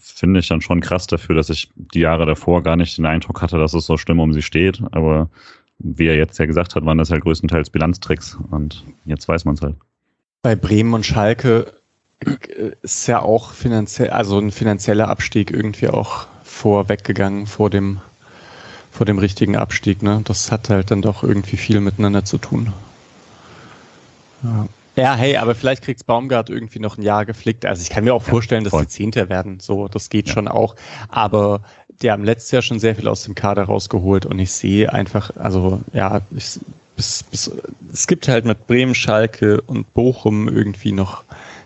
finde 0.00 0.40
ich 0.40 0.48
dann 0.48 0.60
schon 0.60 0.80
krass 0.80 1.06
dafür, 1.06 1.34
dass 1.34 1.50
ich 1.50 1.70
die 1.76 2.00
Jahre 2.00 2.26
davor 2.26 2.62
gar 2.62 2.76
nicht 2.76 2.96
den 2.98 3.06
Eindruck 3.06 3.42
hatte, 3.42 3.58
dass 3.58 3.74
es 3.74 3.86
so 3.86 3.96
schlimm 3.96 4.18
um 4.18 4.32
sie 4.32 4.42
steht. 4.42 4.80
Aber 4.92 5.28
wie 5.78 6.06
er 6.06 6.16
jetzt 6.16 6.38
ja 6.38 6.46
gesagt 6.46 6.74
hat, 6.74 6.84
waren 6.84 6.98
das 6.98 7.10
halt 7.10 7.22
größtenteils 7.22 7.70
Bilanztricks 7.70 8.36
und 8.50 8.84
jetzt 9.04 9.28
weiß 9.28 9.44
man 9.44 9.54
es 9.54 9.62
halt. 9.62 9.76
Bei 10.42 10.56
Bremen 10.56 10.94
und 10.94 11.04
Schalke 11.04 11.72
ist 12.82 13.06
ja 13.06 13.20
auch 13.20 13.52
finanziell, 13.52 14.10
also 14.10 14.38
ein 14.38 14.50
finanzieller 14.50 15.08
Abstieg 15.08 15.50
irgendwie 15.50 15.88
auch 15.88 16.26
vorweggegangen 16.44 17.46
vor 17.46 17.70
dem, 17.70 18.00
vor 18.90 19.06
dem 19.06 19.18
richtigen 19.18 19.56
Abstieg. 19.56 20.02
Ne? 20.02 20.20
Das 20.24 20.50
hat 20.50 20.68
halt 20.70 20.90
dann 20.90 21.02
doch 21.02 21.22
irgendwie 21.22 21.56
viel 21.56 21.80
miteinander 21.80 22.24
zu 22.24 22.38
tun. 22.38 22.72
Ja. 24.42 24.66
Ja, 24.96 25.14
hey, 25.14 25.36
aber 25.36 25.54
vielleicht 25.54 25.82
kriegt's 25.82 26.04
Baumgart 26.04 26.50
irgendwie 26.50 26.80
noch 26.80 26.98
ein 26.98 27.02
Jahr 27.02 27.24
geflickt. 27.24 27.64
Also 27.64 27.82
ich 27.82 27.90
kann 27.90 28.04
mir 28.04 28.14
auch 28.14 28.22
vorstellen, 28.22 28.64
dass 28.64 28.72
voll. 28.72 28.82
sie 28.82 28.88
Zehnter 28.88 29.28
werden. 29.28 29.60
So, 29.60 29.88
das 29.88 30.10
geht 30.10 30.28
ja. 30.28 30.34
schon 30.34 30.48
auch. 30.48 30.74
Aber 31.08 31.62
die 32.02 32.10
haben 32.10 32.24
letztes 32.24 32.50
Jahr 32.50 32.62
schon 32.62 32.80
sehr 32.80 32.96
viel 32.96 33.08
aus 33.08 33.24
dem 33.24 33.34
Kader 33.34 33.64
rausgeholt 33.64 34.26
und 34.26 34.38
ich 34.38 34.52
sehe 34.52 34.92
einfach, 34.92 35.36
also 35.36 35.80
ja, 35.92 36.20
ich, 36.34 36.58
bis, 36.96 37.22
bis, 37.24 37.50
es 37.92 38.06
gibt 38.06 38.28
halt 38.28 38.44
mit 38.44 38.66
Bremen, 38.66 38.94
Schalke 38.94 39.60
und 39.60 39.92
Bochum 39.94 40.48
irgendwie 40.48 40.92
noch 40.92 41.24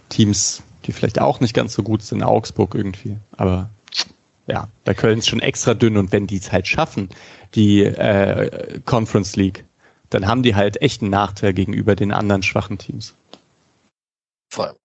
Teams, 0.09 0.63
die 0.85 0.93
vielleicht 0.93 1.21
auch 1.21 1.41
nicht 1.41 1.55
ganz 1.55 1.75
so 1.75 1.83
gut 1.83 2.03
sind, 2.03 2.23
Augsburg 2.23 2.75
irgendwie. 2.75 3.17
Aber 3.37 3.71
ja, 4.47 4.69
bei 4.85 4.95
Köln 4.95 5.19
ist 5.19 5.29
schon 5.29 5.41
extra 5.41 5.75
dünn 5.75 5.97
und 5.97 6.13
wenn 6.13 6.27
die 6.27 6.37
es 6.37 6.53
halt 6.53 6.67
schaffen, 6.67 7.09
die 7.55 7.85
äh, 7.85 8.81
Conference 8.85 9.37
League, 9.37 9.65
dann 10.15 10.28
haben 10.28 10.45
die 10.45 10.55
halt 10.55 10.81
echt 10.81 11.03
einen 11.03 11.11
Nachteil 11.11 11.53
gegenüber 11.53 11.97
den 11.97 12.12
anderen 12.12 12.45
schwachen 12.45 12.78
Teams. 12.78 13.15
Voll. 14.49 14.77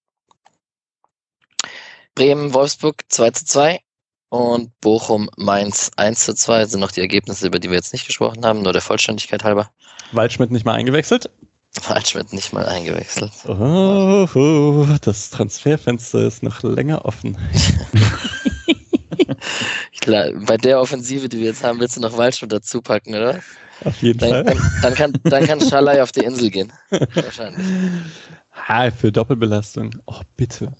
Bremen, 2.16 2.54
Wolfsburg 2.56 3.04
2 3.08 3.32
zu 3.32 3.46
2 3.46 3.80
und 4.30 4.72
Bochum, 4.82 5.30
Mainz 5.38 5.92
1 5.98 6.26
zu 6.26 6.34
2 6.34 6.66
sind 6.66 6.80
noch 6.80 6.92
die 6.92 7.02
Ergebnisse, 7.02 7.46
über 7.46 7.60
die 7.60 7.70
wir 7.70 7.78
jetzt 7.78 7.94
nicht 7.94 8.08
gesprochen 8.08 8.44
haben, 8.44 8.64
nur 8.64 8.74
der 8.74 8.82
Vollständigkeit 8.82 9.44
halber. 9.44 9.70
Waldschmidt 10.12 10.50
nicht 10.50 10.66
mal 10.66 10.74
eingewechselt? 10.74 11.30
Waldschmidt 11.88 12.34
nicht 12.34 12.52
mal 12.52 12.66
eingewechselt. 12.66 13.32
Oh, 13.48 14.28
oh, 14.34 14.88
das 15.02 15.30
Transferfenster 15.30 16.26
ist 16.26 16.42
noch 16.42 16.64
länger 16.64 17.06
offen. 17.06 17.38
Klar, 20.02 20.32
bei 20.48 20.58
der 20.58 20.80
Offensive, 20.80 21.30
die 21.30 21.38
wir 21.38 21.48
jetzt 21.48 21.64
haben, 21.64 21.80
willst 21.80 21.98
du 21.98 22.02
noch 22.02 22.18
Waldschmidt 22.18 22.52
dazu 22.52 22.82
packen, 22.82 23.14
oder? 23.14 23.44
Auf 23.86 24.02
jeden 24.02 24.20
dann, 24.20 24.30
Fall. 24.30 24.44
Dann, 24.44 24.82
dann, 24.82 24.94
kann, 24.96 25.14
dann 25.24 25.46
kann 25.46 25.62
Schalay 25.62 26.02
auf 26.02 26.12
die 26.12 26.22
Insel 26.22 26.50
gehen. 26.50 26.72
Wahrscheinlich. 26.90 27.66
Ah, 28.68 28.92
für 28.92 29.12
Doppelbelastung. 29.12 29.92
Oh, 30.06 30.22
bitte. 30.36 30.74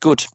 Gut. 0.00 0.26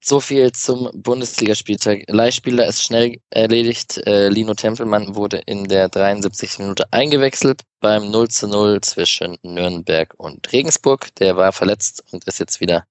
So 0.00 0.20
viel 0.20 0.52
zum 0.52 0.90
Bundesligaspieltag. 0.94 2.04
Leihspieler 2.08 2.66
ist 2.66 2.82
schnell 2.82 3.20
erledigt. 3.30 3.96
Äh, 4.06 4.28
Lino 4.28 4.52
Tempelmann 4.52 5.14
wurde 5.14 5.38
in 5.46 5.64
der 5.64 5.88
73. 5.88 6.58
Minute 6.58 6.84
eingewechselt 6.92 7.62
beim 7.80 8.10
0 8.10 8.28
zu 8.28 8.46
0 8.46 8.82
zwischen 8.82 9.38
Nürnberg 9.42 10.12
und 10.18 10.52
Regensburg. 10.52 11.14
Der 11.16 11.36
war 11.36 11.52
verletzt 11.52 12.04
und 12.12 12.24
ist 12.24 12.38
jetzt 12.38 12.60
wieder, 12.60 12.84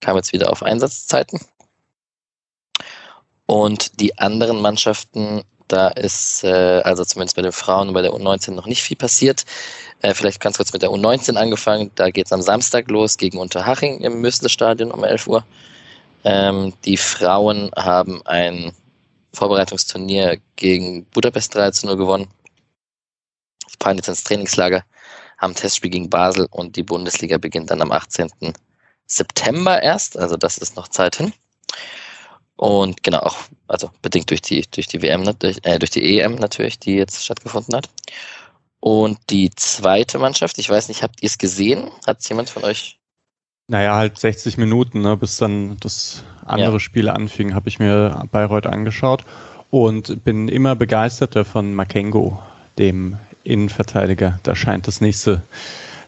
kam 0.00 0.16
jetzt 0.16 0.34
wieder 0.34 0.50
auf 0.50 0.62
Einsatzzeiten. 0.62 1.40
Und 3.46 3.98
die 3.98 4.18
anderen 4.18 4.60
Mannschaften 4.60 5.42
da 5.72 5.88
ist 5.88 6.44
äh, 6.44 6.80
also 6.82 7.04
zumindest 7.04 7.36
bei 7.36 7.42
den 7.42 7.52
Frauen 7.52 7.88
und 7.88 7.94
bei 7.94 8.02
der 8.02 8.12
U19 8.12 8.52
noch 8.52 8.66
nicht 8.66 8.82
viel 8.82 8.96
passiert. 8.96 9.44
Äh, 10.02 10.14
vielleicht 10.14 10.40
ganz 10.40 10.56
kurz 10.56 10.72
mit 10.72 10.82
der 10.82 10.90
U19 10.90 11.36
angefangen. 11.36 11.90
Da 11.94 12.10
geht 12.10 12.26
es 12.26 12.32
am 12.32 12.42
Samstag 12.42 12.90
los 12.90 13.16
gegen 13.16 13.38
Unterhaching 13.38 14.00
im 14.00 14.20
Müsle-Stadion 14.20 14.90
um 14.90 15.04
11 15.04 15.26
Uhr. 15.26 15.44
Ähm, 16.24 16.74
die 16.84 16.96
Frauen 16.96 17.70
haben 17.76 18.20
ein 18.26 18.72
Vorbereitungsturnier 19.32 20.38
gegen 20.56 21.06
Budapest 21.06 21.54
3 21.54 21.70
zu 21.70 21.86
0 21.86 21.96
gewonnen. 21.96 22.28
Die 23.68 23.76
fahren 23.82 23.96
jetzt 23.96 24.08
ins 24.08 24.24
Trainingslager, 24.24 24.84
haben 25.38 25.54
Testspiel 25.54 25.90
gegen 25.90 26.10
Basel 26.10 26.48
und 26.50 26.76
die 26.76 26.82
Bundesliga 26.82 27.38
beginnt 27.38 27.70
dann 27.70 27.80
am 27.80 27.92
18. 27.92 28.30
September 29.06 29.82
erst. 29.82 30.18
Also 30.18 30.36
das 30.36 30.58
ist 30.58 30.76
noch 30.76 30.88
Zeit 30.88 31.16
hin. 31.16 31.32
Und 32.60 33.02
genau, 33.02 33.20
auch, 33.20 33.38
also 33.68 33.90
bedingt 34.02 34.28
durch 34.28 34.42
die, 34.42 34.62
durch 34.70 34.86
die 34.86 35.00
WM, 35.00 35.24
durch, 35.38 35.60
äh, 35.62 35.78
durch 35.78 35.92
die 35.92 36.20
EM 36.20 36.34
natürlich, 36.34 36.78
die 36.78 36.94
jetzt 36.94 37.24
stattgefunden 37.24 37.74
hat. 37.74 37.88
Und 38.80 39.18
die 39.30 39.48
zweite 39.56 40.18
Mannschaft, 40.18 40.58
ich 40.58 40.68
weiß 40.68 40.88
nicht, 40.88 41.02
habt 41.02 41.22
ihr 41.22 41.28
es 41.28 41.38
gesehen? 41.38 41.90
Hat 42.06 42.22
jemand 42.28 42.50
von 42.50 42.64
euch? 42.64 42.98
Naja, 43.68 43.94
halt 43.94 44.18
60 44.18 44.58
Minuten, 44.58 45.00
ne, 45.00 45.16
bis 45.16 45.38
dann 45.38 45.78
das 45.80 46.22
andere 46.44 46.74
ja. 46.74 46.80
Spiel 46.80 47.08
anfing, 47.08 47.54
habe 47.54 47.70
ich 47.70 47.78
mir 47.78 48.28
Bayreuth 48.30 48.66
angeschaut 48.66 49.24
und 49.70 50.22
bin 50.22 50.48
immer 50.48 50.76
begeisterter 50.76 51.46
von 51.46 51.72
Makengo, 51.74 52.42
dem 52.76 53.16
Innenverteidiger. 53.42 54.38
Da 54.42 54.54
scheint 54.54 54.86
das 54.86 55.00
nächste 55.00 55.40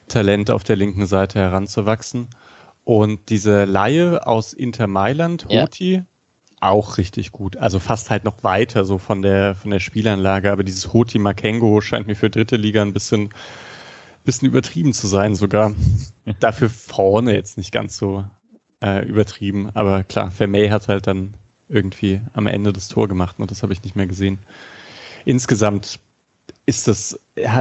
Talent 0.08 0.50
auf 0.50 0.64
der 0.64 0.76
linken 0.76 1.06
Seite 1.06 1.38
heranzuwachsen. 1.38 2.28
Und 2.84 3.30
diese 3.30 3.64
Laie 3.64 4.26
aus 4.26 4.52
Inter 4.52 4.86
Mailand, 4.86 5.46
Hoti, 5.48 5.94
ja 5.94 6.06
auch 6.62 6.98
richtig 6.98 7.32
gut. 7.32 7.56
Also 7.56 7.78
fast 7.80 8.10
halt 8.10 8.24
noch 8.24 8.44
weiter 8.44 8.84
so 8.84 8.98
von 8.98 9.22
der 9.22 9.54
von 9.54 9.70
der 9.70 9.80
Spielanlage. 9.80 10.52
Aber 10.52 10.64
dieses 10.64 10.92
Hoti 10.92 11.18
Makengo 11.18 11.80
scheint 11.80 12.06
mir 12.06 12.16
für 12.16 12.30
dritte 12.30 12.56
Liga 12.56 12.82
ein 12.82 12.92
bisschen 12.92 13.30
bisschen 14.24 14.48
übertrieben 14.48 14.92
zu 14.92 15.08
sein 15.08 15.34
sogar. 15.34 15.74
Dafür 16.40 16.70
vorne 16.70 17.34
jetzt 17.34 17.58
nicht 17.58 17.72
ganz 17.72 17.96
so 17.96 18.24
äh, 18.82 19.04
übertrieben. 19.06 19.70
Aber 19.74 20.04
klar, 20.04 20.30
Vermey 20.30 20.68
hat 20.68 20.88
halt 20.88 21.06
dann 21.06 21.34
irgendwie 21.68 22.20
am 22.34 22.46
Ende 22.46 22.72
das 22.72 22.88
Tor 22.88 23.08
gemacht 23.08 23.36
und 23.38 23.50
das 23.50 23.62
habe 23.62 23.72
ich 23.72 23.82
nicht 23.82 23.96
mehr 23.96 24.06
gesehen. 24.06 24.38
Insgesamt 25.24 25.98
ist 26.66 26.86
das, 26.86 27.18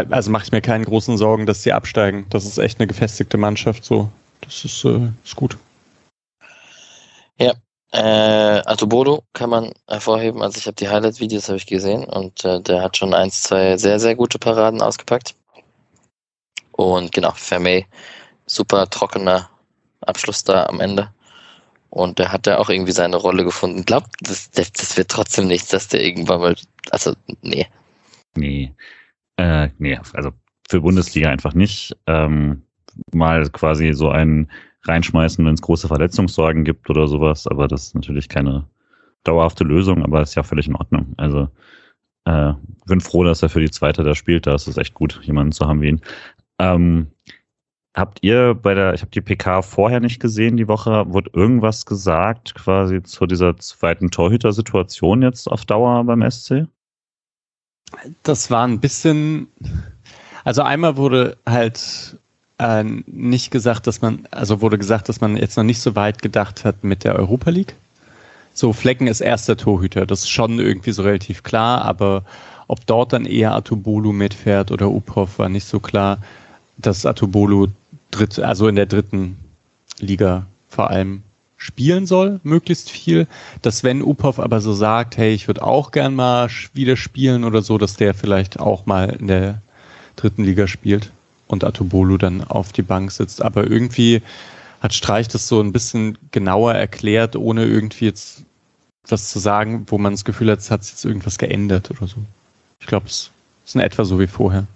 also 0.09 0.29
mache 0.29 0.43
ich 0.43 0.51
mir 0.51 0.61
keine 0.61 0.85
großen 0.85 1.17
Sorgen, 1.17 1.45
dass 1.45 1.63
sie 1.63 1.73
absteigen. 1.73 2.25
Das 2.29 2.45
ist 2.45 2.57
echt 2.57 2.79
eine 2.79 2.87
gefestigte 2.87 3.37
Mannschaft. 3.37 3.83
So, 3.83 4.11
das 4.41 4.63
ist, 4.65 4.85
äh, 4.85 5.09
ist 5.23 5.35
gut. 5.35 5.57
Ja, 7.39 7.53
äh, 7.91 8.61
also 8.65 8.87
Bodo 8.87 9.23
kann 9.33 9.49
man 9.49 9.73
hervorheben. 9.87 10.41
Also 10.41 10.57
ich 10.57 10.65
habe 10.65 10.75
die 10.75 10.89
Highlight-Videos 10.89 11.47
habe 11.47 11.57
ich 11.57 11.67
gesehen 11.67 12.05
und 12.05 12.43
äh, 12.45 12.61
der 12.61 12.81
hat 12.81 12.97
schon 12.97 13.13
eins, 13.13 13.43
zwei 13.43 13.77
sehr, 13.77 13.99
sehr 13.99 14.15
gute 14.15 14.39
Paraden 14.39 14.81
ausgepackt. 14.81 15.35
Und 16.71 17.11
genau, 17.11 17.31
Vermey 17.31 17.85
super 18.45 18.89
trockener 18.89 19.49
Abschluss 20.01 20.43
da 20.43 20.65
am 20.65 20.79
Ende. 20.79 21.11
Und 21.89 22.19
der 22.19 22.31
hat 22.31 22.47
ja 22.47 22.57
auch 22.57 22.69
irgendwie 22.69 22.93
seine 22.93 23.17
Rolle 23.17 23.43
gefunden. 23.43 23.83
Glaubt, 23.83 24.09
das, 24.21 24.49
das 24.51 24.95
wird 24.95 25.09
trotzdem 25.09 25.47
nichts, 25.47 25.69
dass 25.69 25.89
der 25.89 26.03
irgendwann 26.03 26.39
mal, 26.39 26.55
also, 26.89 27.13
nee. 27.41 27.67
Nee. 28.35 28.73
Äh, 29.35 29.69
nee, 29.77 29.99
also 30.13 30.31
für 30.69 30.79
Bundesliga 30.79 31.29
einfach 31.29 31.53
nicht. 31.53 31.95
Ähm, 32.07 32.63
mal 33.11 33.49
quasi 33.49 33.93
so 33.93 34.09
einen 34.09 34.49
reinschmeißen, 34.83 35.45
wenn 35.45 35.53
es 35.53 35.61
große 35.61 35.87
Verletzungssorgen 35.87 36.63
gibt 36.63 36.89
oder 36.89 37.07
sowas, 37.07 37.47
aber 37.47 37.67
das 37.67 37.87
ist 37.87 37.95
natürlich 37.95 38.29
keine 38.29 38.67
dauerhafte 39.23 39.63
Lösung, 39.63 40.03
aber 40.03 40.21
ist 40.21 40.35
ja 40.35 40.43
völlig 40.43 40.67
in 40.67 40.75
Ordnung. 40.75 41.13
Also 41.17 41.49
äh, 42.25 42.53
bin 42.85 43.01
froh, 43.01 43.23
dass 43.23 43.43
er 43.43 43.49
für 43.49 43.61
die 43.61 43.71
zweite 43.71 44.03
da 44.03 44.15
spielt. 44.15 44.47
Da 44.47 44.55
ist 44.55 44.67
es 44.67 44.77
echt 44.77 44.93
gut, 44.93 45.21
jemanden 45.23 45.51
zu 45.51 45.67
haben 45.67 45.81
wie 45.81 45.89
ihn. 45.89 46.01
Ähm, 46.59 47.07
Habt 47.93 48.19
ihr 48.21 48.55
bei 48.55 48.73
der, 48.73 48.93
ich 48.93 49.01
habe 49.01 49.11
die 49.11 49.19
PK 49.19 49.61
vorher 49.61 49.99
nicht 49.99 50.21
gesehen, 50.21 50.55
die 50.55 50.69
Woche, 50.69 51.03
wurde 51.09 51.29
irgendwas 51.33 51.85
gesagt 51.85 52.55
quasi 52.55 53.03
zu 53.03 53.25
dieser 53.25 53.57
zweiten 53.57 54.11
Torhütersituation 54.11 55.21
jetzt 55.21 55.47
auf 55.47 55.65
Dauer 55.65 56.05
beim 56.05 56.29
SC? 56.29 56.67
Das 58.23 58.49
war 58.49 58.65
ein 58.65 58.79
bisschen, 58.79 59.47
also 60.45 60.61
einmal 60.61 60.95
wurde 60.95 61.35
halt 61.45 62.17
äh, 62.61 62.83
nicht 62.83 63.49
gesagt, 63.49 63.87
dass 63.87 64.01
man, 64.01 64.27
also 64.29 64.61
wurde 64.61 64.77
gesagt, 64.77 65.09
dass 65.09 65.19
man 65.19 65.35
jetzt 65.35 65.57
noch 65.57 65.63
nicht 65.63 65.81
so 65.81 65.95
weit 65.95 66.21
gedacht 66.21 66.63
hat 66.63 66.83
mit 66.83 67.03
der 67.03 67.15
Europa 67.15 67.49
League. 67.49 67.73
So, 68.53 68.71
Flecken 68.71 69.07
ist 69.07 69.21
erster 69.21 69.57
Torhüter, 69.57 70.05
das 70.05 70.19
ist 70.21 70.29
schon 70.29 70.59
irgendwie 70.59 70.91
so 70.91 71.01
relativ 71.01 71.41
klar, 71.41 71.83
aber 71.83 72.23
ob 72.67 72.85
dort 72.85 73.13
dann 73.13 73.25
eher 73.25 73.55
Atubolu 73.55 74.11
mitfährt 74.11 74.71
oder 74.71 74.89
Upov 74.89 75.39
war 75.39 75.49
nicht 75.49 75.67
so 75.67 75.79
klar, 75.79 76.19
dass 76.77 77.05
Atubolu 77.05 77.67
dritt, 78.11 78.37
also 78.39 78.67
in 78.67 78.75
der 78.75 78.85
dritten 78.85 79.39
Liga 79.99 80.45
vor 80.69 80.89
allem 80.89 81.23
spielen 81.57 82.05
soll, 82.05 82.39
möglichst 82.43 82.89
viel. 82.89 83.27
Dass 83.61 83.83
wenn 83.83 84.01
Upov 84.01 84.39
aber 84.39 84.61
so 84.61 84.73
sagt, 84.73 85.17
hey, 85.17 85.33
ich 85.33 85.47
würde 85.47 85.63
auch 85.63 85.91
gern 85.91 86.15
mal 86.15 86.49
wieder 86.73 86.97
spielen 86.97 87.43
oder 87.43 87.61
so, 87.61 87.77
dass 87.77 87.95
der 87.95 88.13
vielleicht 88.13 88.59
auch 88.59 88.85
mal 88.85 89.09
in 89.09 89.27
der 89.27 89.61
dritten 90.15 90.43
Liga 90.43 90.67
spielt 90.67 91.11
und 91.51 91.63
Atobolu 91.63 92.17
dann 92.17 92.43
auf 92.43 92.71
die 92.71 92.81
Bank 92.81 93.11
sitzt. 93.11 93.41
Aber 93.41 93.69
irgendwie 93.69 94.21
hat 94.81 94.93
Streich 94.93 95.27
das 95.27 95.47
so 95.47 95.61
ein 95.61 95.71
bisschen 95.71 96.17
genauer 96.31 96.73
erklärt, 96.73 97.35
ohne 97.35 97.65
irgendwie 97.65 98.05
jetzt 98.05 98.43
was 99.07 99.29
zu 99.29 99.39
sagen, 99.39 99.85
wo 99.87 99.97
man 99.97 100.13
das 100.13 100.25
Gefühl 100.25 100.51
hat, 100.51 100.59
es 100.59 100.71
hat 100.71 100.85
jetzt 100.85 101.05
irgendwas 101.05 101.37
geändert 101.37 101.91
oder 101.91 102.07
so. 102.07 102.17
Ich 102.79 102.87
glaube, 102.87 103.07
es 103.07 103.31
ist 103.65 103.75
in 103.75 103.81
etwa 103.81 104.05
so 104.05 104.19
wie 104.19 104.27
vorher. 104.27 104.67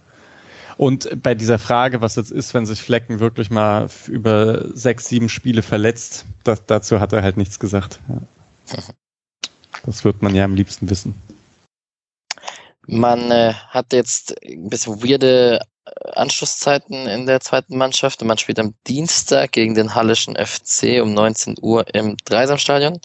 Und 0.78 1.22
bei 1.24 1.36
dieser 1.36 1.58
Frage, 1.58 2.02
was 2.02 2.18
jetzt 2.18 2.32
ist, 2.32 2.54
wenn 2.54 2.66
sich 2.66 2.82
Flecken 2.82 3.20
wirklich 3.20 3.50
mal 3.50 3.88
über 4.08 4.76
sechs, 4.76 5.08
sieben 5.08 5.30
Spiele 5.30 5.62
verletzt, 5.62 6.26
das, 6.44 6.66
dazu 6.66 7.00
hat 7.00 7.14
er 7.14 7.24
halt 7.24 7.38
nichts 7.38 7.60
gesagt. 7.60 8.00
Ja. 8.10 8.84
Das 9.86 10.04
wird 10.04 10.24
man 10.24 10.34
ja 10.34 10.46
am 10.46 10.56
liebsten 10.56 10.90
wissen. 10.90 11.14
Man 12.88 13.30
äh, 13.30 13.54
hat 13.54 13.94
jetzt 13.94 14.34
ein 14.44 14.70
bisschen 14.70 15.04
weirde 15.04 15.62
Anschlusszeiten 16.14 17.08
in 17.08 17.26
der 17.26 17.42
zweiten 17.42 17.78
Mannschaft. 17.78 18.24
Man 18.24 18.38
spielt 18.38 18.60
am 18.60 18.74
Dienstag 18.88 19.52
gegen 19.52 19.76
den 19.76 19.94
Hallischen 19.94 20.36
FC 20.36 21.02
um 21.02 21.14
19 21.14 21.58
Uhr 21.62 21.86
im 21.94 22.18
Dreisamstadion. 22.26 23.00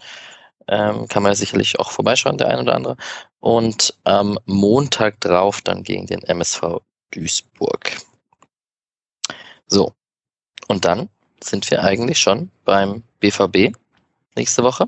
Ähm, 0.69 1.09
kann 1.09 1.23
man 1.23 1.32
ja 1.32 1.36
sicherlich 1.36 1.78
auch 1.78 1.90
vorbeischauen, 1.90 2.39
der 2.39 2.48
ein 2.48 2.61
oder 2.61 2.74
andere. 2.74 2.97
Und 3.40 3.94
am 4.05 4.39
Montag 4.47 5.20
drauf 5.20 5.61
dann 5.62 5.82
gegen 5.82 6.07
den 6.07 6.23
MSV 6.23 6.81
Duisburg. 7.11 7.97
So, 9.66 9.93
und 10.69 10.85
dann 10.85 11.09
sind 11.43 11.70
wir 11.70 11.82
eigentlich 11.82 12.19
schon 12.19 12.51
beim 12.65 13.02
BVB 13.19 13.74
nächste 14.36 14.62
Woche. 14.62 14.86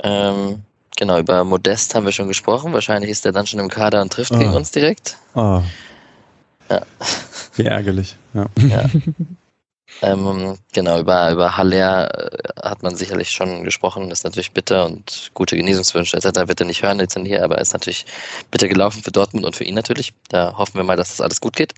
Ähm, 0.00 0.62
genau, 0.96 1.18
über 1.18 1.44
Modest 1.44 1.94
haben 1.94 2.04
wir 2.04 2.12
schon 2.12 2.28
gesprochen. 2.28 2.72
Wahrscheinlich 2.72 3.10
ist 3.10 3.24
er 3.24 3.32
dann 3.32 3.46
schon 3.46 3.60
im 3.60 3.68
Kader 3.68 4.02
und 4.02 4.12
trifft 4.12 4.32
oh. 4.32 4.38
gegen 4.38 4.52
uns 4.52 4.70
direkt. 4.70 5.16
Oh. 5.34 5.62
Ja. 6.68 6.82
Wie 7.56 7.64
ärgerlich. 7.64 8.16
Ja. 8.34 8.46
ja. 8.68 8.84
Ähm, 10.02 10.58
genau, 10.72 11.00
über, 11.00 11.30
über 11.30 11.56
Haller 11.56 12.32
äh, 12.32 12.68
hat 12.68 12.82
man 12.82 12.96
sicherlich 12.96 13.30
schon 13.30 13.64
gesprochen. 13.64 14.10
Das 14.10 14.20
ist 14.20 14.24
natürlich 14.24 14.52
bitter 14.52 14.84
und 14.84 15.30
gute 15.32 15.56
Genesungswünsche 15.56 16.16
etc. 16.16 16.48
wird 16.48 16.60
er 16.60 16.66
nicht 16.66 16.82
hören 16.82 16.98
jetzt 16.98 17.16
hier, 17.16 17.42
aber 17.44 17.58
ist 17.58 17.72
natürlich 17.72 18.04
bitter 18.50 18.68
gelaufen 18.68 19.02
für 19.02 19.12
Dortmund 19.12 19.46
und 19.46 19.56
für 19.56 19.64
ihn 19.64 19.74
natürlich. 19.74 20.12
Da 20.28 20.56
hoffen 20.58 20.74
wir 20.74 20.84
mal, 20.84 20.96
dass 20.96 21.10
das 21.10 21.20
alles 21.20 21.40
gut 21.40 21.56
geht. 21.56 21.72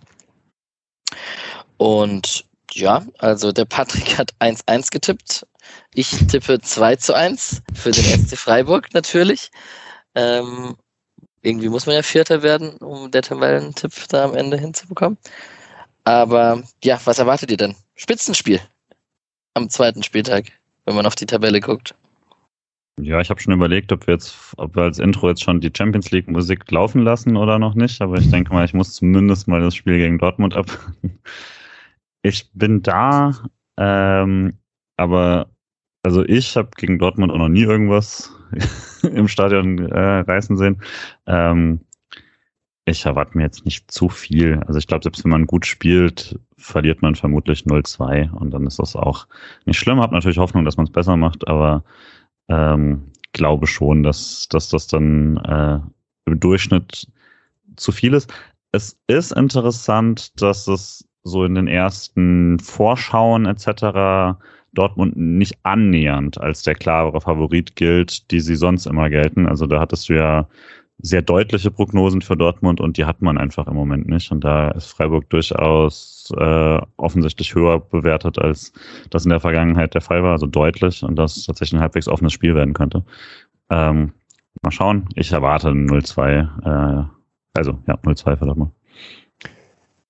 Und 1.77 2.45
ja, 2.73 3.05
also 3.19 3.53
der 3.53 3.67
Patrick 3.67 4.19
hat 4.19 4.33
1-1 4.41 4.91
getippt. 4.91 5.47
Ich 5.95 6.11
tippe 6.27 6.61
2 6.61 6.97
zu 6.97 7.15
1 7.15 7.63
für 7.75 7.91
den 7.91 8.05
SC 8.27 8.37
Freiburg 8.37 8.95
natürlich. 8.95 9.51
Ähm, 10.15 10.77
irgendwie 11.43 11.69
muss 11.69 11.87
man 11.87 11.95
ja 11.95 12.03
Vierter 12.03 12.43
werden, 12.43 12.77
um 12.79 13.11
der 13.11 13.23
Tabellentipp 13.23 13.93
da 14.09 14.25
am 14.25 14.35
Ende 14.35 14.59
hinzubekommen. 14.59 15.19
Aber 16.05 16.63
ja, 16.83 17.01
was 17.05 17.19
erwartet 17.19 17.51
ihr 17.51 17.57
denn? 17.57 17.75
Spitzenspiel 17.95 18.61
am 19.55 19.69
zweiten 19.69 20.03
Spieltag, 20.03 20.47
wenn 20.85 20.95
man 20.95 21.07
auf 21.07 21.15
die 21.15 21.27
Tabelle 21.27 21.61
guckt. 21.61 21.95
Ja, 23.01 23.21
ich 23.21 23.31
habe 23.31 23.41
schon 23.41 23.53
überlegt, 23.53 23.93
ob 23.93 24.07
wir 24.07 24.15
jetzt, 24.15 24.37
ob 24.57 24.75
wir 24.75 24.83
als 24.83 24.99
Intro 24.99 25.29
jetzt 25.29 25.43
schon 25.43 25.61
die 25.61 25.71
Champions 25.77 26.11
League 26.11 26.29
Musik 26.29 26.69
laufen 26.71 27.03
lassen 27.03 27.37
oder 27.37 27.59
noch 27.59 27.75
nicht, 27.75 28.01
aber 28.01 28.19
ich 28.19 28.31
denke 28.31 28.53
mal, 28.53 28.65
ich 28.65 28.75
muss 28.75 28.95
zumindest 28.95 29.47
mal 29.47 29.61
das 29.61 29.77
Spiel 29.77 29.99
gegen 29.99 30.19
Dortmund 30.19 30.55
ab. 30.55 30.67
Ich 32.23 32.51
bin 32.53 32.83
da, 32.83 33.33
ähm, 33.79 34.59
aber 34.97 35.51
also 36.03 36.25
ich 36.25 36.57
habe 36.57 36.71
gegen 36.77 36.99
Dortmund 36.99 37.31
auch 37.31 37.39
noch 37.39 37.49
nie 37.49 37.63
irgendwas 37.63 38.33
im 39.03 39.29
Stadion 39.29 39.79
äh, 39.79 40.21
reißen 40.21 40.57
sehen. 40.57 40.83
Ähm, 41.27 41.81
ich 42.85 43.05
erwarte 43.05 43.37
mir 43.37 43.45
jetzt 43.45 43.65
nicht 43.65 43.91
zu 43.91 44.09
viel. 44.09 44.61
Also 44.67 44.79
ich 44.79 44.87
glaube, 44.87 45.03
selbst 45.03 45.23
wenn 45.25 45.31
man 45.31 45.47
gut 45.47 45.67
spielt, 45.67 46.39
verliert 46.57 47.03
man 47.03 47.15
vermutlich 47.15 47.63
0-2 47.63 48.31
und 48.31 48.51
dann 48.51 48.67
ist 48.67 48.79
das 48.79 48.97
auch 48.97 49.27
nicht 49.67 49.79
schlimm. 49.79 50.01
Hab 50.01 50.13
natürlich 50.13 50.39
Hoffnung, 50.39 50.65
dass 50.65 50.77
man 50.77 50.87
es 50.87 50.93
besser 50.93 51.17
macht, 51.17 51.47
aber 51.47 51.85
ähm, 52.49 53.13
glaube 53.33 53.67
schon, 53.67 54.03
dass, 54.03 54.49
dass 54.49 54.71
das 54.71 54.87
dann 54.87 55.37
äh, 55.39 55.81
im 56.27 56.41
Durchschnitt 56.41 57.07
zu 57.77 57.93
viel 57.93 58.15
ist. 58.15 58.33
Es 58.73 58.99
ist 59.07 59.33
interessant, 59.33 60.41
dass 60.41 60.67
es 60.67 61.09
so 61.23 61.45
in 61.45 61.55
den 61.55 61.69
ersten 61.69 62.59
Vorschauen 62.59 63.47
etc. 63.47 64.39
Dortmund 64.79 65.17
nicht 65.17 65.59
annähernd 65.65 66.41
als 66.41 66.63
der 66.63 66.75
klare 66.75 67.21
Favorit 67.21 67.77
gilt, 67.77 68.31
die 68.31 68.41
sie 68.41 68.57
sonst 68.57 68.87
immer 68.87 69.11
gelten. 69.11 69.47
Also 69.47 69.67
da 69.67 69.81
hattest 69.81 70.09
du 70.09 70.15
ja 70.15 70.47
sehr 71.01 71.23
deutliche 71.23 71.71
Prognosen 71.71 72.23
für 72.23 72.37
Dortmund 72.37 72.81
und 72.81 72.97
die 72.97 73.05
hat 73.05 73.23
man 73.23 73.39
einfach 73.39 73.67
im 73.67 73.75
Moment 73.75 74.09
nicht. 74.09 74.31
Und 74.33 74.43
da 74.43 74.71
ist 74.71 74.87
Freiburg 74.87 75.29
durchaus 75.31 76.33
äh, 76.37 76.81
offensichtlich 76.97 77.55
höher 77.55 77.81
bewertet, 77.81 78.39
als 78.39 78.73
das 79.11 79.25
in 79.25 79.31
der 79.31 79.41
Vergangenheit 79.41 79.95
der 79.95 80.01
Fall 80.01 80.23
war, 80.23 80.33
also 80.33 80.47
deutlich 80.47 81.03
und 81.03 81.17
das 81.17 81.45
tatsächlich 81.45 81.79
ein 81.79 81.83
halbwegs 81.83 82.09
offenes 82.09 82.33
Spiel 82.33 82.55
werden 82.55 82.75
könnte. 82.75 83.05
Ähm, 83.71 84.13
mal 84.63 84.73
schauen. 84.73 85.09
Ich 85.15 85.33
erwarte 85.33 85.69
0-2. 85.69 87.03
Äh, 87.03 87.05
also 87.55 87.79
ja, 87.87 87.95
0-2 87.95 88.37
für 88.37 88.47
Dortmund. 88.47 88.73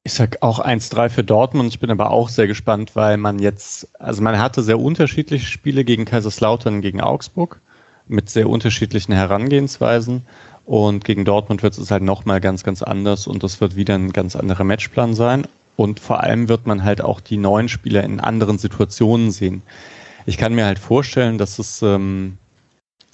Ich 0.08 0.14
sag 0.14 0.38
auch 0.40 0.58
1-3 0.58 1.10
für 1.10 1.22
Dortmund. 1.22 1.68
Ich 1.68 1.80
bin 1.80 1.90
aber 1.90 2.10
auch 2.10 2.30
sehr 2.30 2.46
gespannt, 2.46 2.96
weil 2.96 3.18
man 3.18 3.40
jetzt, 3.40 3.88
also 4.00 4.22
man 4.22 4.38
hatte 4.38 4.62
sehr 4.62 4.80
unterschiedliche 4.80 5.44
Spiele 5.44 5.84
gegen 5.84 6.06
Kaiserslautern, 6.06 6.80
gegen 6.80 7.02
Augsburg 7.02 7.60
mit 8.06 8.30
sehr 8.30 8.48
unterschiedlichen 8.48 9.12
Herangehensweisen. 9.12 10.24
Und 10.64 11.04
gegen 11.04 11.26
Dortmund 11.26 11.62
wird 11.62 11.76
es 11.76 11.90
halt 11.90 12.02
nochmal 12.02 12.40
ganz, 12.40 12.64
ganz 12.64 12.82
anders 12.82 13.26
und 13.26 13.42
das 13.42 13.60
wird 13.60 13.76
wieder 13.76 13.96
ein 13.96 14.12
ganz 14.12 14.34
anderer 14.34 14.64
Matchplan 14.64 15.12
sein. 15.12 15.46
Und 15.76 16.00
vor 16.00 16.22
allem 16.22 16.48
wird 16.48 16.66
man 16.66 16.84
halt 16.84 17.02
auch 17.02 17.20
die 17.20 17.36
neuen 17.36 17.68
Spieler 17.68 18.02
in 18.02 18.18
anderen 18.18 18.56
Situationen 18.56 19.30
sehen. 19.30 19.60
Ich 20.24 20.38
kann 20.38 20.54
mir 20.54 20.64
halt 20.64 20.78
vorstellen, 20.78 21.36
dass 21.36 21.58
es 21.58 21.82
ähm, 21.82 22.38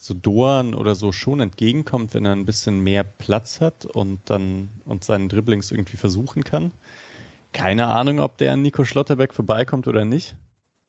so 0.05 0.13
Doan 0.13 0.75
oder 0.75 0.95
so 0.95 1.13
schon 1.13 1.41
entgegenkommt, 1.41 2.13
wenn 2.13 2.27
er 2.27 2.33
ein 2.33 2.45
bisschen 2.45 2.81
mehr 2.81 3.05
Platz 3.05 3.63
hat 3.63 3.87
und 3.87 4.21
dann 4.27 4.69
und 4.85 5.03
seinen 5.03 5.31
Dribblings 5.31 5.71
irgendwie 5.71 5.97
versuchen 5.97 6.45
kann. 6.45 6.73
Keine 7.55 7.87
Ahnung, 7.87 8.21
ob 8.21 8.37
der 8.37 8.53
an 8.53 8.61
Nico 8.61 8.85
Schlotterbeck 8.85 9.33
vorbeikommt 9.33 9.89
oder 9.89 10.05
nicht. 10.05 10.37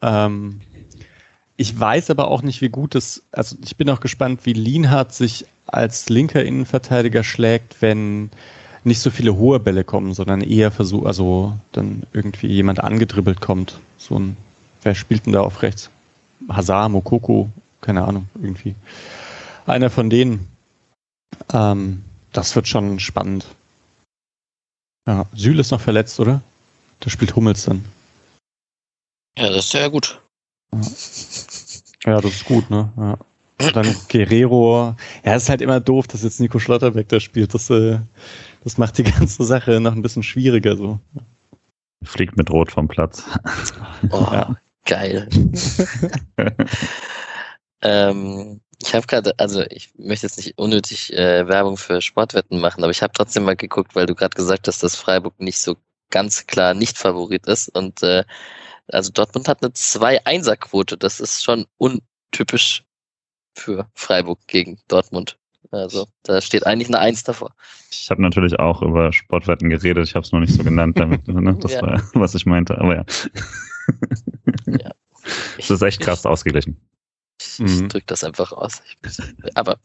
Ähm, 0.01 0.59
ich 1.55 1.79
weiß 1.79 2.09
aber 2.09 2.27
auch 2.27 2.41
nicht, 2.41 2.59
wie 2.59 2.67
gut 2.67 2.93
es, 2.93 3.23
also 3.31 3.55
ich 3.63 3.77
bin 3.77 3.89
auch 3.89 4.01
gespannt, 4.01 4.41
wie 4.43 4.51
Lienhardt 4.51 5.13
sich 5.13 5.45
als 5.65 6.09
linker 6.09 6.43
Innenverteidiger 6.43 7.23
schlägt, 7.23 7.81
wenn 7.81 8.29
nicht 8.83 8.99
so 8.99 9.11
viele 9.11 9.37
hohe 9.37 9.61
Bälle 9.61 9.85
kommen, 9.85 10.13
sondern 10.13 10.41
eher 10.41 10.71
versucht, 10.71 11.05
also 11.07 11.53
dann 11.71 12.03
irgendwie 12.11 12.47
jemand 12.47 12.83
angedribbelt 12.83 13.39
kommt. 13.39 13.79
So 13.97 14.19
ein, 14.19 14.35
wer 14.83 14.93
spielt 14.93 15.25
denn 15.25 15.31
da 15.31 15.39
auf 15.39 15.61
rechts? 15.61 15.89
Hazard, 16.49 16.91
Mokoko, 16.91 17.49
keine 17.85 18.03
Ahnung, 18.03 18.27
irgendwie. 18.41 18.75
Einer 19.67 19.89
von 19.89 20.09
denen. 20.09 20.47
Ähm, 21.53 22.03
das 22.31 22.55
wird 22.55 22.67
schon 22.67 22.99
spannend. 22.99 23.45
Ja, 25.07 25.25
Süle 25.35 25.61
ist 25.61 25.71
noch 25.71 25.81
verletzt, 25.81 26.19
oder? 26.19 26.41
Da 26.99 27.09
spielt 27.11 27.35
Hummels 27.35 27.65
dann. 27.65 27.85
Ja, 29.37 29.49
das 29.49 29.65
ist 29.65 29.73
ja 29.73 29.87
gut. 29.87 30.19
Ja, 32.05 32.21
das 32.21 32.33
ist 32.33 32.45
gut, 32.45 32.69
ne? 32.71 32.91
Ja. 32.97 33.17
Und 33.61 33.75
dann 33.75 33.95
Guerrero. 34.09 34.95
Ja, 35.23 35.35
ist 35.35 35.49
halt 35.49 35.61
immer 35.61 35.79
doof, 35.79 36.07
dass 36.07 36.23
jetzt 36.23 36.39
Nico 36.39 36.57
Schlotterbeck 36.57 37.07
da 37.07 37.19
spielt. 37.19 37.53
Das, 37.53 37.69
äh, 37.69 37.99
das 38.63 38.77
macht 38.77 38.97
die 38.97 39.03
ganze 39.11 39.43
Sache 39.43 39.79
noch 39.79 39.93
ein 39.93 40.01
bisschen 40.01 40.23
schwieriger 40.23 40.75
so. 40.75 40.99
Fliegt 42.03 42.35
mit 42.35 42.49
Rot 42.49 42.71
vom 42.71 42.87
Platz. 42.87 43.23
Oh, 44.09 44.27
ja. 44.31 44.55
geil. 44.85 45.29
ähm, 47.85 48.61
ich 48.81 48.93
habe 48.93 49.05
gerade, 49.05 49.33
also 49.37 49.61
ich 49.69 49.93
möchte 49.97 50.25
jetzt 50.25 50.37
nicht 50.37 50.57
unnötig 50.57 51.13
äh, 51.13 51.47
Werbung 51.47 51.77
für 51.77 52.01
Sportwetten 52.01 52.59
machen, 52.59 52.83
aber 52.83 52.91
ich 52.91 53.01
habe 53.01 53.13
trotzdem 53.13 53.43
mal 53.43 53.55
geguckt, 53.55 53.95
weil 53.95 54.07
du 54.07 54.15
gerade 54.15 54.35
gesagt 54.35 54.67
hast, 54.67 54.83
dass 54.83 54.95
Freiburg 54.95 55.39
nicht 55.39 55.59
so 55.59 55.75
ganz 56.09 56.47
klar 56.47 56.73
nicht 56.73 56.97
Favorit 56.97 57.45
ist. 57.47 57.69
Und 57.69 58.01
äh, 58.03 58.23
also 58.87 59.11
Dortmund 59.11 59.47
hat 59.47 59.63
eine 59.63 59.71
2-1er-Quote. 59.71 60.97
Das 60.97 61.19
ist 61.19 61.43
schon 61.43 61.65
untypisch 61.77 62.83
für 63.55 63.87
Freiburg 63.93 64.39
gegen 64.47 64.79
Dortmund. 64.87 65.37
Also 65.71 66.07
da 66.23 66.41
steht 66.41 66.65
eigentlich 66.65 66.87
eine 66.87 66.99
Eins 66.99 67.23
davor. 67.23 67.53
Ich 67.91 68.09
habe 68.09 68.21
natürlich 68.21 68.59
auch 68.59 68.81
über 68.81 69.11
Sportwetten 69.13 69.69
geredet, 69.69 70.07
ich 70.07 70.15
habe 70.15 70.25
es 70.25 70.31
noch 70.31 70.39
nicht 70.39 70.53
so 70.53 70.63
genannt 70.63 70.99
damit. 70.99 71.27
Ne? 71.35 71.57
Das 71.59 71.73
ja. 71.73 71.81
war, 71.81 72.01
was 72.13 72.33
ich 72.33 72.45
meinte, 72.45 72.77
aber 72.77 72.95
ja. 72.95 73.05
ja. 74.67 74.91
Es 75.57 75.71
ist 75.71 75.81
echt 75.81 76.01
krass 76.01 76.25
ausgeglichen. 76.25 76.79
Ich, 77.41 77.59
mhm. 77.59 77.89
drücke 77.89 78.05
das 78.07 78.23
einfach 78.23 78.51
aus. 78.51 78.81
Aber 79.55 79.77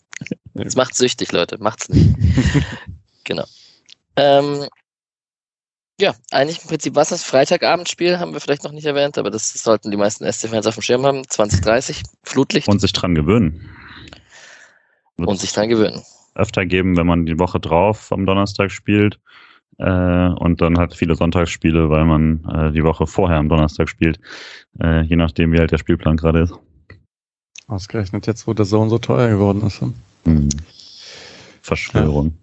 es 0.55 0.77
macht 0.77 0.95
süchtig, 0.95 1.33
Leute. 1.33 1.59
Macht's 1.59 1.89
nicht. 1.89 2.15
genau. 3.25 3.45
Ähm, 4.17 4.67
ja, 6.01 6.15
eigentlich 6.31 6.63
im 6.63 6.69
Prinzip 6.69 6.95
was 6.95 7.11
das 7.11 7.23
Freitagabendspiel, 7.23 8.19
haben 8.19 8.33
wir 8.33 8.41
vielleicht 8.41 8.65
noch 8.65 8.73
nicht 8.73 8.87
erwähnt, 8.87 9.19
aber 9.19 9.31
das 9.31 9.53
sollten 9.53 9.91
die 9.91 9.97
meisten 9.97 10.31
SC-Fans 10.31 10.67
auf 10.67 10.75
dem 10.75 10.83
Schirm 10.83 11.05
haben. 11.05 11.29
2030, 11.29 12.03
Flutlicht. 12.25 12.69
Und 12.69 12.81
sich 12.81 12.93
dran 12.93 13.15
gewöhnen. 13.15 13.69
Und 15.17 15.39
sich 15.39 15.53
dran 15.53 15.69
gewöhnen. 15.69 16.01
Öfter 16.35 16.65
geben, 16.65 16.97
wenn 16.97 17.07
man 17.07 17.27
die 17.27 17.39
Woche 17.39 17.61
drauf 17.61 18.13
am 18.13 18.25
Donnerstag 18.25 18.71
spielt. 18.71 19.21
Äh, 19.79 20.29
und 20.29 20.61
dann 20.61 20.79
hat 20.79 20.95
viele 20.95 21.15
Sonntagsspiele, 21.15 21.91
weil 21.91 22.05
man 22.05 22.45
äh, 22.45 22.73
die 22.73 22.85
Woche 22.85 23.07
vorher 23.07 23.39
am 23.39 23.49
Donnerstag 23.49 23.89
spielt. 23.89 24.19
Äh, 24.81 25.03
je 25.03 25.17
nachdem, 25.17 25.53
wie 25.53 25.59
halt 25.59 25.73
der 25.73 25.79
Spielplan 25.79 26.17
gerade 26.17 26.43
ist. 26.43 26.55
Ausgerechnet 27.71 28.27
jetzt, 28.27 28.49
wo 28.49 28.53
der 28.53 28.65
Sohn 28.65 28.91
so 28.91 28.99
teuer 28.99 29.29
geworden 29.29 29.63
ist. 29.63 29.81
Hm. 30.25 30.49
Verschwörung. 31.63 32.35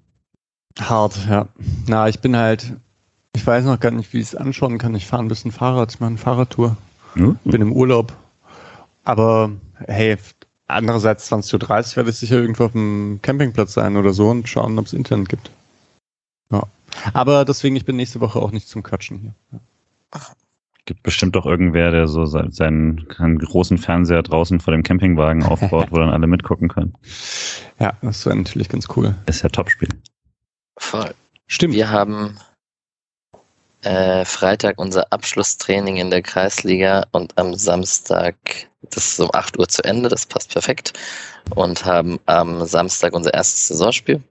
Ja. 0.78 0.90
Hart, 0.90 1.18
ja. 1.30 1.48
Na, 1.86 2.08
ich 2.08 2.20
bin 2.22 2.38
halt, 2.38 2.74
ich 3.36 3.46
weiß 3.46 3.66
noch 3.66 3.80
gar 3.80 3.92
nicht, 3.92 4.14
wie 4.14 4.20
ich 4.20 4.28
es 4.28 4.36
anschauen 4.36 4.78
kann. 4.78 4.96
Ich 4.96 5.06
fahre 5.06 5.24
ein 5.24 5.28
bisschen 5.28 5.52
Fahrrad, 5.52 5.94
ich 5.94 6.00
mache 6.00 6.10
eine 6.10 6.18
Fahrradtour. 6.18 6.78
Mhm. 7.16 7.40
Bin 7.44 7.62
im 7.62 7.74
Urlaub. 7.74 8.16
Aber 9.04 9.52
hey, 9.80 10.18
andererseits 10.68 11.32
20.30 11.32 11.92
Uhr 11.92 11.96
werde 11.98 12.10
ich 12.12 12.18
sicher 12.18 12.38
irgendwo 12.38 12.66
auf 12.66 12.72
dem 12.72 13.20
Campingplatz 13.22 13.74
sein 13.74 13.98
oder 13.98 14.14
so 14.14 14.30
und 14.30 14.48
schauen, 14.48 14.80
ob 14.80 14.86
es 14.86 14.94
Internet 14.94 15.30
gibt. 15.30 15.52
Ja. 16.52 16.64
Aber 17.14 17.44
deswegen, 17.44 17.76
ich 17.76 17.86
bin 17.86 17.98
nächste 17.98 18.22
Woche 18.22 18.40
auch 18.40 18.52
nicht 18.52 18.70
zum 18.70 18.82
Quatschen 18.82 19.20
hier. 19.20 19.34
Ja. 19.52 19.60
Gibt 20.88 21.04
bestimmt 21.04 21.36
doch 21.36 21.46
irgendwer, 21.46 21.92
der 21.92 22.08
so 22.08 22.26
seinen, 22.26 22.52
seinen 22.54 23.40
großen 23.40 23.78
Fernseher 23.78 24.24
draußen 24.24 24.62
vor 24.62 24.72
dem 24.72 24.84
Campingwagen 24.84 25.44
aufbaut, 25.44 25.88
wo 25.92 25.98
dann 25.98 26.12
alle 26.12 26.28
mitgucken 26.28 26.70
können. 26.70 26.94
Ja, 27.78 27.92
das 28.02 28.26
wäre 28.26 28.38
natürlich 28.38 28.70
ganz 28.70 28.88
cool. 28.96 29.14
Ist 29.26 29.44
ja 29.44 29.50
Topspiel. 29.50 29.90
Voll. 30.80 31.14
Stimmt. 31.48 31.74
Wir 31.74 31.90
haben 31.90 32.40
äh, 33.82 34.24
Freitag 34.24 34.80
unser 34.80 35.12
Abschlusstraining 35.12 35.98
in 35.98 36.10
der 36.10 36.22
Kreisliga 36.22 37.06
und 37.12 37.38
am 37.38 37.54
Samstag, 37.54 38.36
das 38.82 39.08
ist 39.08 39.20
um 39.20 39.30
8 39.34 39.60
Uhr 39.60 39.68
zu 39.68 39.84
Ende, 39.84 40.08
das 40.08 40.26
passt 40.26 40.54
perfekt, 40.54 40.94
und 41.54 41.84
haben 41.84 42.18
am 42.28 42.66
Samstag 42.66 43.14
unser 43.14 43.34
erstes 43.34 43.68
Saisonspiel. 43.68 44.24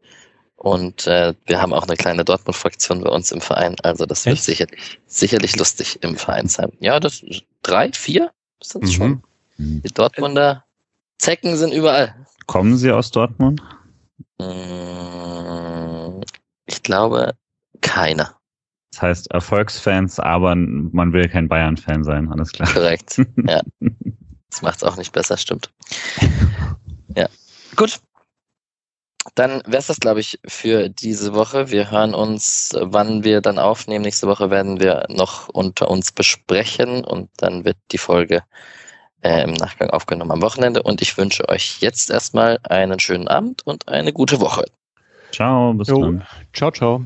Und 0.56 1.06
äh, 1.06 1.34
wir 1.46 1.60
haben 1.60 1.72
auch 1.74 1.84
eine 1.84 1.96
kleine 1.96 2.24
Dortmund-Fraktion 2.24 3.02
bei 3.02 3.10
uns 3.10 3.30
im 3.30 3.40
Verein, 3.40 3.76
also 3.82 4.06
das 4.06 4.24
wird 4.24 4.38
sicherlich, 4.38 4.98
sicherlich 5.06 5.56
lustig 5.56 5.98
im 6.02 6.16
Verein 6.16 6.48
sein. 6.48 6.72
Ja, 6.80 6.98
das 6.98 7.24
drei, 7.62 7.92
vier 7.92 8.30
sind 8.62 8.84
es 8.84 8.90
mhm. 8.90 8.94
schon. 8.94 9.22
Mhm. 9.58 9.82
Die 9.82 9.92
Dortmunder 9.92 10.64
Zecken 11.18 11.56
sind 11.56 11.72
überall. 11.72 12.14
Kommen 12.46 12.76
sie 12.76 12.90
aus 12.90 13.10
Dortmund? 13.10 13.60
Mm, 14.38 16.20
ich 16.66 16.82
glaube, 16.82 17.34
keiner. 17.80 18.36
Das 18.92 19.02
heißt 19.02 19.30
Erfolgsfans, 19.30 20.20
aber 20.20 20.54
man 20.54 21.12
will 21.12 21.28
kein 21.28 21.48
Bayern-Fan 21.48 22.04
sein, 22.04 22.30
alles 22.30 22.52
klar. 22.52 22.72
Korrekt, 22.72 23.20
ja. 23.46 23.60
Das 24.50 24.62
macht 24.62 24.76
es 24.76 24.84
auch 24.84 24.96
nicht 24.96 25.12
besser, 25.12 25.36
stimmt. 25.36 25.70
Ja, 27.14 27.30
gut. 27.76 27.98
Dann 29.34 29.62
wäre 29.66 29.78
es 29.78 29.86
das, 29.88 30.00
glaube 30.00 30.20
ich, 30.20 30.38
für 30.46 30.88
diese 30.88 31.34
Woche. 31.34 31.70
Wir 31.70 31.90
hören 31.90 32.14
uns, 32.14 32.76
wann 32.80 33.24
wir 33.24 33.40
dann 33.40 33.58
aufnehmen. 33.58 34.04
Nächste 34.04 34.26
Woche 34.26 34.50
werden 34.50 34.80
wir 34.80 35.06
noch 35.08 35.48
unter 35.48 35.90
uns 35.90 36.12
besprechen 36.12 37.04
und 37.04 37.30
dann 37.36 37.64
wird 37.64 37.76
die 37.92 37.98
Folge 37.98 38.42
äh, 39.22 39.42
im 39.42 39.54
Nachgang 39.54 39.90
aufgenommen 39.90 40.32
am 40.32 40.42
Wochenende. 40.42 40.82
Und 40.82 41.02
ich 41.02 41.18
wünsche 41.18 41.48
euch 41.48 41.78
jetzt 41.80 42.10
erstmal 42.10 42.58
einen 42.62 43.00
schönen 43.00 43.28
Abend 43.28 43.66
und 43.66 43.88
eine 43.88 44.12
gute 44.12 44.40
Woche. 44.40 44.64
Ciao, 45.32 45.74
bis 45.74 45.88
jo. 45.88 46.00
dann. 46.00 46.26
Ciao, 46.52 46.70
ciao. 46.70 47.04